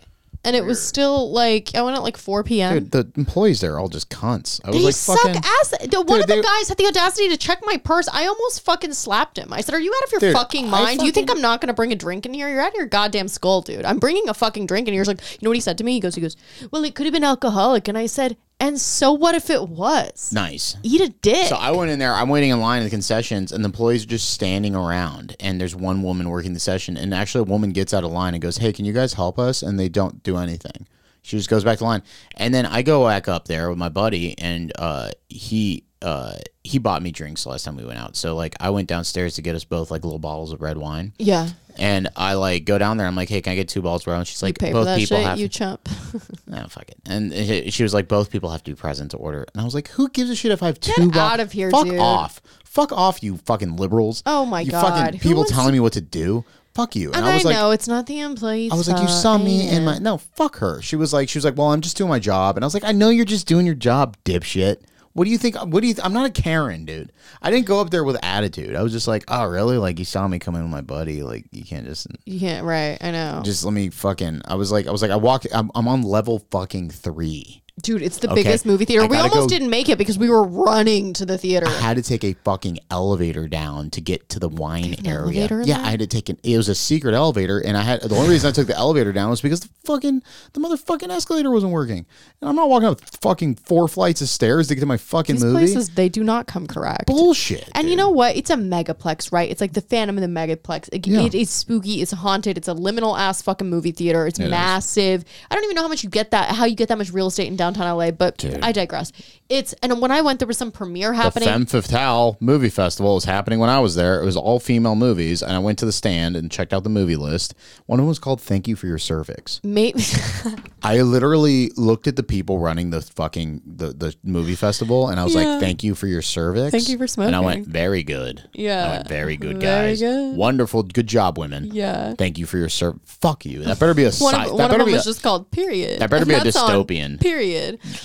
and 0.45 0.55
it 0.55 0.63
was 0.65 0.81
still 0.81 1.31
like 1.31 1.75
I 1.75 1.81
went 1.81 1.97
at 1.97 2.03
like 2.03 2.15
4 2.17 2.43
p.m. 2.43 2.73
Dude, 2.75 2.91
the 2.91 3.11
employees 3.17 3.59
there 3.61 3.73
are 3.75 3.79
all 3.79 3.89
just 3.89 4.09
cunts. 4.09 4.61
I 4.63 4.69
was 4.69 4.77
They 4.77 4.83
like, 4.85 4.95
suck 4.95 5.19
fucking. 5.19 5.41
ass. 5.43 5.69
The- 5.89 6.01
One 6.01 6.05
Dude, 6.07 6.21
of 6.21 6.27
the 6.27 6.35
they- 6.35 6.41
guys 6.41 6.69
had 6.69 6.77
the 6.77 6.85
audacity 6.87 7.29
to 7.29 7.37
check 7.37 7.59
my 7.65 7.77
purse. 7.77 8.07
I 8.11 8.25
almost 8.25 8.61
fucking 8.63 8.93
slapped 8.93 9.37
him. 9.37 9.51
I 9.51 9.61
said, 9.61 9.75
"Are 9.75 9.79
you 9.79 9.93
out 9.95 10.03
of 10.07 10.11
your 10.13 10.19
Dude, 10.21 10.33
fucking 10.33 10.67
I 10.67 10.69
mind? 10.69 11.01
you 11.01 11.11
think 11.11 11.29
I'm 11.29 11.41
not 11.41 11.59
going 11.61 11.67
to 11.67 11.73
bring 11.73 11.91
a 11.91 11.95
drink 11.95 12.25
in 12.25 12.33
here? 12.33 12.47
You're 12.49 12.61
out 12.61 12.69
of 12.69 12.75
your 12.75 12.85
goddamn 12.87 13.27
skull, 13.27 13.61
dude. 13.61 13.83
I'm 13.85 13.99
bringing 13.99 14.29
a 14.29 14.33
fucking 14.33 14.65
drink 14.65 14.87
in 14.87 14.93
here." 14.93 15.01
He's 15.01 15.07
like, 15.07 15.21
"You 15.33 15.37
know 15.45 15.49
what 15.49 15.57
he 15.57 15.61
said 15.61 15.77
to 15.79 15.83
me?" 15.83 15.93
He 15.93 15.99
goes, 15.99 16.15
"He 16.15 16.21
goes, 16.21 16.35
well, 16.71 16.83
it 16.85 16.95
could 16.95 17.05
have 17.05 17.13
been 17.13 17.23
alcoholic." 17.23 17.87
And 17.87 17.97
I 17.97 18.05
said, 18.05 18.37
"And 18.60 18.80
so 18.80 19.11
what 19.14 19.36
if 19.36 19.49
it 19.49 19.69
was? 19.69 20.31
Nice. 20.34 20.76
Eat 20.84 21.02
a 21.02 21.10
dick." 21.10 21.48
So 21.48 21.56
I 21.56 21.72
went 21.72 21.91
in 21.91 21.99
there. 21.99 22.14
I'm 22.14 22.30
waiting 22.30 22.49
in 22.49 22.60
line 22.60 22.81
at 22.81 22.86
the 22.86 22.90
concessions, 22.90 23.52
and 23.52 23.64
the 23.64 23.68
employees 23.68 24.03
are 24.03 24.07
just 24.07 24.30
standing 24.31 24.76
around. 24.76 25.36
And 25.40 25.60
there's 25.60 25.76
one 25.76 26.03
woman 26.03 26.30
working 26.30 26.53
the 26.53 26.60
session, 26.60 26.98
and 26.98 27.14
actually, 27.14 27.41
a 27.41 27.52
woman 27.52 27.72
gets 27.72 27.94
out 27.94 28.03
of 28.03 28.11
line 28.11 28.34
and 28.34 28.41
goes, 28.41 28.57
"Hey, 28.57 28.73
can 28.73 28.86
you 28.86 28.94
guys 28.94 29.14
help 29.14 29.40
us?" 29.40 29.61
And 29.61 29.80
they 29.80 29.90
don't 29.90 30.22
do 30.23 30.38
anything. 30.38 30.88
She 31.22 31.38
just 31.38 31.49
goes 31.49 31.64
back 31.64 31.77
to 31.80 31.84
line, 31.84 32.02
and 32.38 32.53
then 32.53 32.65
I 32.65 32.81
go 32.81 33.06
back 33.06 33.27
up 33.27 33.45
there 33.45 33.69
with 33.69 33.77
my 33.77 33.90
buddy, 33.90 34.38
and 34.40 34.72
uh, 34.80 35.11
he 35.27 35.84
uh, 36.02 36.36
he 36.64 36.80
bought 36.80 37.02
me 37.02 37.11
drinks 37.11 37.44
the 37.44 37.49
last 37.49 37.65
time 37.65 37.76
we 37.76 37.86
went 37.86 37.99
out. 37.99 38.15
So 38.15 38.36
like, 38.36 38.56
I 38.60 38.69
went 38.69 38.88
downstairs 38.88 39.36
to 39.36 39.41
get 39.41 39.53
us 39.56 39.64
both 39.65 39.91
like 39.91 40.03
little 40.03 40.19
bottles 40.19 40.53
of 40.53 40.61
red 40.61 40.77
wine, 40.77 41.14
yeah, 41.19 41.49
and 41.80 42.10
I 42.15 42.34
like 42.34 42.65
go 42.65 42.77
down 42.77 42.97
there. 42.97 43.07
I'm 43.07 43.15
like, 43.15 43.30
"Hey, 43.30 43.41
can 43.41 43.53
I 43.53 43.56
get 43.56 43.68
two 43.69 43.81
balls, 43.81 44.06
red 44.06 44.15
wine?" 44.15 44.26
She's 44.26 44.43
like, 44.43 44.60
"Both 44.60 44.72
people 44.97 45.18
shit, 45.18 45.26
have." 45.26 45.39
you 45.39 45.47
to 45.47 45.53
chump. 45.57 45.89
no, 46.47 46.65
fuck 46.68 46.89
it. 46.89 46.97
And 47.07 47.34
he- 47.34 47.72
she 47.72 47.84
was 47.84 47.93
like, 47.93 48.07
both 48.07 48.30
people 48.31 48.49
have 48.51 48.64
to 48.64 48.72
be 48.72 48.76
present 48.76 49.11
to 49.11 49.18
order. 49.18 49.45
And 49.53 49.61
I 49.61 49.64
was 49.65 49.73
like, 49.73 49.88
who 49.89 50.10
gives 50.10 50.30
a 50.30 50.35
shit 50.35 50.51
if 50.51 50.61
I 50.61 50.68
have 50.68 50.80
two? 50.80 51.10
bo- 51.10 51.19
out 51.19 51.39
of 51.39 51.51
here, 51.51 51.72
Fuck 51.72 51.85
dude. 51.85 51.99
off. 51.99 52.41
Fuck 52.65 52.91
off, 52.91 53.23
you 53.23 53.38
fucking 53.38 53.77
liberals. 53.77 54.22
Oh 54.26 54.45
my 54.45 54.61
you 54.61 54.72
God. 54.72 54.81
Fucking 54.84 55.14
Who 55.19 55.23
people 55.30 55.38
wants- 55.38 55.51
telling 55.51 55.73
me 55.73 55.80
what 55.80 55.93
to 55.93 56.01
do. 56.01 56.45
Fuck 56.76 56.95
you. 56.95 57.07
And, 57.07 57.18
and 57.18 57.26
I 57.26 57.31
I, 57.31 57.34
was 57.35 57.45
like, 57.45 57.56
know 57.56 57.72
it's 57.72 57.88
not 57.88 58.06
the 58.06 58.19
employees. 58.19 58.72
I 58.72 58.76
was 58.76 58.88
like, 58.88 59.01
you 59.01 59.07
saw 59.07 59.38
me 59.38 59.68
in 59.69 59.84
my 59.85 59.97
no. 59.97 60.18
Fuck 60.18 60.57
her. 60.57 60.81
She 60.81 60.95
was 60.95 61.11
like, 61.11 61.27
she 61.27 61.38
was 61.38 61.43
like, 61.45 61.57
well, 61.57 61.72
I'm 61.72 61.81
just 61.81 61.97
doing 61.97 62.10
my 62.10 62.19
job. 62.19 62.57
And 62.57 62.64
I 62.64 62.68
was 62.68 62.73
like, 62.76 62.84
I 62.85 62.91
know 62.91 63.10
you're 63.10 63.26
just 63.26 63.47
doing 63.47 63.65
your 63.65 63.76
job, 63.76 64.15
dipshit. 64.23 64.77
What 65.14 65.26
do 65.26 65.31
you 65.31 65.38
think? 65.38 65.56
What 65.56 65.81
do 65.81 65.88
you? 65.88 65.95
I'm 66.03 66.14
not 66.14 66.26
a 66.26 66.30
Karen, 66.30 66.86
dude. 66.86 67.11
I 67.41 67.52
didn't 67.52 67.65
go 67.65 67.81
up 67.81 67.90
there 67.90 68.03
with 68.03 68.18
attitude. 68.23 68.76
I 68.76 68.84
was 68.84 68.91
just 68.91 69.07
like, 69.07 69.23
oh, 69.27 69.45
really? 69.45 69.77
Like 69.77 69.99
you 69.99 70.06
saw 70.06 70.27
me 70.27 70.40
come 70.40 70.56
in 70.56 70.61
with 70.61 70.72
my 70.72 70.81
buddy. 70.81 71.23
Like 71.23 71.45
you 71.52 71.65
can't 71.65 71.86
just 71.86 72.07
You 72.26 72.40
can't, 72.40 72.65
right? 72.65 72.98
I 73.02 73.11
know, 73.11 73.41
just 73.44 73.64
let 73.65 73.73
me 73.73 73.90
fucking. 73.90 74.44
I 74.45 74.56
was 74.56 74.72
like, 74.72 74.88
I 74.88 74.91
was 74.91 75.02
like, 75.02 75.11
I 75.11 75.15
walked. 75.15 75.48
I'm, 75.53 75.72
I'm 75.76 75.88
on 75.88 76.03
level 76.03 76.40
fucking 76.52 76.91
three. 76.91 77.64
Dude. 77.81 78.01
It's 78.01 78.18
the 78.18 78.30
Okay. 78.31 78.43
biggest 78.43 78.65
movie 78.65 78.85
theater. 78.85 79.03
I 79.03 79.07
We 79.07 79.15
gotta 79.18 79.30
almost 79.30 79.49
go- 79.49 79.56
didn't 79.57 79.69
make 79.69 79.89
it 79.89 79.97
because 79.97 80.18
we 80.18 80.30
were 80.30 80.43
running 80.43 81.14
to 81.14 81.26
the 81.26 81.38
theater. 81.38 81.68
I 81.68 81.72
had 81.81 81.97
to 81.97 82.03
take 82.03 82.23
a 82.23 82.34
fucking 82.43 82.80
elevator 82.91 83.47
down 83.47 83.89
to 83.91 84.01
get 84.01 84.30
to 84.30 84.39
the 84.39 84.49
wine 84.49 84.95
area. 85.06 85.19
elevator 85.41 85.61
in 85.61 85.68
yeah, 85.68 85.77
there? 85.77 85.85
I 85.85 85.89
had 85.91 85.99
to 85.99 86.07
take 86.07 86.30
an. 86.30 86.38
It 86.43 86.57
was 86.57 86.69
a 86.69 86.76
secret 86.76 87.14
elevator, 87.15 87.60
and 87.60 87.77
I 87.77 87.81
had 87.81 88.01
the 88.01 88.15
only 88.15 88.30
reason 88.30 88.49
I 88.49 88.51
took 88.51 88.68
the 88.68 88.76
elevator 88.77 89.11
down 89.14 89.30
was 89.30 89.41
because 89.41 89.61
the 89.61 89.69
fucking 89.85 90.22
the 90.53 90.60
motherfucking 90.60 91.10
escalator 91.10 91.51
wasn't 91.51 91.72
working, 91.72 92.06
and 92.41 92.49
I'm 92.49 92.56
not 92.56 92.69
walking 92.69 92.88
up 92.88 93.01
fucking 93.22 93.56
four 93.56 93.88
flights 93.88 94.22
of 94.22 94.30
stairs 94.30 94.68
to 94.68 94.76
get 94.76 94.81
to 94.81 94.85
my 94.88 94.97
fucking 94.97 95.35
These 95.38 95.43
movie. 95.45 95.57
places 95.65 95.89
they 95.89 96.10
do 96.10 96.23
not 96.23 96.47
come 96.47 96.68
correct. 96.68 97.07
Bullshit. 97.07 97.69
And 97.76 97.89
you 97.89 97.95
know 97.95 98.10
what? 98.10 98.35
It's 98.35 98.49
a 98.49 98.56
megaplex, 98.56 99.31
right? 99.31 99.49
It's 99.49 99.61
like 99.61 99.73
the 99.73 99.81
Phantom 99.81 100.18
of 100.18 100.22
the 100.22 100.27
megaplex. 100.27 100.89
It, 100.91 101.07
Yeah. 101.07 101.22
it 101.22 101.34
is 101.35 101.49
spooky. 101.49 102.01
It's 102.01 102.11
haunted. 102.11 102.57
It's 102.57 102.68
a 102.68 102.73
liminal 102.73 103.18
ass 103.18 103.41
fucking 103.41 103.69
movie 103.69 103.91
theater. 103.91 104.27
It's 104.27 104.39
massive. 104.39 105.23
I 105.49 105.56
don't 105.56 105.64
even 105.64 105.76
know 105.76 105.81
how 105.84 105.88
much 105.88 106.03
you 106.03 106.10
get 106.10 106.31
that, 106.31 106.56
how 106.56 106.65
you 106.65 106.76
get 106.76 106.89
that 106.89 106.97
much 106.97 107.11
real 107.11 107.27
estate 107.27 107.47
in 107.47 107.56
downtown 107.73 107.97
LA. 107.97 108.11
But 108.11 108.43
I 108.61 108.71
digress. 108.71 109.11
It's 109.49 109.73
and 109.81 109.99
when 109.99 110.11
I 110.11 110.21
went, 110.21 110.39
there 110.39 110.47
was 110.47 110.57
some 110.57 110.71
premiere 110.71 111.09
the 111.11 111.15
happening. 111.17 111.47
Femme 111.49 111.65
Fatale 111.65 112.37
movie 112.39 112.69
festival 112.69 113.15
was 113.15 113.25
happening 113.25 113.57
when 113.59 113.69
I 113.69 113.79
was 113.79 113.95
there. 113.95 114.21
It 114.21 114.25
was 114.25 114.37
all 114.37 114.59
female 114.59 114.95
movies, 114.95 115.41
and 115.41 115.51
I 115.53 115.59
went 115.59 115.79
to 115.79 115.85
the 115.85 115.91
stand 115.91 116.35
and 116.35 116.51
checked 116.51 116.71
out 116.73 116.83
the 116.83 116.89
movie 116.89 117.15
list. 117.15 117.55
One 117.87 117.99
of 117.99 118.03
them 118.03 118.07
was 118.09 118.19
called 118.19 118.41
"Thank 118.41 118.67
You 118.67 118.75
for 118.75 118.85
Your 118.85 118.99
Cervix." 118.99 119.59
Maybe 119.63 120.03
I 120.83 121.01
literally 121.01 121.71
looked 121.77 122.05
at 122.07 122.15
the 122.15 122.21
people 122.23 122.59
running 122.59 122.91
the 122.91 123.01
fucking 123.01 123.61
the, 123.65 123.87
the 123.87 124.15
movie 124.23 124.55
festival, 124.55 125.07
and 125.09 125.19
I 125.19 125.23
was 125.23 125.33
Yeah. 125.33 125.45
like, 125.53 125.59
"Thank 125.61 125.83
you 125.83 125.95
for 125.95 126.05
your 126.05 126.21
cervix." 126.21 126.71
Thank 126.71 126.87
you 126.89 126.97
for 126.99 127.07
smoking. 127.07 127.27
And 127.33 127.35
I 127.35 127.39
went, 127.39 127.65
"Very 127.67 128.03
good." 128.03 128.47
Yeah. 128.53 128.85
I 128.85 128.89
went, 128.97 129.07
"Very 129.07 129.35
good, 129.37 129.59
Very 129.59 129.89
guys. 129.89 129.99
good. 129.99 130.35
Wonderful, 130.37 130.83
good 130.83 131.07
job, 131.07 131.39
women." 131.39 131.71
Yeah. 131.73 132.13
Thank 132.13 132.37
you 132.37 132.45
for 132.45 132.57
your 132.57 132.69
cervix. 132.69 132.99
Fuck 133.05 133.45
you. 133.45 133.63
That 133.63 133.79
better 133.79 133.95
be 133.95 134.03
a 134.03 134.11
one 134.11 134.13
sci- 134.35 134.43
of, 134.43 134.57
that 134.57 134.69
one 134.69 134.71
of 134.71 134.77
them 134.77 134.85
be 134.85 134.93
was 134.93 135.07
a, 135.07 135.09
just 135.09 135.23
called 135.23 135.49
Period. 135.49 135.99
that 136.01 136.09
better 136.11 136.21
And 136.21 136.29
be 136.29 136.35
a 136.35 136.51
dystopian. 136.51 137.19
Period. 137.19 137.59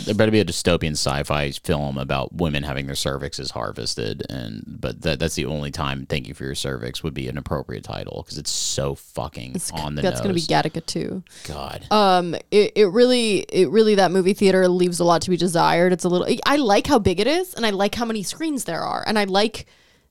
There 0.04 0.14
better 0.14 0.30
be 0.30 0.40
a 0.40 0.44
dystopian 0.44 0.92
sci-fi 0.92 1.50
film 1.50 1.98
about 1.98 2.34
women 2.34 2.62
having 2.62 2.86
their 2.86 2.94
cervixes 2.94 3.50
harvested, 3.52 4.24
and 4.30 4.62
but 4.66 5.02
that 5.02 5.18
that's 5.18 5.34
the 5.34 5.46
only 5.46 5.70
time 5.70 6.06
"Thank 6.06 6.28
you 6.28 6.34
for 6.34 6.44
your 6.44 6.54
cervix" 6.54 7.02
would 7.02 7.14
be 7.14 7.28
an 7.28 7.38
appropriate 7.38 7.84
title 7.84 8.22
because 8.24 8.38
it's 8.38 8.50
so 8.50 8.94
fucking 8.94 9.56
on 9.72 9.94
the 9.94 10.02
That's 10.02 10.16
nose. 10.16 10.22
gonna 10.22 10.34
be 10.34 10.40
Gattaca 10.40 10.84
too. 10.86 11.22
God. 11.46 11.86
um 11.90 12.34
it, 12.50 12.72
it 12.74 12.86
really 12.86 13.38
it 13.50 13.68
really 13.70 13.94
that 13.96 14.10
movie 14.10 14.34
theater 14.34 14.66
leaves 14.68 15.00
a 15.00 15.04
lot 15.04 15.22
to 15.22 15.30
be 15.30 15.36
desired 15.36 15.92
it's 15.92 16.04
a 16.04 16.08
little 16.08 16.26
i 16.46 16.56
like 16.56 16.86
how 16.86 16.98
big 16.98 17.20
it 17.20 17.26
is 17.26 17.54
and 17.54 17.64
i 17.66 17.70
like 17.70 17.94
how 17.94 18.04
many 18.04 18.22
screens 18.22 18.64
there 18.64 18.80
are 18.82 19.04
and 19.06 19.18
i 19.18 19.24
like 19.24 19.66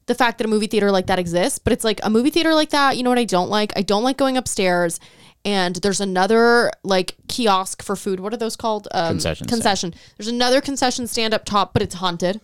the 0.05 0.15
fact 0.15 0.37
that 0.37 0.45
a 0.45 0.47
movie 0.49 0.67
theater 0.67 0.91
like 0.91 1.07
that 1.07 1.19
exists 1.19 1.59
but 1.59 1.73
it's 1.73 1.83
like 1.83 1.99
a 2.03 2.09
movie 2.09 2.29
theater 2.29 2.53
like 2.53 2.69
that 2.69 2.97
you 2.97 3.03
know 3.03 3.09
what 3.09 3.19
i 3.19 3.23
don't 3.23 3.49
like 3.49 3.71
i 3.75 3.81
don't 3.81 4.03
like 4.03 4.17
going 4.17 4.37
upstairs 4.37 4.99
and 5.45 5.75
there's 5.77 5.99
another 6.01 6.71
like 6.83 7.15
kiosk 7.27 7.81
for 7.83 7.95
food 7.95 8.19
what 8.19 8.33
are 8.33 8.37
those 8.37 8.55
called 8.55 8.87
um, 8.91 9.09
Concession 9.13 9.47
stand. 9.47 9.49
concession 9.49 9.93
there's 10.17 10.27
another 10.27 10.61
concession 10.61 11.07
stand 11.07 11.33
up 11.33 11.45
top 11.45 11.73
but 11.73 11.81
it's 11.81 11.95
haunted 11.95 12.39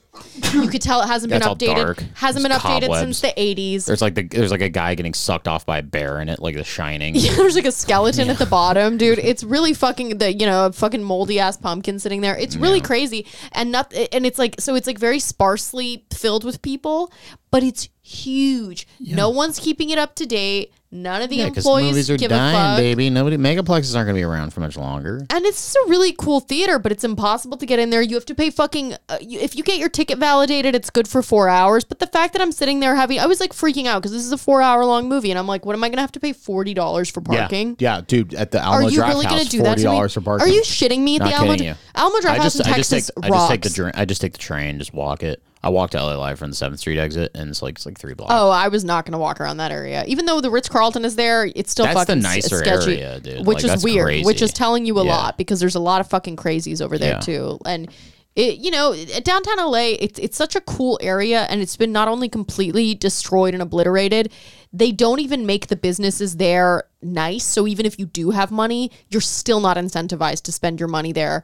you 0.53 0.67
could 0.67 0.81
tell 0.81 1.01
it 1.01 1.07
hasn't 1.07 1.31
been 1.31 1.41
updated 1.41 1.75
dark. 1.75 1.99
hasn't 2.15 2.45
There's 2.45 2.61
been 2.61 2.71
updated 2.71 2.87
cobwebs. 2.87 2.99
since 2.99 3.21
the 3.21 3.27
80s 3.39 3.85
There's 3.85 4.01
like 4.01 4.15
the 4.15 4.23
there's 4.23 4.51
like 4.51 4.61
a 4.61 4.69
guy 4.69 4.95
getting 4.95 5.13
sucked 5.13 5.47
off 5.47 5.65
by 5.65 5.77
a 5.77 5.81
bear 5.83 6.19
in 6.19 6.27
it, 6.27 6.39
like 6.39 6.55
The 6.55 6.63
Shining. 6.63 7.15
Yeah, 7.15 7.33
There's 7.35 7.55
like 7.55 7.65
a 7.65 7.71
skeleton 7.71 8.29
at 8.29 8.37
the 8.37 8.45
bottom, 8.45 8.97
dude. 8.97 9.19
It's 9.19 9.43
really 9.43 9.73
fucking 9.73 10.17
the 10.17 10.33
you 10.33 10.45
know 10.45 10.65
a 10.65 10.71
fucking 10.73 11.03
moldy 11.03 11.39
ass 11.39 11.55
pumpkin 11.57 11.99
sitting 11.99 12.19
there. 12.21 12.35
It's 12.37 12.57
really 12.57 12.81
crazy, 12.81 13.27
and 13.53 13.71
not 13.71 13.93
and 14.11 14.25
it's 14.25 14.39
like 14.39 14.55
so 14.59 14.75
it's 14.75 14.87
like 14.87 14.97
very 14.99 15.19
sparsely 15.19 16.05
filled 16.11 16.43
with 16.43 16.61
people, 16.61 17.13
but 17.51 17.63
it's 17.63 17.89
huge. 18.01 18.87
No 18.99 19.29
one's 19.29 19.59
keeping 19.59 19.89
it 19.89 19.97
up 19.97 20.15
to 20.15 20.25
date. 20.25 20.73
None 20.91 21.21
of 21.21 21.29
the 21.29 21.35
Yeah, 21.35 21.45
employees 21.47 21.91
movies 21.91 22.09
are 22.09 22.17
give 22.17 22.29
dying, 22.31 22.55
a 22.55 22.57
fuck. 22.59 22.77
baby. 22.79 23.11
Nobody 23.11 23.37
megaplexes 23.37 23.95
aren't 23.95 24.07
gonna 24.07 24.17
be 24.17 24.23
around 24.23 24.53
for 24.55 24.59
much 24.59 24.75
longer. 24.75 25.23
And 25.29 25.45
it's 25.45 25.61
just 25.61 25.75
a 25.75 25.85
really 25.87 26.13
cool 26.13 26.39
theater, 26.39 26.79
but 26.79 26.91
it's 26.91 27.03
impossible 27.03 27.57
to 27.57 27.65
get 27.67 27.77
in 27.77 27.91
there. 27.91 28.01
You 28.01 28.15
have 28.15 28.25
to 28.25 28.33
pay 28.33 28.49
fucking. 28.49 28.95
Uh, 29.07 29.19
you, 29.21 29.39
if 29.39 29.55
you 29.55 29.61
get 29.63 29.77
your 29.77 29.89
ticket 29.89 30.17
validated, 30.17 30.73
it's 30.73 30.89
good 30.89 31.07
for 31.07 31.21
four 31.21 31.47
hours. 31.47 31.83
But 31.83 31.99
the 31.99 32.07
fact 32.07 32.33
that 32.33 32.41
I'm 32.41 32.51
sitting 32.51 32.79
there 32.79 32.95
having, 32.95 33.19
I 33.19 33.27
was 33.27 33.39
like 33.39 33.53
freaking 33.53 33.85
out 33.85 34.01
because 34.01 34.13
this 34.13 34.23
is 34.25 34.31
a 34.31 34.37
four 34.37 34.63
hour 34.63 34.83
long 34.83 35.07
movie, 35.07 35.29
and 35.29 35.37
I'm 35.37 35.45
like, 35.45 35.63
what 35.63 35.75
am 35.75 35.83
I 35.83 35.89
gonna 35.89 36.01
have 36.01 36.11
to 36.13 36.19
pay 36.19 36.33
forty 36.33 36.73
dollars 36.73 37.07
for 37.07 37.21
parking? 37.21 37.75
Yeah, 37.77 37.97
yeah, 37.97 38.01
dude. 38.07 38.33
At 38.33 38.49
the 38.49 38.57
Are 38.59 38.73
Alamo 38.77 38.87
you 38.87 38.95
Draft 38.95 39.13
really 39.13 39.25
going 39.27 39.43
to 39.43 39.47
do 39.49 39.57
that 39.59 39.65
forty 39.65 39.81
to 39.81 39.87
dollars 39.89 40.13
for 40.15 40.21
parking. 40.21 40.47
Are 40.47 40.49
you 40.51 40.63
shitting 40.63 41.01
me 41.01 41.17
at 41.17 41.19
Not 41.19 41.29
the 41.29 41.35
Alamo? 41.35 41.63
you. 41.63 41.75
Alamo 41.93 42.19
Draft 42.19 42.41
House 42.41 42.55
in 42.55 42.61
I 42.65 42.77
just 42.77 42.89
Texas 42.89 43.11
take, 43.15 43.25
I 43.25 43.29
just 43.29 43.49
take 43.51 43.63
rocks. 43.63 43.75
the 43.75 43.91
I 43.93 44.05
just 44.05 44.21
take 44.21 44.31
the 44.31 44.39
train, 44.39 44.79
just 44.79 44.95
walk 44.95 45.21
it. 45.21 45.43
I 45.61 45.69
walked 45.69 45.91
to 45.91 45.97
LA 46.01 46.15
Live 46.15 46.39
from 46.39 46.51
the 46.51 46.55
Seventh 46.55 46.79
Street 46.79 46.97
exit, 46.99 47.31
and 47.35 47.49
it's 47.49 47.61
like 47.61 47.75
it's 47.75 47.85
like 47.85 47.97
three 47.99 48.13
blocks. 48.13 48.31
Oh, 48.33 48.49
I 48.49 48.69
was 48.69 48.83
not 48.85 49.05
going 49.05 49.11
to 49.11 49.17
walk 49.17 49.41
around 49.41 49.57
that 49.57 49.71
area. 49.71 50.05
Even 50.07 50.25
though 50.25 50.39
the 50.39 50.49
Ritz 50.49 50.69
Carlton 50.69 51.03
is 51.03 51.15
there, 51.17 51.45
it's 51.53 51.71
still 51.71 51.85
That's 51.85 51.99
the 52.05 52.05
fucking 52.13 52.25
s- 52.25 52.35
nicer 52.45 52.57
sketchy, 52.59 53.01
area, 53.01 53.19
dude. 53.19 53.45
which 53.45 53.63
Like, 53.63 53.75
is 53.77 53.83
weird. 53.83 54.25
Which 54.25 54.41
is 54.41 54.53
telling 54.53 54.85
you 54.85 54.97
a 54.99 55.03
Yeah. 55.05 55.11
lot 55.15 55.37
because 55.37 55.59
there's 55.59 55.75
a 55.75 55.79
lot 55.81 55.99
of 55.99 56.07
fucking 56.09 56.37
crazies 56.37 56.81
over 56.81 56.97
there 56.97 57.15
Yeah. 57.15 57.19
too. 57.19 57.59
And 57.65 57.89
it, 58.37 58.59
you 58.59 58.71
know, 58.71 58.95
downtown 59.23 59.59
LA, 59.59 59.97
it's 59.99 60.17
it's 60.19 60.37
such 60.37 60.55
a 60.55 60.61
cool 60.61 60.97
area, 61.01 61.45
and 61.49 61.61
it's 61.61 61.75
been 61.75 61.91
not 61.91 62.07
only 62.07 62.29
completely 62.29 62.95
destroyed 62.95 63.53
and 63.53 63.61
obliterated, 63.61 64.31
they 64.71 64.91
don't 64.91 65.19
even 65.19 65.45
make 65.45 65.67
the 65.67 65.75
businesses 65.75 66.37
there 66.37 66.83
nice. 67.01 67.43
So 67.43 67.65
even 67.67 67.85
if 67.85 67.97
you 67.97 68.05
do 68.05 68.29
have 68.31 68.51
money, 68.51 68.91
you're 69.09 69.21
still 69.21 69.59
not 69.59 69.77
incentivized 69.77 70.43
to 70.43 70.51
spend 70.51 70.79
your 70.79 70.89
money 70.89 71.11
there 71.11 71.43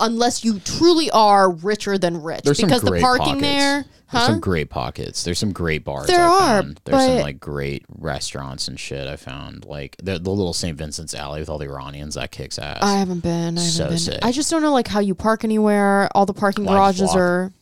unless 0.00 0.44
you 0.44 0.58
truly 0.60 1.10
are 1.10 1.50
richer 1.52 1.98
than 1.98 2.22
rich. 2.22 2.42
There's 2.42 2.60
because 2.60 2.80
some 2.80 2.94
the 2.94 3.00
parking 3.00 3.26
pockets. 3.26 3.42
there, 3.42 3.82
There's 3.82 3.88
huh? 4.06 4.26
some 4.26 4.40
great 4.40 4.70
pockets. 4.70 5.22
There's 5.24 5.38
some 5.38 5.52
great 5.52 5.84
bars. 5.84 6.06
There 6.06 6.20
I 6.20 6.24
are, 6.24 6.62
found. 6.62 6.80
There's 6.84 7.04
some 7.04 7.18
like 7.20 7.38
great 7.38 7.84
restaurants 7.90 8.66
and 8.66 8.80
shit. 8.80 9.06
I 9.06 9.16
found 9.16 9.66
like 9.66 9.96
the, 10.02 10.18
the 10.18 10.30
little 10.30 10.54
St. 10.54 10.76
Vincent's 10.76 11.14
Alley 11.14 11.40
with 11.40 11.50
all 11.50 11.58
the 11.58 11.66
Iranians. 11.66 12.14
That 12.14 12.30
kicks 12.30 12.58
ass. 12.58 12.78
I 12.82 12.94
haven't 12.94 13.20
been. 13.20 13.58
I 13.58 13.60
haven't 13.60 13.70
So 13.72 13.88
been. 13.88 13.98
sick. 13.98 14.18
I 14.24 14.32
just 14.32 14.50
don't 14.50 14.62
know 14.62 14.72
like 14.72 14.88
how 14.88 15.00
you 15.00 15.14
park 15.14 15.44
anywhere. 15.44 16.08
All 16.14 16.24
the 16.26 16.34
parking 16.34 16.64
just 16.64 16.72
garages 16.74 17.08
walk. 17.08 17.16
are. 17.16 17.52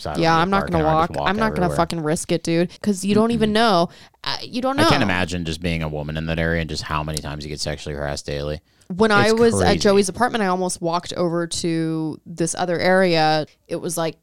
So 0.00 0.14
Yeah, 0.16 0.34
I'm 0.34 0.48
not 0.48 0.70
gonna 0.70 0.82
walk. 0.82 1.10
walk 1.10 1.28
I'm 1.28 1.36
not 1.36 1.54
gonna 1.54 1.74
fucking 1.74 2.02
risk 2.02 2.32
it, 2.32 2.42
dude. 2.42 2.70
Because 2.70 3.04
you 3.04 3.14
don't 3.14 3.32
even 3.32 3.52
know. 3.52 3.90
Uh, 4.24 4.38
you 4.42 4.62
don't 4.62 4.76
know. 4.76 4.86
I 4.86 4.88
can't 4.88 5.02
imagine 5.02 5.44
just 5.44 5.60
being 5.60 5.82
a 5.82 5.88
woman 5.88 6.16
in 6.16 6.24
that 6.26 6.38
area 6.38 6.62
and 6.62 6.70
just 6.70 6.82
how 6.82 7.02
many 7.02 7.18
times 7.18 7.44
you 7.44 7.50
get 7.50 7.60
sexually 7.60 7.94
harassed 7.94 8.24
daily. 8.24 8.60
When 8.88 9.12
I 9.12 9.32
was 9.32 9.54
crazy. 9.54 9.66
at 9.66 9.80
Joey's 9.80 10.08
apartment, 10.08 10.42
I 10.42 10.46
almost 10.46 10.80
walked 10.80 11.12
over 11.12 11.46
to 11.46 12.20
this 12.24 12.54
other 12.54 12.78
area. 12.78 13.46
It 13.68 13.76
was 13.76 13.96
like. 13.96 14.16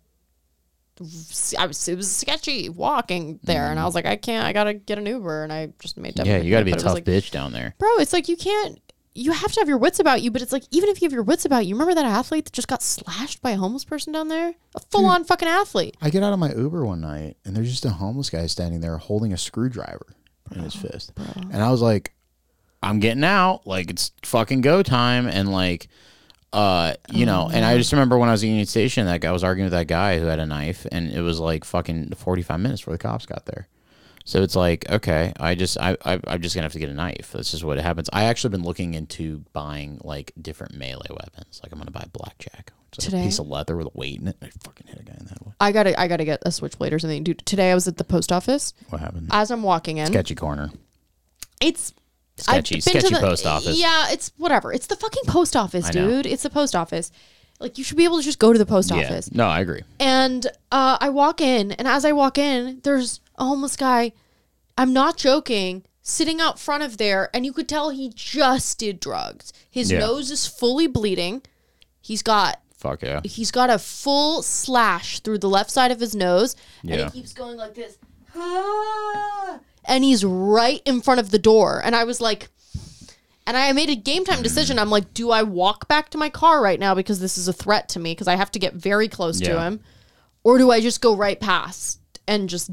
I 1.60 1.68
was, 1.68 1.88
it 1.88 1.95
was 1.95 2.12
sketchy 2.12 2.70
walking 2.70 3.40
there, 3.44 3.70
and 3.70 3.80
I 3.80 3.86
was 3.86 3.94
like, 3.94 4.08
I 4.08 4.16
can't. 4.16 4.44
I 4.44 4.52
gotta 4.52 4.74
get 4.74 4.98
an 4.98 5.06
Uber, 5.06 5.44
and 5.44 5.54
I 5.54 5.70
just 5.78 5.95
made. 5.95 6.16
Mm. 6.16 6.26
Yeah, 6.26 6.38
you 6.38 6.49
got 6.49 6.60
to 6.60 6.66
be 6.66 6.72
a 6.72 6.74
but 6.74 6.82
it 6.82 6.86
was 6.86 6.94
tough 6.94 6.94
like, 6.95 7.06
bitch 7.06 7.30
down 7.30 7.54
there. 7.54 7.76
bro. 7.78 7.98
It's 7.99 8.14
like 8.14 8.28
you 8.28 8.36
can't. 8.36 8.80
You 9.18 9.31
have 9.31 9.52
to 9.52 9.60
have 9.60 9.68
your 9.68 9.80
wits 9.80 9.99
about 9.99 10.22
you, 10.22 10.30
but 10.30 10.41
it's 10.41 10.53
like 10.53 10.64
even 10.69 10.89
if 10.89 11.02
you 11.02 11.06
have 11.06 11.14
your 11.14 11.23
wits 11.23 11.44
about 11.45 11.65
you, 11.65 11.73
remember 11.73 11.95
that 11.95 12.06
athlete 12.06 12.45
that 12.45 12.53
just 12.53 12.68
got 12.68 12.84
slashed 12.84 13.41
by 13.41 13.52
a 13.52 13.57
homeless 13.57 13.84
person 13.84 14.14
down 14.14 14.27
there? 14.27 14.53
A 14.76 14.80
full 14.80 15.06
on 15.07 15.23
fucking 15.23 15.48
athlete. 15.48 15.98
I 16.02 16.10
get 16.11 16.23
out 16.23 16.34
of 16.34 16.39
my 16.39 16.53
Uber 16.53 16.85
one 16.85 17.02
night 17.02 17.38
and 17.44 17.56
there's 17.56 17.69
just 17.69 17.85
a 17.85 17.89
homeless 17.89 18.30
guy 18.30 18.45
standing 18.45 18.80
there 18.80 18.98
holding 18.98 19.34
a 19.34 19.38
screwdriver 19.38 20.06
in 20.53 20.61
his 20.61 20.76
fist. 20.76 21.14
And 21.52 21.64
I 21.64 21.72
was 21.72 21.81
like, 21.81 22.14
I'm 22.84 22.99
getting 22.99 23.23
out. 23.23 23.65
Like 23.65 23.89
it's 23.89 24.11
fucking 24.23 24.61
go 24.61 24.84
time. 24.84 25.27
And 25.27 25.52
like, 25.52 25.88
uh, 26.53 26.94
you 27.11 27.26
know, 27.26 27.49
and 27.52 27.65
I 27.65 27.77
just 27.77 27.91
remember 27.91 28.18
when 28.18 28.30
I 28.30 28.31
was 28.31 28.44
at 28.44 28.48
Union 28.48 28.65
Station, 28.65 29.06
that 29.07 29.22
guy 29.22 29.30
I 29.30 29.31
was 29.31 29.44
arguing 29.44 29.65
with 29.65 29.73
that 29.73 29.88
guy 29.88 30.19
who 30.19 30.26
had 30.26 30.39
a 30.39 30.45
knife, 30.45 30.88
and 30.91 31.11
it 31.11 31.22
was 31.22 31.39
like 31.39 31.65
fucking 31.65 32.11
45 32.11 32.60
minutes 32.60 32.81
before 32.81 32.94
the 32.94 32.99
cops 32.99 33.26
got 33.26 33.45
there. 33.45 33.68
So 34.28 34.44
it's 34.44 34.58
like, 34.58 34.90
okay, 34.91 35.32
I 35.40 35.56
just, 35.56 35.78
I, 35.80 35.95
I, 36.04 36.20
I'm 36.28 36.41
just 36.41 36.54
gonna 36.54 36.66
have 36.66 36.74
to 36.74 36.80
get 36.80 36.90
a 36.90 36.94
knife. 36.94 37.32
That's 37.34 37.49
just 37.52 37.64
what 37.64 37.78
happens. 37.78 38.10
I 38.12 38.26
actually 38.26 38.49
been 38.49 38.64
looking 38.64 38.94
into 38.94 39.45
buying 39.54 40.02
like 40.04 40.34
different 40.41 40.76
melee 40.76 41.08
weapons. 41.10 41.62
Like 41.64 41.72
I'm 41.72 41.78
gonna 41.80 41.91
buy 41.91 42.06
blackjack, 42.12 42.74
which 42.91 42.98
is 42.99 43.06
like 43.06 43.12
Today? 43.12 43.22
a 43.22 43.26
piece 43.26 43.40
of 43.40 43.48
leather 43.48 43.78
with 43.78 43.88
a 43.88 43.91
weight 43.94 44.20
in 44.20 44.28
it. 44.28 44.36
I 44.41 44.49
fucking 44.66 44.86
hit 44.88 44.99
a 44.99 45.04
guy 45.04 45.16
in 45.18 45.28
that 45.28 45.45
one. 45.45 45.56
I 45.62 45.72
gotta 45.72 45.98
I 45.98 46.10
gotta 46.10 46.26
get 46.26 46.44
a 46.45 46.52
switchblade 46.52 46.91
or 46.91 46.99
something. 46.99 47.24
Dude, 47.24 47.41
today 47.45 47.72
I 47.72 47.74
was 47.74 47.88
at 47.88 47.95
the 47.95 48.04
post 48.04 48.34
office. 48.34 48.74
What 48.90 48.99
happened? 48.99 49.30
As 49.32 49.49
I'm 49.49 49.64
walking 49.64 49.95
in, 49.95 50.08
Sketchy 50.08 50.36
corner. 50.36 50.72
it's 51.62 51.94
Sketchy, 52.36 52.58
I've 52.58 52.64
been 52.66 52.82
to 52.82 52.99
sketchy 52.99 53.14
the- 53.16 53.22
post 53.22 53.45
office. 53.45 53.80
Yeah, 53.80 54.08
it's 54.12 54.34
whatever. 54.38 54.74
It's 54.74 54.88
the 54.88 54.98
fucking 54.98 55.24
post 55.28 55.56
office, 55.56 55.90
dude. 55.90 56.26
It's 56.26 56.44
the 56.44 56.49
post 56.49 56.76
office. 56.76 57.12
Like 57.62 57.78
you 57.78 57.84
should 57.84 57.98
be 57.98 58.04
able 58.04 58.18
to 58.18 58.24
just 58.24 58.40
go 58.40 58.52
to 58.54 58.60
the 58.60 58.66
post 58.66 58.91
Yeah. 58.91 58.98
office. 59.06 59.32
No, 59.32 59.48
I 59.48 59.62
agree. 59.62 59.82
And 60.02 60.45
uh, 60.72 60.98
I 60.99 61.10
walk 61.10 61.40
in, 61.41 61.72
and 61.72 61.88
as 61.88 62.04
I 62.06 62.12
walk 62.12 62.38
in, 62.38 62.82
there's 62.84 63.22
a 63.38 63.45
homeless 63.45 63.76
guy. 63.76 64.14
I'm 64.77 64.93
not 64.93 65.18
joking, 65.18 65.84
sitting 66.01 66.39
out 66.39 66.59
front 66.59 66.84
of 66.84 66.97
there, 66.97 67.30
and 67.34 67.45
you 67.45 67.53
could 67.53 67.68
tell 67.68 67.89
he 67.89 68.11
just 68.14 68.77
did 68.80 68.99
drugs. 68.99 69.51
His 69.69 69.91
Yeah. 69.91 69.99
nose 69.99 70.30
is 70.31 70.45
fully 70.47 70.88
bleeding. 70.88 71.41
He's 72.01 72.22
got 72.22 72.61
Fuck 72.77 73.01
yeah. 73.01 73.22
he's 73.23 73.49
got 73.51 73.69
a 73.72 73.80
full 73.80 74.43
slash 74.43 75.19
through 75.22 75.39
the 75.39 75.49
left 75.49 75.72
side 75.72 75.91
of 75.91 75.99
his 75.99 76.15
nose, 76.15 76.55
and 76.81 76.91
Yeah. 76.91 77.07
it 77.07 77.14
keeps 77.14 77.34
going 77.34 77.57
like 77.57 77.73
this. 77.73 77.97
Ah! 78.35 79.59
And 79.85 80.03
he's 80.03 80.23
right 80.23 80.81
in 80.85 81.01
front 81.01 81.19
of 81.19 81.31
the 81.31 81.39
door, 81.39 81.81
and 81.84 81.95
I 81.95 82.03
was 82.03 82.22
like. 82.22 82.49
And 83.45 83.55
I 83.55 83.72
made 83.72 83.89
a 83.89 83.95
game 83.95 84.26
time 84.26 84.43
decision. 84.43 84.77
I'm 84.77 84.89
like, 84.89 85.14
do 85.14 85.31
I 85.31 85.41
walk 85.43 85.88
back 85.88 86.09
to 86.09 86.18
my 86.18 86.30
car 86.30 86.61
right 86.61 86.77
now 86.81 86.93
because 86.93 87.22
this 87.22 87.38
is 87.38 87.47
a 87.47 87.53
threat 87.53 87.88
to 87.89 87.97
me 87.99 88.11
because 88.11 88.27
I 88.27 88.35
have 88.35 88.51
to 88.51 88.59
get 88.59 88.73
very 88.73 89.07
close 89.07 89.39
to 89.39 89.45
Yeah. 89.53 89.64
him, 89.68 89.80
or 90.43 90.57
do 90.57 90.69
I 90.69 90.81
just 90.81 90.99
go 90.99 91.15
right 91.15 91.39
past 91.39 92.01
and 92.27 92.49
just 92.49 92.69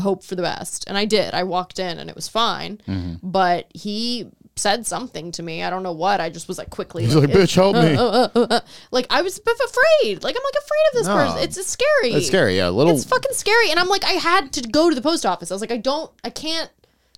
hope 0.00 0.24
for 0.24 0.34
the 0.34 0.42
best? 0.42 0.84
And 0.88 0.96
I 0.96 1.04
did. 1.04 1.34
I 1.34 1.42
walked 1.44 1.78
in 1.78 1.98
and 1.98 2.08
it 2.08 2.16
was 2.16 2.28
fine, 2.28 2.80
Mm-hmm. 2.88 3.14
but 3.22 3.66
he 3.74 4.28
said 4.56 4.86
something 4.86 5.32
to 5.32 5.42
me. 5.42 5.62
I 5.62 5.70
don't 5.70 5.82
know 5.82 5.92
what. 5.92 6.20
I 6.20 6.28
just 6.28 6.46
was 6.46 6.58
like 6.58 6.68
quickly. 6.70 7.04
he's 7.04 7.14
like, 7.16 7.30
bitch, 7.30 7.54
help 7.54 7.74
me. 7.74 8.60
Like 8.90 9.06
I 9.10 9.22
was 9.22 9.38
afraid. 9.38 10.22
Like 10.22 10.36
I'm 10.36 10.42
like 10.44 10.62
afraid 10.62 10.84
of 10.90 10.94
this 10.94 11.06
No. 11.06 11.14
person. 11.14 11.38
It's, 11.38 11.56
it's 11.56 11.68
scary. 11.70 12.12
It's 12.12 12.26
scary. 12.26 12.56
Yeah. 12.58 12.68
A 12.68 12.70
little, 12.70 12.94
It's 12.94 13.04
fucking 13.04 13.32
scary. 13.32 13.70
And 13.70 13.80
I'm 13.80 13.88
like, 13.88 14.04
I 14.04 14.12
had 14.12 14.52
to 14.52 14.60
go 14.62 14.88
to 14.90 14.94
the 14.94 15.00
post 15.02 15.24
office. 15.24 15.50
I 15.50 15.54
was 15.54 15.62
like, 15.62 15.72
I 15.72 15.78
don't, 15.78 16.10
I 16.22 16.30
can't. 16.30 16.70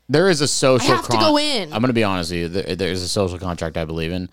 There 0.09 0.29
is 0.29 0.41
a 0.43 0.49
social. 0.49 0.93
I 0.93 0.97
have 0.97 1.09
to 1.09 1.17
go 1.17 1.39
in. 1.39 1.73
I'm 1.73 1.81
going 1.81 1.89
to 1.89 1.93
be 1.95 2.05
honest 2.05 2.31
with 2.31 2.39
you. 2.41 2.49
There, 2.49 2.77
there's 2.77 3.03
a 3.03 3.09
social 3.09 3.39
contract 3.39 3.77
I 3.77 3.85
believe 3.85 4.13
in. 4.13 4.29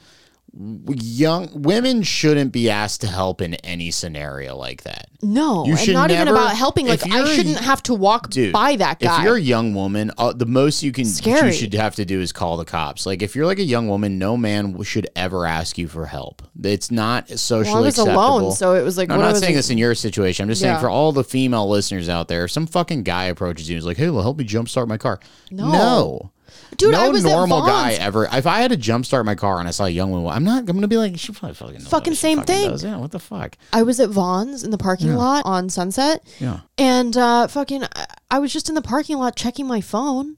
Young 0.53 1.49
women 1.61 2.03
shouldn't 2.03 2.51
be 2.51 2.69
asked 2.69 3.01
to 3.01 3.07
help 3.07 3.41
in 3.41 3.53
any 3.55 3.89
scenario 3.89 4.55
like 4.55 4.83
that. 4.83 5.07
No, 5.21 5.65
You 5.65 5.71
and 5.71 5.79
should 5.79 5.93
not 5.93 6.11
even 6.11 6.27
about 6.27 6.55
helping. 6.55 6.87
Like 6.87 7.05
I 7.09 7.33
shouldn't 7.33 7.59
have 7.59 7.81
to 7.83 7.93
walk 7.93 8.29
Dude, 8.31 8.51
by 8.51 8.75
that 8.75 8.99
guy. 8.99 9.19
If 9.19 9.23
you're 9.23 9.37
a 9.37 9.41
young 9.41 9.73
woman, 9.73 10.11
uh, 10.17 10.33
the 10.33 10.45
most 10.45 10.83
you 10.83 10.91
can 10.91 11.05
Scary. 11.05 11.47
you 11.47 11.53
should 11.53 11.73
have 11.75 11.95
to 11.95 12.05
do 12.05 12.19
is 12.19 12.33
call 12.33 12.57
the 12.57 12.65
cops. 12.65 13.05
Like 13.05 13.21
if 13.21 13.33
you're 13.35 13.45
like 13.45 13.59
a 13.59 13.63
young 13.63 13.87
woman, 13.87 14.19
no 14.19 14.35
man 14.35 14.81
should 14.83 15.07
ever 15.15 15.45
ask 15.45 15.77
you 15.77 15.87
for 15.87 16.05
help. 16.07 16.41
It's 16.61 16.91
not 16.91 17.29
socially 17.29 17.73
well, 17.73 17.83
I 17.83 17.85
was 17.85 17.99
acceptable. 17.99 18.37
alone, 18.39 18.51
so 18.51 18.73
it 18.73 18.83
was 18.83 18.97
like. 18.97 19.07
No, 19.07 19.15
I'm 19.15 19.21
not 19.21 19.37
saying 19.37 19.53
it? 19.53 19.57
this 19.57 19.69
in 19.69 19.77
your 19.77 19.95
situation. 19.95 20.43
I'm 20.43 20.49
just 20.49 20.61
saying 20.61 20.79
for 20.79 20.89
all 20.89 21.13
the 21.13 21.23
female 21.23 21.69
listeners 21.69 22.09
out 22.09 22.27
there, 22.27 22.45
if 22.45 22.51
some 22.51 22.67
fucking 22.67 23.03
guy 23.03 23.25
approaches 23.25 23.69
you 23.69 23.75
and 23.75 23.79
is 23.79 23.85
like, 23.85 23.97
"Hey, 23.97 24.09
well, 24.09 24.23
help 24.23 24.37
me 24.37 24.43
jumpstart 24.43 24.87
my 24.87 24.97
car." 24.97 25.19
No. 25.49 25.71
no. 25.71 26.31
Dude, 26.77 26.93
no 26.93 27.05
I 27.05 27.09
was 27.09 27.23
normal 27.23 27.61
guy 27.65 27.93
ever. 27.93 28.27
If 28.31 28.47
I 28.47 28.61
had 28.61 28.71
to 28.71 28.77
jumpstart 28.77 29.25
my 29.25 29.35
car 29.35 29.59
and 29.59 29.67
I 29.67 29.71
saw 29.71 29.85
a 29.85 29.89
young 29.89 30.11
woman, 30.11 30.31
I'm 30.31 30.43
not. 30.43 30.59
I'm 30.59 30.65
gonna 30.75 30.87
be 30.87 30.97
like, 30.97 31.17
she 31.19 31.31
probably 31.31 31.55
fucking 31.55 31.81
Fucking 31.81 32.13
same 32.15 32.39
fucking 32.39 32.55
thing. 32.55 32.69
does. 32.69 32.83
Yeah, 32.83 32.97
what 32.97 33.11
the 33.11 33.19
fuck? 33.19 33.57
I 33.73 33.83
was 33.83 33.99
at 33.99 34.09
Vaughn's 34.09 34.63
in 34.63 34.71
the 34.71 34.77
parking 34.77 35.13
lot 35.15 35.45
on 35.45 35.69
Sunset. 35.69 36.23
Yeah. 36.39 36.61
And 36.77 37.15
uh, 37.17 37.47
fucking, 37.47 37.83
I 38.31 38.39
was 38.39 38.51
just 38.53 38.69
in 38.69 38.75
the 38.75 38.81
parking 38.81 39.17
lot 39.17 39.35
checking 39.35 39.67
my 39.67 39.81
phone. 39.81 40.37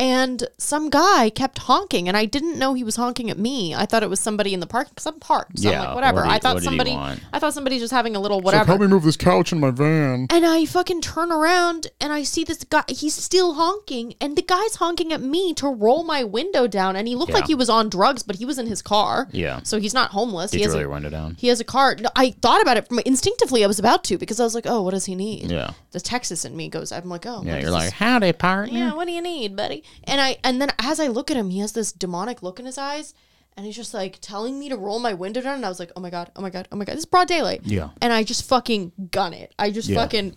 And 0.00 0.48
some 0.56 0.88
guy 0.88 1.28
kept 1.28 1.58
honking, 1.58 2.08
and 2.08 2.16
I 2.16 2.24
didn't 2.24 2.58
know 2.58 2.72
he 2.72 2.82
was 2.82 2.96
honking 2.96 3.28
at 3.30 3.38
me. 3.38 3.74
I 3.74 3.84
thought 3.84 4.02
it 4.02 4.08
was 4.08 4.18
somebody 4.18 4.54
in 4.54 4.60
the 4.60 4.66
park 4.66 4.88
because 4.88 5.04
I'm 5.04 5.20
parked. 5.20 5.58
So 5.58 5.68
I'm 5.68 5.74
Yeah, 5.74 5.80
like, 5.88 5.94
whatever. 5.94 6.16
what 6.16 6.22
did 6.22 6.28
he- 6.30 6.34
I 6.36 6.38
thought 6.38 6.54
what 6.54 6.62
somebody. 6.64 6.90
I 7.32 7.38
thought 7.38 7.52
somebody 7.52 7.78
just 7.78 7.92
having 7.92 8.16
a 8.16 8.20
little 8.20 8.40
whatever. 8.40 8.64
Help 8.64 8.80
me 8.80 8.86
move 8.86 9.02
this 9.02 9.18
couch 9.18 9.52
in 9.52 9.60
my 9.60 9.70
van. 9.70 10.26
And 10.30 10.46
I 10.46 10.64
fucking 10.64 11.02
turn 11.02 11.30
around 11.30 11.88
and 12.00 12.14
I 12.14 12.22
see 12.22 12.44
this 12.44 12.64
guy. 12.64 12.82
He's 12.88 13.14
still 13.14 13.54
honking, 13.54 14.14
and 14.22 14.36
the 14.36 14.42
guy's 14.42 14.76
honking 14.76 15.12
at 15.12 15.20
me 15.20 15.52
to 15.54 15.68
roll 15.68 16.02
my 16.02 16.24
window 16.24 16.66
down. 16.66 16.96
And 16.96 17.06
he 17.06 17.14
looked 17.14 17.32
like 17.34 17.46
he 17.46 17.54
was 17.54 17.68
on 17.68 17.90
drugs, 17.90 18.22
but 18.22 18.36
he 18.36 18.46
was 18.46 18.58
in 18.58 18.66
his 18.66 18.80
car. 18.80 19.28
Yeah. 19.32 19.60
So 19.64 19.78
he's 19.78 19.92
not 19.92 20.12
homeless. 20.12 20.50
Did 20.50 20.56
he 20.58 20.62
you 20.62 20.68
has 20.68 20.74
really 20.74 20.84
a, 20.86 20.88
run 20.88 21.04
it 21.04 21.10
down? 21.10 21.36
He 21.38 21.48
has 21.48 21.60
a 21.60 21.64
car. 21.64 21.96
No, 22.00 22.08
I 22.16 22.30
thought 22.40 22.62
about 22.62 22.78
it 22.78 22.88
from 22.88 23.00
instinctively. 23.00 23.62
I 23.64 23.66
was 23.66 23.78
about 23.78 24.02
to 24.04 24.16
because 24.16 24.40
I 24.40 24.44
was 24.44 24.54
like, 24.54 24.64
oh, 24.66 24.80
what 24.80 24.92
does 24.92 25.04
he 25.04 25.14
need? 25.14 25.50
Yeah. 25.50 25.72
The 25.90 26.00
Texas 26.00 26.46
in 26.46 26.56
me 26.56 26.68
goes. 26.70 26.90
I'm 26.90 27.08
like, 27.10 27.26
oh, 27.26 27.42
Yeah, 27.44 27.58
you're 27.58 27.70
like, 27.70 27.84
this? 27.90 27.92
howdy, 27.94 28.32
partner. 28.32 28.78
yeah, 28.78 28.94
what 28.94 29.04
do 29.06 29.12
you 29.12 29.20
need, 29.20 29.54
buddy? 29.56 29.84
And 30.04 30.20
I 30.20 30.38
and 30.44 30.60
then 30.60 30.70
as 30.78 31.00
I 31.00 31.06
look 31.08 31.30
at 31.30 31.36
him, 31.36 31.50
he 31.50 31.58
has 31.60 31.72
this 31.72 31.92
demonic 31.92 32.42
look 32.42 32.58
in 32.58 32.66
his 32.66 32.78
eyes, 32.78 33.14
and 33.56 33.66
he's 33.66 33.76
just 33.76 33.92
like 33.94 34.18
telling 34.20 34.58
me 34.58 34.68
to 34.68 34.76
roll 34.76 34.98
my 34.98 35.14
window 35.14 35.40
down. 35.40 35.56
And 35.56 35.66
I 35.66 35.68
was 35.68 35.78
like, 35.80 35.92
oh 35.96 36.00
my 36.00 36.10
god, 36.10 36.30
oh 36.36 36.42
my 36.42 36.50
god, 36.50 36.68
oh 36.72 36.76
my 36.76 36.84
god, 36.84 36.92
this 36.94 37.00
is 37.00 37.06
broad 37.06 37.28
daylight. 37.28 37.60
Yeah. 37.64 37.90
And 38.00 38.12
I 38.12 38.22
just 38.24 38.44
fucking 38.48 38.92
gun 39.10 39.32
it. 39.34 39.54
I 39.58 39.70
just 39.70 39.88
Yeah. 39.88 39.96
fucking 40.00 40.36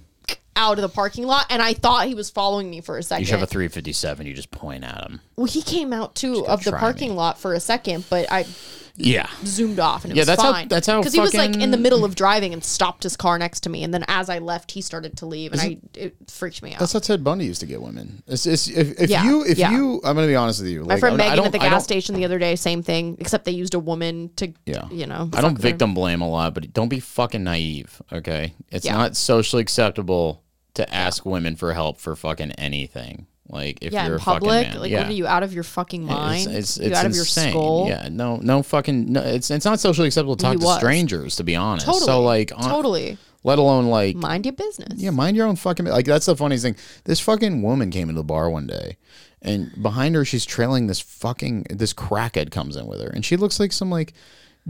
out 0.55 0.77
of 0.77 0.83
the 0.83 0.89
parking 0.89 1.25
lot, 1.25 1.47
and 1.49 1.61
I 1.63 1.73
thought 1.73 2.07
he 2.07 2.13
was 2.13 2.29
following 2.29 2.69
me 2.69 2.79
for 2.81 2.97
a 2.97 3.03
second. 3.03 3.21
You 3.21 3.25
should 3.25 3.39
have 3.39 3.43
a 3.43 3.47
357. 3.47 4.27
You 4.27 4.33
just 4.35 4.51
point 4.51 4.83
at 4.83 5.03
him. 5.09 5.19
well, 5.35 5.47
he 5.47 5.61
came 5.63 5.91
out 5.91 6.13
too 6.15 6.45
of 6.45 6.63
the 6.63 6.69
try 6.71 6.79
parking 6.79 7.09
me. 7.11 7.15
lot 7.15 7.39
for 7.39 7.53
a 7.55 7.59
second, 7.59 8.05
but 8.09 8.31
I 8.31 8.45
Yeah. 8.95 9.27
zoomed 9.43 9.79
off 9.79 10.03
and 10.03 10.11
it 10.11 10.15
Yeah, 10.15 10.21
was 10.21 10.27
that's 10.27 10.41
how- 10.41 10.51
fine. 10.53 10.67
that's 10.67 10.85
how 10.85 10.99
because 10.99 11.13
he 11.13 11.19
was 11.19 11.33
like 11.33 11.55
in 11.55 11.71
the 11.71 11.77
middle 11.77 12.05
of 12.05 12.13
driving 12.13 12.53
and 12.53 12.63
stopped 12.63 13.01
his 13.03 13.17
car 13.17 13.39
next 13.39 13.61
to 13.61 13.69
me, 13.69 13.83
and 13.83 13.91
then 13.93 14.05
as 14.07 14.29
I 14.29 14.37
left, 14.37 14.71
he 14.71 14.81
started 14.81 15.17
to 15.17 15.25
leave, 15.25 15.51
and 15.51 15.59
I 15.61 15.77
it 15.95 16.15
freaked 16.29 16.61
me 16.61 16.73
out. 16.73 16.79
That's 16.79 16.93
how 16.93 16.99
Ted 16.99 17.23
Bundy 17.23 17.45
used 17.45 17.59
to 17.61 17.65
get 17.65 17.81
women. 17.81 18.21
It's, 18.27 18.45
it's, 18.45 18.67
if 18.67 18.99
if 18.99 19.09
Yeah, 19.09 19.23
you 19.23 19.43
if 19.45 19.57
yeah. 19.57 19.71
you, 19.71 19.99
I'm 20.03 20.15
gonna 20.15 20.27
be 20.27 20.35
honest 20.35 20.61
with 20.61 20.69
you. 20.69 20.81
My 20.81 20.93
like, 20.93 20.99
friend 20.99 21.19
I- 21.19 21.25
I 21.25 21.29
Megan 21.29 21.37
don't- 21.37 21.45
at 21.47 21.51
the 21.53 21.59
gas 21.59 21.83
station 21.83 22.13
the 22.15 22.25
other 22.25 22.37
day, 22.37 22.55
same 22.55 22.83
thing, 22.83 23.17
except 23.19 23.45
they 23.45 23.51
used 23.51 23.73
a 23.73 23.79
woman 23.79 24.29
to, 24.35 24.53
Yeah. 24.67 24.87
you 24.91 25.07
know. 25.07 25.29
I 25.33 25.41
don't 25.41 25.53
with 25.53 25.63
her. 25.63 25.69
victim 25.69 25.93
blame 25.95 26.21
a 26.21 26.29
lot, 26.29 26.53
but 26.53 26.71
don't 26.71 26.89
be 26.89 26.99
fucking 26.99 27.43
naive, 27.43 27.99
okay? 28.11 28.53
It's 28.71 28.85
Yeah. 28.85 28.93
not 28.97 29.15
socially 29.17 29.61
acceptable 29.63 30.43
to 30.75 30.93
ask 30.93 31.25
women 31.25 31.55
for 31.55 31.73
help 31.73 31.99
for 31.99 32.15
fucking 32.15 32.51
anything. 32.53 33.25
Like 33.53 33.77
if 33.81 33.93
Yeah, 33.93 34.05
you're 34.07 34.15
in 34.15 34.19
public, 34.21 34.67
man. 34.67 34.79
like 34.79 34.91
yeah. 34.91 34.99
what 35.01 35.07
are 35.09 35.13
you 35.13 35.27
out 35.27 35.43
of 35.43 35.53
your 35.53 35.63
fucking 35.63 36.03
mind? 36.05 36.47
It's, 36.51 36.77
it's, 36.77 36.77
you 36.79 36.87
it's 36.87 36.97
out 36.99 37.05
insane. 37.05 37.11
of 37.11 37.15
your 37.15 37.25
skull? 37.61 37.85
Yeah, 37.87 38.09
no, 38.11 38.37
no 38.37 38.63
fucking. 38.63 39.13
No, 39.13 39.21
it's 39.21 39.49
it's 39.51 39.65
not 39.65 39.79
socially 39.79 40.07
acceptable 40.07 40.35
to 40.35 40.43
talk 40.43 40.53
He 40.53 40.59
to 40.59 40.65
was. 40.65 40.77
strangers, 40.77 41.35
to 41.37 41.43
be 41.43 41.55
honest. 41.55 41.85
Totally. 41.85 42.05
So 42.05 42.21
like, 42.21 42.51
on- 42.55 42.63
totally. 42.69 43.17
Let 43.45 43.59
alone 43.59 43.87
like, 43.87 44.15
Mind 44.15 44.45
your 44.45 44.53
business. 44.53 44.93
Yeah, 45.01 45.09
mind 45.11 45.35
your 45.37 45.47
own 45.47 45.57
fucking. 45.57 45.85
Like 45.85 46.05
that's 46.05 46.25
the 46.25 46.35
funniest 46.35 46.63
thing. 46.63 46.77
This 47.03 47.19
fucking 47.19 47.61
woman 47.61 47.91
came 47.91 48.09
into 48.09 48.19
the 48.21 48.23
bar 48.23 48.49
one 48.49 48.67
day, 48.67 48.95
and 49.41 49.69
behind 49.81 50.15
her, 50.15 50.23
she's 50.23 50.45
trailing 50.45 50.87
this 50.87 51.01
fucking 51.01 51.65
this 51.69 51.93
crackhead 51.93 52.51
comes 52.51 52.77
in 52.77 52.87
with 52.87 53.01
her, 53.01 53.09
and 53.09 53.25
she 53.25 53.35
looks 53.35 53.59
like 53.59 53.73
some 53.73 53.89
like 53.91 54.13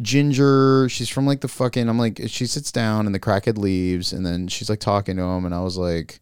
ginger. 0.02 0.88
She's 0.90 1.10
from 1.10 1.26
like 1.26 1.42
the 1.42 1.48
fucking. 1.48 1.88
I'm 1.88 2.00
like, 2.00 2.20
she 2.28 2.46
sits 2.46 2.72
down, 2.72 3.06
and 3.06 3.14
the 3.14 3.20
crackhead 3.20 3.58
leaves, 3.58 4.12
and 4.12 4.26
then 4.26 4.48
she's 4.48 4.70
like 4.70 4.80
talking 4.80 5.18
to 5.18 5.24
him, 5.24 5.46
and 5.46 5.54
I 5.56 5.62
was 5.62 5.78
like. 5.78 6.20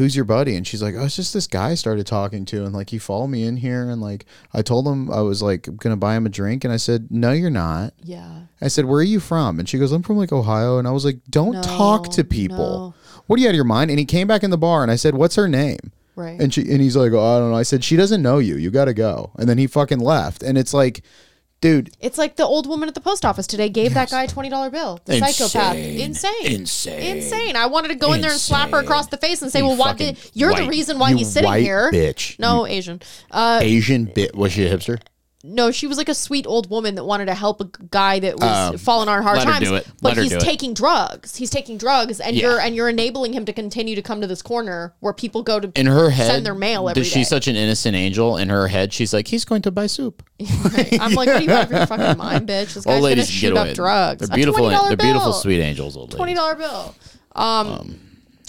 Who's 0.00 0.16
your 0.16 0.24
buddy? 0.24 0.56
And 0.56 0.66
she's 0.66 0.82
like, 0.82 0.94
Oh, 0.96 1.04
it's 1.04 1.16
just 1.16 1.34
this 1.34 1.46
guy 1.46 1.70
I 1.70 1.74
started 1.74 2.06
talking 2.06 2.44
to. 2.46 2.64
And 2.64 2.74
like, 2.74 2.90
he 2.90 2.98
followed 2.98 3.28
me 3.28 3.44
in 3.44 3.58
here. 3.58 3.88
And 3.88 4.00
like, 4.00 4.24
I 4.54 4.62
told 4.62 4.86
him 4.88 5.10
I 5.10 5.20
was 5.20 5.42
like, 5.42 5.64
going 5.64 5.92
to 5.92 5.96
buy 5.96 6.16
him 6.16 6.26
a 6.26 6.30
drink. 6.30 6.64
And 6.64 6.72
I 6.72 6.78
said, 6.78 7.08
No, 7.10 7.32
you're 7.32 7.50
not. 7.50 7.92
Yeah. 8.02 8.42
I 8.62 8.68
said, 8.68 8.84
"Where 8.84 9.00
are 9.00 9.02
you 9.02 9.20
from?" 9.20 9.58
And 9.58 9.68
she 9.68 9.78
goes, 9.78 9.90
"I'm 9.90 10.02
from 10.02 10.18
like 10.18 10.32
Ohio." 10.32 10.78
And 10.78 10.86
I 10.86 10.90
was 10.90 11.04
like, 11.04 11.20
"Don't 11.30 11.54
No, 11.54 11.62
talk 11.62 12.10
to 12.12 12.24
people. 12.24 12.56
no. 12.58 12.94
What 13.26 13.38
are 13.38 13.42
you 13.42 13.48
out 13.48 13.52
of 13.52 13.56
your 13.56 13.64
mind?" 13.64 13.90
And 13.90 13.98
he 13.98 14.04
came 14.04 14.26
back 14.26 14.42
in 14.42 14.50
the 14.50 14.58
bar, 14.58 14.82
and 14.82 14.90
I 14.90 14.96
said, 14.96 15.14
"What's 15.14 15.36
her 15.36 15.48
name?" 15.48 15.92
Right. 16.14 16.38
And 16.38 16.52
she 16.52 16.60
and 16.70 16.80
he's 16.80 16.94
like, 16.96 17.12
"Oh, 17.12 17.36
I 17.36 17.38
don't 17.38 17.50
know." 17.50 17.56
I 17.56 17.62
said, 17.62 17.82
"She 17.84 17.96
doesn't 17.96 18.20
know 18.20 18.38
you. 18.38 18.56
You 18.56 18.70
got 18.70 18.84
to 18.84 18.92
go." 18.94 19.30
And 19.38 19.48
then 19.48 19.56
he 19.56 19.66
fucking 19.66 20.00
left. 20.00 20.42
And 20.42 20.58
it's 20.58 20.74
like, 20.74 21.02
dude, 21.60 21.90
It's 22.00 22.18
like 22.18 22.36
the 22.36 22.44
old 22.44 22.66
woman 22.66 22.88
at 22.88 22.94
the 22.94 23.00
post 23.00 23.24
office 23.24 23.46
today 23.46 23.68
gave 23.68 23.94
that 23.94 24.10
guy 24.10 24.24
a 24.24 24.28
twenty 24.28 24.48
dollar 24.48 24.70
bill. 24.70 25.00
The 25.04 25.18
psychopath, 25.18 25.76
Insane. 25.76 26.00
insane, 26.00 26.46
Insane. 26.52 27.16
insane. 27.16 27.56
I 27.56 27.66
wanted 27.66 27.88
to 27.88 27.94
go 27.96 28.12
in 28.12 28.20
there 28.20 28.30
and 28.30 28.40
slap 28.40 28.70
her 28.70 28.78
across 28.78 29.08
the 29.08 29.16
face 29.16 29.42
and 29.42 29.50
say, 29.52 29.60
You 29.60 29.66
"Well, 29.66 29.76
why 29.76 29.92
did 29.94 30.18
you're 30.34 30.54
the 30.54 30.66
reason 30.68 30.98
why 30.98 31.10
you 31.10 31.18
he's 31.18 31.32
sitting 31.32 31.48
white 31.48 31.62
here?" 31.62 31.90
bitch. 31.92 32.38
No, 32.38 32.66
Asian. 32.66 33.00
Uh, 33.30 33.60
Asian 33.62 34.04
bit 34.06 34.34
was 34.34 34.52
she 34.52 34.64
a 34.66 34.74
hipster? 34.76 35.00
No, 35.42 35.70
she 35.70 35.86
was 35.86 35.96
like 35.96 36.08
a 36.10 36.14
sweet 36.14 36.46
old 36.46 36.68
woman 36.68 36.96
that 36.96 37.04
wanted 37.04 37.24
to 37.26 37.34
help 37.34 37.62
a 37.62 37.70
guy 37.90 38.18
that 38.20 38.36
was 38.38 38.70
Um, 38.72 38.76
falling 38.78 39.08
on 39.08 39.22
hard 39.22 39.38
let 39.38 39.46
her 39.46 39.52
times. 39.54 39.64
do 39.68 39.74
it. 39.74 39.86
But 40.02 40.08
Let 40.10 40.16
her 40.18 40.22
he's 40.24 40.32
do 40.32 40.36
it. 40.36 40.40
taking 40.42 40.74
drugs. 40.74 41.36
He's 41.36 41.48
taking 41.48 41.78
drugs, 41.78 42.20
and 42.20 42.36
Yeah. 42.36 42.42
you're 42.48 42.60
and 42.60 42.76
you're 42.76 42.90
enabling 42.90 43.32
him 43.32 43.46
to 43.46 43.52
continue 43.54 43.94
to 43.96 44.02
come 44.02 44.20
to 44.20 44.26
this 44.26 44.42
corner 44.42 44.92
where 45.00 45.14
people 45.14 45.42
go 45.42 45.58
to 45.58 45.72
In 45.74 45.86
her 45.86 46.10
head, 46.10 46.26
send 46.26 46.44
their 46.44 46.54
mail 46.54 46.88
every 46.90 47.02
does 47.02 47.10
day. 47.10 47.20
she's 47.20 47.28
such 47.28 47.48
an 47.48 47.56
innocent 47.56 47.96
angel. 47.96 48.36
In 48.36 48.50
her 48.50 48.68
head, 48.68 48.92
she's 48.92 49.14
like, 49.14 49.28
he's 49.28 49.44
going 49.46 49.62
to 49.62 49.70
buy 49.70 49.86
soup. 49.86 50.22
I'm 51.00 51.14
like, 51.14 51.26
what 51.26 51.28
are 51.28 51.40
you 51.40 51.50
out 51.52 51.64
of 51.64 51.70
your 51.72 51.86
fucking 51.86 52.18
mind, 52.18 52.46
bitch? 52.46 52.74
This 52.74 52.76
Old 52.78 52.84
guy's 52.86 52.94
gonna 52.94 53.00
ladies 53.02 53.30
shoot 53.30 53.54
get 53.54 53.68
up 53.68 53.74
drugs. 53.74 54.28
They're 54.28 54.34
A 54.34 54.36
beautiful. 54.36 54.66
$20 54.66 54.88
They're 54.88 54.96
beautiful, 54.98 55.30
bill. 55.30 55.40
sweet 55.40 55.60
angels. 55.60 55.96
Old 55.96 56.10
twenty 56.10 56.34
ladies. 56.34 56.38
dollar 56.38 56.54
bill. 56.56 56.94
Um, 57.34 57.98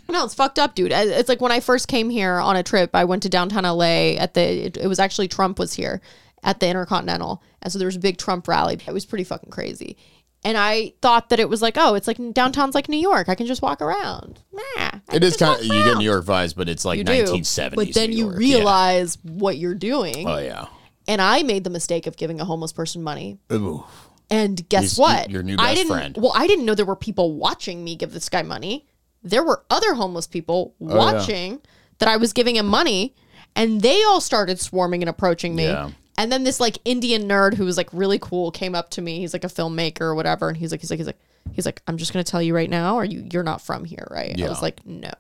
no, 0.10 0.26
it's 0.26 0.34
fucked 0.34 0.60
up, 0.60 0.76
dude. 0.76 0.92
I- 0.92 1.04
It's 1.06 1.30
like 1.30 1.40
when 1.40 1.54
I 1.54 1.62
first 1.62 1.88
came 1.88 2.10
here 2.10 2.34
on 2.40 2.58
a 2.58 2.64
trip, 2.64 2.90
I 2.94 3.06
went 3.06 3.24
to 3.24 3.30
downtown 3.30 3.64
LA 3.64 4.16
at 4.18 4.34
the. 4.34 4.42
It, 4.66 4.78
it 4.78 4.88
was 4.88 5.00
actually 5.00 5.30
Trump 5.30 5.58
was 5.58 5.74
here 5.74 6.02
at 6.44 6.60
the 6.60 6.68
Intercontinental, 6.68 7.42
and 7.62 7.72
so 7.72 7.78
there 7.80 7.86
was 7.88 7.96
a 7.96 8.00
big 8.00 8.18
Trump 8.18 8.48
rally. 8.48 8.80
It 8.88 8.92
was 8.94 9.06
pretty 9.06 9.24
fucking 9.24 9.52
crazy. 9.52 9.98
And 10.44 10.58
I 10.58 10.94
thought 11.04 11.30
that 11.30 11.40
it 11.40 11.50
was 11.50 11.62
like, 11.62 11.76
oh, 11.78 11.94
it's 11.94 12.08
like 12.08 12.18
downtown's 12.34 12.74
like 12.74 12.90
New 12.90 12.98
York. 12.98 13.30
I 13.30 13.36
can 13.36 13.46
just 13.46 13.62
walk 13.62 13.80
around. 13.80 14.40
Nah, 14.52 14.62
I 14.76 15.02
It 15.14 15.24
is 15.24 15.38
kind 15.38 15.60
of 15.60 15.64
you 15.66 15.72
get. 15.84 15.98
New 16.00 16.04
York 16.04 16.26
vibes, 16.26 16.56
but 16.56 16.68
it's 16.68 16.84
like 16.84 16.98
You 16.98 17.04
do. 17.04 17.12
1970s. 17.12 17.76
But 17.76 17.94
then 17.94 18.10
New 18.10 18.16
you 18.18 18.24
York. 18.26 18.36
Yeah. 18.40 18.56
realize 18.58 19.20
what 19.22 19.58
you're 19.60 19.76
doing. 19.76 20.28
Oh 20.28 20.40
yeah. 20.40 20.66
And 21.08 21.22
I 21.22 21.44
made 21.44 21.64
the 21.64 21.70
mistake 21.70 22.08
of 22.08 22.18
giving 22.18 22.42
a 22.42 22.46
homeless 22.46 22.74
person 22.74 23.04
money. 23.04 23.38
Ooh. 23.54 23.84
And 24.32 24.68
guess 24.68 24.82
He's- 24.96 24.98
what? 24.98 25.30
your 25.30 25.44
new 25.44 25.54
I 25.56 25.58
best 25.58 25.76
didn't. 25.76 25.92
friend. 25.92 26.18
Well, 26.20 26.32
I 26.34 26.48
didn't 26.48 26.66
know 26.66 26.74
there 26.74 26.86
were 26.88 26.96
people 26.96 27.36
watching 27.36 27.84
me 27.84 27.96
give 27.96 28.12
this 28.14 28.28
guy 28.30 28.42
money. 28.42 28.88
There 29.22 29.44
were 29.44 29.64
other 29.70 29.94
homeless 29.94 30.26
people 30.26 30.74
Oh, 30.82 30.86
watching 30.96 31.62
that 32.00 32.10
I 32.10 32.18
was 32.18 32.34
giving 32.34 32.56
him 32.56 32.66
money, 32.66 33.14
and 33.56 33.82
they 33.82 34.02
all 34.06 34.22
started 34.22 34.60
swarming 34.60 35.04
and 35.04 35.10
approaching 35.10 35.54
me. 35.56 35.66
Yeah. 35.66 35.92
And 36.18 36.32
then 36.32 36.44
this 36.44 36.60
like 36.60 36.78
Indian 36.86 37.24
nerd 37.24 37.56
who 37.56 37.66
was 37.66 37.78
like 37.78 37.90
really 37.94 38.20
cool 38.20 38.52
came 38.52 38.76
up 38.76 38.90
to 38.92 39.02
me. 39.02 39.20
He's 39.20 39.34
like 39.34 39.44
a 39.44 39.48
filmmaker 39.48 40.02
or 40.02 40.16
whatever, 40.16 40.50
and 40.50 40.58
he's 40.58 40.72
like, 40.72 40.82
he's 40.82 40.92
like, 40.92 41.00
he's 41.00 41.08
like, 41.08 41.20
he's 41.54 41.66
like, 41.66 41.82
I'm 41.88 41.98
just 41.98 42.14
gonna 42.14 42.24
tell 42.24 42.42
you 42.42 42.54
right 42.54 42.70
now, 42.70 42.96
or 42.96 43.06
you 43.06 43.28
you're 43.32 43.44
not 43.44 43.62
from 43.62 43.86
here, 43.86 44.08
right? 44.12 44.40
I 44.40 44.50
was 44.50 44.62
like, 44.62 44.86
no. 44.86 45.12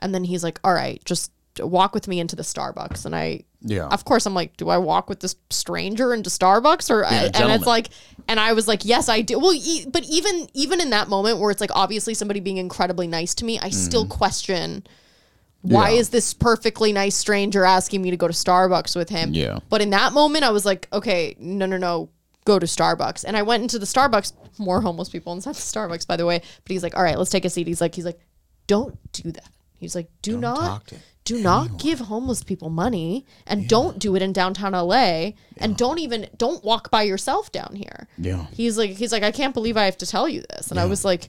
And 0.00 0.14
then 0.14 0.24
he's 0.24 0.42
like, 0.44 0.60
all 0.64 0.74
right, 0.74 1.02
just 1.04 1.32
walk 1.58 1.94
with 1.94 2.08
me 2.08 2.20
into 2.20 2.36
the 2.36 2.42
Starbucks, 2.42 3.06
and 3.06 3.14
I 3.14 3.44
Yeah. 3.62 3.88
of 3.88 4.04
course 4.06 4.24
i'm 4.24 4.32
like 4.32 4.56
do 4.56 4.70
i 4.70 4.78
walk 4.78 5.10
with 5.10 5.20
this 5.20 5.36
stranger 5.50 6.14
into 6.14 6.30
starbucks 6.30 6.88
or 6.88 7.02
Yeah, 7.02 7.28
and 7.34 7.52
it's 7.52 7.66
like 7.66 7.90
and 8.26 8.40
i 8.40 8.54
was 8.54 8.66
like 8.66 8.86
yes 8.86 9.10
i 9.10 9.20
do 9.20 9.38
well 9.38 9.52
e- 9.52 9.84
but 9.86 10.02
even 10.04 10.48
even 10.54 10.80
in 10.80 10.88
that 10.90 11.08
moment 11.08 11.38
where 11.38 11.50
it's 11.50 11.60
like 11.60 11.74
obviously 11.74 12.14
somebody 12.14 12.40
being 12.40 12.56
incredibly 12.56 13.06
nice 13.06 13.34
to 13.34 13.44
me 13.44 13.58
i 13.58 13.68
still 13.68 14.06
mm. 14.06 14.08
question 14.08 14.86
why. 15.62 15.90
Yeah. 15.90 15.98
is 15.98 16.08
this 16.10 16.32
perfectly 16.34 16.92
nice 16.92 17.14
stranger 17.16 17.64
asking 17.64 18.02
me 18.02 18.10
to 18.10 18.16
go 18.16 18.26
to 18.26 18.32
starbucks 18.32 18.96
with 18.96 19.08
him 19.10 19.32
Yeah. 19.34 19.58
but 19.68 19.80
in 19.82 19.90
that 19.90 20.12
moment 20.12 20.44
i 20.44 20.50
was 20.50 20.64
like 20.64 20.88
okay 20.92 21.34
no 21.38 21.66
no 21.66 21.76
no 21.76 22.08
go 22.44 22.58
to 22.58 22.66
starbucks 22.66 23.24
and 23.24 23.36
i 23.36 23.42
went 23.42 23.62
into 23.62 23.78
the 23.78 23.86
starbucks 23.86 24.32
more 24.58 24.80
homeless 24.80 25.08
people 25.08 25.32
inside 25.32 25.54
the 25.54 25.58
starbucks 25.60 26.06
by 26.06 26.16
the 26.16 26.24
way 26.26 26.38
but 26.38 26.70
he's 26.72 26.82
like 26.82 26.96
all 26.96 27.02
right 27.02 27.18
let's 27.18 27.30
take 27.30 27.44
a 27.44 27.50
seat 27.50 27.66
he's 27.66 27.80
like 27.80 27.94
he's 27.94 28.04
like 28.06 28.18
don't 28.66 28.98
do 29.12 29.30
that 29.32 29.48
he's 29.76 29.94
like 29.94 30.08
do 30.22 30.38
not 30.38 30.56
talk 30.56 30.86
to 30.86 30.96
do 31.24 31.42
not 31.42 31.78
give 31.78 31.98
homeless 32.00 32.42
people 32.42 32.70
money 32.70 33.24
and 33.46 33.68
don't 33.68 33.98
do 33.98 34.16
it 34.16 34.22
in 34.22 34.32
downtown 34.32 34.72
LA 34.72 35.32
and 35.58 35.76
don't 35.76 35.98
even 35.98 36.26
don't 36.38 36.64
walk 36.64 36.90
by 36.90 37.02
yourself 37.02 37.52
down 37.52 37.76
here. 37.76 38.08
Yeah. 38.18 38.46
He's 38.52 38.76
like 38.78 38.92
he's 38.92 39.12
like 39.12 39.22
I 39.22 39.30
can't 39.30 39.52
believe 39.54 39.76
I 39.76 39.84
have 39.84 39.98
to 39.98 40.06
tell 40.06 40.28
you 40.28 40.42
this. 40.50 40.70
And 40.70 40.80
I 40.80 40.86
was 40.86 41.04
like 41.04 41.28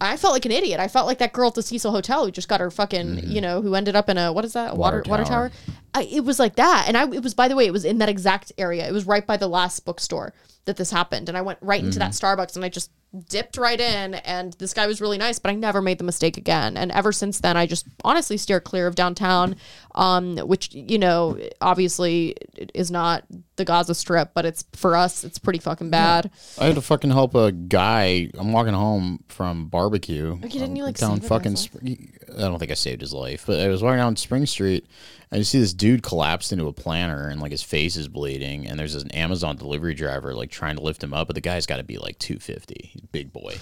I 0.00 0.16
felt 0.16 0.34
like 0.34 0.44
an 0.44 0.52
idiot. 0.52 0.78
I 0.78 0.88
felt 0.88 1.06
like 1.06 1.18
that 1.18 1.32
girl 1.32 1.48
at 1.48 1.54
the 1.54 1.62
Cecil 1.62 1.90
Hotel 1.90 2.24
who 2.26 2.30
just 2.30 2.48
got 2.48 2.60
her 2.60 2.70
fucking, 2.70 3.30
you 3.30 3.40
know, 3.40 3.62
who 3.62 3.74
ended 3.74 3.96
up 3.96 4.08
in 4.08 4.18
a 4.18 4.32
what 4.32 4.44
is 4.44 4.52
that? 4.52 4.72
A 4.72 4.74
water 4.74 5.00
Mm-hmm. 5.00 5.10
Water 5.10 5.22
water 5.22 5.24
tower. 5.24 5.48
tower. 5.50 5.74
I, 5.94 6.02
it 6.04 6.24
was 6.24 6.38
like 6.38 6.56
that. 6.56 6.84
And 6.86 6.96
I 6.96 7.04
it 7.10 7.22
was 7.22 7.34
by 7.34 7.48
the 7.48 7.56
way, 7.56 7.66
it 7.66 7.72
was 7.72 7.84
in 7.84 7.98
that 7.98 8.08
exact 8.08 8.52
area. 8.58 8.86
It 8.86 8.92
was 8.92 9.06
right 9.06 9.26
by 9.26 9.36
the 9.36 9.48
last 9.48 9.84
bookstore 9.84 10.34
that 10.66 10.76
this 10.76 10.90
happened. 10.90 11.28
And 11.28 11.38
I 11.38 11.42
went 11.42 11.58
right 11.62 11.82
into 11.82 11.98
that 12.00 12.10
Mm-hmm. 12.10 12.40
Starbucks 12.40 12.56
and 12.56 12.64
I 12.64 12.68
just 12.68 12.90
dipped 13.30 13.56
right 13.56 13.80
in 13.80 14.14
and 14.14 14.52
this 14.54 14.74
guy 14.74 14.86
was 14.86 15.00
really 15.00 15.16
nice, 15.16 15.38
but 15.38 15.50
I 15.50 15.54
never 15.54 15.80
made 15.80 15.96
the 15.98 16.04
mistake 16.04 16.36
again. 16.36 16.76
And 16.76 16.90
ever 16.92 17.12
since 17.12 17.40
then 17.40 17.56
I 17.56 17.64
just 17.64 17.86
honestly 18.04 18.36
steer 18.36 18.60
clear 18.60 18.86
of 18.86 18.94
downtown, 18.96 19.56
um, 19.94 20.36
which, 20.38 20.74
you 20.74 20.98
know, 20.98 21.38
obviously 21.60 22.34
is 22.74 22.90
not 22.90 23.24
the 23.56 23.64
Gaza 23.64 23.94
Strip, 23.94 24.32
but 24.34 24.44
it's 24.44 24.64
for 24.72 24.96
us 24.96 25.24
it's 25.24 25.38
pretty 25.38 25.58
fucking 25.58 25.90
bad. 25.90 26.30
I 26.58 26.66
had 26.66 26.74
to 26.76 26.82
fucking 26.82 27.10
help 27.10 27.34
a 27.34 27.52
guy. 27.52 28.30
I'm 28.38 28.52
walking 28.52 28.74
home 28.74 29.24
from 29.28 29.66
barbecue. 29.66 30.32
Okay, 30.32 30.48
didn't 30.48 30.70
um, 30.70 30.76
you, 30.76 30.84
like, 30.84 30.96
down 30.96 31.14
save 31.14 31.22
the 31.22 31.28
fucking? 31.28 31.52
guy's 31.52 31.60
Spring, 31.60 32.12
I 32.36 32.40
don't 32.42 32.58
think 32.58 32.70
I 32.70 32.74
saved 32.74 33.00
his 33.00 33.12
life, 33.12 33.44
but 33.46 33.60
I 33.60 33.68
was 33.68 33.82
walking 33.82 33.98
down 33.98 34.16
Spring 34.16 34.46
Street. 34.46 34.86
And 35.30 35.38
you 35.38 35.44
see 35.44 35.58
this 35.58 35.74
dude 35.74 36.02
collapsed 36.02 36.52
into 36.52 36.68
a 36.68 36.72
planter, 36.72 37.28
and 37.28 37.40
like 37.40 37.50
his 37.50 37.62
face 37.62 37.96
is 37.96 38.08
bleeding. 38.08 38.66
And 38.66 38.78
there's 38.78 38.94
an 38.94 39.10
Amazon 39.10 39.56
delivery 39.56 39.94
driver 39.94 40.34
like 40.34 40.50
trying 40.50 40.76
to 40.76 40.82
lift 40.82 41.02
him 41.02 41.12
up, 41.12 41.26
but 41.26 41.34
the 41.34 41.40
guy's 41.40 41.66
got 41.66 41.78
to 41.78 41.84
be 41.84 41.98
like 41.98 42.18
250. 42.18 42.90
He's 42.92 43.02
a 43.02 43.06
big 43.06 43.32
boy. 43.32 43.56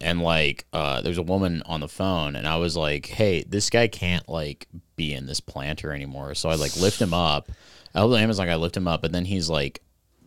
And 0.00 0.22
like, 0.22 0.64
uh, 0.72 1.00
there's 1.00 1.18
a 1.18 1.22
woman 1.22 1.62
on 1.66 1.80
the 1.80 1.88
phone, 1.88 2.36
and 2.36 2.46
I 2.46 2.56
was 2.56 2.76
like, 2.76 3.06
"Hey, 3.06 3.44
this 3.48 3.68
guy 3.68 3.88
can't 3.88 4.28
like 4.28 4.68
be 4.94 5.12
in 5.12 5.26
this 5.26 5.40
planter 5.40 5.92
anymore." 5.92 6.34
So 6.34 6.48
I 6.48 6.54
like 6.54 6.76
lift 6.76 7.00
him 7.00 7.12
up. 7.12 7.50
I 7.98 8.02
help 8.02 8.12
the 8.12 8.18
Amazon 8.18 8.46
guy 8.46 8.54
lift 8.54 8.76
him 8.76 8.86
up, 8.86 9.02
and 9.02 9.12
then 9.12 9.24
he's 9.24 9.50
like 9.50 9.82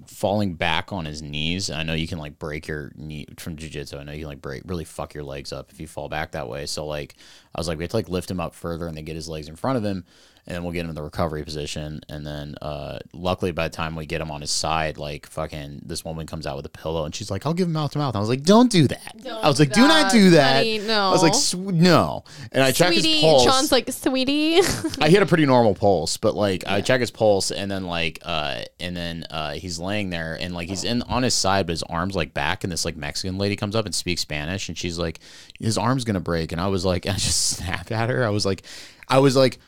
falling 0.06 0.56
back 0.56 0.91
on 0.91 1.06
his 1.06 1.22
knees. 1.22 1.72
I 1.72 1.84
know 1.84 1.93
you 1.93 2.06
can 2.06 2.18
like 2.18 2.38
break 2.38 2.68
your 2.68 2.91
knee 2.95 3.27
from 3.39 3.56
jujitsu. 3.56 3.98
I 3.98 4.03
know 4.03 4.11
you 4.11 4.19
can 4.19 4.27
like 4.27 4.41
break 4.41 4.64
really 4.65 4.84
fuck 4.84 5.14
your 5.14 5.23
legs 5.23 5.53
up 5.53 5.72
if 5.72 5.80
you 5.80 5.88
fall 5.88 6.10
back 6.10 6.31
that 6.34 6.49
way. 6.49 6.65
So 6.65 6.85
like 6.85 7.15
I 7.56 7.60
was 7.61 7.69
like, 7.69 7.77
we 7.77 7.85
have 7.85 7.91
to 7.91 7.98
like 7.98 8.10
lift 8.10 8.30
him 8.30 8.41
up 8.41 8.53
further 8.53 8.88
and 8.88 8.98
then 8.98 9.06
get 9.06 9.15
his 9.15 9.30
legs 9.30 9.48
in 9.48 9.56
front 9.56 9.77
of 9.77 9.85
him 9.85 10.03
and 10.52 10.57
then 10.57 10.64
we'll 10.64 10.73
get 10.73 10.82
him 10.84 10.90
in 10.90 10.95
the 10.95 11.02
recovery 11.02 11.44
position. 11.45 12.02
And 12.10 12.28
then 12.28 12.56
uh 12.61 12.99
luckily 13.14 13.53
by 13.53 13.69
the 13.69 13.73
time 13.73 13.95
we 13.95 14.06
get 14.06 14.19
him 14.19 14.30
on 14.32 14.41
his 14.41 14.52
side, 14.52 14.98
like 14.98 15.26
fucking 15.28 15.84
this 15.86 16.03
woman 16.03 16.28
comes 16.28 16.45
out 16.45 16.57
with 16.57 16.65
a 16.65 16.69
pillow 16.69 17.06
and 17.06 17.15
she's 17.15 17.32
like, 17.32 17.45
I'll 17.45 17.53
give 17.53 17.68
him 17.68 17.73
mouth 17.73 17.91
to 17.94 17.99
mouth. 17.99 18.18
I 18.18 18.19
was 18.19 18.28
like, 18.28 18.44
Don't 18.44 18.69
do 18.69 18.86
that. 18.90 19.15
I 19.41 19.48
was 19.48 19.60
like, 19.61 19.72
Do 19.72 19.80
not 19.88 20.11
do 20.11 20.32
that. 20.32 20.57
honey, 20.57 20.80
no. 20.80 21.07
I 21.07 21.11
was 21.11 21.23
like, 21.23 21.34
"Sw- 21.34 21.53
no. 21.56 22.26
And 22.52 22.61
I 22.61 22.72
check 22.73 22.91
his 22.94 23.03
Sweetie, 23.03 23.22
pulse. 23.22 23.44
Sean's 23.45 23.72
like, 23.72 23.90
sweetie. 23.90 24.60
I 24.99 25.10
hit 25.10 25.22
a 25.23 25.26
pretty 25.26 25.45
normal 25.45 25.73
pulse, 25.73 26.18
but 26.18 26.36
like 26.36 26.65
I 26.68 26.82
check 26.82 26.99
his 26.99 27.11
pulse 27.11 27.52
and 27.52 27.72
then 27.72 27.86
like 27.86 28.19
uh 28.23 28.64
and 28.82 28.95
then 28.98 29.26
uh 29.30 29.52
he's 29.53 29.80
laying 29.80 30.10
there 30.10 30.38
and 30.38 30.53
like 30.53 30.68
he's 30.68 30.84
in 30.84 31.02
on 31.03 31.23
his 31.23 31.34
side 31.34 31.65
but 31.68 31.72
his 31.72 31.84
arms 31.84 32.14
like 32.14 32.34
back 32.34 32.65
and 32.65 32.72
this 32.73 32.84
like 32.84 32.98
Mexican 32.98 33.38
lady 33.38 33.56
comes 33.56 33.73
up 33.73 33.86
and 33.86 33.95
speaks 33.95 34.19
Spanish 34.22 34.68
and 34.68 34.78
she's 34.78 34.99
like 34.99 35.19
his 35.60 35.78
arm's 35.78 36.03
gonna 36.03 36.19
break 36.19 36.52
and 36.52 36.60
I 36.60 36.68
was 36.68 36.84
like 36.84 37.06
I 37.07 37.14
just 37.14 37.52
snapped 37.52 37.91
at 37.91 38.10
her. 38.10 38.26
I 38.26 38.30
was 38.30 38.45
like 38.45 38.64
I 39.07 39.19
was 39.19 39.36
like 39.36 39.60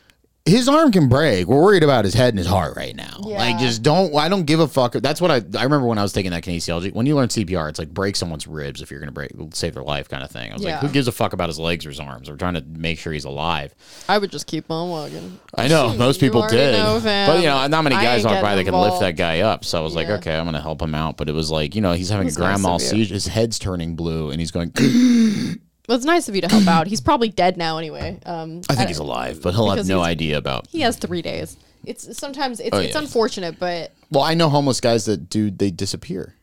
his 0.45 0.67
arm 0.67 0.91
can 0.91 1.07
break. 1.07 1.47
We're 1.47 1.61
worried 1.61 1.83
about 1.83 2.03
his 2.03 2.13
head 2.13 2.29
and 2.29 2.37
his 2.37 2.47
heart 2.47 2.75
right 2.75 2.93
now. 2.93 3.17
Like, 3.19 3.59
just 3.59 3.81
don't. 3.81 4.13
I 4.13 4.27
don't 4.27 4.43
give 4.43 4.59
a 4.59 4.67
fuck. 4.67 4.91
That's 4.93 5.21
what 5.21 5.31
I. 5.31 5.35
I 5.57 5.63
remember 5.63 5.87
when 5.87 5.97
I 5.97 6.03
was 6.03 6.11
taking 6.11 6.31
that 6.31 6.43
kinesiology. 6.43 6.93
When 6.93 7.05
you 7.05 7.15
learn 7.15 7.29
CPR, 7.29 7.69
it's 7.69 7.79
like 7.79 7.93
break 7.93 8.17
someone's 8.17 8.45
ribs 8.45 8.81
if 8.81 8.91
you're 8.91 8.99
gonna 8.99 9.13
break, 9.13 9.31
save 9.53 9.73
their 9.73 9.83
life, 9.83 10.09
kind 10.09 10.21
of 10.21 10.29
thing. 10.29 10.51
I 10.51 10.53
was 10.55 10.61
Yeah. 10.63 10.71
like, 10.73 10.81
who 10.81 10.89
gives 10.89 11.07
a 11.07 11.13
fuck 11.13 11.31
about 11.31 11.47
his 11.47 11.59
legs 11.59 11.85
or 11.85 11.89
his 11.89 11.99
arms? 12.01 12.29
We're 12.29 12.35
trying 12.35 12.55
to 12.55 12.61
make 12.61 12.99
sure 12.99 13.13
he's 13.13 13.23
alive. 13.23 13.73
I 14.09 14.17
would 14.17 14.31
just 14.31 14.45
keep 14.45 14.69
on 14.69 14.89
walking. 14.89 15.39
I 15.55 15.69
know 15.69 15.93
most 15.97 16.19
people 16.19 16.45
did, 16.49 16.73
know, 16.73 16.99
but 17.01 17.39
you 17.39 17.45
know, 17.47 17.65
not 17.67 17.83
many 17.83 17.95
guys 17.95 18.25
walk 18.25 18.41
by 18.41 18.55
that 18.55 18.65
can 18.65 18.73
lift 18.73 18.99
that 18.99 19.15
guy 19.15 19.39
up. 19.41 19.63
So 19.63 19.79
I 19.79 19.81
was 19.81 19.95
like, 19.95 20.09
okay, 20.09 20.37
I'm 20.37 20.43
gonna 20.45 20.61
help 20.61 20.81
him 20.81 20.93
out. 20.93 21.15
But 21.15 21.29
it 21.29 21.33
was 21.33 21.51
like, 21.51 21.73
you 21.73 21.81
know, 21.81 21.93
he's 21.93 22.09
having 22.09 22.25
a 22.25 22.27
was 22.27 22.35
grand 22.37 22.61
mal 22.61 22.79
seizure. 22.79 23.13
His 23.13 23.27
head's 23.27 23.57
turning 23.57 23.95
blue, 23.95 24.29
and 24.29 24.41
he's 24.41 24.51
going. 24.51 24.73
Well, 25.87 25.97
it's 25.97 26.05
nice 26.05 26.29
of 26.29 26.35
you 26.35 26.41
to 26.41 26.47
help 26.47 26.67
out. 26.67 26.87
He's 26.87 27.01
probably 27.01 27.29
dead 27.29 27.57
now 27.57 27.77
anyway. 27.77 28.19
Um, 28.25 28.61
I 28.69 28.75
think 28.75 28.87
he's 28.87 28.99
alive, 28.99 29.41
but 29.41 29.53
he'll 29.53 29.67
have 29.69 29.75
Because 29.77 29.89
no 29.89 29.97
he's- 29.99 30.07
idea 30.11 30.37
about. 30.37 30.67
he 30.67 30.81
has 30.81 30.95
three 30.97 31.21
days. 31.21 31.57
It's 31.85 32.17
sometimes 32.17 32.61
it's 32.61 32.69
Oh, 32.71 32.79
it's 32.79 32.93
yeah. 32.95 33.01
unfortunate, 33.01 33.59
but 33.59 33.91
Well, 34.09 34.23
I 34.23 34.33
know 34.35 34.47
homeless 34.49 34.79
guys 34.79 35.03
that 35.05 35.29
do 35.29 35.51
they 35.51 35.69
disappear. 35.71 36.35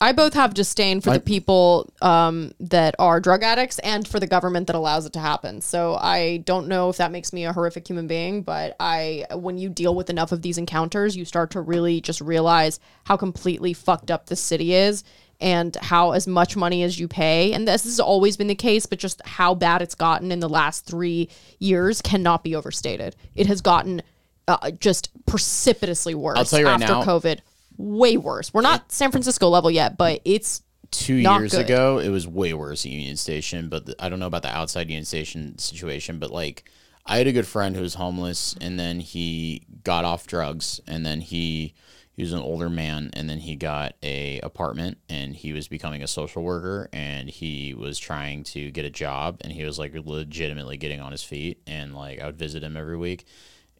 I 0.00 0.12
both 0.12 0.34
have 0.34 0.54
disdain 0.54 1.00
for 1.00 1.10
the 1.10 1.18
people 1.18 1.92
um, 2.02 2.52
that 2.60 2.94
are 3.00 3.18
drug 3.18 3.42
addicts 3.42 3.80
and 3.80 4.06
for 4.06 4.20
the 4.20 4.28
government 4.28 4.68
that 4.68 4.76
allows 4.76 5.06
it 5.06 5.12
to 5.14 5.18
happen. 5.20 5.60
So 5.60 5.96
I 5.96 6.36
don't 6.38 6.68
know 6.68 6.88
if 6.88 6.98
that 6.98 7.10
makes 7.10 7.32
me 7.32 7.44
a 7.46 7.52
horrific 7.52 7.88
human 7.88 8.06
being, 8.06 8.42
but 8.42 8.76
I, 8.78 9.24
when 9.34 9.58
you 9.58 9.68
deal 9.68 9.96
with 9.96 10.08
enough 10.08 10.30
of 10.30 10.42
these 10.42 10.56
encounters, 10.56 11.16
you 11.16 11.24
start 11.24 11.50
to 11.52 11.60
really 11.60 12.00
just 12.00 12.20
realize 12.20 12.78
how 13.06 13.16
completely 13.16 13.72
fucked 13.72 14.12
up 14.12 14.26
the 14.26 14.36
city 14.36 14.72
is 14.72 15.02
and 15.40 15.76
how 15.76 16.12
as 16.12 16.26
much 16.26 16.56
money 16.56 16.82
as 16.82 16.98
you 16.98 17.06
pay, 17.08 17.52
and 17.52 17.66
this 17.68 17.84
has 17.84 18.00
always 18.00 18.36
been 18.36 18.48
the 18.48 18.54
case, 18.54 18.86
but 18.86 18.98
just 18.98 19.22
how 19.24 19.54
bad 19.54 19.82
it's 19.82 19.94
gotten 19.94 20.32
in 20.32 20.40
the 20.40 20.48
last 20.48 20.84
three 20.86 21.28
years 21.58 22.02
cannot 22.02 22.42
be 22.42 22.54
overstated. 22.56 23.14
It 23.34 23.46
has 23.46 23.60
gotten 23.60 24.02
uh, 24.48 24.70
just 24.72 25.10
precipitously 25.26 26.14
worse 26.14 26.38
I'll 26.38 26.44
tell 26.44 26.58
you 26.60 26.66
right 26.66 26.80
after 26.80 26.94
now- 26.94 27.04
COVID. 27.04 27.40
Way 27.76 28.16
worse. 28.16 28.52
We're 28.52 28.62
not 28.62 28.90
San 28.90 29.12
Francisco 29.12 29.48
level 29.48 29.70
yet, 29.70 29.96
but 29.96 30.20
it's 30.24 30.62
Two 30.90 31.20
Not 31.20 31.40
years 31.40 31.52
good. 31.52 31.66
ago, 31.66 31.98
it 31.98 32.08
was 32.08 32.26
way 32.26 32.54
worse 32.54 32.86
at 32.86 32.90
Union 32.90 33.16
Station, 33.18 33.68
but 33.68 33.84
the, 33.84 33.94
I 34.02 34.08
don't 34.08 34.18
know 34.18 34.26
about 34.26 34.40
the 34.40 34.48
outside 34.48 34.88
Union 34.88 35.04
Station 35.04 35.58
situation. 35.58 36.18
But 36.18 36.30
like, 36.30 36.64
I 37.08 37.18
had 37.18 37.26
a 37.26 37.32
good 37.32 37.46
friend 37.46 37.74
who 37.74 37.82
was 37.82 37.94
homeless, 37.94 38.54
and 38.60 38.78
then 38.78 39.00
he 39.00 39.62
got 39.82 40.04
off 40.04 40.26
drugs, 40.26 40.80
and 40.86 41.04
then 41.06 41.20
he 41.20 41.74
he 42.12 42.22
was 42.22 42.32
an 42.32 42.40
older 42.40 42.68
man, 42.68 43.10
and 43.12 43.30
then 43.30 43.38
he 43.38 43.54
got 43.54 43.94
a 44.02 44.40
apartment, 44.40 44.98
and 45.08 45.36
he 45.36 45.52
was 45.52 45.68
becoming 45.68 46.02
a 46.02 46.08
social 46.08 46.42
worker, 46.42 46.88
and 46.92 47.30
he 47.30 47.74
was 47.74 47.96
trying 47.98 48.42
to 48.44 48.70
get 48.72 48.84
a 48.84 48.90
job, 48.90 49.38
and 49.42 49.52
he 49.52 49.64
was 49.64 49.78
like 49.78 49.94
legitimately 49.94 50.76
getting 50.76 51.00
on 51.00 51.12
his 51.12 51.22
feet, 51.22 51.60
and 51.66 51.94
like 51.94 52.20
I 52.20 52.26
would 52.26 52.36
visit 52.36 52.62
him 52.62 52.76
every 52.76 52.96
week, 52.96 53.24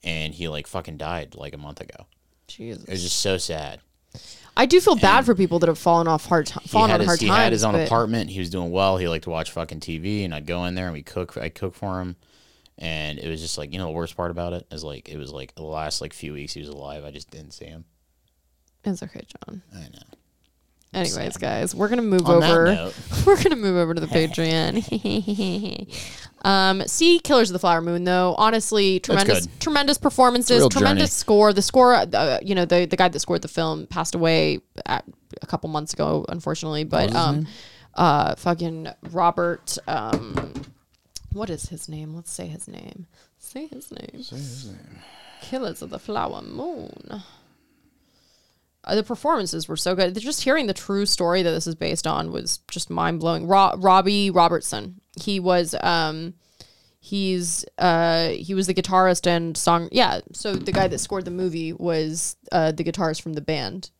and 0.02 0.32
he 0.32 0.48
like 0.48 0.66
fucking 0.66 0.96
died 0.96 1.34
like 1.34 1.52
a 1.52 1.58
month 1.58 1.80
ago. 1.80 2.06
Jesus. 2.46 2.84
It 2.84 2.90
was 2.90 3.02
just 3.02 3.18
so 3.20 3.36
sad. 3.38 3.80
I 4.56 4.66
do 4.66 4.80
feel 4.80 4.96
bad 4.96 5.26
for 5.26 5.34
people 5.34 5.58
that 5.58 5.68
have 5.68 5.78
fallen 5.78 6.08
off 6.08 6.26
hard, 6.26 6.46
t- 6.46 6.58
He 6.62 6.68
fallen 6.68 6.90
had, 6.90 6.94
on 6.94 7.00
his, 7.00 7.06
hard 7.08 7.20
he 7.20 7.26
times. 7.28 7.38
had 7.42 7.52
his 7.52 7.64
own 7.64 7.74
apartment. 7.74 8.30
He 8.30 8.38
was 8.40 8.50
doing 8.50 8.70
well. 8.70 8.96
He 8.96 9.06
liked 9.06 9.24
to 9.24 9.30
watch 9.30 9.50
fucking 9.52 9.80
TV, 9.80 10.24
and 10.24 10.34
I'd 10.34 10.46
go 10.46 10.64
in 10.64 10.74
there 10.74 10.86
and 10.86 10.94
we 10.94 11.02
cook. 11.02 11.36
I'd 11.36 11.54
cook 11.54 11.74
for 11.74 12.00
him, 12.00 12.16
and 12.78 13.18
it 13.18 13.28
was 13.28 13.40
just 13.40 13.58
like 13.58 13.72
you 13.72 13.78
know 13.78 13.86
the 13.86 13.92
worst 13.92 14.16
part 14.16 14.30
about 14.30 14.52
it 14.52 14.66
is 14.70 14.84
like 14.84 15.08
it 15.08 15.16
was 15.18 15.32
like 15.32 15.54
the 15.54 15.62
last 15.62 16.00
like 16.00 16.12
few 16.12 16.32
weeks 16.32 16.54
he 16.54 16.60
was 16.60 16.68
alive. 16.68 17.04
I 17.04 17.10
just 17.10 17.30
didn't 17.30 17.52
see 17.52 17.66
him. 17.66 17.84
It's 18.84 19.02
okay, 19.02 19.22
John. 19.26 19.62
I 19.74 19.80
know. 19.80 20.18
Anyways, 20.94 21.36
guys, 21.36 21.74
we're 21.74 21.88
gonna 21.88 22.00
move 22.02 22.26
On 22.26 22.40
that 22.40 22.50
over. 22.50 22.64
note. 22.74 22.94
We're 23.26 23.42
gonna 23.42 23.56
move 23.56 23.76
over 23.76 23.92
to 23.92 24.00
the 24.00 24.06
Patreon. 24.06 24.80
um, 26.42 26.82
see 26.86 27.18
Killers 27.18 27.50
of 27.50 27.52
the 27.52 27.58
Flower 27.58 27.82
Moon 27.82 28.04
though. 28.04 28.34
Honestly, 28.38 28.98
tremendous, 28.98 29.46
good. 29.46 29.60
tremendous 29.60 29.98
performances, 29.98 30.60
real 30.60 30.70
tremendous 30.70 31.10
journey. 31.10 31.18
score. 31.18 31.52
The 31.52 31.60
score, 31.60 31.94
uh, 31.94 32.38
you 32.42 32.54
know, 32.54 32.64
the 32.64 32.86
the 32.86 32.96
guy 32.96 33.08
that 33.08 33.18
scored 33.18 33.42
the 33.42 33.48
film 33.48 33.86
passed 33.86 34.14
away 34.14 34.60
at, 34.86 35.04
a 35.42 35.46
couple 35.46 35.68
months 35.68 35.92
ago, 35.92 36.24
unfortunately. 36.30 36.84
But 36.84 37.14
um, 37.14 37.46
uh, 37.94 38.36
fucking 38.36 38.88
Robert. 39.10 39.76
Um, 39.86 40.52
what 41.32 41.50
is 41.50 41.68
his 41.68 41.88
name? 41.88 42.14
Let's 42.14 42.32
say 42.32 42.46
his 42.46 42.68
name. 42.68 43.06
Say 43.38 43.66
his 43.66 43.90
name. 43.90 44.22
Say 44.22 44.36
his 44.36 44.66
name. 44.66 44.98
Killers 45.42 45.82
of 45.82 45.90
the 45.90 45.98
Flower 45.98 46.42
Moon. 46.42 47.22
Uh, 48.84 48.94
the 48.94 49.02
performances 49.02 49.68
were 49.68 49.76
so 49.76 49.94
good. 49.94 50.16
Just 50.18 50.42
hearing 50.42 50.66
the 50.66 50.74
true 50.74 51.04
story 51.04 51.42
that 51.42 51.50
this 51.50 51.66
is 51.66 51.74
based 51.74 52.06
on 52.06 52.32
was 52.32 52.58
just 52.70 52.88
mind 52.90 53.20
blowing. 53.20 53.46
Ro- 53.46 53.74
Robbie 53.76 54.30
Robertson. 54.30 55.00
He 55.20 55.40
was 55.40 55.74
um 55.82 56.34
he's 57.00 57.64
uh 57.76 58.28
he 58.30 58.54
was 58.54 58.66
the 58.66 58.74
guitarist 58.74 59.26
and 59.26 59.56
song 59.56 59.88
yeah, 59.92 60.20
so 60.32 60.54
the 60.54 60.72
guy 60.72 60.88
that 60.88 60.98
scored 60.98 61.24
the 61.24 61.30
movie 61.30 61.72
was 61.72 62.36
uh 62.50 62.72
the 62.72 62.84
guitarist 62.84 63.20
from 63.20 63.34
the 63.34 63.40
band. 63.40 63.90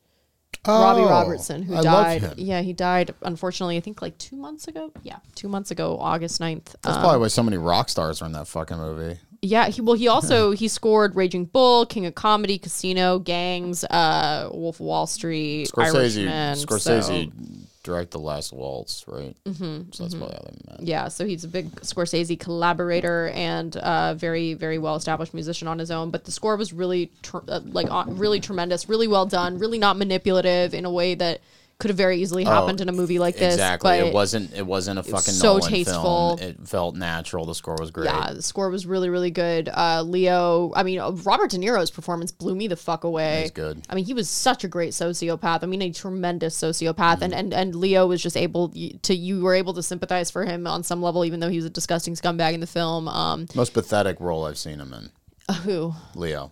Robbie 0.67 1.01
Oh, 1.01 1.09
Robertson, 1.09 1.63
who 1.63 1.75
I 1.75 1.81
died. 1.81 2.33
Yeah, 2.37 2.61
he 2.61 2.73
died 2.73 3.13
unfortunately, 3.21 3.77
I 3.77 3.79
think 3.79 4.01
like 4.01 4.17
two 4.17 4.35
months 4.35 4.67
ago. 4.67 4.91
Yeah, 5.03 5.17
two 5.35 5.47
months 5.47 5.71
ago, 5.71 5.97
August 5.99 6.39
9th. 6.41 6.75
That's 6.81 6.95
Um, 6.97 7.01
probably 7.01 7.19
why 7.19 7.27
so 7.29 7.43
many 7.43 7.57
rock 7.57 7.89
stars 7.89 8.21
are 8.21 8.25
in 8.25 8.33
that 8.33 8.47
fucking 8.47 8.77
movie. 8.77 9.19
yeah, 9.41 9.69
he 9.69 9.81
well 9.81 9.95
he 9.95 10.07
also 10.09 10.51
he 10.61 10.67
scored 10.67 11.15
Raging 11.15 11.45
Bull, 11.45 11.85
King 11.85 12.05
of 12.05 12.13
Comedy, 12.15 12.57
Casino, 12.57 13.19
Gangs, 13.19 13.83
uh 13.85 14.49
Wolf 14.51 14.75
of 14.75 14.81
Wall 14.85 15.07
Street, 15.07 15.69
Scorsese, 15.69 15.95
Irishman. 15.95 16.57
Scorsese 16.57 17.31
so- 17.31 17.68
directed 17.89 18.11
the 18.11 18.19
Last 18.19 18.53
Waltz, 18.53 19.05
right? 19.07 19.35
Mm-hmm, 19.45 19.91
so 19.91 20.03
that's 20.03 20.15
probably 20.15 20.35
how 20.35 20.43
they 20.43 20.71
met. 20.71 20.87
yeah, 20.87 21.07
so 21.07 21.25
he's 21.25 21.43
a 21.43 21.47
big 21.47 21.71
Scorsese 21.81 22.39
collaborator 22.39 23.29
and 23.29 23.75
uh, 23.77 24.13
very, 24.13 24.53
very 24.53 24.77
well 24.77 24.95
established 24.95 25.33
musician 25.33 25.67
on 25.67 25.79
his 25.79 25.89
own. 25.91 26.11
But 26.11 26.25
the 26.25 26.31
score 26.31 26.55
was 26.55 26.71
really, 26.71 27.11
tr- 27.23 27.37
uh, 27.47 27.61
like, 27.65 27.89
uh, 27.89 28.05
really 28.07 28.39
tremendous, 28.39 28.87
really 28.87 29.07
well 29.07 29.25
done, 29.25 29.57
really 29.57 29.79
not 29.79 29.97
manipulative 29.97 30.73
in 30.73 30.85
a 30.85 30.91
way 30.91 31.15
that 31.15 31.41
could 31.79 31.89
have 31.89 31.97
very 31.97 32.21
easily 32.21 32.43
happened 32.43 32.81
in 32.81 32.89
a 32.89 32.91
movie 32.91 33.19
like 33.19 33.35
this. 33.35 33.53
Oh, 33.53 33.55
Exactly. 33.55 33.93
It 33.99 34.13
wasn't. 34.13 34.53
It 34.53 34.65
wasn't 34.65 34.99
a 34.99 35.03
fucking 35.03 35.33
so 35.33 35.57
Nolan 35.57 35.71
tasteful. 35.71 36.37
film. 36.37 36.49
It 36.49 36.67
felt 36.67 36.95
natural. 36.97 37.45
The 37.45 37.55
score 37.55 37.77
was 37.79 37.89
great. 37.89 38.05
Yeah, 38.05 38.33
the 38.33 38.41
score 38.41 38.69
was 38.69 38.85
really, 38.85 39.09
really 39.09 39.31
good. 39.31 39.69
Uh, 39.73 40.03
Leo, 40.05 40.73
I 40.75 40.83
mean, 40.83 40.99
uh, 40.99 41.11
Robert 41.11 41.51
De 41.51 41.57
Niro's 41.57 41.89
performance 41.89 42.31
blew 42.33 42.53
me 42.53 42.67
the 42.67 42.75
fuck 42.75 43.05
away. 43.05 43.43
He's 43.43 43.51
good. 43.51 43.81
I 43.89 43.95
mean, 43.95 44.03
he 44.03 44.13
was 44.13 44.29
such 44.29 44.65
a 44.65 44.67
great 44.67 44.91
sociopath. 44.91 45.63
I 45.63 45.67
mean, 45.67 45.81
a 45.81 45.91
tremendous 45.91 46.55
sociopath, 46.61 46.95
Mm-hmm. 46.95 47.23
and, 47.23 47.33
and 47.33 47.53
and 47.53 47.75
Leo 47.75 48.07
was 48.07 48.21
just 48.21 48.35
able 48.35 48.73
to 49.03 49.15
you 49.15 49.41
were 49.41 49.55
able 49.55 49.73
to 49.75 49.81
sympathize 49.83 50.29
for 50.29 50.43
him 50.45 50.67
on 50.67 50.83
some 50.83 51.01
level, 51.01 51.23
even 51.23 51.39
though 51.39 51.49
he 51.49 51.55
was 51.55 51.65
a 51.65 51.69
disgusting 51.69 52.13
scumbag 52.15 52.53
in 52.53 52.59
the 52.59 52.67
film. 52.67 53.07
Um, 53.07 53.47
Most 53.55 53.73
pathetic 53.73 54.19
role 54.19 54.43
I've 54.45 54.57
seen 54.57 54.79
him 54.81 54.93
in. 54.93 55.55
who? 55.63 55.93
Leo. 56.13 56.51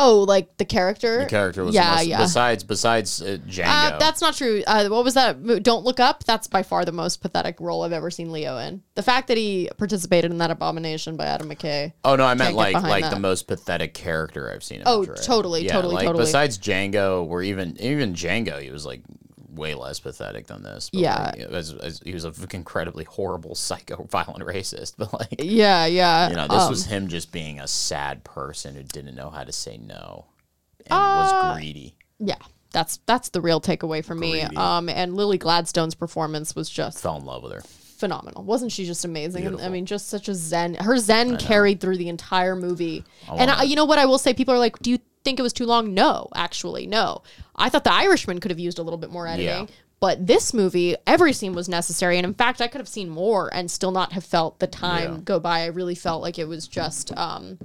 Oh, 0.00 0.24
like 0.28 0.56
the 0.58 0.64
character. 0.64 1.24
The 1.24 1.26
character 1.26 1.64
was 1.64 1.74
yeah, 1.74 2.00
yeah. 2.00 2.18
besides 2.18 2.62
besides 2.62 3.20
uh, 3.20 3.38
Django. 3.48 3.94
Uh, 3.94 3.98
that's 3.98 4.20
not 4.20 4.36
true. 4.36 4.62
Uh, 4.64 4.88
what 4.88 5.02
was 5.02 5.14
that? 5.14 5.62
Don't 5.64 5.84
look 5.84 5.98
up. 5.98 6.22
That's 6.22 6.46
by 6.46 6.62
far 6.62 6.84
the 6.84 6.92
most 6.92 7.20
pathetic 7.20 7.58
role 7.58 7.82
I've 7.82 7.92
ever 7.92 8.08
seen 8.08 8.30
Leo 8.30 8.58
in. 8.58 8.82
The 8.94 9.02
fact 9.02 9.26
that 9.26 9.36
he 9.36 9.68
participated 9.76 10.30
in 10.30 10.38
that 10.38 10.52
abomination 10.52 11.16
by 11.16 11.26
Adam 11.26 11.50
McKay. 11.50 11.94
Oh 12.04 12.14
no, 12.14 12.24
I 12.24 12.34
meant 12.34 12.54
like 12.54 12.74
like 12.74 13.02
that. 13.02 13.10
the 13.10 13.18
most 13.18 13.48
pathetic 13.48 13.92
character 13.92 14.52
I've 14.52 14.62
seen. 14.62 14.82
Oh, 14.86 15.04
portray. 15.04 15.24
totally, 15.24 15.64
yeah, 15.64 15.72
totally, 15.72 15.96
like, 15.96 16.06
totally. 16.06 16.22
Besides 16.22 16.58
Django, 16.58 17.26
where 17.26 17.42
even 17.42 17.76
even 17.80 18.14
Django, 18.14 18.62
he 18.62 18.70
was 18.70 18.86
like 18.86 19.02
way 19.58 19.74
less 19.74 20.00
pathetic 20.00 20.46
than 20.46 20.62
this. 20.62 20.88
Yeah. 20.92 21.32
like, 21.36 21.40
as, 21.50 21.74
as, 21.74 22.00
he 22.04 22.14
was 22.14 22.24
a 22.24 22.32
fucking 22.32 22.60
incredibly 22.60 23.04
horrible, 23.04 23.54
psycho, 23.56 24.04
violent 24.10 24.44
racist. 24.44 24.94
But 24.96 25.12
like, 25.12 25.34
Yeah, 25.38 25.84
yeah. 25.86 26.30
you 26.30 26.36
know, 26.36 26.48
this 26.48 26.62
um, 26.62 26.70
was 26.70 26.86
him 26.86 27.08
just 27.08 27.32
being 27.32 27.60
a 27.60 27.68
sad 27.68 28.24
person 28.24 28.74
who 28.74 28.82
didn't 28.82 29.14
know 29.14 29.30
how 29.30 29.44
to 29.44 29.52
say 29.52 29.76
no 29.76 30.26
and 30.86 30.98
was 30.98 31.56
greedy. 31.56 31.94
yeah. 32.18 32.36
That's 32.70 32.98
that's 33.06 33.30
the 33.30 33.40
real 33.40 33.62
takeaway 33.62 34.04
for 34.04 34.14
me. 34.14 34.40
Greedy. 34.40 34.56
Um, 34.56 34.90
and 34.90 35.14
Lily 35.16 35.38
Gladstone's 35.38 35.94
performance 35.94 36.54
was 36.54 36.68
just 36.68 37.00
Fell 37.00 37.16
in 37.16 37.24
love 37.24 37.42
with 37.42 37.52
her. 37.52 37.62
phenomenal. 37.62 38.44
Wasn't 38.44 38.70
she 38.70 38.84
just 38.84 39.06
amazing? 39.06 39.46
And, 39.46 39.58
I 39.58 39.70
mean, 39.70 39.86
just 39.86 40.08
such 40.08 40.28
a 40.28 40.34
zen. 40.34 40.74
Her 40.74 40.98
zen 40.98 41.38
carried 41.38 41.80
through 41.80 41.96
the 41.96 42.10
entire 42.10 42.54
movie. 42.54 43.04
and 43.26 43.50
I, 43.50 43.62
you 43.62 43.74
know 43.74 43.86
what 43.86 43.98
I 43.98 44.04
will 44.04 44.18
say? 44.18 44.34
People 44.34 44.52
are 44.52 44.58
like, 44.58 44.78
"Do 44.80 44.90
you 44.90 44.98
think 45.28 45.38
it 45.38 45.42
was 45.42 45.52
too 45.52 45.66
long?" 45.66 45.94
No, 45.94 46.28
actually, 46.34 46.86
no. 46.86 47.22
I 47.54 47.68
thought 47.68 47.84
The 47.84 47.92
Irishman 47.92 48.40
could 48.40 48.50
have 48.50 48.58
used 48.58 48.78
a 48.78 48.82
little 48.82 48.98
bit 48.98 49.10
more 49.10 49.26
editing. 49.26 49.66
Yeah. 49.68 49.74
But 50.00 50.26
this 50.28 50.54
movie, 50.54 50.94
every 51.08 51.32
scene 51.32 51.54
was 51.54 51.68
necessary, 51.68 52.18
and 52.18 52.24
in 52.24 52.32
fact, 52.34 52.60
I 52.60 52.68
could 52.68 52.80
have 52.80 52.88
seen 52.88 53.08
more 53.08 53.52
and 53.52 53.68
still 53.68 53.90
not 53.90 54.12
have 54.12 54.24
felt 54.24 54.58
the 54.60 54.68
time 54.68 55.12
Yeah. 55.12 55.20
go 55.24 55.40
by. 55.40 55.62
I 55.62 55.66
really 55.66 55.96
felt 55.96 56.22
like 56.22 56.38
it 56.38 56.46
was 56.46 56.68
just. 56.68 57.16
Um, 57.16 57.58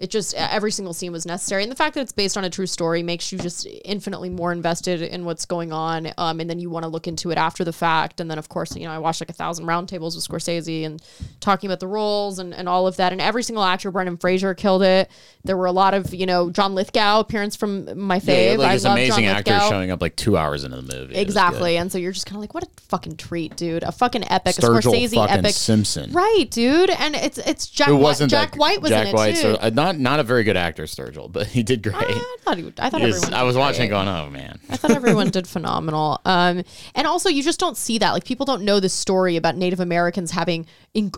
it 0.00 0.10
just 0.10 0.34
every 0.34 0.72
single 0.72 0.92
scene 0.92 1.12
was 1.12 1.26
necessary 1.26 1.62
and 1.62 1.70
the 1.70 1.76
fact 1.76 1.94
that 1.94 2.00
it's 2.00 2.10
based 2.12 2.36
on 2.36 2.44
a 2.44 2.50
true 2.50 2.66
story 2.66 3.02
makes 3.02 3.30
you 3.30 3.38
just 3.38 3.66
infinitely 3.84 4.30
more 4.30 4.50
invested 4.50 5.02
in 5.02 5.24
what's 5.24 5.44
going 5.44 5.72
on 5.72 6.10
um, 6.18 6.40
and 6.40 6.50
then 6.50 6.58
you 6.58 6.70
want 6.70 6.82
to 6.82 6.88
look 6.88 7.06
into 7.06 7.30
it 7.30 7.38
after 7.38 7.62
the 7.64 7.72
fact 7.72 8.18
and 8.18 8.30
then 8.30 8.38
of 8.38 8.48
course 8.48 8.74
you 8.74 8.84
know 8.84 8.90
i 8.90 8.98
watched 8.98 9.20
like 9.20 9.30
a 9.30 9.34
thousand 9.34 9.66
roundtables 9.66 10.16
with 10.16 10.26
scorsese 10.26 10.84
and 10.84 11.02
talking 11.40 11.68
about 11.68 11.80
the 11.80 11.86
roles 11.86 12.38
and, 12.38 12.52
and 12.54 12.68
all 12.68 12.86
of 12.86 12.96
that 12.96 13.12
and 13.12 13.20
every 13.20 13.42
single 13.42 13.62
actor 13.62 13.90
brendan 13.90 14.16
fraser 14.16 14.54
killed 14.54 14.82
it 14.82 15.10
there 15.44 15.56
were 15.56 15.66
a 15.66 15.72
lot 15.72 15.92
of 15.94 16.12
you 16.14 16.26
know 16.26 16.50
john 16.50 16.74
lithgow 16.74 17.20
appearance 17.20 17.54
from 17.54 17.84
my 17.98 18.18
fave 18.18 18.52
Yeah, 18.52 18.58
like 18.58 18.72
this 18.72 18.84
amazing 18.84 19.24
John 19.26 19.36
actor 19.36 19.52
Lithgow. 19.52 19.68
showing 19.68 19.90
up 19.90 20.00
like 20.00 20.16
two 20.16 20.36
hours 20.36 20.64
into 20.64 20.80
the 20.80 20.96
movie. 20.96 21.14
Exactly, 21.16 21.76
and 21.76 21.92
so 21.92 21.98
you're 21.98 22.12
just 22.12 22.26
kind 22.26 22.36
of 22.36 22.40
like, 22.40 22.54
what 22.54 22.62
a 22.64 22.68
fucking 22.88 23.16
treat, 23.16 23.56
dude! 23.56 23.82
A 23.82 23.92
fucking 23.92 24.24
epic, 24.30 24.56
a 24.58 24.60
Scorsese 24.62 25.28
epic, 25.28 25.52
Simpson. 25.54 26.10
right, 26.12 26.46
dude? 26.50 26.90
And 26.90 27.14
it's 27.14 27.38
it's 27.38 27.66
Jack. 27.68 27.88
Who 27.88 27.96
White, 27.96 28.02
wasn't 28.02 28.30
Jack 28.30 28.52
that, 28.52 28.58
White 28.58 28.80
was 28.82 28.90
Jack 28.90 29.08
in 29.08 29.14
it 29.14 29.16
White, 29.16 29.34
too. 29.36 29.40
So, 29.42 29.58
uh, 29.60 29.70
not 29.70 29.89
not 29.98 30.20
a 30.20 30.22
very 30.22 30.44
good 30.44 30.56
actor, 30.56 30.84
Sturgill, 30.84 31.30
but 31.30 31.46
he 31.46 31.62
did 31.62 31.82
great. 31.82 31.94
I 31.98 32.36
thought 32.42 32.58
he, 32.58 32.72
I 32.78 32.90
thought 32.90 33.00
He 33.00 33.06
was- 33.06 33.16
everyone. 33.22 33.40
I 33.40 33.42
was 33.44 33.56
watching, 33.56 33.88
great. 33.88 34.04
going, 34.04 34.08
oh 34.08 34.30
man. 34.30 34.58
I 34.68 34.76
thought 34.76 34.90
everyone 34.92 35.30
did 35.30 35.46
phenomenal. 35.56 36.20
Um, 36.24 36.62
and 36.94 37.06
also, 37.06 37.28
you 37.28 37.42
just 37.42 37.60
don't 37.60 37.76
see 37.76 37.98
that. 37.98 38.12
Like, 38.12 38.24
people 38.24 38.46
don't 38.46 38.62
know 38.62 38.80
this 38.80 38.92
story 38.94 39.36
about 39.36 39.56
Native 39.56 39.80
Americans 39.80 40.30
having 40.30 40.66
in, 40.94 41.10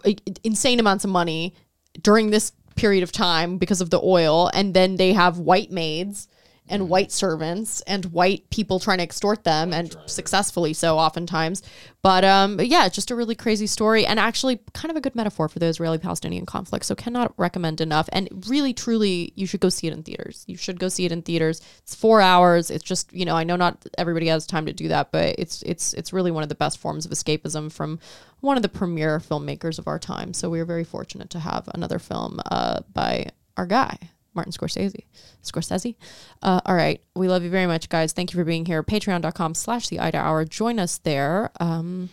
insane 0.45 0.81
amounts 0.81 1.05
of 1.05 1.11
money 1.11 1.55
during 2.01 2.31
this 2.31 2.53
period 2.77 3.03
of 3.03 3.13
time 3.13 3.59
because 3.59 3.81
of 3.81 3.91
the 3.91 4.01
oil, 4.03 4.51
and 4.55 4.73
then 4.75 4.97
they 4.97 5.13
have 5.13 5.39
white 5.39 5.71
maids 5.71 6.27
and 6.69 6.89
white 6.89 7.11
servants 7.11 7.81
and 7.83 8.07
white 8.07 8.49
people 8.51 8.79
trying 8.79 8.99
to 8.99 9.05
extort 9.05 9.45
them, 9.45 9.73
and 9.73 9.97
successfully 10.07 10.73
so, 10.73 10.97
oftentimes. 10.97 11.63
But 12.03 12.25
um, 12.25 12.57
but 12.57 12.69
yeah, 12.69 12.87
it's 12.87 12.95
just 12.95 13.11
a 13.11 13.17
really 13.17 13.35
crazy 13.35 13.67
story, 13.67 14.07
and 14.07 14.19
actually 14.19 14.61
kind 14.73 14.91
of 14.91 14.97
a 14.97 15.01
good 15.01 15.15
metaphor 15.15 15.49
for 15.49 15.59
the 15.59 15.67
Israeli-Palestinian 15.67 16.47
conflict. 16.47 16.85
So 16.85 16.95
cannot 16.95 17.33
recommend 17.37 17.81
enough. 17.81 18.09
And 18.13 18.29
really, 18.49 18.73
truly, 18.73 19.33
you 19.37 19.47
should 19.47 19.61
go 19.61 19.69
see 19.69 19.87
it 19.87 19.93
in 19.93 20.03
theaters. 20.03 20.45
You 20.47 20.57
should 20.57 20.79
go 20.79 20.89
see 20.89 21.05
it 21.05 21.13
in 21.13 21.23
theaters. 21.23 21.61
It's 21.79 21.95
four 21.95 22.21
hours. 22.21 22.71
It's 22.71 22.85
just 22.85 23.13
you 23.13 23.25
know 23.25 23.37
I 23.37 23.45
know 23.45 23.57
not 23.57 23.85
everybody 23.99 24.29
has 24.29 24.47
time 24.47 24.67
to 24.67 24.73
do 24.73 24.89
that, 24.89 25.13
but 25.13 25.35
it's 25.39 25.63
it's 25.63 25.95
it's 25.95 26.13
really 26.13 26.31
one 26.31 26.43
of 26.43 26.49
the 26.49 26.55
best 26.55 26.79
forms 26.79 27.05
of 27.05 27.13
escapism 27.13 27.71
from 27.73 27.99
one 28.41 28.57
of 28.57 28.63
the 28.63 28.69
premier 28.69 29.19
filmmakers 29.19 29.79
of 29.79 29.87
our 29.87 29.99
time. 29.99 30.33
So 30.33 30.49
we 30.49 30.61
are 30.61 30.65
very 30.65 30.85
fortunate 30.85 31.31
to 31.31 31.39
have 31.39 31.69
another 31.75 31.99
film 31.99 32.41
uh, 32.47 32.81
by 32.93 33.29
our 33.57 33.67
guy. 33.67 33.99
Martin 34.35 34.53
Scorsese. 34.53 35.05
Scorsese. 35.43 35.97
Uh, 36.43 36.61
all 36.65 36.75
right. 36.75 37.03
We 37.15 37.29
love 37.29 37.43
you 37.43 37.51
very 37.51 37.67
much, 37.67 37.89
guys. 37.89 38.13
Thank 38.13 38.33
you 38.33 38.39
for 38.39 38.45
being 38.45 38.65
here. 38.67 38.83
Patreon.com 38.83 39.55
slash 39.55 39.89
the 39.89 40.01
IDA 40.01 40.19
Hour. 40.19 40.45
Join 40.45 40.79
us 40.79 40.99
there 40.99 41.51
um, 41.61 42.11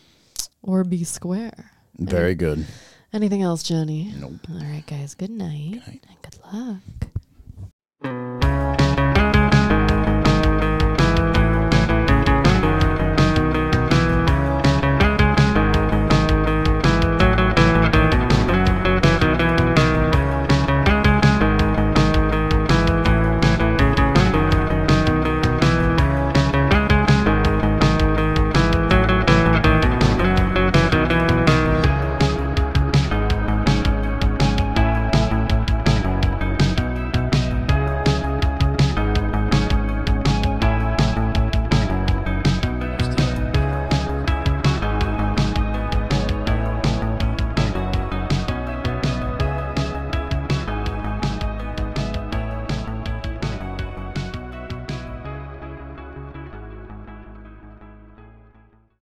or 0.61 0.83
be 0.83 1.03
square. 1.03 1.71
Very 1.97 2.35
good. 2.35 2.65
Anything 3.11 3.41
else, 3.41 3.63
Johnny? 3.63 4.13
Nope. 4.17 4.33
All 4.49 4.59
right, 4.59 4.85
guys. 4.85 5.15
Good 5.15 5.31
night. 5.31 5.71
Good 5.71 5.87
night. 5.87 6.05
And 6.09 6.21
good 6.21 6.39
luck. 8.83 8.98